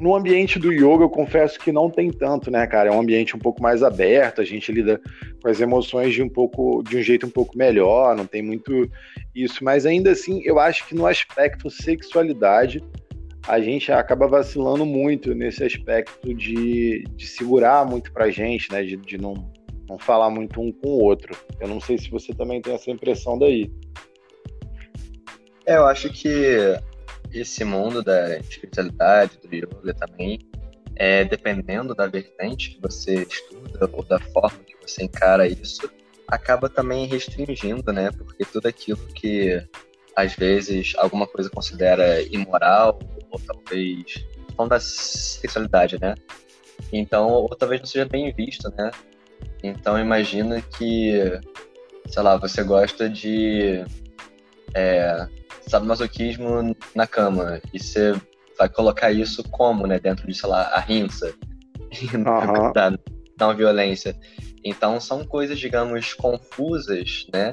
No 0.00 0.14
ambiente 0.14 0.58
do 0.58 0.72
yoga, 0.72 1.04
eu 1.04 1.10
confesso 1.10 1.58
que 1.58 1.72
não 1.72 1.90
tem 1.90 2.10
tanto, 2.10 2.50
né, 2.50 2.66
cara? 2.66 2.88
É 2.88 2.92
um 2.92 3.00
ambiente 3.00 3.34
um 3.34 3.38
pouco 3.38 3.60
mais 3.60 3.82
aberto, 3.82 4.40
a 4.40 4.44
gente 4.44 4.70
lida 4.70 5.00
com 5.42 5.48
as 5.48 5.60
emoções 5.60 6.14
de 6.14 6.22
um 6.22 6.28
pouco 6.28 6.82
de 6.84 6.98
um 6.98 7.02
jeito 7.02 7.26
um 7.26 7.30
pouco 7.30 7.58
melhor, 7.58 8.16
não 8.16 8.24
tem 8.24 8.40
muito 8.40 8.88
isso, 9.34 9.64
mas 9.64 9.84
ainda 9.84 10.12
assim, 10.12 10.40
eu 10.44 10.58
acho 10.60 10.86
que 10.86 10.94
no 10.94 11.06
aspecto 11.06 11.68
sexualidade, 11.68 12.80
a 13.48 13.60
gente 13.60 13.90
acaba 13.90 14.28
vacilando 14.28 14.84
muito 14.84 15.34
nesse 15.34 15.64
aspecto 15.64 16.34
de, 16.34 17.02
de 17.16 17.26
segurar 17.26 17.84
muito 17.86 18.12
pra 18.12 18.30
gente, 18.30 18.70
né? 18.70 18.82
De, 18.82 18.96
de 18.96 19.16
não, 19.16 19.50
não 19.88 19.98
falar 19.98 20.28
muito 20.28 20.60
um 20.60 20.70
com 20.70 20.88
o 20.88 21.02
outro. 21.02 21.34
Eu 21.58 21.66
não 21.66 21.80
sei 21.80 21.96
se 21.96 22.10
você 22.10 22.34
também 22.34 22.60
tem 22.60 22.74
essa 22.74 22.90
impressão 22.90 23.38
daí. 23.38 23.72
É, 25.64 25.76
eu 25.76 25.86
acho 25.86 26.10
que 26.10 26.78
esse 27.32 27.64
mundo 27.64 28.02
da 28.02 28.38
espiritualidade, 28.38 29.38
do 29.38 29.54
yoga 29.54 29.94
também, 29.94 30.38
é, 30.96 31.24
dependendo 31.24 31.94
da 31.94 32.06
vertente 32.06 32.70
que 32.70 32.80
você 32.80 33.22
estuda 33.22 33.88
ou 33.92 34.02
da 34.02 34.18
forma 34.18 34.58
que 34.66 34.76
você 34.80 35.04
encara 35.04 35.46
isso, 35.46 35.88
acaba 36.26 36.68
também 36.68 37.06
restringindo, 37.06 37.92
né? 37.92 38.10
Porque 38.10 38.44
tudo 38.44 38.66
aquilo 38.66 38.98
que 39.14 39.62
às 40.16 40.34
vezes 40.34 40.94
alguma 40.98 41.26
coisa 41.26 41.48
considera 41.48 42.20
imoral 42.22 42.98
ou 43.30 43.38
talvez 43.38 44.26
falando 44.56 44.70
da 44.70 44.80
sexualidade, 44.80 46.00
né? 46.00 46.16
Então, 46.92 47.28
ou 47.28 47.48
talvez 47.50 47.80
não 47.80 47.86
seja 47.86 48.04
bem 48.04 48.32
visto, 48.32 48.68
né? 48.76 48.90
Então, 49.62 49.98
imagina 49.98 50.60
que, 50.60 51.12
sei 52.06 52.22
lá, 52.22 52.36
você 52.36 52.62
gosta 52.64 53.08
de, 53.08 53.84
é, 54.74 55.28
sabe, 55.68 55.86
masoquismo 55.86 56.76
na 56.94 57.06
cama 57.06 57.60
e 57.72 57.78
você 57.78 58.14
vai 58.58 58.68
colocar 58.68 59.12
isso 59.12 59.42
como, 59.50 59.86
né, 59.86 59.98
dentro 59.98 60.26
de, 60.26 60.34
sei 60.34 60.48
lá, 60.48 60.62
a 60.62 60.80
rinça, 60.80 61.32
uhum. 62.14 62.72
da, 62.72 62.98
uma 63.40 63.54
violência. 63.54 64.16
Então, 64.64 65.00
são 65.00 65.24
coisas, 65.24 65.58
digamos, 65.58 66.12
confusas, 66.12 67.26
né? 67.32 67.52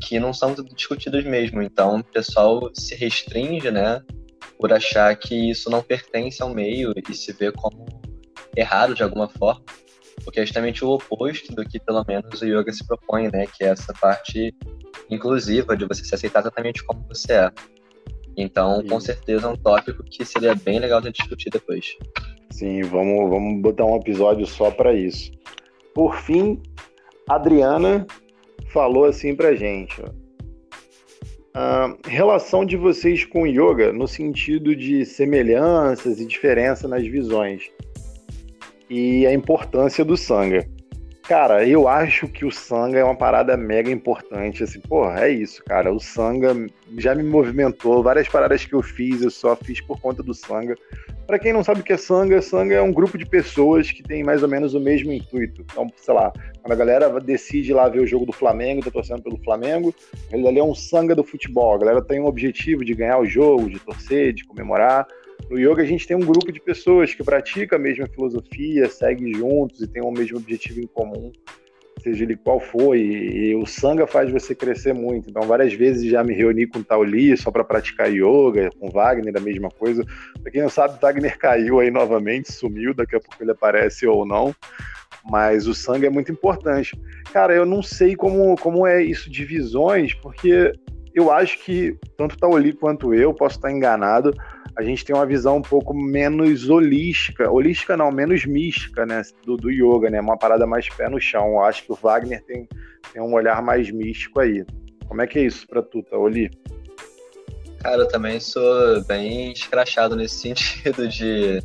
Que 0.00 0.18
não 0.18 0.32
são 0.32 0.54
discutidas 0.54 1.22
mesmo. 1.24 1.60
Então, 1.60 1.98
o 1.98 2.04
pessoal 2.04 2.70
se 2.74 2.94
restringe, 2.94 3.70
né? 3.70 4.02
por 4.60 4.72
achar 4.74 5.16
que 5.16 5.50
isso 5.50 5.70
não 5.70 5.82
pertence 5.82 6.42
ao 6.42 6.50
meio 6.50 6.92
e 7.08 7.14
se 7.14 7.32
vê 7.32 7.50
como 7.50 7.86
errado 8.54 8.94
de 8.94 9.02
alguma 9.02 9.26
forma, 9.26 9.64
porque 10.22 10.40
é 10.40 10.44
justamente 10.44 10.84
o 10.84 10.90
oposto 10.90 11.54
do 11.54 11.64
que 11.64 11.80
pelo 11.80 12.04
menos 12.06 12.42
o 12.42 12.44
yoga 12.44 12.70
se 12.70 12.86
propõe, 12.86 13.30
né, 13.32 13.46
que 13.46 13.64
é 13.64 13.68
essa 13.68 13.94
parte 13.94 14.54
inclusiva 15.10 15.76
de 15.76 15.84
você 15.86 16.04
se 16.04 16.14
aceitar 16.14 16.40
exatamente 16.40 16.84
como 16.84 17.04
você 17.08 17.32
é. 17.32 17.52
Então, 18.36 18.80
Sim. 18.80 18.86
com 18.88 19.00
certeza 19.00 19.46
é 19.46 19.50
um 19.50 19.56
tópico 19.56 20.02
que 20.04 20.24
seria 20.24 20.54
bem 20.54 20.78
legal 20.78 21.00
de 21.00 21.10
discutir 21.10 21.50
depois. 21.50 21.96
Sim, 22.50 22.82
vamos, 22.82 23.28
vamos 23.28 23.60
botar 23.60 23.84
um 23.84 23.96
episódio 23.96 24.46
só 24.46 24.70
para 24.70 24.92
isso. 24.92 25.30
Por 25.94 26.16
fim, 26.16 26.60
Adriana 27.28 28.06
falou 28.72 29.04
assim 29.04 29.34
pra 29.34 29.54
gente, 29.54 30.00
a 31.52 31.96
relação 32.06 32.64
de 32.64 32.76
vocês 32.76 33.24
com 33.24 33.42
o 33.42 33.46
yoga 33.46 33.92
no 33.92 34.06
sentido 34.06 34.74
de 34.74 35.04
semelhanças 35.04 36.20
e 36.20 36.26
diferença 36.26 36.86
nas 36.86 37.04
visões 37.04 37.64
e 38.88 39.26
a 39.26 39.32
importância 39.32 40.04
do 40.04 40.16
sangha. 40.16 40.68
Cara, 41.30 41.64
eu 41.64 41.86
acho 41.86 42.26
que 42.26 42.44
o 42.44 42.50
Sangha 42.50 42.98
é 42.98 43.04
uma 43.04 43.14
parada 43.14 43.56
mega 43.56 43.88
importante. 43.88 44.64
Assim, 44.64 44.80
porra, 44.80 45.26
é 45.26 45.30
isso, 45.30 45.62
cara. 45.62 45.94
O 45.94 46.00
Sangha 46.00 46.48
já 46.98 47.14
me 47.14 47.22
movimentou. 47.22 48.02
Várias 48.02 48.28
paradas 48.28 48.64
que 48.64 48.74
eu 48.74 48.82
fiz, 48.82 49.22
eu 49.22 49.30
só 49.30 49.54
fiz 49.54 49.80
por 49.80 50.00
conta 50.00 50.24
do 50.24 50.34
Sangha. 50.34 50.74
Para 51.28 51.38
quem 51.38 51.52
não 51.52 51.62
sabe 51.62 51.82
o 51.82 51.84
que 51.84 51.92
é 51.92 51.96
Sangha, 51.96 52.42
Sangha 52.42 52.74
é 52.74 52.82
um 52.82 52.92
grupo 52.92 53.16
de 53.16 53.24
pessoas 53.24 53.92
que 53.92 54.02
tem 54.02 54.24
mais 54.24 54.42
ou 54.42 54.48
menos 54.48 54.74
o 54.74 54.80
mesmo 54.80 55.12
intuito. 55.12 55.64
Então, 55.70 55.86
sei 55.98 56.12
lá, 56.12 56.32
quando 56.60 56.72
a 56.72 56.74
galera 56.74 57.20
decide 57.20 57.72
lá 57.72 57.88
ver 57.88 58.00
o 58.00 58.06
jogo 58.08 58.26
do 58.26 58.32
Flamengo, 58.32 58.82
tá 58.82 58.90
torcendo 58.90 59.22
pelo 59.22 59.38
Flamengo, 59.38 59.94
ele 60.32 60.48
ali 60.48 60.58
é 60.58 60.64
um 60.64 60.74
Sangha 60.74 61.14
do 61.14 61.22
futebol. 61.22 61.76
A 61.76 61.78
galera 61.78 62.02
tem 62.02 62.20
um 62.20 62.26
objetivo 62.26 62.84
de 62.84 62.92
ganhar 62.92 63.20
o 63.20 63.24
jogo, 63.24 63.70
de 63.70 63.78
torcer, 63.78 64.32
de 64.32 64.44
comemorar. 64.44 65.06
No 65.48 65.58
yoga 65.58 65.82
a 65.82 65.86
gente 65.86 66.06
tem 66.06 66.16
um 66.16 66.20
grupo 66.20 66.52
de 66.52 66.60
pessoas 66.60 67.14
que 67.14 67.22
pratica 67.22 67.76
a 67.76 67.78
mesma 67.78 68.06
filosofia, 68.06 68.88
segue 68.88 69.32
juntos 69.32 69.80
e 69.80 69.88
tem 69.88 70.02
o 70.02 70.10
mesmo 70.10 70.38
objetivo 70.38 70.80
em 70.80 70.86
comum, 70.86 71.32
seja 72.02 72.24
ele 72.24 72.36
qual 72.36 72.60
for. 72.60 72.96
E, 72.96 73.50
e 73.50 73.54
o 73.54 73.66
Sangha 73.66 74.06
faz 74.06 74.30
você 74.30 74.54
crescer 74.54 74.92
muito. 74.92 75.30
Então, 75.30 75.42
várias 75.42 75.72
vezes 75.72 76.10
já 76.10 76.22
me 76.22 76.34
reuni 76.34 76.66
com 76.66 76.80
o 76.80 76.84
Tauli 76.84 77.36
só 77.36 77.50
para 77.50 77.64
praticar 77.64 78.12
yoga, 78.12 78.70
com 78.78 78.90
Wagner, 78.90 79.36
a 79.36 79.40
mesma 79.40 79.68
coisa. 79.70 80.04
Para 80.42 80.52
quem 80.52 80.62
não 80.62 80.70
sabe, 80.70 81.00
Wagner 81.00 81.38
caiu 81.38 81.80
aí 81.80 81.90
novamente, 81.90 82.52
sumiu, 82.52 82.94
daqui 82.94 83.16
a 83.16 83.20
pouco 83.20 83.42
ele 83.42 83.52
aparece 83.52 84.06
ou 84.06 84.26
não. 84.26 84.54
Mas 85.28 85.66
o 85.66 85.74
sangue 85.74 86.06
é 86.06 86.10
muito 86.10 86.32
importante. 86.32 86.98
Cara, 87.32 87.54
eu 87.54 87.66
não 87.66 87.82
sei 87.82 88.16
como, 88.16 88.56
como 88.56 88.86
é 88.86 89.02
isso 89.02 89.30
de 89.30 89.44
visões, 89.44 90.14
porque 90.14 90.72
eu 91.14 91.30
acho 91.30 91.58
que 91.64 91.96
tanto 92.16 92.34
o 92.34 92.38
Tauli 92.38 92.72
quanto 92.72 93.12
eu, 93.14 93.34
posso 93.34 93.56
estar 93.56 93.70
enganado, 93.70 94.32
a 94.76 94.82
gente 94.82 95.04
tem 95.04 95.14
uma 95.14 95.26
visão 95.26 95.56
um 95.56 95.62
pouco 95.62 95.92
menos 95.92 96.68
holística, 96.68 97.50
holística 97.50 97.96
não, 97.96 98.10
menos 98.10 98.44
mística, 98.44 99.04
né, 99.04 99.22
do, 99.44 99.56
do 99.56 99.70
yoga, 99.70 100.08
né, 100.10 100.20
uma 100.20 100.36
parada 100.36 100.66
mais 100.66 100.88
pé 100.88 101.08
no 101.08 101.20
chão. 101.20 101.48
Eu 101.48 101.64
acho 101.64 101.84
que 101.84 101.92
o 101.92 101.96
Wagner 101.96 102.42
tem, 102.44 102.68
tem 103.12 103.22
um 103.22 103.34
olhar 103.34 103.62
mais 103.62 103.90
místico 103.90 104.40
aí. 104.40 104.64
Como 105.06 105.20
é 105.20 105.26
que 105.26 105.38
é 105.38 105.42
isso 105.42 105.66
pra 105.66 105.82
tu, 105.82 106.02
Taoli? 106.02 106.50
Cara, 107.80 108.02
eu 108.02 108.08
também 108.08 108.38
sou 108.38 109.02
bem 109.04 109.52
escrachado 109.52 110.14
nesse 110.14 110.36
sentido 110.54 111.08
de 111.08 111.62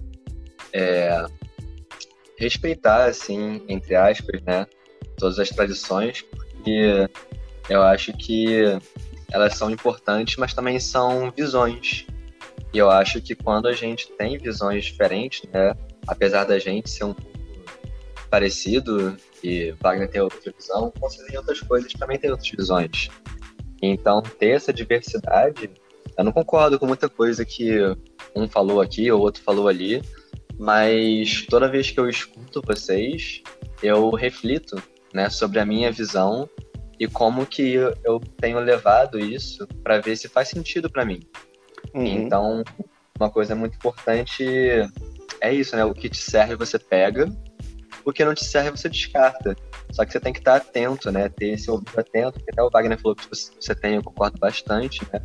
é, 0.74 1.26
respeitar, 2.38 3.06
assim, 3.06 3.64
entre 3.68 3.96
aspas, 3.96 4.42
né, 4.42 4.66
todas 5.18 5.40
as 5.40 5.50
tradições, 5.50 6.22
porque 6.22 7.08
eu 7.70 7.82
acho 7.82 8.14
que 8.14 8.64
elas 9.32 9.56
são 9.56 9.70
importantes, 9.70 10.38
mas 10.38 10.54
também 10.54 10.80
são 10.80 11.32
visões. 11.32 12.06
E 12.76 12.78
eu 12.78 12.92
acho 12.92 13.22
que 13.22 13.34
quando 13.34 13.70
a 13.70 13.72
gente 13.72 14.12
tem 14.18 14.38
visões 14.38 14.84
diferentes, 14.84 15.50
né, 15.50 15.74
apesar 16.06 16.44
da 16.44 16.60
gente 16.60 16.90
ser 16.90 17.06
um 17.06 17.14
pouco 17.14 17.32
parecido, 18.30 19.16
e 19.42 19.74
Wagner 19.82 20.10
tem 20.10 20.20
outra 20.20 20.52
visão, 20.52 20.92
você 21.00 21.26
em 21.32 21.38
outras 21.38 21.62
coisas 21.62 21.94
também 21.94 22.20
tem 22.20 22.30
outras 22.30 22.50
visões. 22.50 23.08
Então, 23.82 24.22
ter 24.22 24.50
essa 24.50 24.74
diversidade, 24.74 25.72
eu 26.18 26.24
não 26.26 26.34
concordo 26.34 26.78
com 26.78 26.86
muita 26.86 27.08
coisa 27.08 27.46
que 27.46 27.80
um 28.36 28.46
falou 28.46 28.82
aqui 28.82 29.10
ou 29.10 29.22
outro 29.22 29.42
falou 29.42 29.70
ali, 29.70 30.02
mas 30.60 31.46
toda 31.50 31.72
vez 31.72 31.92
que 31.92 32.00
eu 32.02 32.10
escuto 32.10 32.62
vocês, 32.62 33.42
eu 33.82 34.10
reflito 34.10 34.76
né, 35.14 35.30
sobre 35.30 35.60
a 35.60 35.66
minha 35.66 35.94
visão 35.94 36.50
e 37.00 37.08
como 37.08 37.46
que 37.46 37.76
eu 38.04 38.20
tenho 38.36 38.60
levado 38.60 39.18
isso 39.18 39.66
para 39.82 40.02
ver 40.02 40.18
se 40.18 40.28
faz 40.28 40.50
sentido 40.50 40.90
para 40.90 41.06
mim. 41.06 41.22
Uhum. 41.96 42.06
Então, 42.06 42.64
uma 43.18 43.30
coisa 43.30 43.56
muito 43.56 43.76
importante 43.76 44.44
é 45.40 45.54
isso, 45.54 45.76
né? 45.76 45.86
O 45.86 45.94
que 45.94 46.10
te 46.10 46.18
serve 46.18 46.56
você 46.56 46.78
pega, 46.78 47.30
o 48.04 48.12
que 48.12 48.26
não 48.26 48.36
te 48.36 48.44
serve 48.44 48.72
você 48.72 48.90
descarta. 48.90 49.56
Só 49.92 50.04
que 50.04 50.12
você 50.12 50.20
tem 50.20 50.34
que 50.34 50.40
estar 50.40 50.58
atento, 50.58 51.10
né? 51.10 51.30
Ter 51.30 51.54
esse 51.54 51.72
ouvido 51.72 51.98
atento, 51.98 52.40
que 52.44 52.52
até 52.52 52.62
o 52.62 52.70
Wagner 52.70 53.00
falou 53.00 53.16
que 53.16 53.26
você 53.28 53.74
tem, 53.74 53.96
eu 53.96 54.04
concordo 54.04 54.38
bastante, 54.38 55.02
né? 55.12 55.22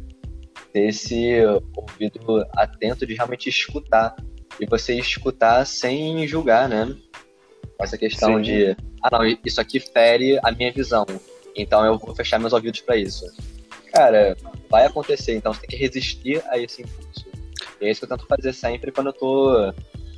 Ter 0.72 0.86
esse 0.86 1.40
ouvido 1.76 2.46
atento 2.54 3.04
de 3.04 3.14
realmente 3.14 3.48
escutar. 3.48 4.14
E 4.60 4.66
você 4.66 4.94
escutar 4.94 5.64
sem 5.66 6.26
julgar, 6.28 6.68
né? 6.68 6.94
Essa 7.80 7.98
questão 7.98 8.36
Sim. 8.36 8.42
de, 8.42 8.76
ah, 9.02 9.08
não, 9.10 9.24
isso 9.44 9.60
aqui 9.60 9.80
fere 9.80 10.38
a 10.44 10.52
minha 10.52 10.70
visão. 10.70 11.06
Então 11.56 11.84
eu 11.84 11.98
vou 11.98 12.14
fechar 12.14 12.38
meus 12.38 12.52
ouvidos 12.52 12.80
para 12.80 12.96
isso. 12.96 13.24
Cara, 13.92 14.36
vai 14.68 14.86
acontecer, 14.86 15.34
então 15.34 15.52
você 15.52 15.60
tem 15.60 15.70
que 15.70 15.76
resistir 15.76 16.42
a 16.48 16.58
esse 16.58 16.82
impulso. 16.82 17.26
E 17.80 17.86
é 17.86 17.90
isso 17.90 18.00
que 18.00 18.12
eu 18.12 18.16
tento 18.16 18.26
fazer 18.26 18.52
sempre 18.52 18.92
quando 18.92 19.08
eu 19.08 19.12
tô 19.12 19.74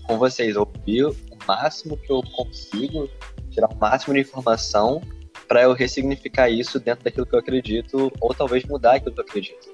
com 0.07 0.19
vocês, 0.19 0.57
ouvir 0.57 1.07
o 1.07 1.17
máximo 1.47 1.97
que 1.97 2.11
eu 2.11 2.23
consigo, 2.23 3.09
tirar 3.51 3.69
o 3.69 3.77
máximo 3.77 4.15
de 4.15 4.21
informação 4.21 5.01
para 5.47 5.63
eu 5.63 5.73
ressignificar 5.73 6.49
isso 6.49 6.81
dentro 6.81 7.05
daquilo 7.05 7.27
que 7.27 7.35
eu 7.35 7.39
acredito, 7.39 8.13
ou 8.21 8.35
talvez 8.35 8.65
mudar 8.65 8.95
aquilo 8.95 9.15
que 9.15 9.21
eu 9.21 9.25
acredito. 9.25 9.71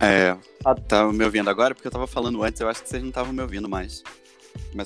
É, 0.00 0.36
tá 0.88 1.06
me 1.12 1.24
ouvindo 1.24 1.48
agora? 1.48 1.74
Porque 1.74 1.86
eu 1.86 1.92
tava 1.92 2.06
falando 2.06 2.42
antes, 2.42 2.60
eu 2.60 2.68
acho 2.68 2.82
que 2.82 2.88
vocês 2.88 3.02
não 3.02 3.10
estavam 3.10 3.32
me 3.32 3.42
ouvindo 3.42 3.68
mais. 3.68 4.02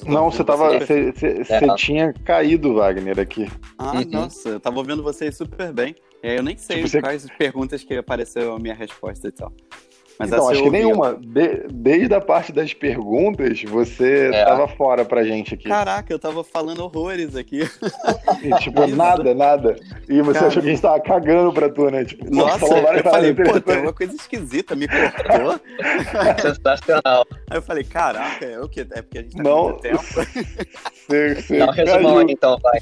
não, 0.07 0.31
você 0.31 0.45
tava. 0.45 0.79
Você, 0.79 1.13
é, 1.49 1.75
tinha 1.75 2.13
caído, 2.13 2.75
Wagner, 2.75 3.19
aqui. 3.19 3.51
Ah, 3.79 3.93
uhum. 3.93 4.05
nossa, 4.11 4.51
eu 4.51 4.61
tava 4.61 4.79
ouvindo 4.79 5.03
vocês 5.03 5.37
super 5.37 5.73
bem. 5.73 5.95
Eu 6.35 6.43
nem 6.43 6.57
sei 6.57 6.83
tipo, 6.83 7.01
quais 7.01 7.23
você... 7.23 7.33
perguntas 7.35 7.85
que 7.85 7.95
apareceu 7.95 8.55
a 8.55 8.59
minha 8.59 8.75
resposta 8.75 9.29
e 9.29 9.33
tal. 9.33 9.53
Mas 10.19 10.33
então, 10.33 10.49
acho 10.49 10.63
que 10.63 10.71
nenhuma. 10.71 11.15
De, 11.15 11.67
desde 11.71 12.15
a 12.15 12.21
parte 12.21 12.53
das 12.53 12.73
perguntas, 12.73 13.63
você 13.63 14.31
é. 14.33 14.45
tava 14.45 14.67
fora 14.67 15.05
pra 15.05 15.25
gente 15.25 15.55
aqui. 15.55 15.69
Caraca, 15.69 16.13
eu 16.13 16.19
tava 16.19 16.43
falando 16.43 16.81
horrores 16.81 17.37
aqui. 17.37 17.69
E, 18.43 18.51
tipo, 18.61 18.87
nada, 18.89 19.35
nada. 19.35 19.77
E 20.09 20.23
você 20.23 20.35
Cara... 20.35 20.47
achou 20.49 20.63
que 20.63 20.69
a 20.69 20.71
gente 20.71 20.83
tava 20.83 21.01
cagando 21.01 21.53
pra 21.53 21.69
tu, 21.69 21.91
né? 21.91 22.05
Tipo, 22.05 22.35
Nossa, 22.35 22.65
eu 22.65 23.03
falei, 23.03 23.35
pô, 23.35 23.61
tem 23.61 23.83
uma 23.83 23.93
coisa 23.93 24.15
esquisita, 24.15 24.75
me 24.75 24.89
cortou. 24.89 25.61
Sensacional. 26.41 27.27
Aí 27.51 27.59
eu 27.59 27.63
falei, 27.63 27.85
caraca, 27.85 28.45
é 28.45 28.61
o 28.61 28.69
quê? 28.69 28.87
É 28.91 29.03
porque 29.03 29.19
a 29.19 29.23
gente 29.23 29.37
tá 29.37 29.43
Não, 29.43 29.73
com 29.73 29.79
tempo. 29.79 30.03
Você, 31.07 31.37
você 31.37 31.59
Dá 31.59 31.67
um 31.67 31.71
resumão 31.71 32.19
aí, 32.19 32.27
então, 32.31 32.59
vai. 32.61 32.81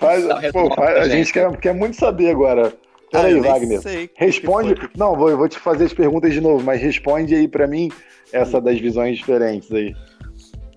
Faz, 0.00 0.24
um 0.24 0.52
pô, 0.52 0.74
faz, 0.74 0.96
a 1.00 1.08
gente 1.10 1.30
quer, 1.30 1.54
quer 1.58 1.74
muito 1.74 1.96
saber 1.96 2.30
agora. 2.30 2.72
Peraí, 3.10 3.38
ah, 3.38 3.42
Wagner. 3.42 3.80
Sei 3.80 4.10
responde. 4.14 4.74
Não, 4.96 5.16
vou, 5.16 5.36
vou 5.36 5.48
te 5.48 5.58
fazer 5.58 5.84
as 5.84 5.92
perguntas 5.92 6.32
de 6.32 6.40
novo, 6.40 6.62
mas 6.62 6.80
responde 6.80 7.34
aí 7.34 7.48
para 7.48 7.66
mim 7.66 7.90
essa 8.32 8.60
das 8.60 8.78
visões 8.78 9.18
diferentes 9.18 9.70
aí. 9.72 9.94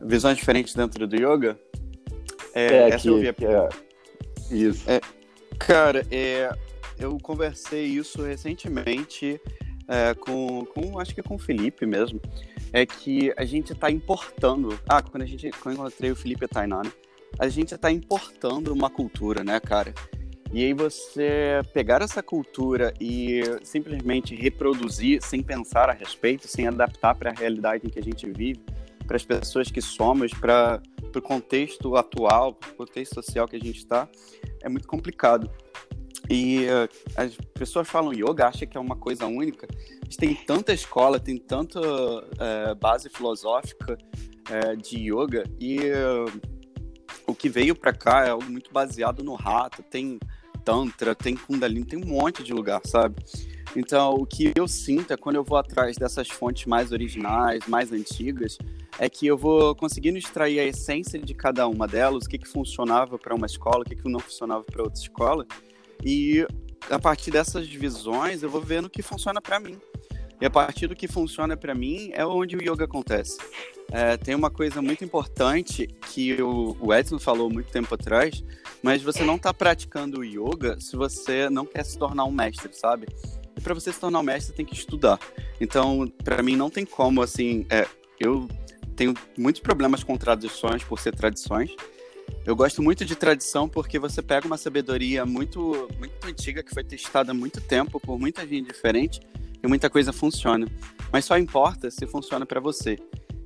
Visões 0.01 0.37
diferentes 0.37 0.73
dentro 0.73 1.05
do 1.05 1.15
yoga? 1.15 1.59
É, 2.53 2.89
é 2.89 2.97
que, 2.97 3.07
eu 3.07 3.19
vi... 3.19 3.33
que 3.33 3.45
é... 3.45 3.69
Isso. 4.49 4.89
É, 4.89 4.99
cara, 5.57 6.05
é, 6.11 6.49
eu 6.99 7.17
conversei 7.21 7.85
isso 7.85 8.21
recentemente 8.21 9.39
é, 9.87 10.13
com, 10.13 10.65
com, 10.65 10.99
acho 10.99 11.13
que 11.15 11.21
com 11.21 11.35
o 11.35 11.39
Felipe 11.39 11.85
mesmo. 11.85 12.19
É 12.73 12.85
que 12.85 13.33
a 13.35 13.43
gente 13.43 13.73
está 13.73 13.91
importando. 13.91 14.79
Ah, 14.87 15.01
quando 15.01 15.23
a 15.23 15.25
gente 15.25 15.49
quando 15.51 15.75
eu 15.75 15.81
encontrei 15.81 16.11
o 16.11 16.15
Felipe 16.15 16.43
e 16.43 16.45
a 16.45 16.47
Tainá, 16.47 16.81
né? 16.83 16.91
A 17.37 17.47
gente 17.47 17.73
está 17.73 17.91
importando 17.91 18.73
uma 18.73 18.89
cultura, 18.89 19.43
né, 19.43 19.59
cara? 19.59 19.93
E 20.53 20.65
aí 20.65 20.73
você 20.73 21.61
pegar 21.73 22.01
essa 22.01 22.21
cultura 22.21 22.93
e 22.99 23.41
simplesmente 23.63 24.35
reproduzir 24.35 25.21
sem 25.23 25.41
pensar 25.41 25.89
a 25.89 25.93
respeito, 25.93 26.45
sem 26.45 26.67
adaptar 26.67 27.15
para 27.15 27.31
a 27.31 27.33
realidade 27.33 27.87
em 27.87 27.89
que 27.89 27.99
a 27.99 28.03
gente 28.03 28.29
vive, 28.29 28.59
para 29.07 29.15
as 29.15 29.23
pessoas 29.23 29.71
que 29.71 29.81
somos, 29.81 30.33
para 30.33 30.81
o 31.15 31.21
contexto 31.21 31.95
atual, 31.95 32.53
para 32.53 32.69
o 32.69 32.73
contexto 32.75 33.15
social 33.15 33.47
que 33.47 33.55
a 33.55 33.59
gente 33.59 33.77
está, 33.77 34.09
é 34.61 34.67
muito 34.67 34.87
complicado. 34.89 35.49
E 36.29 36.65
uh, 36.65 36.89
as 37.15 37.35
pessoas 37.53 37.89
falam 37.89 38.13
yoga, 38.13 38.47
acham 38.47 38.67
que 38.67 38.77
é 38.77 38.79
uma 38.79 38.95
coisa 38.95 39.25
única, 39.25 39.67
mas 40.05 40.17
tem 40.17 40.35
tanta 40.35 40.73
escola, 40.73 41.17
tem 41.17 41.37
tanta 41.37 41.79
uh, 41.79 42.75
base 42.79 43.09
filosófica 43.09 43.97
uh, 44.49 44.77
de 44.77 45.11
yoga, 45.11 45.43
e 45.59 45.79
o 47.25 47.33
que 47.33 47.49
veio 47.49 47.73
para 47.73 47.93
cá 47.93 48.25
é 48.25 48.29
algo 48.29 48.49
muito 48.49 48.71
baseado 48.71 49.23
no 49.23 49.35
rato, 49.35 49.81
tem 49.83 50.19
Tantra, 50.63 51.15
tem 51.15 51.35
Kundalini, 51.35 51.85
tem 51.85 51.99
um 51.99 52.07
monte 52.07 52.43
de 52.43 52.53
lugar, 52.53 52.81
sabe? 52.85 53.15
Então, 53.75 54.15
o 54.15 54.25
que 54.25 54.51
eu 54.55 54.67
sinto 54.67 55.13
é 55.13 55.17
quando 55.17 55.37
eu 55.37 55.43
vou 55.43 55.57
atrás 55.57 55.95
dessas 55.97 56.29
fontes 56.29 56.65
mais 56.65 56.91
originais, 56.91 57.65
mais 57.67 57.91
antigas, 57.91 58.57
é 58.99 59.09
que 59.09 59.25
eu 59.25 59.37
vou 59.37 59.73
conseguindo 59.75 60.17
extrair 60.17 60.59
a 60.59 60.65
essência 60.65 61.17
de 61.17 61.33
cada 61.33 61.67
uma 61.67 61.87
delas, 61.87 62.25
o 62.25 62.29
que, 62.29 62.37
que 62.37 62.47
funcionava 62.47 63.17
para 63.17 63.33
uma 63.33 63.45
escola, 63.45 63.81
o 63.81 63.85
que, 63.85 63.95
que 63.95 64.09
não 64.09 64.19
funcionava 64.19 64.63
para 64.63 64.83
outra 64.83 64.99
escola, 64.99 65.45
e 66.03 66.45
a 66.89 66.99
partir 66.99 67.31
dessas 67.31 67.67
visões 67.67 68.43
eu 68.43 68.49
vou 68.49 68.61
vendo 68.61 68.85
o 68.85 68.89
que 68.89 69.01
funciona 69.01 69.41
para 69.41 69.59
mim. 69.59 69.79
E 70.41 70.45
a 70.45 70.49
partir 70.49 70.87
do 70.87 70.95
que 70.95 71.07
funciona 71.07 71.55
para 71.55 71.75
mim 71.75 72.09
é 72.13 72.25
onde 72.25 72.57
o 72.57 72.61
yoga 72.61 72.85
acontece. 72.85 73.37
É, 73.91 74.17
tem 74.17 74.33
uma 74.33 74.49
coisa 74.49 74.81
muito 74.81 75.05
importante 75.05 75.87
que 76.11 76.41
o, 76.41 76.75
o 76.79 76.93
Edson 76.93 77.19
falou 77.19 77.49
muito 77.49 77.71
tempo 77.71 77.93
atrás, 77.93 78.43
mas 78.83 79.01
você 79.01 79.23
não 79.23 79.35
está 79.35 79.53
praticando 79.53 80.23
yoga 80.23 80.79
se 80.79 80.95
você 80.95 81.49
não 81.49 81.65
quer 81.65 81.83
se 81.83 81.97
tornar 81.97 82.25
um 82.25 82.31
mestre, 82.31 82.73
sabe? 82.73 83.07
E 83.55 83.61
para 83.61 83.73
você 83.73 83.91
se 83.91 83.99
tornar 83.99 84.19
um 84.19 84.23
mestre, 84.23 84.55
tem 84.55 84.65
que 84.65 84.73
estudar. 84.73 85.19
Então, 85.59 86.11
para 86.23 86.41
mim, 86.41 86.55
não 86.55 86.69
tem 86.69 86.85
como, 86.85 87.21
assim, 87.21 87.65
é, 87.69 87.87
eu 88.19 88.47
tenho 88.95 89.13
muitos 89.37 89.61
problemas 89.61 90.03
com 90.03 90.17
tradições 90.17 90.83
por 90.83 90.99
ser 90.99 91.15
tradições. 91.15 91.75
Eu 92.45 92.55
gosto 92.55 92.81
muito 92.81 93.05
de 93.05 93.15
tradição 93.15 93.69
porque 93.69 93.99
você 93.99 94.21
pega 94.21 94.47
uma 94.47 94.57
sabedoria 94.57 95.25
muito, 95.25 95.87
muito 95.99 96.25
antiga 96.25 96.63
que 96.63 96.73
foi 96.73 96.83
testada 96.83 97.31
há 97.31 97.35
muito 97.35 97.61
tempo 97.61 97.99
por 97.99 98.17
muita 98.17 98.47
gente 98.47 98.67
diferente 98.67 99.19
e 99.61 99.67
muita 99.67 99.89
coisa 99.89 100.11
funciona. 100.11 100.67
Mas 101.11 101.25
só 101.25 101.37
importa 101.37 101.91
se 101.91 102.07
funciona 102.07 102.45
para 102.45 102.59
você. 102.59 102.97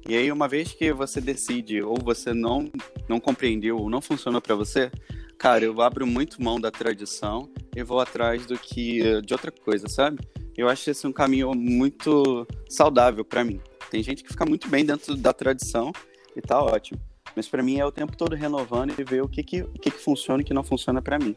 E 0.07 0.15
aí, 0.15 0.31
uma 0.31 0.47
vez 0.47 0.71
que 0.71 0.93
você 0.93 1.19
decide 1.19 1.81
ou 1.81 1.97
você 1.97 2.31
não, 2.31 2.71
não 3.09 3.19
compreendeu 3.19 3.77
ou 3.77 3.89
não 3.89 4.01
funcionou 4.01 4.39
para 4.39 4.53
você, 4.53 4.91
cara, 5.37 5.65
eu 5.65 5.81
abro 5.81 6.05
muito 6.05 6.41
mão 6.41 6.59
da 6.59 6.71
tradição 6.71 7.49
e 7.75 7.83
vou 7.83 7.99
atrás 7.99 8.45
do 8.45 8.57
que 8.57 9.21
de 9.21 9.33
outra 9.33 9.51
coisa, 9.51 9.87
sabe? 9.87 10.19
Eu 10.57 10.69
acho 10.69 10.89
esse 10.89 11.05
um 11.05 11.11
caminho 11.11 11.53
muito 11.53 12.47
saudável 12.69 13.25
para 13.25 13.43
mim. 13.43 13.59
Tem 13.89 14.01
gente 14.01 14.23
que 14.23 14.29
fica 14.29 14.45
muito 14.45 14.69
bem 14.69 14.85
dentro 14.85 15.15
da 15.15 15.33
tradição 15.33 15.91
e 16.35 16.41
tá 16.41 16.61
ótimo. 16.61 16.99
Mas 17.35 17.47
para 17.47 17.61
mim 17.61 17.77
é 17.77 17.85
o 17.85 17.91
tempo 17.91 18.15
todo 18.15 18.35
renovando 18.35 18.93
e 18.97 19.03
ver 19.03 19.21
o 19.21 19.27
que 19.27 19.43
que, 19.43 19.61
o 19.61 19.73
que, 19.73 19.91
que 19.91 19.99
funciona 19.99 20.41
e 20.41 20.43
o 20.43 20.45
que 20.45 20.53
não 20.53 20.63
funciona 20.63 21.01
para 21.01 21.19
mim. 21.19 21.35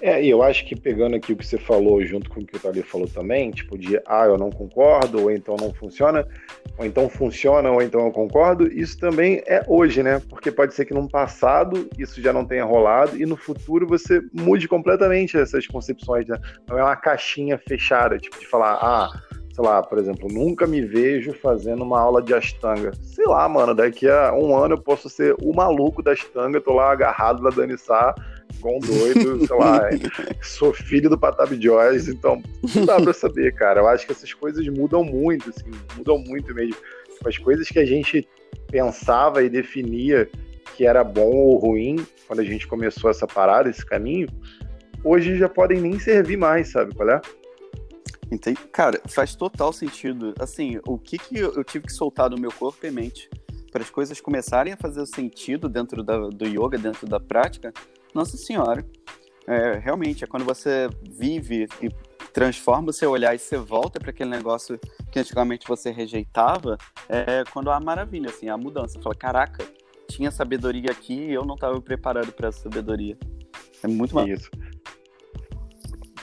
É, 0.00 0.22
e 0.22 0.28
eu 0.28 0.42
acho 0.42 0.66
que 0.66 0.74
pegando 0.74 1.16
aqui 1.16 1.32
o 1.32 1.36
que 1.36 1.46
você 1.46 1.58
falou, 1.58 2.04
junto 2.04 2.28
com 2.28 2.40
o 2.40 2.46
que 2.46 2.56
o 2.56 2.60
Thalio 2.60 2.84
falou 2.84 3.08
também, 3.08 3.50
tipo 3.50 3.78
de, 3.78 4.00
ah, 4.06 4.26
eu 4.26 4.36
não 4.36 4.50
concordo, 4.50 5.22
ou 5.22 5.30
então 5.30 5.56
não 5.58 5.72
funciona, 5.72 6.26
ou 6.76 6.84
então 6.84 7.08
funciona, 7.08 7.70
ou 7.70 7.80
então 7.80 8.04
eu 8.04 8.12
concordo, 8.12 8.66
isso 8.66 8.98
também 8.98 9.42
é 9.46 9.64
hoje, 9.66 10.02
né? 10.02 10.20
Porque 10.28 10.50
pode 10.50 10.74
ser 10.74 10.84
que 10.84 10.94
no 10.94 11.08
passado 11.08 11.88
isso 11.98 12.20
já 12.20 12.32
não 12.32 12.44
tenha 12.44 12.64
rolado, 12.64 13.16
e 13.16 13.24
no 13.24 13.36
futuro 13.36 13.86
você 13.86 14.20
mude 14.32 14.68
completamente 14.68 15.38
essas 15.38 15.66
concepções, 15.66 16.26
né? 16.26 16.38
Não 16.68 16.78
é 16.78 16.82
uma 16.82 16.96
caixinha 16.96 17.58
fechada, 17.58 18.18
tipo, 18.18 18.38
de 18.38 18.46
falar, 18.46 18.74
ah, 18.74 19.10
sei 19.54 19.64
lá, 19.64 19.80
por 19.82 19.98
exemplo, 19.98 20.28
nunca 20.28 20.66
me 20.66 20.80
vejo 20.80 21.32
fazendo 21.32 21.84
uma 21.84 22.00
aula 22.00 22.20
de 22.20 22.34
Ashtanga. 22.34 22.90
Sei 23.02 23.24
lá, 23.24 23.48
mano, 23.48 23.72
daqui 23.72 24.08
a 24.08 24.34
um 24.34 24.56
ano 24.56 24.74
eu 24.74 24.80
posso 24.80 25.08
ser 25.08 25.36
o 25.40 25.54
maluco 25.54 26.02
da 26.02 26.10
Ashtanga, 26.10 26.60
tô 26.60 26.72
lá 26.72 26.90
agarrado 26.90 27.40
na 27.40 27.50
Danissar, 27.50 28.14
igual 28.58 28.76
um 28.76 28.80
doido, 28.80 29.46
sei 29.46 29.56
lá, 29.56 29.80
sou 30.42 30.72
filho 30.72 31.10
do 31.10 31.18
Patab 31.18 31.52
Joyce, 31.60 32.10
então 32.10 32.42
não 32.74 32.84
dá 32.84 33.00
pra 33.00 33.12
saber, 33.12 33.54
cara. 33.54 33.80
Eu 33.80 33.88
acho 33.88 34.06
que 34.06 34.12
essas 34.12 34.32
coisas 34.32 34.66
mudam 34.68 35.04
muito, 35.04 35.50
assim, 35.50 35.70
mudam 35.96 36.18
muito 36.18 36.54
mesmo. 36.54 36.76
As 37.24 37.38
coisas 37.38 37.68
que 37.68 37.78
a 37.78 37.84
gente 37.84 38.26
pensava 38.70 39.42
e 39.42 39.48
definia 39.48 40.28
que 40.76 40.86
era 40.86 41.04
bom 41.04 41.30
ou 41.30 41.58
ruim 41.58 42.04
quando 42.26 42.40
a 42.40 42.44
gente 42.44 42.66
começou 42.66 43.10
essa 43.10 43.26
parada, 43.26 43.68
esse 43.68 43.84
caminho, 43.84 44.28
hoje 45.02 45.36
já 45.36 45.48
podem 45.48 45.80
nem 45.80 45.98
servir 45.98 46.36
mais, 46.36 46.68
sabe 46.68 46.94
qual 46.94 47.08
é? 47.10 47.20
Entendi. 48.30 48.58
Cara, 48.72 49.00
faz 49.06 49.36
total 49.36 49.72
sentido. 49.72 50.34
Assim, 50.38 50.80
o 50.86 50.98
que, 50.98 51.18
que 51.18 51.38
eu 51.38 51.62
tive 51.62 51.86
que 51.86 51.92
soltar 51.92 52.28
do 52.30 52.40
meu 52.40 52.50
corpo 52.50 52.84
e 52.84 52.90
mente 52.90 53.28
para 53.70 53.82
as 53.82 53.90
coisas 53.90 54.20
começarem 54.20 54.72
a 54.72 54.76
fazer 54.76 55.04
sentido 55.06 55.68
dentro 55.68 56.02
da, 56.02 56.16
do 56.28 56.46
yoga, 56.46 56.78
dentro 56.78 57.08
da 57.08 57.18
prática, 57.18 57.72
nossa 58.14 58.36
senhora. 58.36 58.84
É, 59.46 59.78
realmente, 59.78 60.24
é 60.24 60.26
quando 60.26 60.44
você 60.44 60.88
vive 61.02 61.66
e 61.82 61.90
transforma 62.32 62.90
o 62.90 62.92
seu 62.92 63.10
olhar 63.10 63.34
e 63.34 63.38
você 63.38 63.56
volta 63.56 64.00
para 64.00 64.10
aquele 64.10 64.30
negócio 64.30 64.78
que 65.12 65.18
antigamente 65.18 65.68
você 65.68 65.90
rejeitava, 65.90 66.76
é 67.08 67.44
quando 67.52 67.70
há 67.70 67.78
maravilha, 67.78 68.30
assim, 68.30 68.48
a 68.48 68.56
mudança. 68.56 68.94
Você 68.94 69.02
fala, 69.02 69.14
caraca, 69.14 69.64
tinha 70.08 70.30
sabedoria 70.30 70.90
aqui 70.90 71.14
e 71.14 71.34
eu 71.34 71.44
não 71.44 71.54
estava 71.54 71.80
preparado 71.80 72.32
para 72.32 72.48
essa 72.48 72.60
sabedoria. 72.62 73.16
É 73.82 73.88
muito 73.88 74.14
mal. 74.14 74.26
Isso. 74.26 74.50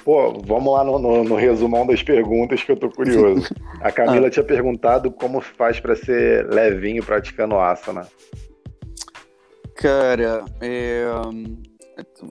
Pô, 0.03 0.33
vamos 0.43 0.73
lá 0.73 0.83
no, 0.83 0.97
no, 0.97 1.23
no, 1.23 1.35
resumão 1.35 1.85
das 1.85 2.01
perguntas 2.01 2.63
que 2.63 2.71
eu 2.71 2.77
tô 2.77 2.89
curioso. 2.89 3.47
A 3.81 3.91
Camila 3.91 4.27
ah. 4.27 4.29
tinha 4.31 4.43
perguntado 4.43 5.11
como 5.11 5.39
faz 5.41 5.79
para 5.79 5.95
ser 5.95 6.47
levinho 6.49 7.03
praticando 7.05 7.55
asana. 7.55 8.07
Cara, 9.75 10.43
é, 10.59 11.05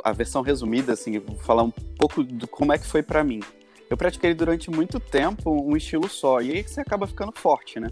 a 0.04 0.12
versão 0.12 0.42
resumida, 0.42 0.92
assim, 0.92 1.18
vou 1.18 1.36
falar 1.36 1.62
um 1.62 1.70
pouco 1.70 2.22
do 2.22 2.46
como 2.46 2.72
é 2.72 2.78
que 2.78 2.86
foi 2.86 3.02
para 3.02 3.24
mim. 3.24 3.40
Eu 3.88 3.96
pratiquei 3.96 4.32
durante 4.34 4.70
muito 4.70 5.00
tempo 5.00 5.50
um 5.50 5.76
estilo 5.76 6.08
só, 6.08 6.40
e 6.40 6.52
aí 6.52 6.62
você 6.62 6.80
acaba 6.80 7.06
ficando 7.06 7.32
forte, 7.32 7.80
né? 7.80 7.88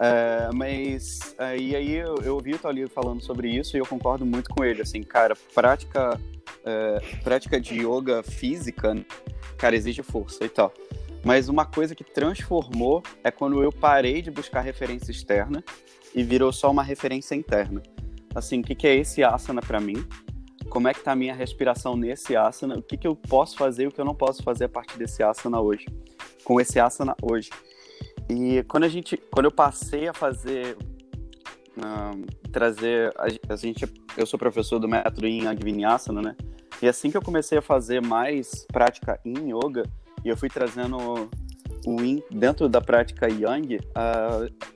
É, 0.00 0.50
mas 0.52 1.36
e 1.56 1.76
aí 1.76 1.92
eu, 1.94 2.16
eu 2.24 2.34
ouvi 2.34 2.52
o 2.54 2.58
Thalio 2.58 2.88
falando 2.88 3.22
sobre 3.22 3.48
isso 3.48 3.76
e 3.76 3.80
eu 3.80 3.86
concordo 3.86 4.26
muito 4.26 4.50
com 4.50 4.64
ele, 4.64 4.82
assim, 4.82 5.02
cara, 5.02 5.36
prática, 5.54 6.20
é, 6.64 7.00
prática 7.22 7.60
de 7.60 7.86
yoga 7.86 8.22
física, 8.22 8.94
cara, 9.56 9.76
exige 9.76 10.02
força 10.02 10.44
e 10.44 10.48
tal. 10.48 10.72
Mas 11.24 11.48
uma 11.48 11.64
coisa 11.64 11.94
que 11.94 12.04
transformou 12.04 13.02
é 13.22 13.30
quando 13.30 13.62
eu 13.62 13.72
parei 13.72 14.20
de 14.20 14.30
buscar 14.30 14.60
referência 14.60 15.10
externa 15.10 15.64
e 16.14 16.22
virou 16.22 16.52
só 16.52 16.70
uma 16.70 16.82
referência 16.82 17.34
interna. 17.34 17.82
Assim, 18.34 18.60
o 18.60 18.62
que, 18.62 18.74
que 18.74 18.86
é 18.86 18.96
esse 18.96 19.22
asana 19.22 19.62
para 19.62 19.80
mim? 19.80 20.04
Como 20.68 20.88
é 20.88 20.94
que 20.94 21.00
tá 21.00 21.12
a 21.12 21.16
minha 21.16 21.34
respiração 21.34 21.96
nesse 21.96 22.36
asana, 22.36 22.76
o 22.76 22.82
que, 22.82 22.96
que 22.96 23.06
eu 23.06 23.14
posso 23.14 23.56
fazer 23.56 23.84
e 23.84 23.86
o 23.86 23.92
que 23.92 24.00
eu 24.00 24.04
não 24.04 24.14
posso 24.14 24.42
fazer 24.42 24.64
a 24.64 24.68
partir 24.68 24.98
desse 24.98 25.22
asana 25.22 25.60
hoje, 25.60 25.86
com 26.42 26.60
esse 26.60 26.80
asana 26.80 27.14
hoje. 27.22 27.50
E 28.28 28.62
quando 28.64 28.84
a 28.84 28.88
gente, 28.88 29.16
quando 29.16 29.46
eu 29.46 29.52
passei 29.52 30.08
a 30.08 30.14
fazer, 30.14 30.76
uh, 31.76 32.50
trazer, 32.50 33.12
a, 33.16 33.52
a, 33.52 33.56
gente, 33.56 33.86
eu 34.16 34.26
sou 34.26 34.38
professor 34.38 34.78
do 34.78 34.88
método 34.88 35.26
Yin 35.26 35.54
Vinyasana, 35.56 36.22
né? 36.22 36.36
E 36.82 36.88
assim 36.88 37.10
que 37.10 37.16
eu 37.16 37.22
comecei 37.22 37.58
a 37.58 37.62
fazer 37.62 38.02
mais 38.02 38.66
prática 38.72 39.20
em 39.24 39.50
yoga, 39.50 39.84
e 40.24 40.28
eu 40.28 40.36
fui 40.36 40.48
trazendo 40.48 41.28
o 41.86 42.00
Yin 42.00 42.22
dentro 42.30 42.68
da 42.68 42.80
prática 42.80 43.28
Yang, 43.28 43.76
uh, 43.76 44.68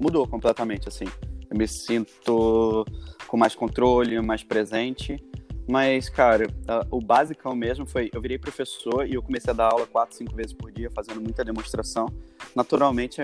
mudou 0.00 0.26
completamente, 0.26 0.88
assim. 0.88 1.04
Eu 1.50 1.56
me 1.56 1.66
sinto 1.66 2.84
com 3.28 3.36
mais 3.36 3.54
controle, 3.54 4.20
mais 4.20 4.42
presente. 4.42 5.22
Mas, 5.70 6.08
cara, 6.08 6.46
o 6.90 7.00
básico 7.00 7.54
mesmo 7.54 7.86
foi: 7.86 8.10
eu 8.12 8.20
virei 8.22 8.38
professor 8.38 9.06
e 9.06 9.14
eu 9.14 9.22
comecei 9.22 9.52
a 9.52 9.54
dar 9.54 9.70
aula 9.70 9.86
quatro, 9.86 10.16
cinco 10.16 10.34
vezes 10.34 10.54
por 10.54 10.72
dia, 10.72 10.90
fazendo 10.90 11.20
muita 11.20 11.44
demonstração. 11.44 12.06
Naturalmente, 12.56 13.20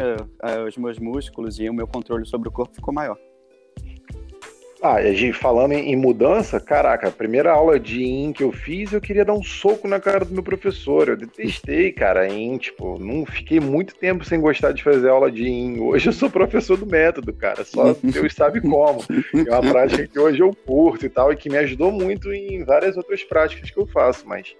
os 0.68 0.76
meus 0.76 0.98
músculos 0.98 1.58
e 1.58 1.68
o 1.70 1.74
meu 1.74 1.86
controle 1.86 2.26
sobre 2.26 2.48
o 2.48 2.52
corpo 2.52 2.74
ficou 2.74 2.92
maior. 2.92 3.18
Ah, 4.86 5.00
e 5.00 5.32
falando 5.32 5.72
em 5.72 5.96
mudança, 5.96 6.60
caraca, 6.60 7.08
a 7.08 7.10
primeira 7.10 7.50
aula 7.50 7.80
de 7.80 8.04
IN 8.04 8.34
que 8.34 8.44
eu 8.44 8.52
fiz, 8.52 8.92
eu 8.92 9.00
queria 9.00 9.24
dar 9.24 9.32
um 9.32 9.42
soco 9.42 9.88
na 9.88 9.98
cara 9.98 10.26
do 10.26 10.34
meu 10.34 10.42
professor. 10.42 11.08
Eu 11.08 11.16
detestei, 11.16 11.90
cara, 11.90 12.28
IN, 12.28 12.58
tipo, 12.58 13.02
não 13.02 13.24
fiquei 13.24 13.58
muito 13.58 13.94
tempo 13.94 14.26
sem 14.26 14.38
gostar 14.38 14.72
de 14.72 14.82
fazer 14.82 15.08
aula 15.08 15.32
de 15.32 15.42
IN. 15.42 15.80
Hoje 15.80 16.10
eu 16.10 16.12
sou 16.12 16.28
professor 16.28 16.76
do 16.76 16.84
método, 16.84 17.32
cara, 17.32 17.64
só 17.64 17.96
Deus 18.04 18.34
sabe 18.34 18.60
como. 18.60 19.02
É 19.34 19.58
uma 19.58 19.72
prática 19.72 20.06
que 20.06 20.18
hoje 20.18 20.40
eu 20.40 20.54
curto 20.66 21.06
e 21.06 21.08
tal, 21.08 21.32
e 21.32 21.36
que 21.36 21.48
me 21.48 21.56
ajudou 21.56 21.90
muito 21.90 22.30
em 22.30 22.62
várias 22.62 22.94
outras 22.98 23.24
práticas 23.24 23.70
que 23.70 23.78
eu 23.78 23.86
faço, 23.86 24.28
mas 24.28 24.54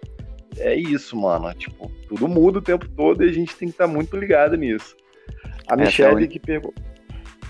é 0.56 0.74
isso, 0.74 1.14
mano. 1.18 1.52
Tipo, 1.52 1.92
tudo 2.09 2.26
muda 2.26 2.60
o 2.60 2.62
tempo 2.62 2.88
todo 2.88 3.22
e 3.22 3.28
a 3.28 3.32
gente 3.32 3.55
tem 3.56 3.68
que 3.68 3.74
estar 3.74 3.86
muito 3.86 4.16
ligado 4.16 4.56
nisso. 4.56 4.96
A 5.68 5.76
Michelle 5.76 6.26
que 6.26 6.40
perguntou 6.40 6.93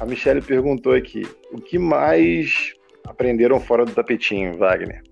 a 0.00 0.06
Michelle 0.06 0.42
perguntou 0.42 0.92
aqui: 0.92 1.22
o 1.52 1.60
que 1.60 1.78
mais 1.78 2.74
aprenderam 3.04 3.60
fora 3.60 3.84
do 3.84 3.92
tapetinho, 3.92 4.56
Wagner? 4.56 5.02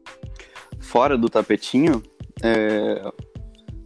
Fora 0.80 1.16
do 1.16 1.28
tapetinho? 1.28 2.02
É... 2.42 3.02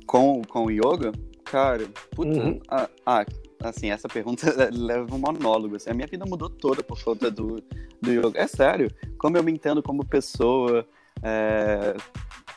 Com, 0.07 0.43
com 0.43 0.67
o 0.67 0.71
yoga? 0.71 1.13
Cara, 1.45 1.87
puta. 2.13 2.39
Uhum. 2.39 2.61
Ah, 2.69 2.89
ah, 3.05 3.25
assim, 3.63 3.91
essa 3.91 4.09
pergunta 4.09 4.47
leva 4.73 5.15
um 5.15 5.19
monólogo. 5.19 5.77
Assim, 5.77 5.91
a 5.91 5.95
minha 5.95 6.07
vida 6.07 6.25
mudou 6.27 6.49
toda 6.49 6.83
por 6.83 7.03
conta 7.03 7.31
do, 7.31 7.63
do 8.01 8.13
yoga. 8.13 8.41
É 8.41 8.47
sério. 8.47 8.91
Como 9.19 9.37
eu 9.37 9.43
me 9.43 9.53
entendo 9.53 9.83
como 9.83 10.05
pessoa, 10.05 10.87
é... 11.23 11.95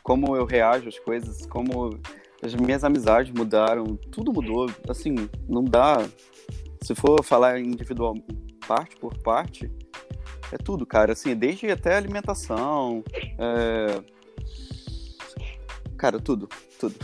como 0.04 0.36
eu 0.36 0.46
reajo 0.46 0.88
às 0.88 1.00
coisas, 1.00 1.46
como 1.46 2.00
as 2.42 2.56
minhas 2.56 2.84
amizades 2.84 3.32
mudaram, 3.32 3.96
tudo 4.12 4.32
mudou. 4.32 4.68
Assim, 4.88 5.16
não 5.48 5.64
dá 5.64 6.08
se 6.82 6.96
for 6.96 7.24
falar 7.24 7.60
individual, 7.60 8.16
parte 8.68 8.96
por 8.98 9.18
parte, 9.18 9.72
é 10.52 10.58
tudo, 10.58 10.86
cara. 10.86 11.14
Assim, 11.14 11.36
desde 11.36 11.70
até 11.70 11.96
alimentação, 11.96 13.04
é... 13.38 14.02
cara, 15.98 16.20
tudo, 16.20 16.48
tudo. 16.80 16.96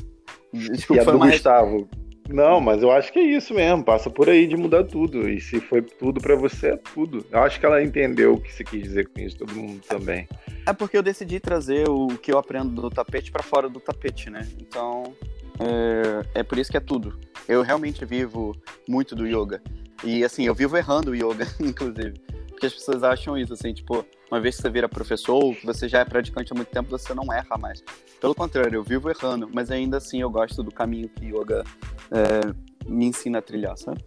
Desculpa, 0.52 1.02
e 1.02 1.06
a 1.06 1.10
do 1.10 1.18
mais... 1.18 1.32
Gustavo? 1.32 1.88
Não, 2.28 2.58
mas 2.58 2.82
eu 2.82 2.90
acho 2.90 3.12
que 3.12 3.18
é 3.18 3.22
isso 3.22 3.52
mesmo. 3.52 3.84
Passa 3.84 4.08
por 4.08 4.30
aí 4.30 4.46
de 4.46 4.56
mudar 4.56 4.84
tudo. 4.84 5.28
E 5.28 5.40
se 5.40 5.60
foi 5.60 5.82
tudo 5.82 6.20
para 6.20 6.34
você, 6.34 6.68
é 6.68 6.76
tudo. 6.76 7.24
Eu 7.30 7.40
acho 7.40 7.60
que 7.60 7.66
ela 7.66 7.82
entendeu 7.82 8.34
o 8.34 8.40
que 8.40 8.52
você 8.52 8.64
quis 8.64 8.82
dizer 8.82 9.08
com 9.08 9.20
isso, 9.20 9.36
todo 9.36 9.54
mundo 9.54 9.80
também. 9.86 10.26
É 10.66 10.72
porque 10.72 10.96
eu 10.96 11.02
decidi 11.02 11.38
trazer 11.38 11.88
o 11.88 12.08
que 12.08 12.32
eu 12.32 12.38
aprendo 12.38 12.80
do 12.80 12.88
tapete 12.88 13.30
para 13.30 13.42
fora 13.42 13.68
do 13.68 13.78
tapete, 13.78 14.30
né? 14.30 14.48
Então, 14.58 15.14
é, 15.58 16.40
é 16.40 16.42
por 16.42 16.58
isso 16.58 16.70
que 16.70 16.76
é 16.76 16.80
tudo. 16.80 17.18
Eu 17.48 17.62
realmente 17.62 18.04
vivo 18.04 18.56
muito 18.88 19.14
do 19.14 19.26
yoga. 19.26 19.62
E 20.02 20.24
assim, 20.24 20.44
eu 20.44 20.54
vivo 20.54 20.76
errando 20.76 21.10
o 21.10 21.14
yoga, 21.14 21.46
inclusive. 21.60 22.18
Porque 22.48 22.66
as 22.66 22.74
pessoas 22.74 23.02
acham 23.02 23.36
isso, 23.36 23.52
assim, 23.52 23.74
tipo, 23.74 24.06
uma 24.30 24.40
vez 24.40 24.56
que 24.56 24.62
você 24.62 24.70
vira 24.70 24.88
professor 24.88 25.42
ou 25.42 25.54
que 25.54 25.66
você 25.66 25.88
já 25.88 26.00
é 26.00 26.04
praticante 26.04 26.52
há 26.52 26.56
muito 26.56 26.68
tempo, 26.68 26.90
você 26.90 27.12
não 27.12 27.32
erra 27.32 27.58
mais. 27.58 27.82
Pelo 28.20 28.34
contrário, 28.34 28.76
eu 28.76 28.82
vivo 28.82 29.10
errando, 29.10 29.48
mas 29.52 29.70
ainda 29.70 29.98
assim 29.98 30.20
eu 30.20 30.30
gosto 30.30 30.62
do 30.62 30.70
caminho 30.70 31.08
que 31.08 31.26
yoga 31.26 31.64
é, 32.10 32.88
me 32.88 33.06
ensina 33.06 33.38
a 33.38 33.42
trilhar, 33.42 33.76
sabe? 33.76 34.04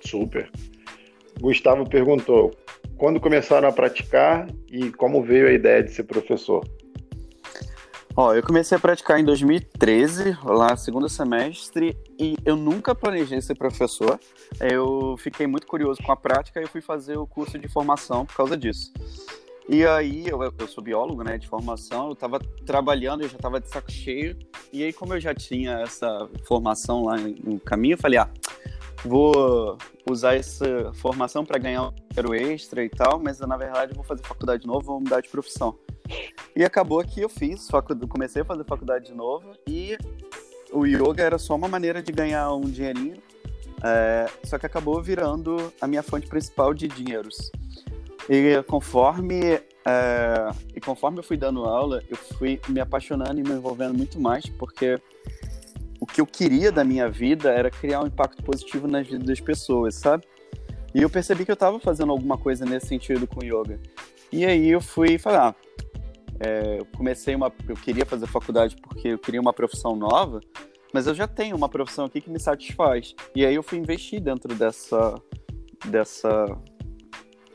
Super. 0.00 0.50
Gustavo 1.40 1.88
perguntou: 1.88 2.52
quando 2.96 3.20
começaram 3.20 3.68
a 3.68 3.72
praticar 3.72 4.46
e 4.70 4.90
como 4.92 5.22
veio 5.22 5.48
a 5.48 5.52
ideia 5.52 5.82
de 5.82 5.90
ser 5.90 6.04
professor? 6.04 6.64
Ó, 8.16 8.32
eu 8.32 8.44
comecei 8.44 8.76
a 8.76 8.80
praticar 8.80 9.18
em 9.18 9.24
2013, 9.24 10.38
lá 10.44 10.76
segundo 10.76 11.08
semestre, 11.08 11.98
e 12.16 12.36
eu 12.44 12.54
nunca 12.54 12.94
planejei 12.94 13.40
ser 13.40 13.56
professor. 13.56 14.20
Eu 14.60 15.16
fiquei 15.18 15.48
muito 15.48 15.66
curioso 15.66 16.00
com 16.00 16.12
a 16.12 16.16
prática 16.16 16.62
e 16.62 16.66
fui 16.68 16.80
fazer 16.80 17.18
o 17.18 17.26
curso 17.26 17.58
de 17.58 17.66
formação 17.66 18.24
por 18.24 18.36
causa 18.36 18.56
disso. 18.56 18.92
E 19.68 19.84
aí, 19.84 20.28
eu, 20.28 20.40
eu 20.42 20.68
sou 20.68 20.84
biólogo, 20.84 21.24
né, 21.24 21.38
de 21.38 21.48
formação, 21.48 22.06
eu 22.06 22.12
estava 22.12 22.38
trabalhando, 22.64 23.22
eu 23.22 23.28
já 23.28 23.36
estava 23.36 23.58
de 23.58 23.68
saco 23.68 23.90
cheio, 23.90 24.38
e 24.72 24.84
aí 24.84 24.92
como 24.92 25.14
eu 25.14 25.20
já 25.20 25.34
tinha 25.34 25.80
essa 25.80 26.28
formação 26.46 27.06
lá 27.06 27.16
no 27.16 27.58
caminho, 27.58 27.94
eu 27.94 27.98
falei, 27.98 28.20
ah, 28.20 28.28
vou 29.04 29.76
usar 30.08 30.34
essa 30.34 30.92
formação 30.94 31.44
para 31.44 31.58
ganhar 31.58 31.88
um 31.88 31.92
dinheiro 31.92 32.34
extra 32.34 32.84
e 32.84 32.88
tal, 32.88 33.20
mas 33.20 33.38
na 33.40 33.56
verdade 33.56 33.94
vou 33.94 34.04
fazer 34.04 34.22
faculdade 34.22 34.62
de 34.62 34.66
novo, 34.66 34.86
vou 34.86 35.00
mudar 35.00 35.20
de 35.20 35.28
profissão. 35.28 35.78
E 36.56 36.64
acabou 36.64 37.02
que 37.04 37.20
eu 37.20 37.28
fiz, 37.28 37.68
comecei 38.08 38.42
a 38.42 38.44
fazer 38.44 38.64
faculdade 38.64 39.06
de 39.06 39.14
novo 39.14 39.52
e 39.66 39.96
o 40.72 40.86
yoga 40.86 41.22
era 41.22 41.38
só 41.38 41.54
uma 41.54 41.68
maneira 41.68 42.02
de 42.02 42.12
ganhar 42.12 42.52
um 42.54 42.62
dinheirinho, 42.62 43.16
é, 43.82 44.26
só 44.44 44.58
que 44.58 44.66
acabou 44.66 45.02
virando 45.02 45.72
a 45.80 45.86
minha 45.86 46.02
fonte 46.02 46.26
principal 46.26 46.72
de 46.74 46.88
dinheiros. 46.88 47.50
E 48.28 48.62
conforme 48.66 49.60
é, 49.86 50.50
e 50.74 50.80
conforme 50.80 51.18
eu 51.18 51.22
fui 51.22 51.36
dando 51.36 51.64
aula, 51.64 52.02
eu 52.08 52.16
fui 52.16 52.58
me 52.68 52.80
apaixonando 52.80 53.38
e 53.38 53.42
me 53.42 53.50
envolvendo 53.50 53.94
muito 53.94 54.18
mais, 54.18 54.46
porque 54.48 54.98
o 56.04 56.06
que 56.06 56.20
eu 56.20 56.26
queria 56.26 56.70
da 56.70 56.84
minha 56.84 57.08
vida 57.08 57.50
era 57.50 57.70
criar 57.70 58.02
um 58.02 58.06
impacto 58.06 58.42
positivo 58.42 58.86
nas 58.86 59.06
vidas 59.06 59.26
das 59.26 59.40
pessoas, 59.40 59.94
sabe? 59.94 60.22
E 60.94 61.00
eu 61.00 61.08
percebi 61.08 61.46
que 61.46 61.50
eu 61.50 61.54
estava 61.54 61.80
fazendo 61.80 62.12
alguma 62.12 62.36
coisa 62.36 62.66
nesse 62.66 62.88
sentido 62.88 63.26
com 63.26 63.42
yoga. 63.42 63.80
E 64.30 64.44
aí 64.44 64.68
eu 64.68 64.82
fui 64.82 65.16
falar, 65.16 65.48
ah, 65.48 65.54
é, 66.40 66.80
eu 66.80 66.86
comecei 66.94 67.34
uma, 67.34 67.50
eu 67.66 67.74
queria 67.74 68.04
fazer 68.04 68.26
faculdade 68.26 68.76
porque 68.76 69.08
eu 69.08 69.18
queria 69.18 69.40
uma 69.40 69.54
profissão 69.54 69.96
nova, 69.96 70.40
mas 70.92 71.06
eu 71.06 71.14
já 71.14 71.26
tenho 71.26 71.56
uma 71.56 71.70
profissão 71.70 72.04
aqui 72.04 72.20
que 72.20 72.28
me 72.28 72.38
satisfaz. 72.38 73.14
E 73.34 73.46
aí 73.46 73.54
eu 73.54 73.62
fui 73.62 73.78
investir 73.78 74.20
dentro 74.20 74.54
dessa, 74.54 75.14
dessa, 75.86 76.46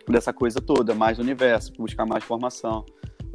dessa 0.07 0.33
coisa 0.33 0.59
toda, 0.59 0.95
mais 0.95 1.19
universo, 1.19 1.71
buscar 1.77 2.07
mais 2.07 2.23
formação, 2.23 2.83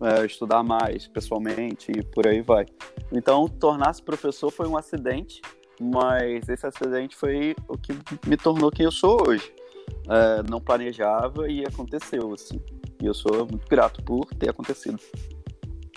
é, 0.03 0.27
estudar 0.27 0.65
mais 0.65 1.07
pessoalmente 1.07 1.93
e 1.93 2.03
por 2.03 2.27
aí 2.27 2.43
vai. 2.43 2.67
Então, 3.13 3.47
tornar-se 3.49 4.03
professor 4.03 4.51
foi 4.51 4.67
um 4.67 4.77
acidente, 4.77 5.41
mas 5.81 6.49
esse 6.49 6.67
acidente 6.67 7.17
foi 7.17 7.55
o 7.69 7.77
que 7.77 7.93
me 8.27 8.37
tornou 8.37 8.71
quem 8.71 8.85
eu 8.85 8.93
sou 8.93 9.29
hoje. 9.29 9.53
É, 10.09 10.43
não 10.49 10.61
planejava 10.61 11.49
e 11.49 11.65
aconteceu, 11.65 12.33
assim. 12.33 12.61
E 13.01 13.07
eu 13.07 13.15
sou 13.15 13.47
muito 13.47 13.69
grato 13.69 14.03
por 14.03 14.27
ter 14.35 14.51
acontecido. 14.51 14.99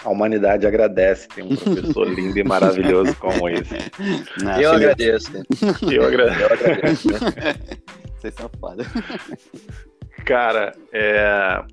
A 0.03 0.09
humanidade 0.09 0.67
agradece 0.67 1.27
ter 1.27 1.43
um 1.43 1.55
professor 1.55 2.07
lindo 2.07 2.37
e 2.37 2.43
maravilhoso 2.43 3.15
como 3.15 3.49
esse. 3.49 3.75
Não, 4.43 4.61
eu, 4.61 4.71
agradeço. 4.71 5.31
eu 5.91 6.05
agradeço. 6.05 6.41
Eu 6.41 6.53
agradeço. 6.53 7.07
Vocês 8.17 8.33
são 8.33 8.49
foda. 8.59 8.83
Cara, 10.25 10.71
é... 10.91 11.63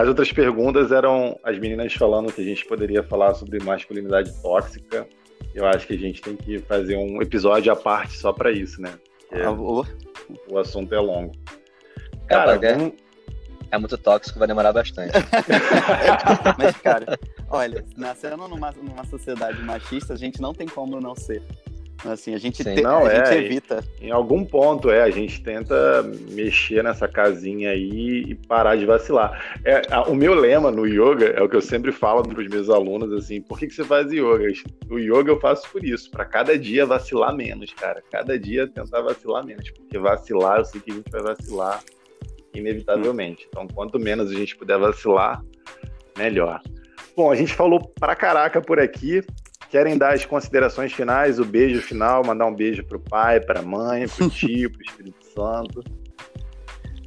as 0.00 0.08
outras 0.08 0.32
perguntas 0.32 0.90
eram 0.92 1.38
as 1.44 1.58
meninas 1.58 1.92
falando 1.92 2.32
que 2.32 2.40
a 2.40 2.44
gente 2.44 2.64
poderia 2.64 3.02
falar 3.02 3.34
sobre 3.34 3.62
masculinidade 3.62 4.32
tóxica. 4.40 5.06
Eu 5.54 5.66
acho 5.66 5.86
que 5.86 5.92
a 5.92 5.98
gente 5.98 6.22
tem 6.22 6.36
que 6.36 6.58
fazer 6.60 6.96
um 6.96 7.20
episódio 7.20 7.70
à 7.70 7.76
parte 7.76 8.16
só 8.16 8.32
para 8.32 8.50
isso, 8.50 8.80
né? 8.80 8.94
Ah, 9.30 9.50
o 9.52 10.58
assunto 10.58 10.94
é 10.94 10.98
longo. 10.98 11.32
Cara, 12.26 12.54
é, 12.54 12.76
vamos... 12.76 12.94
é 13.70 13.76
muito 13.76 13.98
tóxico, 13.98 14.38
vai 14.38 14.48
demorar 14.48 14.72
bastante. 14.72 15.12
Mas, 16.56 16.76
cara, 16.78 17.18
olha, 17.50 17.84
nascendo 17.94 18.48
numa, 18.48 18.72
numa 18.72 19.04
sociedade 19.04 19.62
machista, 19.62 20.14
a 20.14 20.16
gente 20.16 20.40
não 20.40 20.54
tem 20.54 20.66
como 20.66 20.98
não 20.98 21.14
ser. 21.14 21.42
Assim, 22.04 22.34
a 22.34 22.38
gente, 22.38 22.64
te, 22.64 22.80
não, 22.80 23.04
a 23.04 23.12
é, 23.12 23.26
gente 23.26 23.44
evita. 23.44 23.84
Em 24.00 24.10
algum 24.10 24.44
ponto, 24.44 24.90
é, 24.90 25.02
a 25.02 25.10
gente 25.10 25.42
tenta 25.42 26.02
mexer 26.30 26.82
nessa 26.82 27.06
casinha 27.06 27.70
aí 27.70 28.24
e 28.26 28.34
parar 28.34 28.76
de 28.76 28.86
vacilar. 28.86 29.58
É, 29.64 29.82
a, 29.90 30.02
o 30.02 30.14
meu 30.14 30.34
lema 30.34 30.70
no 30.70 30.86
yoga 30.86 31.26
é 31.26 31.42
o 31.42 31.48
que 31.48 31.56
eu 31.56 31.60
sempre 31.60 31.92
falo 31.92 32.22
para 32.22 32.40
os 32.40 32.48
meus 32.48 32.70
alunos, 32.70 33.12
assim, 33.12 33.42
por 33.42 33.58
que, 33.58 33.66
que 33.66 33.74
você 33.74 33.84
faz 33.84 34.10
yoga? 34.10 34.46
O 34.88 34.98
yoga 34.98 35.30
eu 35.30 35.40
faço 35.40 35.68
por 35.70 35.84
isso, 35.84 36.10
para 36.10 36.24
cada 36.24 36.58
dia 36.58 36.86
vacilar 36.86 37.34
menos, 37.34 37.72
cara. 37.74 38.02
Cada 38.10 38.38
dia 38.38 38.66
tentar 38.66 39.02
vacilar 39.02 39.44
menos, 39.44 39.70
porque 39.70 39.98
vacilar, 39.98 40.58
eu 40.58 40.64
sei 40.64 40.80
que 40.80 40.90
a 40.90 40.94
gente 40.94 41.10
vai 41.10 41.22
vacilar 41.22 41.82
inevitavelmente. 42.54 43.46
Então, 43.48 43.66
quanto 43.68 43.98
menos 43.98 44.30
a 44.30 44.34
gente 44.34 44.56
puder 44.56 44.78
vacilar, 44.78 45.42
melhor. 46.16 46.60
Bom, 47.16 47.30
a 47.30 47.36
gente 47.36 47.52
falou 47.52 47.92
pra 48.00 48.16
caraca 48.16 48.60
por 48.60 48.78
aqui. 48.80 49.22
Querem 49.70 49.96
dar 49.96 50.14
as 50.14 50.26
considerações 50.26 50.92
finais, 50.92 51.38
o 51.38 51.44
beijo 51.44 51.80
final, 51.80 52.24
mandar 52.24 52.46
um 52.46 52.54
beijo 52.54 52.84
pro 52.84 52.98
pai, 52.98 53.40
pra 53.40 53.62
mãe, 53.62 54.08
pro 54.08 54.28
tio, 54.28 54.68
pro 54.68 54.82
Espírito 54.82 55.24
Santo. 55.26 55.84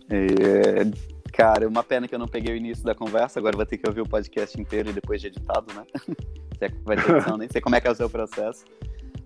É, 0.09 0.85
cara, 1.33 1.67
uma 1.67 1.83
pena 1.83 2.07
que 2.07 2.15
eu 2.15 2.19
não 2.19 2.27
peguei 2.27 2.53
o 2.53 2.57
início 2.57 2.85
da 2.85 2.95
conversa, 2.95 3.37
agora 3.37 3.57
vou 3.57 3.65
ter 3.65 3.77
que 3.77 3.87
ouvir 3.87 3.99
o 3.99 4.07
podcast 4.07 4.59
inteiro 4.59 4.89
e 4.89 4.93
depois 4.93 5.19
de 5.19 5.27
editado, 5.27 5.73
né? 5.73 5.83
Se 6.57 6.65
é 6.65 6.69
que 6.69 6.77
vai 6.85 6.95
ter 6.95 7.11
edição, 7.11 7.37
nem 7.37 7.49
sei 7.49 7.59
como 7.59 7.75
é 7.75 7.81
que 7.81 7.87
é 7.87 7.91
o 7.91 7.95
seu 7.95 8.09
processo. 8.09 8.63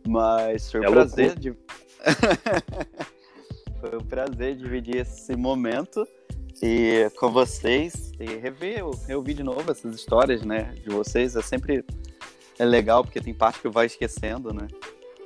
Mas 0.07 0.71
foi 0.71 0.81
um 0.81 0.85
é 0.85 0.89
prazer 0.89 1.37
de... 1.37 1.53
foi 3.79 3.99
um 3.99 4.03
prazer 4.03 4.55
dividir 4.55 5.01
esse 5.01 5.35
momento 5.35 6.07
e 6.63 7.07
com 7.19 7.31
vocês 7.31 8.13
e 8.19 8.25
rever, 8.37 8.83
reouvir 9.07 9.35
de 9.35 9.43
novo 9.43 9.69
essas 9.69 9.93
histórias, 9.93 10.41
né, 10.41 10.73
de 10.81 10.89
vocês. 10.89 11.35
É 11.35 11.41
sempre 11.43 11.85
é 12.59 12.65
legal, 12.65 13.03
porque 13.03 13.21
tem 13.21 13.33
parte 13.33 13.59
que 13.59 13.67
eu 13.67 13.71
vou 13.71 13.83
esquecendo, 13.83 14.53
né? 14.53 14.67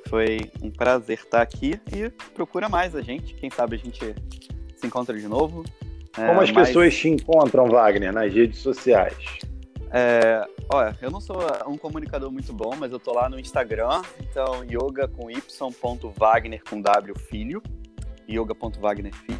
Foi 0.08 0.52
um 0.62 0.70
prazer 0.70 1.20
estar 1.20 1.42
aqui 1.42 1.80
e 1.96 2.10
procura 2.34 2.68
mais 2.68 2.96
a 2.96 3.02
gente. 3.02 3.34
Quem 3.34 3.50
sabe 3.50 3.76
a 3.76 3.80
gente 3.80 4.16
se 4.76 4.88
encontra 4.88 5.18
de 5.18 5.28
novo. 5.28 5.64
É, 6.18 6.28
Como 6.28 6.42
é, 6.42 6.44
as 6.44 6.52
mas... 6.52 6.68
pessoas 6.68 6.96
te 6.96 7.08
encontram, 7.08 7.68
Wagner, 7.68 8.12
nas 8.12 8.34
redes 8.34 8.60
sociais? 8.60 9.16
É, 9.94 10.46
olha, 10.74 10.98
eu 11.02 11.12
não 11.12 11.20
sou 11.20 11.38
um 11.68 11.78
comunicador 11.78 12.32
muito 12.32 12.52
bom, 12.54 12.76
mas 12.78 12.92
eu 12.92 13.00
tô 13.00 13.14
lá 13.14 13.30
no 13.30 13.40
Instagram, 13.40 14.02
então 14.20 14.64
yoga 14.64 15.08
com 15.08 15.30
y.wagner 15.30 16.62
com 16.70 16.82
w 16.82 17.20
filho, 17.20 17.62
yoga.wagner 18.30 19.14
filho. 19.14 19.40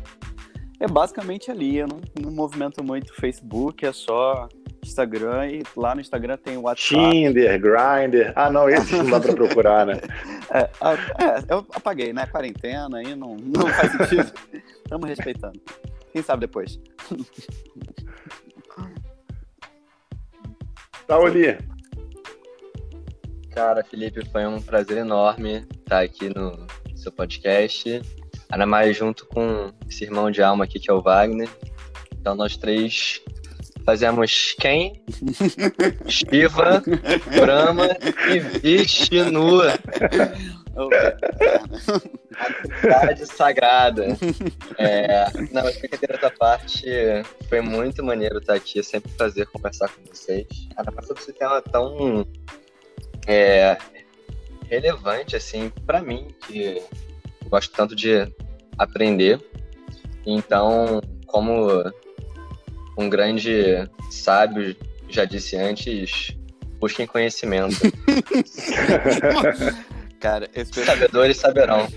É 0.82 0.88
basicamente 0.88 1.52
ali, 1.52 1.78
eu 1.78 1.88
não, 1.88 2.02
não 2.20 2.32
movimento 2.32 2.84
muito 2.84 3.14
Facebook, 3.14 3.86
é 3.86 3.94
só 3.94 4.50
Instagram 4.84 5.48
e 5.48 5.64
lá 5.78 5.94
no 5.94 6.02
Instagram 6.02 6.38
tem 6.38 6.58
o 6.58 6.62
WhatsApp. 6.62 7.12
Tinder, 7.12 7.62
Grindr. 7.62 8.34
Ah, 8.36 8.50
não, 8.50 8.68
esse 8.68 8.96
não 8.96 9.08
dá 9.08 9.20
pra 9.20 9.32
procurar, 9.34 9.86
né? 9.86 10.02
É, 10.54 10.64
é, 10.64 11.54
eu 11.54 11.66
apaguei, 11.74 12.12
né? 12.12 12.26
Quarentena 12.26 12.98
aí 12.98 13.16
não, 13.16 13.38
não 13.38 13.68
faz 13.68 13.90
sentido. 13.94 14.34
Estamos 14.84 15.08
respeitando. 15.08 15.62
Quem 16.12 16.22
sabe 16.22 16.42
depois. 16.42 16.78
Taoli. 21.08 21.58
Cara, 23.52 23.82
Felipe, 23.82 24.30
foi 24.30 24.46
um 24.46 24.62
prazer 24.62 24.98
enorme 24.98 25.66
estar 25.72 26.02
aqui 26.02 26.28
no 26.36 26.68
seu 26.98 27.14
podcast. 27.14 28.02
Ainda 28.52 28.66
mais 28.66 28.96
junto 28.96 29.26
com 29.26 29.72
esse 29.90 30.04
irmão 30.04 30.30
de 30.30 30.42
alma 30.44 30.66
aqui, 30.66 30.80
que 30.80 30.90
é 30.90 30.94
o 30.94 31.02
Wagner. 31.02 31.50
Então, 32.20 32.36
nós 32.36 32.58
três 32.58 33.22
Fazemos 33.86 34.56
quem? 34.60 35.02
Shiva, 36.08 36.84
Brahma 37.36 37.90
e 38.30 38.40
Vishnu. 38.40 39.62
Atividade 42.38 43.26
sagrada. 43.26 44.06
É, 44.78 45.26
não, 45.52 45.64
mas 45.64 45.78
brincadeira 45.78 46.18
da 46.18 46.30
parte, 46.30 46.86
foi 47.50 47.62
muito 47.62 48.04
maneiro 48.04 48.38
estar 48.38 48.54
aqui. 48.54 48.80
É 48.80 48.84
sempre 48.84 49.12
um 49.12 49.16
prazer 49.16 49.48
conversar 49.48 49.90
com 49.90 50.02
vocês. 50.06 50.48
Ainda 50.78 50.92
mais 50.92 51.08
sobre 51.08 51.24
esse 51.24 51.34
tema 51.34 51.62
tão 51.62 52.26
é, 53.28 53.78
relevante, 54.70 55.36
assim, 55.36 55.72
para 55.86 56.02
mim, 56.02 56.28
que 56.48 56.82
gosto 57.52 57.72
tanto 57.74 57.96
de 57.96 58.28
aprender. 58.78 59.40
Então, 60.26 61.02
como 61.28 61.68
um 62.98 63.10
grande 63.10 63.88
sábio 64.10 64.76
já 65.10 65.26
disse 65.26 65.58
antes, 65.58 66.36
busquem 66.80 67.06
conhecimento. 67.06 67.76
Cara, 70.20 70.50
esse... 70.56 70.86
sabedores 70.86 71.38
saberão. 71.38 71.88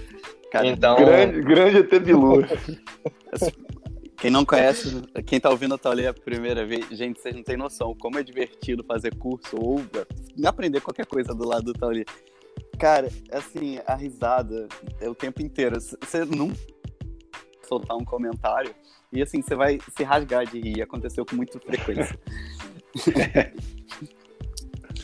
Cara, 0.50 0.66
então, 0.66 0.96
grande, 0.96 1.42
grande 1.42 1.84
Tebilu. 1.84 2.44
Quem 4.16 4.30
não 4.30 4.44
conhece, 4.44 5.02
quem 5.26 5.38
tá 5.38 5.50
ouvindo 5.50 5.74
a 5.74 5.78
Taulê 5.78 6.06
a 6.06 6.14
primeira 6.14 6.64
vez, 6.64 6.88
gente, 6.90 7.20
vocês 7.20 7.34
não 7.34 7.42
têm 7.42 7.58
noção 7.58 7.94
como 7.94 8.18
é 8.18 8.22
divertido 8.22 8.82
fazer 8.82 9.14
curso 9.16 9.54
ou 9.54 9.84
aprender 10.46 10.80
qualquer 10.80 11.04
coisa 11.04 11.34
do 11.34 11.46
lado 11.46 11.64
do 11.64 11.74
Taulê. 11.74 12.06
Cara, 12.78 13.08
assim, 13.30 13.78
a 13.86 13.94
risada 13.94 14.68
é 15.00 15.08
o 15.08 15.14
tempo 15.14 15.40
inteiro. 15.42 15.80
Você 15.80 16.24
não 16.24 16.52
soltar 17.66 17.96
um 17.96 18.04
comentário 18.04 18.74
e 19.12 19.22
assim, 19.22 19.40
você 19.40 19.54
vai 19.54 19.78
se 19.96 20.02
rasgar 20.02 20.44
de 20.46 20.60
rir. 20.60 20.82
Aconteceu 20.82 21.24
com 21.24 21.36
muita 21.36 21.58
frequência. 21.60 22.18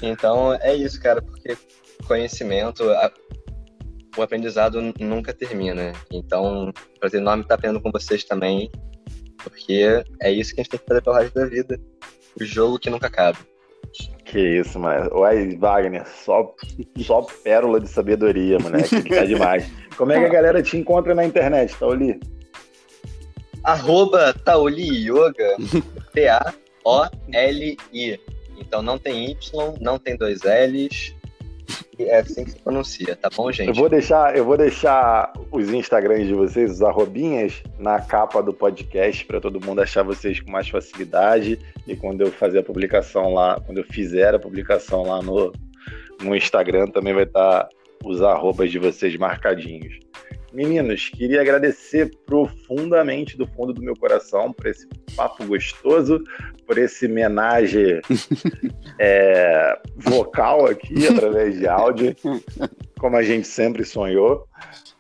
então 0.03 0.55
é 0.55 0.75
isso, 0.75 1.01
cara, 1.01 1.23
porque 1.23 1.57
conhecimento, 2.07 2.91
a... 2.91 3.13
o 4.17 4.23
aprendizado 4.23 4.81
nunca 4.99 5.33
termina. 5.33 5.93
Então, 6.11 6.73
prazer 6.99 7.21
enorme 7.21 7.43
estar 7.43 7.55
aprendendo 7.55 7.81
com 7.81 7.93
vocês 7.93 8.25
também, 8.25 8.71
porque 9.43 10.03
é 10.21 10.33
isso 10.33 10.55
que 10.55 10.61
a 10.61 10.65
gente 10.65 10.71
tem 10.71 10.81
que 10.81 10.87
fazer 10.87 11.03
pelo 11.03 11.17
resto 11.17 11.35
da 11.35 11.47
vida. 11.47 11.81
O 12.41 12.45
jogo 12.45 12.79
que 12.79 12.91
nunca 12.91 13.07
acaba. 13.07 13.39
Que 14.25 14.61
isso, 14.61 14.79
mano. 14.79 15.11
Uai, 15.13 15.57
Wagner, 15.57 16.07
só, 16.07 16.55
só 16.99 17.23
pérola 17.43 17.81
de 17.81 17.89
sabedoria, 17.89 18.59
moleque. 18.59 19.03
Tá 19.09 19.25
demais. 19.25 19.71
Como 19.97 20.13
é 20.13 20.19
que 20.19 20.27
a 20.27 20.29
galera 20.29 20.63
te 20.63 20.77
encontra 20.77 21.15
na 21.15 21.25
internet, 21.25 21.75
tá, 21.77 21.87
Oli? 21.87 22.21
arroba 23.65 24.33
Taoli 24.33 25.07
Yoga, 25.07 25.57
T-A-O-L-I. 26.13 28.21
Então 28.59 28.83
não 28.83 28.99
tem 28.99 29.31
Y, 29.31 29.75
não 29.81 29.99
tem 29.99 30.17
dois 30.17 30.41
L's. 30.43 31.15
É 31.99 32.19
assim 32.19 32.45
que 32.45 32.53
se 32.53 32.59
pronuncia, 32.59 33.17
tá 33.17 33.29
bom, 33.35 33.51
gente? 33.53 33.69
Eu 33.69 33.75
vou 33.75 33.89
deixar, 33.89 34.37
eu 34.37 34.45
vou 34.45 34.57
deixar 34.57 35.33
os 35.51 35.73
Instagrams 35.73 36.27
de 36.27 36.35
vocês, 36.35 36.71
os 36.71 36.83
arrobinhas, 36.83 37.63
na 37.79 38.01
capa 38.01 38.43
do 38.43 38.53
podcast 38.53 39.25
para 39.25 39.41
todo 39.41 39.65
mundo 39.65 39.81
achar 39.81 40.03
vocês 40.03 40.41
com 40.41 40.51
mais 40.51 40.69
facilidade. 40.69 41.59
E 41.87 41.97
quando 41.97 42.23
eu 42.23 42.33
fazer 42.33 42.61
a 42.61 42.63
publicação 42.63 43.35
lá, 43.35 43.61
quando 43.61 43.79
eu 43.79 43.85
fizer 43.85 44.35
a 44.35 44.39
publicação 44.39 45.03
lá 45.03 45.23
no, 45.23 45.53
no 46.23 46.35
Instagram, 46.35 46.87
também 46.87 47.15
vai 47.15 47.25
estar 47.25 47.69
os 48.05 48.23
arrobas 48.23 48.71
de 48.71 48.79
vocês 48.79 49.17
marcadinhos. 49.17 49.99
Meninos, 50.53 51.09
queria 51.09 51.41
agradecer 51.41 52.11
profundamente 52.27 53.37
do 53.37 53.47
fundo 53.47 53.73
do 53.73 53.83
meu 53.83 53.95
coração 53.97 54.53
por 54.53 54.67
esse 54.67 54.87
papo 55.15 55.45
gostoso, 55.47 56.23
por 56.67 56.77
esse 56.77 57.07
homenagem 57.07 58.01
é, 58.99 59.79
vocal 59.97 60.67
aqui 60.67 61.07
através 61.07 61.59
de 61.59 61.69
áudio, 61.69 62.17
como 62.99 63.17
a 63.17 63.23
gente 63.23 63.47
sempre 63.47 63.85
sonhou. 63.85 64.47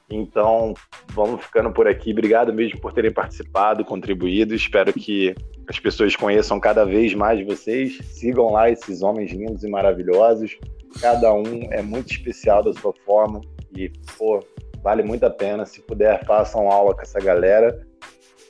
Então, 0.08 0.74
vamos 1.12 1.44
ficando 1.44 1.72
por 1.72 1.86
aqui. 1.86 2.10
Obrigado 2.10 2.52
mesmo 2.52 2.80
por 2.80 2.92
terem 2.92 3.12
participado, 3.12 3.84
contribuído. 3.84 4.54
Espero 4.54 4.92
que 4.92 5.34
as 5.68 5.78
pessoas 5.78 6.16
conheçam 6.16 6.58
cada 6.58 6.84
vez 6.84 7.14
mais 7.14 7.44
vocês. 7.46 7.98
Sigam 8.06 8.52
lá 8.52 8.68
esses 8.68 9.02
homens 9.02 9.30
lindos 9.30 9.62
e 9.62 9.68
maravilhosos. 9.68 10.58
Cada 11.00 11.32
um 11.32 11.68
é 11.70 11.80
muito 11.80 12.10
especial 12.10 12.64
da 12.64 12.72
sua 12.72 12.92
forma 13.06 13.40
e, 13.76 13.88
pô, 14.18 14.44
vale 14.82 15.02
muito 15.02 15.24
a 15.24 15.30
pena. 15.30 15.64
Se 15.66 15.80
puder, 15.80 16.24
façam 16.24 16.70
aula 16.70 16.94
com 16.94 17.02
essa 17.02 17.20
galera. 17.20 17.86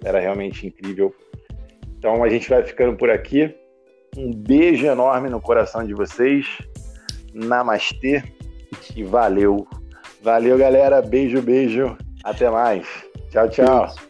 Era 0.05 0.19
realmente 0.19 0.66
incrível. 0.66 1.15
Então, 1.98 2.24
a 2.24 2.28
gente 2.28 2.48
vai 2.48 2.62
ficando 2.62 2.97
por 2.97 3.11
aqui. 3.11 3.55
Um 4.16 4.32
beijo 4.32 4.86
enorme 4.86 5.28
no 5.28 5.40
coração 5.40 5.85
de 5.85 5.94
vocês. 5.94 6.47
Namastê 7.32 8.23
e 8.97 9.02
valeu. 9.05 9.66
Valeu, 10.23 10.59
galera. 10.59 11.01
Beijo, 11.02 11.40
beijo. 11.43 11.97
Até 12.24 12.51
mais. 12.51 12.86
Tchau, 13.31 13.48
tchau. 13.48 14.09